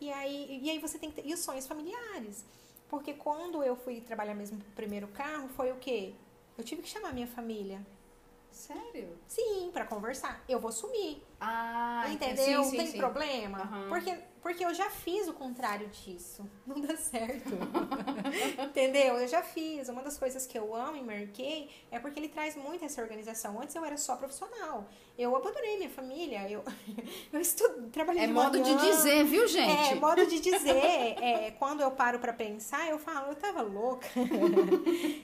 E 0.00 0.12
aí, 0.12 0.60
e 0.62 0.70
aí 0.70 0.78
você 0.78 0.98
tem 0.98 1.10
que 1.10 1.22
ter, 1.22 1.28
e 1.28 1.32
os 1.32 1.40
sonhos 1.40 1.66
familiares. 1.66 2.44
Porque 2.88 3.14
quando 3.14 3.62
eu 3.62 3.76
fui 3.76 4.00
trabalhar 4.00 4.34
mesmo 4.34 4.58
pro 4.58 4.70
primeiro 4.72 5.08
carro, 5.08 5.48
foi 5.48 5.72
o 5.72 5.76
quê? 5.76 6.14
Eu 6.56 6.64
tive 6.64 6.82
que 6.82 6.88
chamar 6.88 7.12
minha 7.12 7.26
família. 7.26 7.84
Sério? 8.50 9.18
Sim, 9.26 9.70
para 9.72 9.84
conversar. 9.84 10.44
Eu 10.48 10.60
vou 10.60 10.70
sumir. 10.70 11.20
Ah, 11.46 12.04
Entendeu? 12.12 12.64
Sim, 12.64 12.70
sim, 12.70 12.76
Tem 12.76 12.86
sim. 12.88 12.98
problema? 12.98 13.58
Aham. 13.58 13.88
Porque, 13.88 14.16
porque 14.42 14.64
eu 14.64 14.74
já 14.74 14.90
fiz 14.90 15.26
o 15.28 15.32
contrário 15.32 15.88
disso. 15.88 16.48
Não 16.66 16.80
dá 16.80 16.96
certo. 16.96 17.54
Entendeu? 18.68 19.16
Eu 19.16 19.28
já 19.28 19.42
fiz. 19.42 19.88
Uma 19.88 20.02
das 20.02 20.18
coisas 20.18 20.46
que 20.46 20.58
eu 20.58 20.74
amo 20.74 20.96
em 20.96 21.02
Mary 21.04 21.30
Kay 21.34 21.70
é 21.90 21.98
porque 21.98 22.18
ele 22.18 22.28
traz 22.28 22.56
muito 22.56 22.84
essa 22.84 23.00
organização. 23.02 23.60
Antes 23.60 23.74
eu 23.74 23.84
era 23.84 23.96
só 23.96 24.16
profissional. 24.16 24.88
Eu 25.16 25.34
abandonei 25.36 25.76
minha 25.76 25.90
família. 25.90 26.48
Eu, 26.50 26.64
eu 27.32 27.40
estudo, 27.40 27.88
trabalhei 27.90 28.24
É 28.24 28.26
de 28.26 28.32
modo 28.32 28.60
de 28.60 28.74
manhã. 28.74 28.90
dizer, 28.90 29.24
viu, 29.24 29.44
É, 29.44 29.48
gente? 29.48 29.94
modo 29.96 30.26
de 30.26 30.40
dizer. 30.40 31.16
É, 31.20 31.50
quando 31.58 31.80
eu 31.80 31.90
paro 31.90 32.18
pra 32.18 32.32
pensar, 32.32 32.88
eu 32.88 32.98
falo, 32.98 33.28
eu 33.28 33.36
tava 33.36 33.62
louca. 33.62 34.06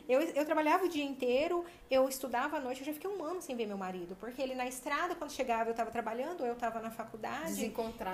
eu, 0.08 0.20
eu 0.20 0.44
trabalhava 0.44 0.84
o 0.84 0.88
dia 0.88 1.04
inteiro, 1.04 1.64
eu 1.90 2.08
estudava 2.08 2.56
à 2.56 2.60
noite, 2.60 2.80
eu 2.80 2.86
já 2.86 2.92
fiquei 2.92 3.10
um 3.10 3.24
ano 3.24 3.40
sem 3.42 3.56
ver 3.56 3.66
meu 3.66 3.76
marido. 3.78 4.16
Porque 4.18 4.40
ele 4.40 4.54
na 4.54 4.66
estrada, 4.66 5.14
quando 5.14 5.30
chegava, 5.32 5.70
eu 5.70 5.74
tava 5.74 5.90
trabalhando, 5.90 6.09
eu 6.18 6.56
tava 6.56 6.80
na 6.80 6.90
faculdade. 6.90 7.64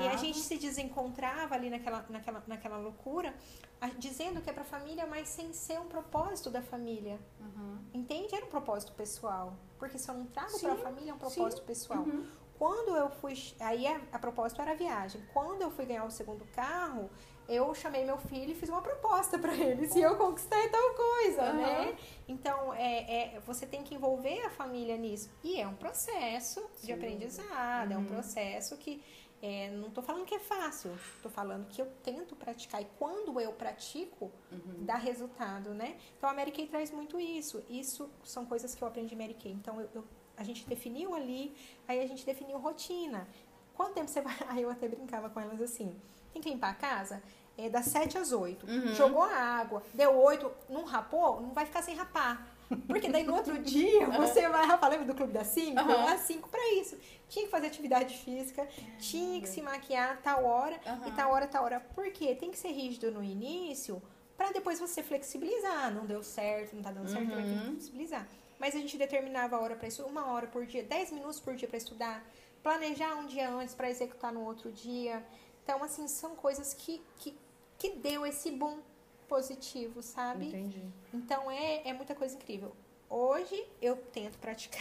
E 0.01 0.09
a 0.09 0.17
gente 0.17 0.39
se 0.39 0.57
desencontra 0.59 1.07
encontrava 1.07 1.55
ali 1.55 1.71
naquela, 1.71 2.05
naquela, 2.09 2.43
naquela 2.47 2.77
loucura, 2.77 3.35
a- 3.81 3.89
dizendo 3.89 4.41
que 4.41 4.51
é 4.51 4.53
pra 4.53 4.65
família, 4.65 5.07
mas 5.07 5.29
sem 5.29 5.53
ser 5.53 5.81
um 5.81 5.87
propósito 5.87 6.51
da 6.51 6.63
família. 6.63 7.19
Uhum. 7.41 7.79
Entende? 7.95 8.35
Era 8.35 8.45
um 8.45 8.49
propósito 8.49 8.93
pessoal. 8.93 9.57
Porque 9.79 9.99
se 9.99 10.09
eu 10.09 10.15
não 10.15 10.27
trago 10.27 10.51
Sim, 10.51 10.67
pra 10.67 10.77
família, 10.77 11.11
é 11.11 11.15
um 11.15 11.19
propósito 11.19 11.63
pessoal. 11.63 12.01
Uhum. 12.01 12.27
Quando 12.59 12.97
eu 12.97 13.11
fui. 13.11 13.35
Aí 13.61 13.87
a, 13.87 14.01
a 14.13 14.19
propósito 14.19 14.61
era 14.63 14.73
a 14.73 14.75
viagem. 14.75 15.23
Quando 15.33 15.63
eu 15.63 15.71
fui 15.71 15.85
ganhar 15.85 16.05
o 16.05 16.11
segundo 16.11 16.45
carro, 16.47 17.11
eu 17.49 17.75
chamei 17.75 18.05
meu 18.05 18.19
filho 18.19 18.53
e 18.53 18.55
fiz 18.55 18.69
uma 18.69 18.83
proposta 18.83 19.39
pra 19.39 19.55
ele. 19.55 19.89
Se 19.89 20.01
eu 20.01 20.17
conquistei 20.17 20.69
tal 20.69 20.95
coisa, 20.95 21.43
Aham. 21.43 21.53
né? 21.55 21.97
Então, 22.29 22.75
é, 22.75 23.35
é, 23.37 23.41
você 23.41 23.67
tem 23.67 23.83
que 23.83 23.95
envolver 23.95 24.41
a 24.45 24.51
família 24.51 24.97
nisso. 24.97 25.31
E 25.45 25.61
é 25.61 25.67
um 25.67 25.75
processo 25.77 26.61
de 26.81 26.87
Sim. 26.87 26.93
aprendizado, 26.93 27.93
é 27.93 27.97
um 27.97 28.01
Uhum. 28.01 28.07
processo 28.07 28.77
que. 28.77 29.03
é, 29.43 29.69
não 29.71 29.91
tô 29.91 30.01
falando 30.03 30.25
que 30.25 30.35
é 30.35 30.39
fácil, 30.39 30.91
tô 31.23 31.29
falando 31.29 31.69
que 31.69 31.81
eu 31.81 31.87
tento 32.03 32.35
praticar. 32.35 32.81
E 32.81 32.87
quando 32.99 33.39
eu 33.39 33.53
pratico, 33.53 34.33
Uhum. 34.51 34.85
dá 34.85 34.97
resultado, 34.97 35.75
né? 35.75 35.97
Então 36.17 36.29
a 36.31 36.33
Mary 36.35 36.51
Kay 36.51 36.67
traz 36.67 36.91
muito 36.91 37.21
isso. 37.21 37.63
Isso 37.69 38.11
são 38.25 38.47
coisas 38.47 38.75
que 38.75 38.83
eu 38.83 38.89
aprendi 38.89 39.15
Mary 39.15 39.35
Kay. 39.35 39.53
Então 39.53 39.79
eu, 39.81 39.89
eu- 39.95 40.05
a 40.39 40.43
gente 40.43 40.67
definiu 40.67 41.15
ali, 41.15 41.55
aí 41.87 42.01
a 42.03 42.07
gente 42.07 42.25
definiu 42.25 42.59
rotina. 42.59 43.29
Quanto 43.75 43.93
tempo 43.93 44.09
você 44.09 44.23
vai. 44.23 44.35
Aí 44.49 44.63
eu 44.63 44.71
até 44.71 44.89
brincava 44.89 45.29
com 45.29 45.39
elas 45.39 45.61
assim: 45.61 45.95
tem 46.37 46.43
que 46.43 46.51
limpar 46.51 46.71
a 46.71 46.75
casa? 46.75 47.23
É 47.59 47.71
das 47.71 47.87
7 47.87 48.19
às 48.19 48.33
8. 48.33 48.67
Uhum. 48.67 48.95
Jogou 48.95 49.23
a 49.23 49.35
água, 49.35 49.83
deu 49.95 50.15
8, 50.15 50.51
não 50.69 50.85
rapou, 50.85 51.41
não 51.41 51.55
vai 51.55 51.65
ficar 51.65 51.81
sem 51.83 51.95
rapar. 51.97 52.47
Porque 52.87 53.09
daí 53.09 53.23
no 53.25 53.35
outro 53.35 53.57
dia 53.63 54.07
você 54.11 54.47
vai 54.49 54.67
rapar. 54.67 54.91
Lembra 54.91 55.07
do 55.07 55.15
Clube 55.15 55.33
das 55.33 55.47
5? 55.49 55.79
Aham. 55.79 56.13
Às 56.13 56.21
5 56.23 56.49
pra 56.51 56.61
isso. 56.75 56.99
Tinha 57.29 57.47
que 57.47 57.51
fazer 57.51 57.69
atividade 57.69 58.17
física, 58.19 58.69
tinha 58.99 59.41
que 59.41 59.49
se 59.49 59.63
maquiar 59.63 60.21
tal 60.23 60.45
hora 60.45 60.79
Aham. 60.87 61.09
e 61.09 61.11
tal 61.13 61.31
hora, 61.33 61.47
tal 61.47 61.65
hora. 61.65 61.81
Por 61.95 62.11
quê? 62.11 62.35
Tem 62.35 62.51
que 62.51 62.59
ser 62.59 62.69
rígido 62.73 63.11
no 63.11 63.23
início 63.23 64.03
pra 64.37 64.53
depois 64.53 64.79
você 64.79 65.03
flexibilizar. 65.03 65.91
Não 65.95 66.05
deu 66.05 66.23
certo, 66.23 66.75
não 66.77 66.83
tá 66.83 66.91
dando 66.93 67.09
certo, 67.09 67.29
vai 67.29 67.43
ter 67.43 67.49
que 67.49 67.55
Uhum. 67.55 67.71
flexibilizar. 67.71 68.29
Mas 68.59 68.75
a 68.75 68.79
gente 68.79 68.99
determinava 68.99 69.57
a 69.57 69.61
hora 69.61 69.77
para 69.77 69.89
isso, 69.89 70.03
uma 70.05 70.27
hora 70.33 70.47
por 70.47 70.67
dia, 70.67 70.83
10 70.83 71.13
minutos 71.13 71.41
por 71.41 71.55
dia 71.55 71.69
para 71.69 71.77
estudar, 71.79 72.23
planejar 72.63 73.15
um 73.17 73.27
dia 73.27 73.49
antes 73.49 73.75
para 73.75 73.89
executar 73.89 74.33
no 74.33 74.45
outro 74.45 74.71
dia. 74.73 75.25
Então, 75.67 75.83
assim, 75.83 76.07
são 76.07 76.37
coisas 76.37 76.73
que, 76.73 77.03
que, 77.19 77.37
que 77.77 77.91
deu 77.97 78.25
esse 78.25 78.53
boom 78.53 78.79
positivo, 79.27 80.01
sabe? 80.01 80.47
Entendi. 80.47 80.81
Então, 81.13 81.51
é, 81.51 81.89
é 81.89 81.93
muita 81.93 82.15
coisa 82.15 82.37
incrível. 82.37 82.71
Hoje, 83.11 83.67
eu 83.83 83.97
tento 83.97 84.39
praticar. 84.39 84.81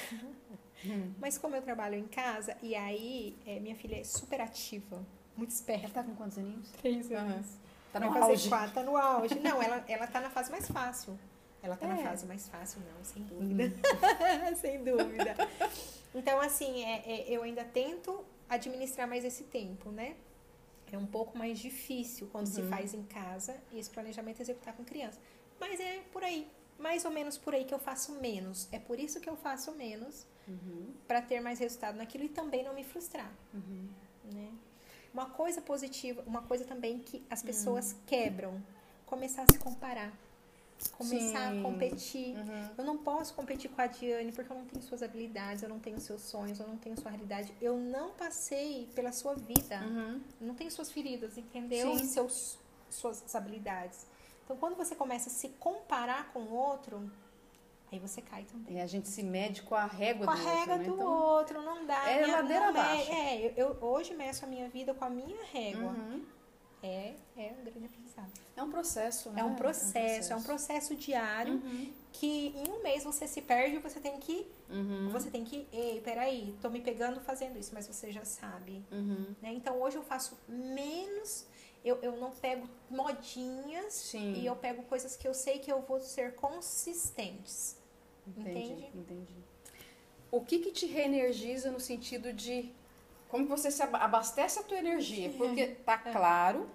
Hum. 0.85 1.11
Mas 1.19 1.39
como 1.39 1.55
eu 1.55 1.61
trabalho 1.63 1.95
em 1.95 2.05
casa, 2.07 2.55
e 2.61 2.75
aí, 2.75 3.35
é, 3.47 3.59
minha 3.59 3.75
filha 3.75 3.99
é 3.99 4.03
super 4.03 4.39
ativa, 4.39 4.97
muito 5.35 5.49
Ela 5.49 5.55
esperta. 5.59 5.89
tá 5.89 6.03
com 6.03 6.13
quantos 6.15 6.37
aninhos? 6.37 6.69
Três 6.73 7.11
Aham. 7.11 7.43
Tá 7.91 7.97
Vai 7.99 8.07
no 8.09 8.13
fazer 8.13 8.31
auge. 8.33 8.49
quatro, 8.49 8.73
tá 8.75 8.83
no 8.83 8.95
auge. 8.95 9.39
Não, 9.39 9.59
ela, 9.63 9.83
ela 9.89 10.05
tá 10.05 10.21
na 10.21 10.29
fase 10.29 10.51
mais 10.51 10.67
fácil. 10.69 11.17
Ela 11.63 11.75
tá 11.75 11.87
na 11.87 11.99
É. 11.99 12.03
fase 12.03 12.27
mais 12.27 12.47
fácil, 12.47 12.79
não, 12.81 13.03
sem 13.03 13.23
dúvida. 13.23 13.73
sem 14.61 14.83
dúvida. 14.83 15.35
Então, 16.17 16.39
assim, 16.39 16.81
é, 16.81 17.03
é, 17.05 17.29
eu 17.29 17.43
ainda 17.43 17.61
tento 17.65 18.23
administrar 18.47 19.05
mais 19.05 19.25
esse 19.25 19.43
tempo, 19.43 19.91
né? 19.91 20.15
É 20.95 20.97
um 20.97 21.05
pouco 21.05 21.37
mais 21.37 21.59
difícil 21.59 22.27
quando 22.31 22.47
se 22.47 22.61
Uhum. 22.61 22.69
faz 22.69 22.93
em 22.93 23.03
casa 23.03 23.55
e 23.71 23.77
esse 23.79 23.89
planejamento 23.89 24.39
executar 24.41 24.73
com 24.75 24.83
criança. 24.85 25.19
Mas 25.59 25.79
é 25.79 26.01
por 26.13 26.23
aí. 26.23 26.47
Mais 26.79 27.05
ou 27.05 27.11
menos 27.11 27.37
por 27.37 27.53
aí 27.53 27.63
que 27.65 27.73
eu 27.73 27.79
faço 27.79 28.13
menos. 28.13 28.67
É 28.71 28.79
por 28.79 28.99
isso 28.99 29.19
que 29.19 29.29
eu 29.29 29.35
faço 29.35 29.71
menos 29.73 30.25
Uhum. 30.47 30.93
para 31.07 31.21
ter 31.21 31.39
mais 31.41 31.59
resultado 31.59 31.95
naquilo 31.97 32.23
e 32.23 32.29
também 32.29 32.63
não 32.63 32.73
me 32.73 32.83
frustrar 32.83 33.31
Uhum. 33.53 33.87
né? 34.33 34.51
Uma 35.13 35.27
coisa 35.29 35.61
positiva, 35.61 36.23
uma 36.27 36.41
coisa 36.41 36.65
também 36.65 36.99
que 36.99 37.23
as 37.29 37.41
Hum. 37.41 37.45
pessoas 37.45 37.95
quebram, 38.05 38.61
começar 39.05 39.43
a 39.43 39.47
se 39.51 39.57
comparar, 39.59 40.11
começar 40.97 41.51
Sim. 41.51 41.59
a 41.59 41.63
competir. 41.63 42.35
Uhum. 42.37 42.69
Eu 42.77 42.83
não 42.83 42.97
posso 42.97 43.33
competir 43.33 43.69
com 43.71 43.81
a 43.81 43.87
Diane 43.87 44.31
porque 44.31 44.51
eu 44.51 44.57
não 44.57 44.65
tenho 44.65 44.83
suas 44.83 45.01
habilidades, 45.01 45.63
eu 45.63 45.69
não 45.69 45.79
tenho 45.79 45.99
seus 45.99 46.21
sonhos, 46.21 46.59
eu 46.59 46.67
não 46.67 46.77
tenho 46.77 46.99
sua 46.99 47.11
realidade. 47.11 47.53
Eu 47.61 47.77
não 47.77 48.11
passei 48.11 48.87
pela 48.95 49.11
sua 49.11 49.33
vida, 49.35 49.79
Uhum. 49.81 50.21
eu 50.41 50.47
não 50.47 50.55
tenho 50.55 50.69
suas 50.71 50.91
feridas, 50.91 51.37
entendeu? 51.37 51.95
Sim. 51.97 52.03
E 52.03 52.07
seus, 52.07 52.57
suas 52.89 53.35
habilidades. 53.35 54.05
Então, 54.43 54.55
quando 54.57 54.75
você 54.75 54.95
começa 54.95 55.29
a 55.29 55.31
se 55.31 55.49
comparar 55.49 56.31
com 56.31 56.39
o 56.41 56.53
outro, 56.53 57.09
aí 57.91 57.97
você 57.97 58.21
cai 58.21 58.43
também. 58.43 58.77
E 58.77 58.79
a 58.79 58.85
gente 58.85 59.07
se 59.07 59.23
mede 59.23 59.63
com 59.63 59.73
a 59.73 59.85
régua 59.85 60.25
Com 60.27 60.31
a 60.31 60.35
do 60.35 60.43
regra 60.43 60.59
outro, 60.73 60.77
né? 60.77 60.83
do 60.89 60.93
Então, 60.93 61.07
outro, 61.07 61.61
não 61.63 61.85
dá. 61.87 62.09
é 62.09 62.23
Minha- 62.25 62.37
ladeira 62.41 62.69
abaixo. 62.69 63.11
É, 63.11 63.41
eu, 63.41 63.53
eu 63.57 63.77
hoje 63.81 64.13
meço 64.13 64.45
a 64.45 64.47
minha 64.47 64.69
vida 64.69 64.93
com 64.93 65.03
a 65.05 65.09
minha 65.09 65.43
régua. 65.51 65.89
Uhum. 65.91 66.23
É, 66.85 67.15
é 67.37 67.55
um 67.59 67.63
grande 67.63 67.85
aprendizado. 67.85 68.31
É 68.55 68.61
um 68.63 68.69
processo, 68.69 69.29
né? 69.31 69.41
É 69.41 69.43
um 69.43 69.55
processo, 69.55 70.31
é 70.31 70.35
um 70.35 70.43
processo 70.43 70.95
diário 70.95 71.53
Uhum. 71.55 71.91
que 72.13 72.53
em 72.55 72.69
um 72.71 72.83
mês 72.83 73.03
você 73.03 73.27
se 73.27 73.41
perde 73.41 73.75
e 73.77 73.79
você 73.79 73.99
tem 73.99 74.17
que. 74.19 74.47
Uhum. 74.69 75.09
Você 75.09 75.29
tem 75.31 75.43
que. 75.43 75.67
Ei, 75.71 75.99
peraí, 76.01 76.55
tô 76.61 76.69
me 76.69 76.79
pegando 76.81 77.19
fazendo 77.21 77.57
isso, 77.57 77.71
mas 77.73 77.87
você 77.87 78.11
já 78.11 78.23
sabe. 78.23 78.83
Uhum. 78.91 79.35
né? 79.41 79.51
Então 79.53 79.81
hoje 79.81 79.95
eu 79.97 80.03
faço 80.03 80.37
menos. 80.47 81.45
Eu, 81.83 81.99
eu 82.01 82.17
não 82.17 82.31
pego 82.31 82.67
modinhas 82.89 83.93
Sim. 83.93 84.33
e 84.33 84.45
eu 84.45 84.55
pego 84.55 84.81
coisas 84.83 85.15
que 85.15 85.27
eu 85.27 85.33
sei 85.35 85.59
que 85.59 85.71
eu 85.71 85.81
vou 85.81 85.99
ser 85.99 86.33
consistentes. 86.35 87.77
Entendi, 88.27 88.49
Entende? 88.59 88.91
entendi. 88.95 89.35
O 90.31 90.41
que 90.41 90.57
que 90.59 90.71
te 90.71 90.87
reenergiza 90.87 91.69
no 91.71 91.79
sentido 91.79 92.33
de 92.33 92.71
como 93.29 93.47
você 93.47 93.69
se 93.71 93.81
aba- 93.81 93.99
abastece 93.99 94.59
a 94.59 94.63
tua 94.63 94.77
energia? 94.77 95.29
Porque 95.37 95.67
tá 95.67 95.97
claro, 95.97 96.69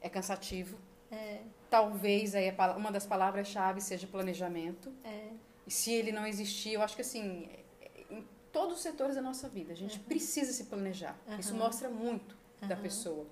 é 0.00 0.08
cansativo. 0.08 0.76
É, 1.10 1.40
Talvez 1.70 2.34
aí 2.34 2.50
uma 2.76 2.90
das 2.90 3.04
palavras-chave 3.06 3.80
seja 3.80 4.06
planejamento. 4.06 4.92
é, 5.04 5.28
E 5.66 5.70
se 5.70 5.92
ele 5.92 6.10
não 6.12 6.26
existir, 6.26 6.72
eu 6.74 6.82
acho 6.82 6.96
que 6.96 7.02
assim, 7.02 7.46
é- 7.82 8.14
em 8.14 8.26
todos 8.50 8.76
os 8.76 8.80
setores 8.82 9.14
da 9.16 9.20
nossa 9.22 9.48
vida, 9.50 9.72
a 9.72 9.76
gente 9.76 9.98
precisa 10.00 10.50
se 10.52 10.64
planejar. 10.64 11.14
Isso 11.38 11.52
Uhum. 11.52 11.58
mostra 11.58 11.88
muito 11.90 12.34
da 12.62 12.74
Uhum. 12.74 12.82
pessoa. 12.82 13.26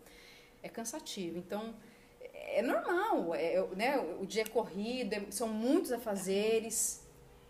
É 0.63 0.69
cansativo. 0.69 1.39
Então, 1.39 1.75
é 2.35 2.61
normal, 2.61 3.35
é, 3.35 3.67
né? 3.75 3.99
O 4.21 4.27
dia 4.27 4.43
é 4.43 4.47
corrido, 4.47 5.15
é- 5.15 5.31
são 5.31 5.49
muitos 5.49 5.93
afazeres. 5.93 7.01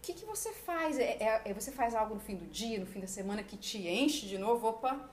O 0.06 0.08
que, 0.08 0.20
que 0.20 0.24
você 0.24 0.52
faz? 0.52 1.00
É, 1.00 1.16
é- 1.20 1.42
é- 1.46 1.52
você 1.52 1.72
faz 1.72 1.92
algo 1.92 2.14
no 2.14 2.20
fim 2.20 2.36
do 2.36 2.46
dia, 2.46 2.78
no 2.78 2.86
fim 2.86 3.00
da 3.00 3.08
semana, 3.08 3.42
que 3.42 3.56
te 3.56 3.78
enche 3.88 4.24
de 4.24 4.38
novo? 4.38 4.68
Opa, 4.68 5.10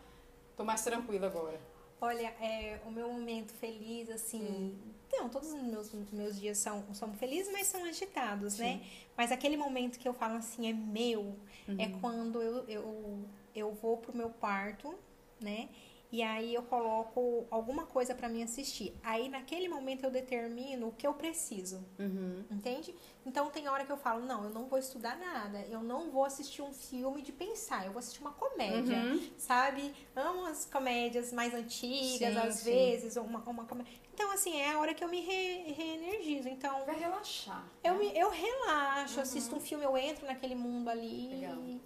tô 0.56 0.64
mais 0.64 0.84
tranquila 0.84 1.26
agora. 1.26 1.60
Olha, 2.00 2.28
é, 2.40 2.80
o 2.86 2.92
meu 2.92 3.12
momento 3.12 3.54
feliz, 3.54 4.08
assim. 4.12 4.78
Não, 5.12 5.30
todos 5.30 5.52
os 5.52 5.64
meus, 5.64 5.92
meus 6.12 6.40
dias 6.40 6.60
são, 6.60 6.84
são 6.94 7.12
felizes, 7.16 7.52
mas 7.52 7.66
são 7.66 7.84
agitados, 7.86 8.60
né? 8.60 8.84
Mas 9.18 9.32
aquele 9.32 9.58
momento 9.58 9.98
que 9.98 10.08
eu 10.08 10.14
falo 10.14 10.36
assim, 10.36 10.70
é 10.70 10.74
meu, 10.74 11.36
é 11.80 11.88
quando 12.00 12.40
eu, 12.40 12.64
eu, 12.70 13.20
eu 13.56 13.74
vou 13.74 13.98
pro 13.98 14.16
meu 14.16 14.30
quarto, 14.30 14.94
né? 15.42 15.70
E 16.12 16.22
aí 16.22 16.54
eu 16.54 16.62
coloco 16.62 17.48
alguma 17.50 17.88
coisa 17.88 18.14
pra 18.14 18.30
mim 18.30 18.44
assistir. 18.44 18.94
Aí 19.02 19.28
naquele 19.30 19.68
momento 19.68 20.04
eu 20.04 20.12
determino 20.12 20.90
o 20.90 20.92
que 20.92 21.08
eu 21.08 21.14
preciso. 21.16 21.84
Uhum. 21.98 22.44
Entende? 22.52 22.94
Então 23.26 23.50
tem 23.50 23.68
hora 23.70 23.86
que 23.86 23.92
eu 23.92 23.98
falo, 23.98 24.26
não, 24.26 24.44
eu 24.44 24.50
não 24.50 24.66
vou 24.68 24.78
estudar 24.78 25.18
nada, 25.18 25.60
eu 25.70 25.82
não 25.82 26.12
vou 26.12 26.26
assistir 26.26 26.62
um 26.62 26.74
filme 26.74 27.22
de 27.22 27.32
pensar, 27.32 27.86
eu 27.86 27.92
vou 27.94 28.00
assistir 28.00 28.20
uma 28.22 28.34
comédia, 28.34 28.98
Uhum. 29.00 29.30
sabe? 29.38 29.94
Amo 30.16 30.46
as 30.46 30.66
comédias 30.66 31.32
mais 31.32 31.54
antigas, 31.54 32.34
Sim, 32.34 32.38
às 32.40 32.56
sim. 32.56 32.66
vezes, 32.66 33.16
uma, 33.16 33.40
uma 33.40 33.66
comédia. 33.66 33.94
Então, 34.14 34.32
assim, 34.32 34.60
é 34.60 34.72
a 34.74 34.80
hora 34.80 34.94
que 34.94 35.04
eu 35.04 35.08
me 35.08 35.22
re- 35.22 35.72
reenergizo. 35.72 36.48
Então, 36.50 36.86
Vai 36.86 37.00
relaxar. 37.00 37.66
eu, 37.84 37.94
né? 37.94 38.00
me, 38.00 38.18
eu 38.18 38.30
relaxo, 38.30 39.20
assisto 39.22 39.56
um 39.56 39.60
filme, 39.60 39.84
eu 39.84 39.98
entro 39.98 40.26
naquele 40.28 40.54
mundo 40.54 40.90
ali 40.90 41.32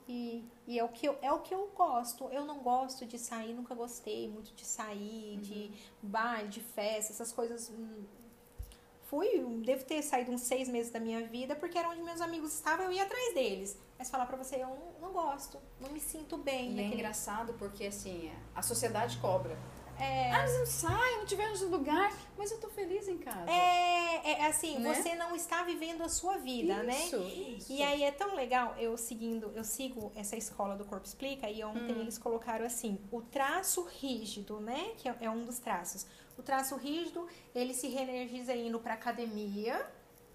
e, 0.07 0.43
e, 0.67 0.77
é, 0.79 0.83
o 0.83 0.89
que 0.89 1.07
eu, 1.07 1.17
é 1.21 1.31
o 1.31 1.39
que 1.39 1.53
eu 1.53 1.67
gosto. 1.75 2.25
Eu 2.31 2.43
não 2.45 2.59
gosto 2.59 3.05
de 3.05 3.17
sair, 3.17 3.53
nunca 3.53 3.73
gostei 3.75 4.27
muito 4.27 4.53
de 4.53 4.65
sair, 4.65 5.37
de 5.37 5.71
baile, 6.01 6.49
de 6.49 6.59
festa, 6.61 7.13
essas 7.13 7.31
coisas. 7.31 7.71
Fui, 9.09 9.41
devo 9.63 9.85
ter 9.85 10.01
saído 10.01 10.31
uns 10.31 10.41
seis 10.41 10.67
meses 10.67 10.91
da 10.91 10.99
minha 10.99 11.25
vida, 11.27 11.55
porque 11.55 11.77
era 11.77 11.89
onde 11.89 12.01
meus 12.01 12.19
amigos 12.19 12.53
estavam, 12.53 12.85
eu 12.87 12.91
ia 12.91 13.03
atrás 13.03 13.33
deles. 13.33 13.77
Mas 13.97 14.09
falar 14.09 14.25
pra 14.25 14.35
você, 14.37 14.57
eu 14.57 14.67
não, 14.67 15.07
não 15.07 15.13
gosto, 15.13 15.57
não 15.79 15.89
me 15.91 15.99
sinto 15.99 16.35
bem. 16.37 16.71
E 16.71 16.73
é 16.73 16.75
naquele- 16.75 16.95
engraçado 16.95 17.53
porque, 17.53 17.85
assim, 17.85 18.31
a 18.53 18.61
sociedade 18.61 19.17
cobra. 19.17 19.57
É, 19.99 20.29
Ah, 20.31 20.39
mas 20.43 20.53
não 20.59 20.65
sai, 20.67 21.17
não 21.17 21.25
tivemos 21.25 21.59
lugar, 21.61 22.13
mas 22.37 22.51
eu 22.51 22.59
tô 22.59 22.69
feliz 22.69 23.07
em 23.07 23.17
casa. 23.17 23.49
é, 23.49 24.31
é 24.41 24.45
assim, 24.45 24.77
Né? 24.77 24.93
você 24.93 25.15
não 25.15 25.35
está 25.35 25.63
vivendo 25.63 26.03
a 26.03 26.09
sua 26.09 26.37
vida, 26.37 26.83
né? 26.83 27.05
isso, 27.05 27.17
Isso, 27.17 27.71
E 27.71 27.81
aí 27.81 28.03
é 28.03 28.11
tão 28.11 28.35
legal, 28.35 28.75
eu 28.77 28.95
seguindo, 28.95 29.51
eu 29.55 29.63
sigo 29.63 30.11
essa 30.15 30.35
escola 30.37 30.75
do 30.75 30.85
Corpo 30.85 31.07
Explica 31.07 31.49
e 31.49 31.63
ontem 31.63 31.95
Hum. 31.95 32.01
eles 32.01 32.17
colocaram 32.19 32.63
assim, 32.65 32.99
o 33.11 33.21
traço 33.23 33.83
rígido, 33.99 34.59
né? 34.59 34.91
Que 34.97 35.09
é, 35.09 35.15
é 35.21 35.29
um 35.31 35.43
dos 35.45 35.57
traços. 35.57 36.05
O 36.37 36.43
traço 36.43 36.75
rígido, 36.75 37.27
ele 37.53 37.73
se 37.73 37.87
reenergiza 37.87 38.53
indo 38.55 38.79
pra 38.79 38.93
academia, 38.93 39.85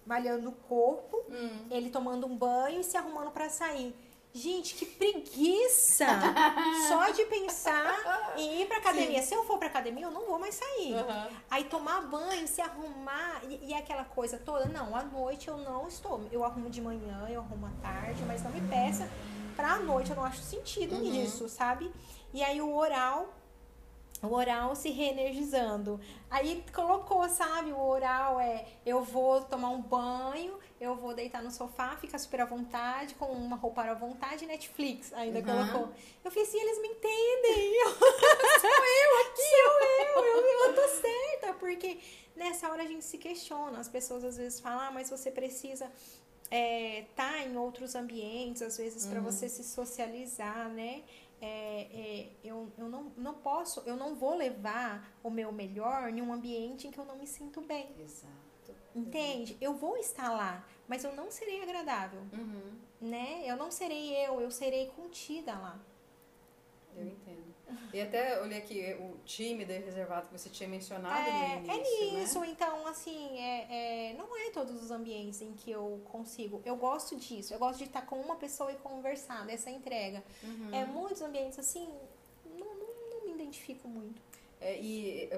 malhando 0.05 0.49
o 0.49 0.53
corpo, 0.53 1.17
Hum. 1.31 1.67
ele 1.71 1.91
tomando 1.91 2.27
um 2.27 2.37
banho 2.37 2.81
e 2.81 2.85
se 2.85 2.97
arrumando 2.97 3.31
pra 3.31 3.49
sair. 3.49 3.95
Gente, 4.35 4.75
que 4.75 4.87
preguiça! 4.87 6.07
Só 6.89 7.11
de 7.11 7.25
pensar 7.27 8.33
em 8.37 8.63
ir 8.63 8.67
pra 8.67 8.79
academia. 8.79 9.23
Se 9.23 9.35
eu 9.35 9.45
for 9.45 9.59
pra 9.59 9.69
academia, 9.69 10.07
eu 10.07 10.11
não 10.11 10.25
vou 10.27 10.39
mais 10.39 10.55
sair. 10.55 10.95
Aham. 10.95 11.29
Aí 11.51 11.65
tomar 11.65 12.01
banho, 12.09 12.49
se 12.49 12.61
arrumar 12.63 13.43
e, 13.49 13.69
e 13.69 13.75
aquela 13.75 14.05
coisa 14.05 14.39
toda. 14.39 14.65
Não, 14.67 14.97
à 14.97 15.03
noite 15.03 15.49
eu 15.49 15.59
não 15.59 15.87
estou. 15.87 16.27
Eu 16.33 16.45
arrumo 16.45 16.71
de 16.71 16.81
manhã, 16.81 17.27
eu 17.29 17.41
arrumo 17.41 17.67
à 17.67 17.71
tarde, 17.83 18.23
mas 18.27 18.43
não 18.43 18.51
me 18.51 18.63
peça 18.63 19.07
pra 19.55 19.79
noite. 19.81 20.09
Eu 20.11 20.17
não 20.17 20.25
acho 20.25 20.41
sentido 20.43 20.95
Uhum. 20.95 21.03
nisso, 21.03 21.47
sabe? 21.49 21.93
E 22.33 22.43
aí 22.43 22.61
o 22.61 22.75
oral. 22.75 23.35
O 24.23 24.29
oral 24.35 24.77
se 24.77 24.89
reenergizando. 24.91 26.01
Aí 26.31 26.65
colocou, 26.73 27.29
sabe? 27.29 27.73
O 27.73 27.81
oral 27.81 28.39
é 28.39 28.65
eu 28.87 29.03
vou 29.03 29.43
tomar 29.43 29.71
um 29.71 29.83
banho, 29.83 30.59
eu 30.81 30.95
vou 30.95 31.13
deitar 31.13 31.43
no 31.43 31.51
sofá, 31.51 31.97
ficar 31.97 32.19
super 32.19 32.41
à 32.43 32.45
vontade, 32.45 33.15
com 33.17 33.27
uma 33.27 33.57
roupa 33.57 33.83
à 33.83 33.95
vontade, 33.95 34.47
Netflix. 34.47 35.13
Ainda 35.13 35.41
Uhum. 35.41 35.45
colocou. 35.45 35.93
Eu 36.25 36.31
fiz 36.31 36.49
assim, 36.49 36.61
eles 36.61 36.81
me 36.81 36.89
entendem. 36.89 37.73
Eu, 37.83 37.91
sou 38.61 38.71
eu 38.71 39.21
aqui, 39.21 39.43
sou 39.43 40.25
eu, 40.25 40.25
eu, 40.25 40.69
eu 40.69 40.75
tô 40.75 40.89
certa, 40.89 41.55
porque 41.55 41.99
nessa 42.37 42.69
hora 42.71 42.83
a 42.83 42.87
gente 42.87 43.05
se 43.05 43.19
questiona. 43.19 43.79
As 43.81 43.89
pessoas 43.89 44.25
às 44.25 44.37
vezes 44.37 44.61
falam, 44.61 44.81
ah, 44.81 44.91
mas 44.93 45.11
você 45.11 45.31
precisa 45.33 45.91
estar 46.51 47.47
em 47.47 47.57
outros 47.57 47.95
ambientes, 47.95 48.61
às 48.63 48.77
vezes, 48.77 49.07
para 49.07 49.21
você 49.21 49.49
se 49.49 49.65
socializar, 49.65 50.69
né? 50.69 51.03
É, 51.45 51.89
é, 51.93 52.29
eu 52.45 52.73
eu 52.79 52.89
não, 52.89 53.13
não 53.17 53.35
posso, 53.35 53.81
eu 53.85 53.97
não 53.97 54.15
vou 54.15 54.37
levar 54.37 55.13
o 55.25 55.29
meu 55.29 55.51
melhor 55.51 56.09
em 56.09 56.23
um 56.23 56.33
ambiente 56.33 56.87
em 56.87 56.93
que 56.93 56.99
eu 56.99 57.05
não 57.05 57.17
me 57.17 57.27
sinto 57.27 57.61
bem. 57.61 57.93
Exato. 57.99 58.33
Entende? 58.95 59.57
Eu 59.61 59.75
vou 59.75 59.97
estar 59.97 60.31
lá, 60.31 60.65
mas 60.87 61.03
eu 61.03 61.13
não 61.17 61.31
serei 61.33 61.61
agradável, 61.63 62.21
Uhum. 62.33 62.73
né? 63.01 63.43
Eu 63.45 63.57
não 63.57 63.71
serei 63.73 64.15
eu, 64.25 64.41
eu 64.41 64.51
serei 64.53 64.87
contida 64.95 65.53
lá. 65.53 65.79
Eu 66.97 67.07
entendo. 67.07 67.53
E 67.93 68.01
até 68.01 68.41
olhei 68.41 68.59
aqui 68.59 68.97
o 69.01 69.17
tímido 69.25 69.73
e 69.73 69.79
reservado 69.79 70.29
que 70.29 70.39
você 70.39 70.49
tinha 70.49 70.69
mencionado 70.69 71.29
É, 71.29 71.61
no 71.61 71.71
é 71.71 71.77
início, 71.77 72.19
nisso, 72.19 72.41
né? 72.41 72.49
então, 72.49 72.87
assim, 72.87 73.39
é, 73.39 74.11
é, 74.11 74.15
não 74.15 74.37
é 74.37 74.51
todos 74.51 74.83
os 74.83 74.91
ambientes 74.91 75.41
em 75.43 75.53
que 75.53 75.71
eu 75.71 76.01
consigo. 76.05 76.63
Eu 76.65 76.77
gosto 76.77 77.17
disso, 77.17 77.53
eu 77.53 77.59
gosto 77.59 77.79
de 77.79 77.85
estar 77.85 78.03
com 78.03 78.17
uma 78.17 78.37
pessoa 78.37 78.73
e 78.73 78.77
conversar, 78.77 79.47
dessa 79.47 79.71
entrega. 79.71 80.23
Uhum. 80.43 80.75
É, 80.75 80.85
muitos 80.85 81.23
ambientes, 81.23 81.59
assim, 81.59 81.89
não, 82.45 82.67
não, 82.67 83.11
não 83.11 83.25
me 83.27 83.33
identifico 83.33 83.89
muito. 83.89 84.21
É, 84.61 84.79
e 84.81 85.31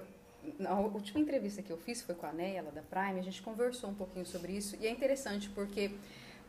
na 0.59 0.78
última 0.78 1.20
entrevista 1.20 1.62
que 1.62 1.70
eu 1.70 1.78
fiz 1.78 2.02
foi 2.02 2.15
com 2.15 2.27
a 2.27 2.32
Neia, 2.32 2.62
lá 2.62 2.70
da 2.70 2.82
Prime, 2.82 3.19
a 3.19 3.23
gente 3.23 3.43
conversou 3.43 3.90
um 3.90 3.94
pouquinho 3.94 4.27
sobre 4.27 4.52
isso. 4.52 4.77
E 4.81 4.86
é 4.86 4.90
interessante 4.90 5.48
porque 5.51 5.90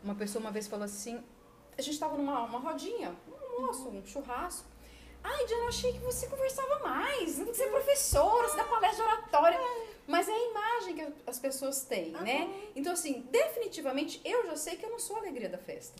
uma 0.03 0.16
pessoa 0.16 0.41
uma 0.41 0.52
vez 0.52 0.68
falou 0.68 0.86
assim: 0.86 1.24
a 1.78 1.82
gente 1.82 1.94
estava 1.94 2.18
numa 2.18 2.44
uma 2.44 2.60
rodinha, 2.60 3.16
um 3.28 3.62
almoço, 3.62 3.90
um 3.90 4.06
churrasco. 4.06 4.74
Ai, 5.27 5.45
Diana, 5.45 5.68
achei 5.68 5.91
que 5.93 5.99
você 5.99 6.27
conversava 6.27 6.80
mais. 6.80 7.38
Não 7.39 7.47
você 7.47 7.64
é 7.64 7.68
professora, 7.68 8.47
você 8.47 8.57
dá 8.57 8.64
palestra 8.65 9.03
de 9.06 9.11
oratória. 9.11 9.60
Mas 10.07 10.30
é 10.30 10.31
a 10.31 10.38
imagem 10.52 10.95
que 10.95 11.14
as 11.26 11.39
pessoas 11.39 11.81
têm, 11.84 12.11
né? 12.11 12.47
Então, 12.76 12.93
assim, 12.93 13.22
definitivamente, 13.31 14.22
eu 14.23 14.45
já 14.45 14.56
sei 14.56 14.76
que 14.77 14.85
eu 14.85 14.89
não 14.91 14.99
sou 14.99 15.15
a 15.15 15.19
alegria 15.19 15.49
da 15.49 15.57
festa. 15.57 15.99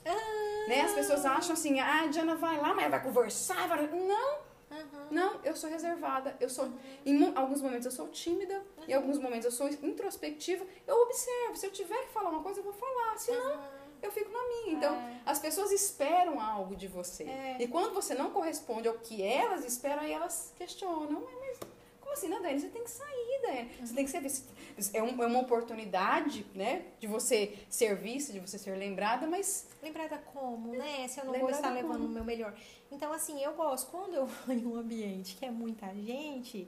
Né? 0.68 0.82
As 0.82 0.94
pessoas 0.94 1.26
acham 1.26 1.54
assim, 1.54 1.80
ah, 1.80 2.02
a 2.04 2.08
Diana 2.08 2.36
vai 2.36 2.56
lá, 2.60 2.74
mas 2.74 2.90
vai 2.92 3.02
conversar. 3.02 3.68
Vai... 3.68 3.88
Não, 3.88 4.46
Uhum. 4.72 5.08
não, 5.12 5.40
eu 5.44 5.56
sou 5.56 5.70
reservada. 5.70 6.36
Eu 6.40 6.50
sou, 6.50 6.68
em 7.06 7.14
mu- 7.14 7.32
alguns 7.36 7.62
momentos 7.62 7.86
eu 7.86 7.92
sou 7.92 8.08
tímida, 8.10 8.62
em 8.88 8.94
alguns 8.94 9.18
momentos 9.20 9.46
eu 9.46 9.52
sou 9.52 9.68
introspectiva. 9.70 10.66
Eu 10.88 11.02
observo. 11.04 11.56
Se 11.56 11.68
eu 11.68 11.72
tiver 11.72 11.98
que 12.08 12.12
falar 12.12 12.30
uma 12.32 12.42
coisa, 12.44 12.60
eu 12.60 12.64
vou 12.64 12.74
falar. 12.74 13.18
Se 13.18 13.32
não, 13.32 13.64
eu 14.02 14.12
fico 14.12 14.32
na 14.32 14.40
minha. 14.48 14.74
Então, 14.78 14.96
É. 14.96 15.20
as 15.26 15.40
pessoas 15.40 15.72
esperam 15.72 16.40
algo 16.40 16.76
de 16.76 16.88
você. 16.88 17.24
É. 17.24 17.58
E 17.60 17.68
quando 17.68 17.94
você 17.94 18.14
não 18.14 18.32
corresponde 18.32 18.88
ao 18.88 18.96
que 18.96 19.22
elas 19.22 19.66
esperam, 19.66 20.02
aí 20.04 20.12
elas 20.14 20.54
questionam. 20.58 21.22
"Ué, 21.24 21.32
Mas 21.42 21.60
como 22.02 22.14
assim, 22.14 22.28
né, 22.30 22.40
Dani? 22.40 22.60
Você 22.60 22.70
tem 22.70 22.84
que 22.84 22.92
sair, 22.92 23.42
Dani. 23.42 23.72
Você 23.82 23.94
tem 23.96 24.06
que 24.06 24.12
ser 24.12 24.22
vista. 24.22 24.54
É, 24.94 25.02
um- 25.02 25.24
é 25.24 25.26
uma 25.26 25.40
oportunidade, 25.40 26.46
né? 26.54 26.86
De 27.00 27.08
você 27.08 27.58
ser 27.70 27.96
vista, 27.96 28.32
de 28.34 28.40
você 28.40 28.58
ser 28.58 28.76
lembrada, 28.78 29.26
mas 29.28 29.68
Lembrada 29.82 30.18
como, 30.34 30.72
né? 30.74 31.08
Se 31.08 31.20
eu 31.20 31.26
não 31.26 31.34
vou 31.34 31.42
Lembrada 31.44 31.56
estar 31.58 31.70
levando 31.70 31.94
como? 32.00 32.06
o 32.06 32.10
meu 32.12 32.24
melhor. 32.24 32.54
Então, 32.92 33.12
assim, 33.14 33.42
eu 33.44 33.54
gosto. 33.54 33.90
Quando 33.92 34.14
eu 34.16 34.26
vou 34.48 34.56
em 34.56 34.66
um 34.66 34.76
ambiente 34.76 35.36
que 35.36 35.46
é 35.46 35.52
muita 35.52 35.88
gente, 35.94 36.68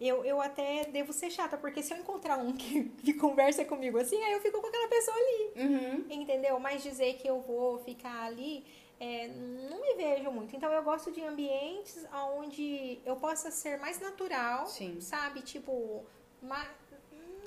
eu, 0.00 0.24
eu 0.24 0.40
até 0.40 0.84
devo 0.86 1.12
ser 1.12 1.30
chata, 1.30 1.56
porque 1.56 1.82
se 1.82 1.92
eu 1.94 1.98
encontrar 1.98 2.36
um 2.38 2.52
que, 2.52 2.84
que 3.04 3.14
conversa 3.14 3.64
comigo 3.64 3.98
assim, 3.98 4.22
aí 4.22 4.32
eu 4.32 4.40
fico 4.40 4.60
com 4.60 4.66
aquela 4.66 4.88
pessoa 4.88 5.16
ali. 5.16 5.52
Uhum. 5.56 6.06
Entendeu? 6.10 6.58
Mas 6.58 6.82
dizer 6.82 7.14
que 7.14 7.28
eu 7.28 7.40
vou 7.40 7.78
ficar 7.78 8.24
ali, 8.24 8.64
é, 9.00 9.28
não 9.28 9.80
me 9.80 9.94
vejo 9.94 10.30
muito. 10.30 10.54
Então 10.56 10.70
eu 10.72 10.82
gosto 10.82 11.10
de 11.12 11.22
ambientes 11.22 12.04
onde 12.36 12.98
eu 13.04 13.16
possa 13.16 13.50
ser 13.50 13.78
mais 13.78 14.00
natural, 14.00 14.66
Sim. 14.66 15.00
sabe? 15.00 15.42
Tipo, 15.42 16.04
ma- 16.42 16.68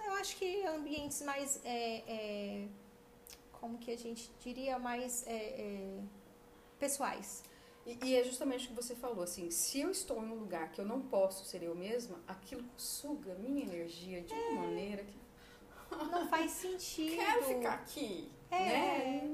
eu 0.06 0.14
acho 0.14 0.38
que 0.38 0.66
ambientes 0.66 1.22
mais. 1.22 1.60
é, 1.66 2.02
é, 2.08 2.68
como 3.60 3.78
que 3.78 3.92
a 3.92 3.98
gente 3.98 4.32
diria? 4.40 4.80
Mais 4.80 5.26
é, 5.28 5.32
é, 5.36 6.00
pessoais. 6.80 7.44
E, 7.88 7.98
e 8.08 8.16
é 8.16 8.24
justamente 8.24 8.66
o 8.66 8.68
que 8.70 8.74
você 8.76 8.94
falou, 8.96 9.24
assim, 9.24 9.50
se 9.50 9.80
eu 9.80 9.90
estou 9.90 10.18
em 10.22 10.30
um 10.30 10.36
lugar 10.36 10.72
que 10.74 10.82
eu 10.82 10.86
não 10.86 11.00
posso 11.02 11.46
ser 11.46 11.64
eu 11.64 11.74
mesma, 11.74 12.20
aquilo 12.28 12.64
suga 12.76 13.34
minha 13.36 13.64
energia 13.64 14.22
de 14.22 14.34
uma 14.34 14.62
maneira 14.64 15.04
que 15.06 15.18
Não 15.96 16.28
faz 16.28 16.52
sentido. 16.52 17.16
quero 17.24 17.44
ficar 17.44 17.74
aqui, 17.76 18.30
É, 18.52 18.58
né? 18.58 19.30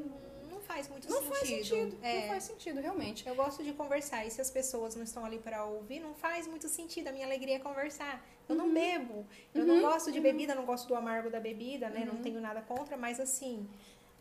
não 0.51 0.59
faz 0.61 0.87
muito 0.87 1.09
Não 1.09 1.17
sentido. 1.21 1.33
faz 1.35 1.47
sentido, 1.49 1.97
É. 2.03 2.19
não 2.21 2.27
faz 2.27 2.43
sentido, 2.43 2.79
realmente. 2.79 3.27
Eu 3.27 3.33
gosto 3.35 3.63
de 3.63 3.73
conversar 3.73 4.23
e 4.25 4.29
se 4.29 4.39
as 4.39 4.51
pessoas 4.51 4.95
não 4.95 5.03
estão 5.03 5.25
ali 5.25 5.39
para 5.39 5.65
ouvir, 5.65 5.99
não 5.99 6.13
faz 6.13 6.45
muito 6.47 6.69
sentido. 6.69 7.07
A 7.07 7.11
minha 7.11 7.25
alegria 7.25 7.55
é 7.55 7.59
conversar. 7.59 8.23
Eu 8.47 8.55
não 8.55 8.71
bebo. 8.71 9.25
Eu 9.53 9.65
não 9.65 9.75
Uhum, 9.77 9.81
gosto 9.81 10.11
de 10.11 10.19
bebida, 10.21 10.53
não 10.53 10.65
gosto 10.65 10.87
do 10.87 10.95
amargo 10.95 11.29
da 11.31 11.39
bebida, 11.39 11.89
né? 11.89 12.05
Não 12.05 12.15
Uhum. 12.17 12.21
tenho 12.21 12.39
nada 12.39 12.61
contra, 12.61 12.95
mas 12.95 13.19
assim, 13.19 13.67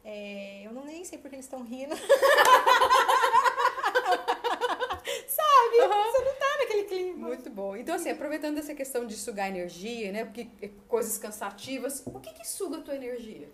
é, 0.03 0.63
eu 0.65 0.73
não 0.73 0.85
nem 0.87 1.05
sei 1.05 1.19
porque 1.19 1.37
eles 1.37 1.45
estão 1.45 1.63
rindo. 1.63 1.95
Sabe? 5.27 5.77
Você 5.77 6.19
não 6.25 6.35
tá 6.35 6.57
naquele 6.59 6.85
clima. 6.85 7.12
Muito 7.27 7.51
bom. 7.51 7.77
Então, 7.77 7.95
assim, 7.95 8.11
aproveitando 8.11 8.59
essa 8.59 8.75
questão 8.75 9.07
de 9.07 9.17
sugar 9.17 9.49
energia, 9.49 10.13
né? 10.13 10.25
Porque 10.25 10.49
é 10.61 10.71
coisas 10.89 11.19
cansativas, 11.19 12.03
o 12.07 12.21
que 12.21 12.33
que 12.33 12.47
suga 12.47 12.79
a 12.79 12.81
tua 12.81 12.97
energia? 12.97 13.49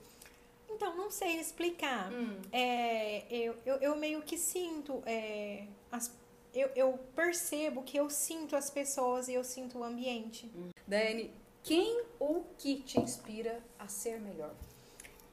Então, 0.71 0.97
não 0.97 1.11
sei 1.11 1.41
explicar. 1.41 2.13
Hum. 2.13 2.41
É, 2.53 3.25
eu, 3.31 3.57
eu, 3.67 3.77
eu 3.77 3.97
meio 3.97 4.23
que 4.23 4.39
sinto. 4.39 5.03
é, 5.07 5.65
as, 5.91 6.13
eu, 6.55 6.71
eu 6.75 6.99
percebo 7.15 7.83
que 7.83 7.97
eu 7.97 8.09
sinto 8.09 8.57
as 8.57 8.71
pessoas 8.71 9.29
e 9.29 9.35
eu 9.35 9.45
sinto 9.45 9.79
o 9.79 9.85
ambiente. 9.85 10.51
Daiane, 10.87 11.31
quem 11.63 12.03
ou 12.19 12.47
que 12.57 12.81
te 12.81 12.99
inspira 12.99 13.63
a 13.79 13.89
ser 13.89 14.21
melhor? 14.21 14.55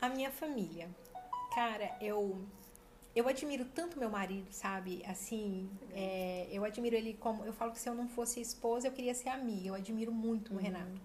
A 0.02 0.10
minha 0.10 0.32
família. 0.32 0.90
Cara, 1.54 1.96
eu 2.02 2.38
eu 3.16 3.28
admiro 3.28 3.66
tanto 3.66 3.98
meu 3.98 4.10
marido, 4.10 4.52
sabe? 4.52 5.02
Assim, 5.08 5.70
é, 5.94 6.48
eu 6.52 6.66
admiro 6.66 6.96
ele 6.96 7.14
como. 7.14 7.46
Eu 7.46 7.54
falo 7.54 7.72
que 7.72 7.80
se 7.80 7.88
eu 7.88 7.96
não 7.96 8.08
fosse 8.10 8.42
esposa, 8.42 8.88
eu 8.88 8.92
queria 8.92 9.16
ser 9.16 9.30
amiga. 9.30 9.70
Eu 9.70 9.76
admiro 9.76 10.12
muito 10.12 10.54
o 10.54 10.58
Renato. 10.58 11.02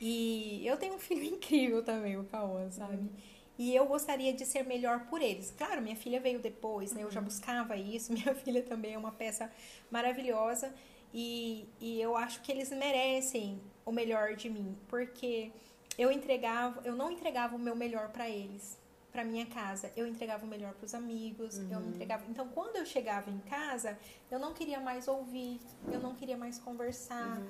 E 0.00 0.66
eu 0.66 0.76
tenho 0.78 0.94
um 0.94 0.98
filho 1.00 1.24
incrível 1.24 1.82
também, 1.82 2.16
o 2.16 2.24
Cauã, 2.24 2.70
sabe? 2.70 3.10
E 3.58 3.74
eu 3.74 3.86
gostaria 3.86 4.32
de 4.32 4.46
ser 4.46 4.64
melhor 4.64 5.06
por 5.06 5.20
eles. 5.20 5.52
Claro, 5.56 5.82
minha 5.82 5.96
filha 5.96 6.20
veio 6.20 6.38
depois, 6.38 6.92
né? 6.92 7.02
Eu 7.02 7.10
já 7.10 7.20
buscava 7.20 7.76
isso. 7.76 8.12
Minha 8.14 8.34
filha 8.34 8.62
também 8.62 8.94
é 8.94 8.98
uma 8.98 9.10
peça 9.10 9.50
maravilhosa. 9.90 10.72
E, 11.12 11.66
e 11.80 12.00
eu 12.00 12.16
acho 12.16 12.40
que 12.42 12.52
eles 12.52 12.70
merecem 12.70 13.60
o 13.84 13.90
melhor 13.90 14.36
de 14.36 14.48
mim. 14.48 14.76
Porque 14.86 15.50
eu 15.98 16.12
entregava, 16.12 16.80
eu 16.84 16.94
não 16.94 17.10
entregava 17.10 17.56
o 17.56 17.58
meu 17.58 17.74
melhor 17.74 18.10
para 18.10 18.30
eles, 18.30 18.78
para 19.12 19.24
minha 19.24 19.46
casa. 19.46 19.90
Eu 19.96 20.06
entregava 20.06 20.44
o 20.44 20.48
melhor 20.48 20.72
para 20.74 20.84
os 20.84 20.94
amigos, 20.94 21.58
eu 21.58 21.80
me 21.80 21.88
entregava. 21.88 22.24
Então, 22.28 22.48
quando 22.48 22.76
eu 22.76 22.86
chegava 22.86 23.30
em 23.30 23.38
casa, 23.40 23.98
eu 24.30 24.38
não 24.38 24.52
queria 24.52 24.80
mais 24.80 25.08
ouvir, 25.08 25.60
eu 25.90 26.00
não 26.00 26.14
queria 26.14 26.36
mais 26.36 26.58
conversar. 26.58 27.40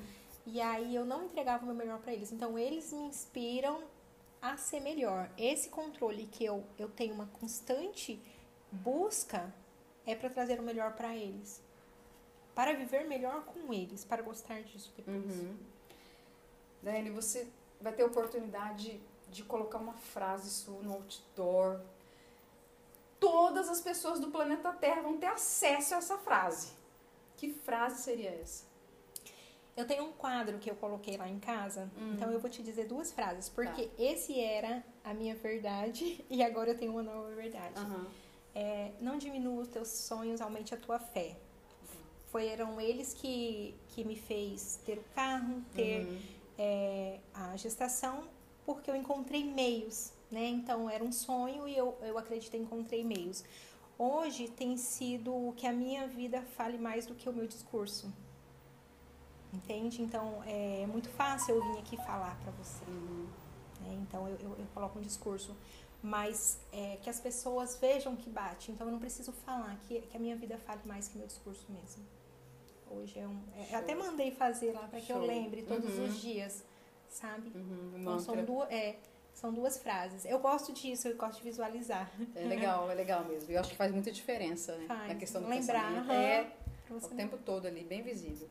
E 0.46 0.60
aí 0.60 0.94
eu 0.94 1.04
não 1.04 1.24
entregava 1.24 1.62
o 1.62 1.66
meu 1.66 1.74
melhor 1.74 1.98
para 1.98 2.12
eles. 2.12 2.32
Então, 2.32 2.58
eles 2.58 2.92
me 2.92 3.02
inspiram 3.02 3.82
a 4.40 4.56
ser 4.56 4.80
melhor. 4.80 5.30
Esse 5.36 5.68
controle 5.68 6.26
que 6.26 6.44
eu, 6.44 6.64
eu 6.78 6.88
tenho 6.88 7.14
uma 7.14 7.26
constante 7.26 8.20
busca 8.70 9.52
é 10.06 10.14
para 10.14 10.30
trazer 10.30 10.58
o 10.58 10.62
melhor 10.62 10.94
para 10.94 11.14
eles. 11.14 11.62
Para 12.54 12.72
viver 12.72 13.06
melhor 13.06 13.44
com 13.44 13.72
eles, 13.72 14.04
para 14.04 14.22
gostar 14.22 14.62
disso 14.62 14.92
depois. 14.96 15.24
Uhum. 15.24 15.56
Daiane, 16.82 17.10
você 17.10 17.48
vai 17.80 17.92
ter 17.92 18.04
oportunidade 18.04 19.00
de 19.30 19.42
colocar 19.44 19.78
uma 19.78 19.94
frase 19.94 20.50
sua 20.50 20.80
no 20.82 20.92
outdoor. 20.94 21.80
Todas 23.20 23.68
as 23.68 23.80
pessoas 23.80 24.20
do 24.20 24.28
planeta 24.30 24.72
Terra 24.72 25.02
vão 25.02 25.18
ter 25.18 25.26
acesso 25.26 25.94
a 25.94 25.98
essa 25.98 26.18
frase. 26.18 26.68
Que 27.36 27.52
frase 27.52 28.02
seria 28.02 28.30
essa? 28.30 28.64
Eu 29.76 29.86
tenho 29.86 30.04
um 30.04 30.12
quadro 30.12 30.58
que 30.58 30.68
eu 30.70 30.74
coloquei 30.74 31.16
lá 31.16 31.28
em 31.28 31.38
casa, 31.38 31.88
Hum. 31.96 32.14
então 32.14 32.32
eu 32.32 32.40
vou 32.40 32.50
te 32.50 32.62
dizer 32.64 32.86
duas 32.88 33.12
frases, 33.12 33.48
porque 33.48 33.86
Tá. 33.86 33.92
esse 34.02 34.40
era 34.40 34.84
a 35.04 35.14
minha 35.14 35.36
verdade 35.36 36.24
e 36.30 36.42
agora 36.42 36.70
eu 36.70 36.78
tenho 36.78 36.92
uma 36.92 37.02
nova 37.02 37.28
verdade. 37.34 37.74
Aham. 37.78 38.06
é, 38.54 38.90
não 39.00 39.16
diminua 39.18 39.62
os 39.62 39.68
teus 39.68 39.86
sonhos, 39.88 40.40
aumente 40.40 40.74
a 40.74 40.76
tua 40.76 40.98
fé. 40.98 41.36
Foram 42.26 42.80
eles 42.80 43.14
que, 43.14 43.72
que 43.90 44.02
me 44.04 44.16
fez 44.16 44.80
ter 44.84 44.98
o 44.98 45.04
carro, 45.14 45.62
ter 45.76 46.06
Uhum. 46.06 46.18
é, 46.58 47.20
a 47.32 47.56
gestação, 47.56 48.24
porque 48.68 48.90
eu 48.90 48.94
encontrei 49.02 49.42
meios, 49.44 50.12
né? 50.30 50.46
Então 50.46 50.90
era 50.90 51.02
um 51.02 51.10
sonho 51.10 51.66
e 51.66 51.74
eu, 51.74 51.96
eu 52.02 52.18
acreditei, 52.18 52.60
encontrei 52.60 53.02
meios. 53.02 53.42
Hoje 53.98 54.46
tem 54.46 54.76
sido 54.76 55.54
que 55.56 55.66
a 55.66 55.72
minha 55.72 56.06
vida 56.06 56.42
fale 56.54 56.76
mais 56.76 57.06
do 57.06 57.14
que 57.14 57.26
o 57.30 57.32
meu 57.32 57.46
discurso. 57.46 58.12
Entende? 59.54 60.02
Então 60.02 60.42
é 60.44 60.86
muito 60.86 61.08
fácil 61.08 61.54
eu 61.56 61.72
vir 61.72 61.78
aqui 61.78 61.96
falar 61.96 62.38
para 62.42 62.52
você. 62.52 62.84
né? 63.80 63.98
Então 64.02 64.28
eu, 64.28 64.36
eu, 64.36 64.50
eu 64.58 64.66
coloco 64.74 64.98
um 64.98 65.02
discurso. 65.02 65.56
Mas 66.02 66.60
é, 66.70 66.98
que 67.02 67.08
as 67.08 67.18
pessoas 67.18 67.76
vejam 67.80 68.14
que 68.16 68.28
bate. 68.28 68.70
Então 68.70 68.86
eu 68.86 68.92
não 68.92 69.00
preciso 69.00 69.32
falar, 69.32 69.80
que, 69.88 70.02
que 70.02 70.16
a 70.16 70.20
minha 70.20 70.36
vida 70.36 70.58
fale 70.58 70.82
mais 70.84 71.08
que 71.08 71.16
meu 71.16 71.26
discurso 71.26 71.64
mesmo. 71.70 72.04
Hoje 72.90 73.18
é 73.18 73.26
um. 73.26 73.40
é- 73.56 73.74
eu 73.74 73.78
até 73.78 73.94
mandei 73.94 74.30
fazer 74.30 74.72
lá 74.72 74.86
para 74.88 75.00
que 75.00 75.10
eu 75.10 75.20
lembre 75.24 75.62
todos 75.62 75.96
Uhum. 75.96 76.04
os 76.04 76.20
dias, 76.20 76.62
sabe? 77.08 77.50
Uhum, 77.54 77.92
Então, 77.96 78.18
são, 78.18 78.44
duas, 78.44 78.70
é, 78.70 78.96
são 79.34 79.52
duas 79.52 79.78
frases. 79.78 80.24
Eu 80.24 80.38
gosto 80.38 80.72
disso, 80.72 81.08
eu 81.08 81.16
gosto 81.16 81.38
de 81.38 81.44
visualizar. 81.44 82.10
É 82.34 82.44
legal, 82.44 82.90
é 82.90 82.94
legal 82.94 83.24
mesmo. 83.24 83.50
Eu 83.50 83.60
acho 83.60 83.70
que 83.70 83.76
faz 83.76 83.92
muita 83.92 84.10
diferença, 84.10 84.76
né? 84.76 84.86
Faz. 84.86 85.08
Na 85.08 85.14
questão 85.14 85.42
do 85.42 85.48
Lembrar, 85.48 85.88
pensamento. 85.88 86.12
É, 86.12 86.52
o 86.90 87.00
tempo 87.16 87.36
todo 87.38 87.66
ali, 87.66 87.84
bem 87.84 88.02
visível. 88.02 88.48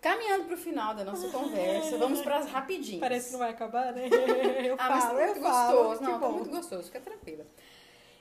Caminhando 0.00 0.46
para 0.46 0.54
o 0.54 0.58
final 0.58 0.94
da 0.96 1.04
nossa 1.04 1.28
conversa, 1.30 1.96
vamos 1.96 2.20
para 2.22 2.38
as 2.38 2.48
rapidinhas. 2.48 2.98
Parece 2.98 3.26
que 3.26 3.32
não 3.32 3.38
vai 3.38 3.50
acabar, 3.50 3.92
né? 3.92 4.08
Eu 4.66 4.74
ah, 4.76 4.88
mas 4.88 5.04
falo, 5.04 5.16
tá 5.16 5.22
eu 5.22 5.26
muito 5.28 5.40
falo. 5.40 5.76
gostoso. 5.78 5.98
que 6.00 6.04
Não, 6.04 6.20
tá 6.20 6.28
muito 6.28 6.50
gostoso, 6.50 6.82
fica 6.84 7.00
tranquila. 7.00 7.46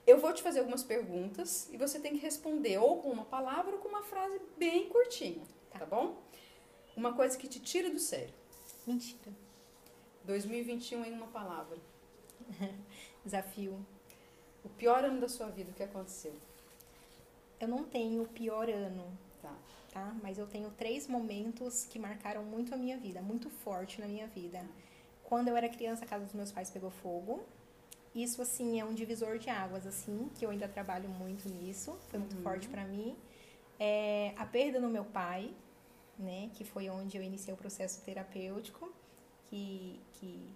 Eu 0.06 0.20
vou 0.20 0.32
te 0.32 0.44
fazer 0.44 0.60
algumas 0.60 0.84
perguntas 0.84 1.70
e 1.72 1.78
você 1.78 2.00
tem 2.00 2.12
que 2.14 2.20
responder 2.20 2.78
ou 2.78 3.02
com 3.02 3.10
uma 3.10 3.26
palavra 3.26 3.74
ou 3.74 3.80
com 3.80 3.88
uma 3.90 4.04
frase 4.04 4.40
bem 4.58 4.90
curtinha, 4.90 5.42
tá, 5.72 5.84
bom? 5.86 6.18
Uma 6.96 7.14
coisa 7.14 7.36
que 7.36 7.48
te 7.48 7.60
tira 7.60 7.90
do 7.90 8.00
sério. 8.00 8.34
Mentira. 8.86 9.32
2021 10.26 11.06
em 11.06 11.14
uma 11.14 11.28
palavra. 11.28 11.78
Desafio. 13.24 13.84
O 14.64 14.70
pior 14.70 15.04
ano 15.04 15.20
da 15.20 15.28
sua 15.30 15.48
vida, 15.48 15.72
o 15.72 15.74
que 15.74 15.84
aconteceu? 15.84 16.34
Eu 17.60 17.68
não 17.68 17.84
tenho 17.84 18.24
o 18.24 18.28
pior 18.28 18.70
ano, 18.70 19.06
Tá. 19.42 19.56
tá? 19.92 20.16
Mas 20.22 20.38
eu 20.38 20.46
tenho 20.48 20.70
três 20.72 21.08
momentos 21.08 21.86
que 21.86 21.98
marcaram 21.98 22.44
muito 22.44 22.74
a 22.74 22.78
minha 22.78 22.98
vida, 22.98 23.22
muito 23.22 23.50
forte 23.50 24.00
na 24.00 24.08
minha 24.08 24.28
vida. 24.28 24.64
Quando 25.24 25.48
eu 25.48 25.58
era 25.58 25.68
criança, 25.70 26.06
a 26.06 26.08
casa 26.08 26.26
dos 26.26 26.34
meus 26.34 26.52
pais 26.52 26.70
pegou 26.70 26.92
fogo. 26.92 27.44
Isso, 28.14 28.42
assim, 28.42 28.80
é 28.80 28.86
um 28.86 28.94
divisor 28.94 29.38
de 29.40 29.50
águas, 29.50 29.88
assim, 29.88 30.30
que 30.36 30.46
eu 30.46 30.50
ainda 30.52 30.68
trabalho 30.68 31.10
muito 31.10 31.48
nisso. 31.50 31.98
Foi 32.10 32.20
muito 32.20 32.36
Uhum. 32.36 32.44
forte 32.44 32.68
pra 32.68 32.84
mim. 32.86 33.16
É, 33.80 34.34
a 34.38 34.46
perda 34.46 34.80
no 34.80 34.90
meu 34.90 35.06
pai, 35.06 35.52
né? 36.22 36.50
Que 36.54 36.64
foi 36.64 36.90
onde 36.90 37.18
eu 37.18 37.24
iniciei 37.24 37.54
o 37.54 37.58
processo 37.58 38.02
terapêutico, 38.04 38.92
que, 39.48 40.00
que 40.14 40.54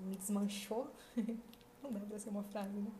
me 0.00 0.16
desmanchou. 0.16 0.90
Não 1.82 1.92
dá 1.92 2.00
pra 2.00 2.18
ser 2.18 2.30
uma 2.30 2.42
frase, 2.44 2.76
né? 2.78 2.90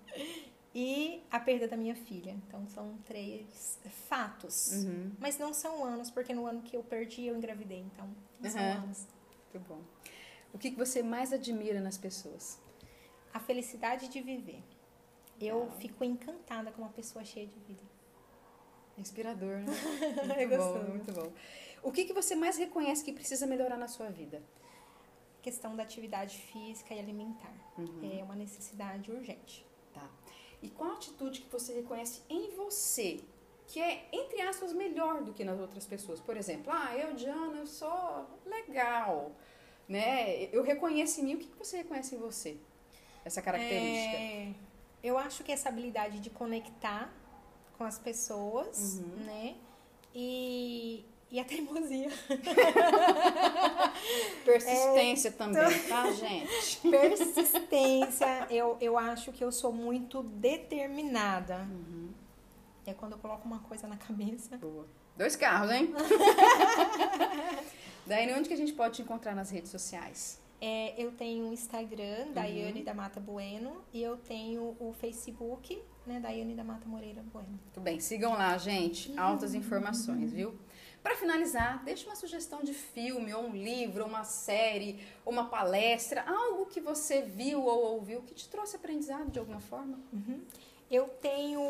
E 0.75 1.23
a 1.31 1.39
perda 1.41 1.67
da 1.69 1.77
minha 1.77 1.95
filha. 1.95 2.33
Então, 2.33 2.67
são 2.69 2.99
três 3.05 3.79
fatos. 4.09 4.73
Uhum. 4.73 5.13
Mas 5.21 5.39
não 5.39 5.55
são 5.55 5.85
anos, 5.85 6.11
porque 6.11 6.35
no 6.35 6.47
ano 6.47 6.61
que 6.63 6.77
eu 6.77 6.83
perdi, 6.83 7.27
eu 7.27 7.37
engravidei. 7.37 7.79
Então, 7.81 8.09
não 8.41 8.51
são 8.51 8.61
Uhum. 8.61 8.73
anos. 8.73 9.07
Muito 9.55 9.69
bom. 9.69 9.81
O 10.53 10.59
que 10.59 10.71
você 10.73 11.03
mais 11.03 11.33
admira 11.33 11.81
nas 11.81 11.97
pessoas? 11.97 12.59
A 13.33 13.39
felicidade 13.41 14.09
de 14.09 14.21
viver. 14.21 14.63
Eu 15.41 15.71
fico 15.79 16.05
encantada 16.05 16.71
com 16.73 16.83
uma 16.83 16.91
pessoa 16.91 17.25
cheia 17.25 17.47
de 17.47 17.59
vida. 17.61 17.83
Inspirador, 18.99 19.59
né? 19.59 19.67
É 20.39 20.47
Muito 20.47 20.49
bom, 20.51 20.57
gostoso. 20.73 20.91
muito 20.91 21.13
bom. 21.13 21.33
O 21.85 21.93
que 21.93 22.05
que 22.07 22.13
você 22.15 22.35
mais 22.35 22.57
reconhece 22.57 23.05
que 23.05 23.13
precisa 23.13 23.47
melhorar 23.47 23.77
na 23.77 23.87
sua 23.87 24.09
vida? 24.09 24.43
Questão 25.43 25.77
da 25.77 25.83
atividade 25.83 26.39
física 26.39 26.95
e 26.95 26.99
alimentar. 26.99 27.55
Uhum. 27.79 28.19
É 28.19 28.23
uma 28.25 28.35
necessidade 28.35 29.13
urgente. 29.13 29.65
Tá. 29.93 30.09
E 30.63 30.71
qual 30.71 30.93
a 30.93 30.95
atitude 30.95 31.43
que 31.43 31.49
você 31.53 31.75
reconhece 31.75 32.23
em 32.29 32.51
você 32.57 33.21
que 33.67 33.81
é, 33.81 34.09
entre 34.13 34.41
aspas, 34.43 34.73
melhor 34.73 35.23
do 35.23 35.33
que 35.35 35.45
nas 35.45 35.61
outras 35.61 35.87
pessoas? 35.87 36.21
Por 36.21 36.37
exemplo, 36.37 36.73
ah, 36.73 36.97
eu, 36.97 37.15
Diana, 37.15 37.59
eu 37.59 37.67
sou 37.67 38.27
legal, 38.47 39.33
né? 39.87 40.45
Eu 40.53 40.63
reconheço 40.63 41.21
em 41.21 41.25
mim. 41.25 41.35
O 41.35 41.39
que 41.39 41.47
que 41.49 41.59
você 41.59 41.79
reconhece 41.79 42.15
em 42.15 42.19
você? 42.19 42.57
Essa 43.25 43.43
característica. 43.43 44.17
É, 44.17 44.55
eu 45.03 45.19
acho 45.19 45.45
que 45.45 45.53
essa 45.53 45.69
habilidade 45.69 46.19
de 46.21 46.31
conectar 46.31 47.13
com 47.77 47.85
as 47.85 47.99
pessoas, 47.99 49.01
Uhum. 49.01 49.25
né? 49.27 49.57
E, 50.15 51.05
e 51.35 51.41
a 51.41 51.45
teimosia. 51.45 52.09
Persistência 54.45 55.33
também, 55.33 55.81
tá, 55.89 56.13
gente? 56.13 56.79
Persistência. 56.89 58.47
eu, 58.49 58.77
eu 58.81 58.97
acho 58.97 59.33
que 59.33 59.43
eu 59.43 59.51
sou 59.51 59.73
muito 59.73 60.23
determinada. 60.23 61.67
Uhum. 61.69 62.11
É 62.87 62.95
quando 62.95 63.15
eu 63.15 63.19
coloco 63.19 63.49
uma 63.49 63.59
coisa 63.59 63.89
na 63.89 63.97
cabeça. 63.97 64.57
Boa. 64.59 64.87
Dois 65.17 65.35
carros, 65.35 65.73
hein? 65.73 65.93
Daí, 68.07 68.33
onde 68.33 68.47
que 68.47 68.55
a 68.55 68.57
gente 68.57 68.73
pode 68.73 68.95
te 68.95 69.03
encontrar 69.03 69.35
nas 69.35 69.51
redes 69.51 69.73
sociais? 69.73 70.41
É, 70.61 70.95
eu 70.97 71.11
tenho 71.11 71.49
o 71.49 71.53
Instagram, 71.53 72.29
Daiane 72.33 72.85
da 72.85 72.95
Mata 72.95 73.19
Bueno, 73.19 73.79
e 73.93 74.01
eu 74.01 74.17
tenho 74.19 74.77
o 74.79 74.95
Facebook, 75.01 75.83
né, 76.07 76.21
Daiane 76.21 76.55
da 76.55 76.63
Mata 76.63 76.87
Moreira 76.87 77.25
Bueno. 77.33 77.49
Muito 77.49 77.81
bem, 77.81 77.99
sigam 77.99 78.35
lá, 78.35 78.57
gente. 78.57 79.13
Altas 79.19 79.53
informações, 79.53 80.33
viu? 80.33 80.57
Para 81.05 81.17
finalizar, 81.17 81.85
deixe 81.85 82.07
uma 82.07 82.17
sugestão 82.17 82.63
de 82.65 82.73
filme, 82.73 83.33
ou 83.35 83.43
um 83.45 83.53
livro, 83.53 84.03
ou 84.05 84.09
uma 84.09 84.25
série, 84.25 84.99
ou 85.25 85.31
uma 85.35 85.45
palestra, 85.45 86.23
algo 86.27 86.65
que 86.65 86.81
você 86.81 87.21
viu 87.21 87.63
ou 87.63 87.93
ouviu 87.97 88.23
que 88.23 88.33
te 88.35 88.49
trouxe 88.49 88.77
aprendizado 88.77 89.31
de 89.31 89.39
alguma 89.39 89.61
forma. 89.61 89.99
Eu 90.91 91.07
tenho. 91.21 91.61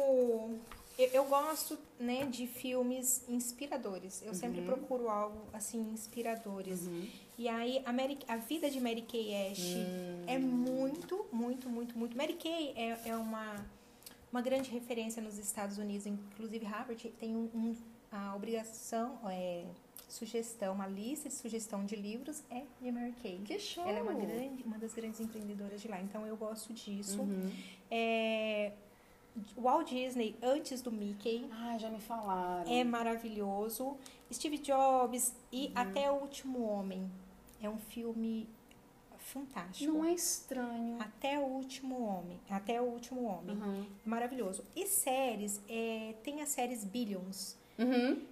Eu, 0.96 1.24
gosto, 1.24 1.76
né, 1.98 2.24
de 2.26 2.46
filmes 2.46 3.24
inspiradores. 3.28 4.22
Eu 4.24 4.32
sempre 4.34 4.60
Uhum. 4.60 4.66
procuro 4.66 5.08
algo 5.10 5.40
assim 5.52 5.80
inspiradores. 5.92 6.82
E 7.36 7.48
aí 7.48 7.82
a, 7.84 7.92
Mary, 7.92 8.16
a 8.28 8.36
vida 8.36 8.70
de 8.70 8.80
Mary 8.80 9.02
Kay 9.02 9.50
Ash 9.50 9.58
Hum. 9.74 10.24
é 10.28 10.38
muito, 10.38 11.26
muito, 11.32 11.68
muito, 11.68 11.98
muito. 11.98 12.16
Mary 12.16 12.34
Kay 12.34 12.72
é, 12.76 13.08
é 13.08 13.16
uma 13.16 13.56
uma 14.30 14.42
grande 14.42 14.68
referência 14.70 15.22
nos 15.22 15.38
Estados 15.38 15.78
Unidos, 15.78 16.06
inclusive 16.06 16.64
Harvard 16.66 17.08
tem 17.20 17.36
um, 17.36 17.48
um- 17.54 17.76
a 18.16 18.34
obrigação, 18.36 19.18
é, 19.28 19.64
sugestão, 20.08 20.74
uma 20.74 20.86
lista 20.86 21.28
de 21.28 21.34
sugestão 21.34 21.84
de 21.84 21.96
livros 21.96 22.42
é 22.50 22.62
de 22.80 22.92
Mary 22.92 23.12
Kay. 23.22 23.40
Que 23.44 23.58
show! 23.58 23.84
Ela 23.86 23.98
é 23.98 24.02
uma 24.02 24.14
grande, 24.14 24.62
uma 24.62 24.78
das 24.78 24.94
grandes 24.94 25.18
empreendedoras 25.20 25.80
de 25.82 25.88
lá. 25.88 26.00
Então 26.00 26.24
eu 26.26 26.36
gosto 26.36 26.72
disso. 26.72 27.20
Uhum. 27.20 27.50
É, 27.90 28.72
Walt 29.56 29.88
Disney 29.88 30.36
antes 30.40 30.80
do 30.80 30.92
Mickey 30.92 31.48
Ah, 31.52 31.76
já 31.76 31.90
me 31.90 32.00
falaram. 32.00 32.70
é 32.70 32.84
maravilhoso. 32.84 33.96
Steve 34.32 34.58
Jobs 34.58 35.34
e 35.52 35.66
Uhum. 35.66 35.72
Até 35.74 36.10
o 36.10 36.14
Último 36.14 36.62
Homem 36.68 37.10
é 37.60 37.68
um 37.68 37.78
filme 37.78 38.48
fantástico. 39.18 39.92
Não 39.92 40.04
é 40.04 40.12
estranho. 40.12 41.00
Até 41.00 41.38
o 41.38 41.42
Último 41.44 42.00
Homem. 42.04 42.38
Até 42.48 42.80
o 42.80 42.84
Último 42.84 43.24
Homem. 43.24 43.56
Uhum. 43.56 43.86
Maravilhoso. 44.04 44.62
E 44.76 44.86
séries, 44.86 45.60
é, 45.68 46.14
tem 46.22 46.40
as 46.42 46.50
séries 46.50 46.84
Billions. 46.84 47.56
Uhum. 47.78 48.22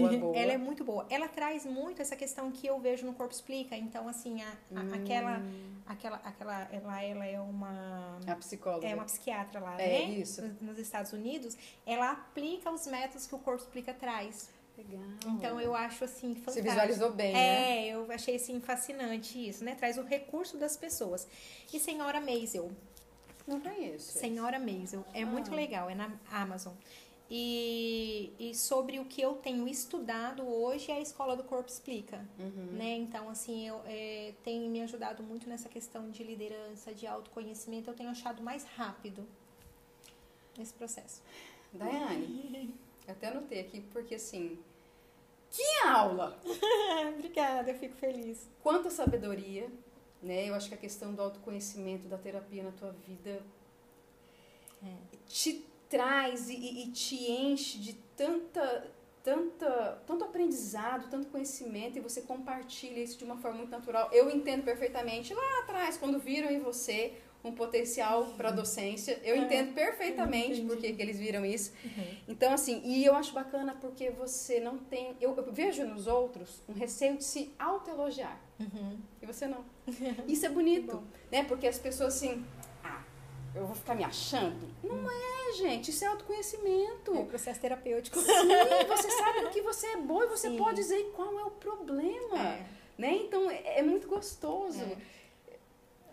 Boa, 0.00 0.16
boa. 0.18 0.36
Ela 0.36 0.52
é 0.52 0.58
muito 0.58 0.82
boa. 0.84 1.06
Ela 1.08 1.28
traz 1.28 1.64
muito 1.64 2.02
essa 2.02 2.16
questão 2.16 2.50
que 2.50 2.66
eu 2.66 2.78
vejo 2.80 3.06
no 3.06 3.14
Corpo 3.14 3.32
Explica. 3.32 3.76
Então, 3.76 4.08
assim, 4.08 4.42
a- 4.42 4.48
a- 4.74 4.80
Hum. 4.82 4.92
aquela, 4.94 5.42
aquela, 5.86 6.16
aquela, 6.24 6.68
ela, 6.72 7.02
ela 7.02 7.26
é 7.26 7.40
uma 7.40 8.18
A 8.26 8.34
psicóloga. 8.36 8.86
é 8.86 8.94
uma 8.94 9.04
psiquiatra 9.04 9.60
lá, 9.60 9.80
É, 9.80 9.86
né? 9.86 10.02
isso. 10.14 10.42
Nos, 10.42 10.60
nos 10.60 10.78
Estados 10.78 11.12
Unidos, 11.12 11.56
ela 11.86 12.10
aplica 12.10 12.70
os 12.70 12.86
métodos 12.86 13.26
que 13.26 13.34
o 13.34 13.38
corpo 13.38 13.62
explica 13.62 13.94
traz. 13.94 14.50
Legal. 14.76 15.00
Então 15.28 15.60
eu 15.60 15.72
acho 15.72 16.02
assim 16.02 16.34
fantástico. 16.34 16.50
Você 16.54 16.62
visualizou 16.62 17.12
bem, 17.12 17.32
né? 17.32 17.86
É, 17.86 17.94
eu 17.94 18.10
achei 18.10 18.34
assim 18.34 18.60
fascinante 18.60 19.38
isso, 19.48 19.64
né? 19.64 19.76
Traz 19.76 19.96
o 19.98 20.02
recurso 20.02 20.56
das 20.56 20.76
pessoas. 20.76 21.28
E 21.72 21.78
Senhora 21.78 22.20
Maisel. 22.20 22.72
Não 23.46 23.60
conheço. 23.60 24.18
Senhora 24.18 24.58
Maisel. 24.58 25.04
É 25.14 25.22
Ah. 25.22 25.26
muito 25.26 25.54
legal, 25.54 25.88
é 25.88 25.94
na 25.94 26.10
Amazon. 26.32 26.72
E, 27.30 28.32
e 28.38 28.54
sobre 28.54 28.98
o 29.00 29.06
que 29.06 29.20
eu 29.20 29.34
tenho 29.34 29.66
estudado 29.66 30.46
hoje 30.46 30.92
a 30.92 31.00
Escola 31.00 31.34
do 31.34 31.42
Corpo 31.42 31.70
Explica. 31.70 32.24
Uhum. 32.38 32.66
Né? 32.72 32.96
Então, 32.96 33.28
assim, 33.30 33.66
eu 33.66 33.80
é, 33.86 34.34
tem 34.44 34.68
me 34.68 34.82
ajudado 34.82 35.22
muito 35.22 35.48
nessa 35.48 35.68
questão 35.68 36.10
de 36.10 36.22
liderança, 36.22 36.92
de 36.92 37.06
autoconhecimento. 37.06 37.90
Eu 37.90 37.94
tenho 37.94 38.10
achado 38.10 38.42
mais 38.42 38.64
rápido 38.64 39.26
nesse 40.56 40.74
processo. 40.74 41.22
Daiane, 41.72 42.74
eu 43.06 43.12
até 43.12 43.28
anotei 43.28 43.60
aqui, 43.60 43.80
porque 43.80 44.14
assim, 44.14 44.58
que 45.50 45.86
aula! 45.86 46.38
Obrigada, 47.16 47.70
eu 47.70 47.78
fico 47.78 47.94
feliz. 47.96 48.48
Quanta 48.62 48.90
sabedoria, 48.90 49.68
né? 50.22 50.48
Eu 50.48 50.54
acho 50.54 50.68
que 50.68 50.74
a 50.74 50.78
questão 50.78 51.14
do 51.14 51.22
autoconhecimento, 51.22 52.06
da 52.06 52.18
terapia 52.18 52.62
na 52.62 52.72
tua 52.72 52.92
vida 52.92 53.42
É. 54.82 54.94
te 55.26 55.64
traz 55.94 56.50
e, 56.50 56.54
e 56.54 56.90
te 56.90 57.14
enche 57.30 57.78
de 57.78 57.92
tanta, 58.16 58.90
tanta, 59.22 60.02
tanto 60.04 60.24
aprendizado, 60.24 61.08
tanto 61.08 61.28
conhecimento 61.28 61.96
e 61.96 62.00
você 62.00 62.22
compartilha 62.22 62.98
isso 63.00 63.16
de 63.16 63.22
uma 63.24 63.36
forma 63.36 63.58
muito 63.58 63.70
natural. 63.70 64.08
Eu 64.12 64.28
entendo 64.28 64.64
perfeitamente 64.64 65.32
lá 65.32 65.60
atrás, 65.60 65.96
quando 65.96 66.18
viram 66.18 66.50
em 66.50 66.58
você 66.58 67.12
um 67.44 67.52
potencial 67.52 68.24
para 68.36 68.50
docência, 68.50 69.20
eu 69.22 69.36
É, 69.36 69.38
entendo 69.38 69.72
perfeitamente 69.74 70.54
entendi. 70.62 70.66
porque 70.66 70.92
que 70.94 71.00
eles 71.02 71.18
viram 71.18 71.44
isso. 71.44 71.72
Uhum. 71.84 72.16
Então, 72.26 72.52
assim, 72.52 72.80
e 72.84 73.04
eu 73.04 73.14
acho 73.14 73.32
bacana 73.32 73.76
porque 73.80 74.10
você 74.10 74.58
não 74.58 74.78
tem. 74.78 75.14
Eu, 75.20 75.36
eu 75.36 75.52
vejo 75.52 75.84
nos 75.86 76.06
outros 76.08 76.60
um 76.68 76.72
receio 76.72 77.18
de 77.18 77.22
se 77.24 77.52
autoelogiar. 77.58 78.40
Uhum. 78.58 78.96
E 79.22 79.26
você 79.26 79.46
não. 79.46 79.64
Isso 80.26 80.44
é 80.44 80.48
bonito, 80.48 81.04
né? 81.30 81.44
Porque 81.44 81.68
as 81.68 81.78
pessoas 81.78 82.14
assim, 82.16 82.42
eu 83.54 83.66
vou 83.66 83.74
ficar 83.76 83.94
me 83.94 84.04
achando. 84.04 84.68
Não 84.82 85.10
é, 85.10 85.52
gente, 85.54 85.90
isso 85.90 86.04
é 86.04 86.08
autoconhecimento. 86.08 87.14
É 87.14 87.18
o 87.18 87.26
processo 87.26 87.60
terapêutico. 87.60 88.18
Sim, 88.20 88.48
você 88.88 89.10
sabe 89.10 89.40
no 89.42 89.50
que 89.50 89.60
você 89.62 89.86
é 89.88 89.96
boa 89.96 90.24
e 90.24 90.28
você 90.28 90.48
Sim. 90.50 90.56
pode 90.56 90.76
dizer 90.76 91.12
qual 91.14 91.38
é 91.38 91.44
o 91.44 91.50
problema, 91.50 92.38
É. 92.38 92.66
né? 92.98 93.14
Então, 93.16 93.48
é, 93.50 93.78
é 93.78 93.82
muito 93.82 94.08
gostoso. 94.08 94.84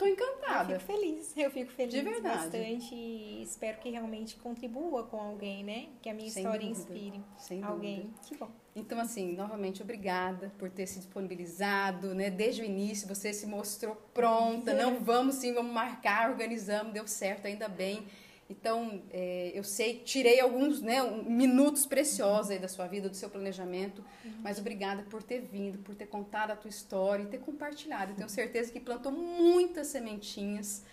Tô 0.01 0.07
Eu 0.07 0.13
encantada. 0.13 0.79
fico 0.79 0.91
feliz, 0.93 1.37
eu 1.37 1.51
fico 1.51 1.71
feliz 1.73 1.93
De 1.93 2.01
verdade. 2.01 2.37
bastante 2.37 2.95
e 2.95 3.43
espero 3.43 3.77
que 3.77 3.87
realmente 3.91 4.35
contribua 4.37 5.03
com 5.03 5.17
alguém, 5.17 5.63
né? 5.63 5.89
Que 6.01 6.09
a 6.09 6.13
minha 6.13 6.27
Sem 6.31 6.41
história 6.43 6.67
dúvida, 6.67 6.81
inspire 6.93 7.21
Sem 7.37 7.63
alguém. 7.63 7.97
dúvida. 8.01 8.19
Que 8.23 8.35
bom. 8.35 8.49
Então, 8.75 8.99
assim, 8.99 9.33
novamente, 9.35 9.83
obrigada 9.83 10.51
por 10.57 10.71
ter 10.71 10.87
se 10.87 10.97
disponibilizado, 10.97 12.15
né? 12.15 12.31
Desde 12.31 12.63
o 12.63 12.65
início 12.65 13.07
você 13.07 13.31
se 13.31 13.45
mostrou 13.45 13.95
pronta. 14.11 14.73
Não 14.73 14.99
vamos 15.03 15.35
sim, 15.35 15.53
vamos 15.53 15.71
marcar, 15.71 16.31
organizamos, 16.31 16.93
deu 16.93 17.07
certo, 17.07 17.45
ainda 17.45 17.67
bem. 17.67 18.03
Então, 18.51 19.01
é, 19.11 19.51
eu 19.55 19.63
sei, 19.63 19.99
tirei 19.99 20.41
alguns 20.41 20.81
né, 20.81 21.01
minutos 21.25 21.85
preciosos 21.85 22.51
aí 22.51 22.59
da 22.59 22.67
sua 22.67 22.85
vida, 22.85 23.07
do 23.07 23.15
seu 23.15 23.29
planejamento, 23.29 24.03
mas 24.41 24.59
obrigada 24.59 25.03
por 25.03 25.23
ter 25.23 25.39
vindo, 25.39 25.77
por 25.79 25.95
ter 25.95 26.07
contado 26.07 26.51
a 26.51 26.55
tua 26.55 26.69
história 26.69 27.23
e 27.23 27.27
ter 27.27 27.39
compartilhado. 27.39 28.11
Eu 28.11 28.15
tenho 28.17 28.29
certeza 28.29 28.71
que 28.71 28.79
plantou 28.79 29.11
muitas 29.11 29.87
sementinhas. 29.87 30.83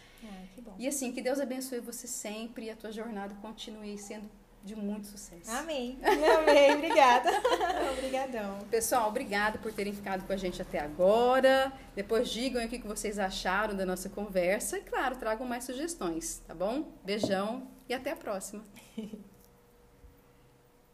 Bom. 0.58 0.74
E 0.78 0.86
assim, 0.86 1.12
que 1.12 1.20
Deus 1.20 1.40
abençoe 1.40 1.80
você 1.80 2.06
sempre 2.06 2.66
e 2.66 2.70
a 2.70 2.76
tua 2.76 2.92
jornada 2.92 3.34
continue 3.36 3.98
sendo 3.98 4.30
de 4.68 4.76
muito 4.76 5.06
sucesso. 5.06 5.50
Amém. 5.50 5.98
Amém. 6.04 6.74
Obrigada. 6.74 7.30
Obrigadão. 7.92 8.58
Pessoal, 8.70 9.08
obrigada 9.08 9.58
por 9.58 9.72
terem 9.72 9.92
ficado 9.92 10.26
com 10.26 10.32
a 10.32 10.36
gente 10.36 10.60
até 10.60 10.78
agora. 10.78 11.72
Depois 11.96 12.28
digam 12.28 12.64
o 12.64 12.68
que 12.68 12.78
que 12.78 12.86
vocês 12.86 13.18
acharam 13.18 13.74
da 13.74 13.86
nossa 13.86 14.08
conversa 14.08 14.78
e, 14.78 14.82
claro, 14.82 15.16
tragam 15.16 15.46
mais 15.46 15.64
sugestões, 15.64 16.42
tá 16.46 16.54
bom? 16.54 16.92
Beijão 17.02 17.68
e 17.88 17.94
até 17.94 18.12
a 18.12 18.16
próxima. 18.16 18.62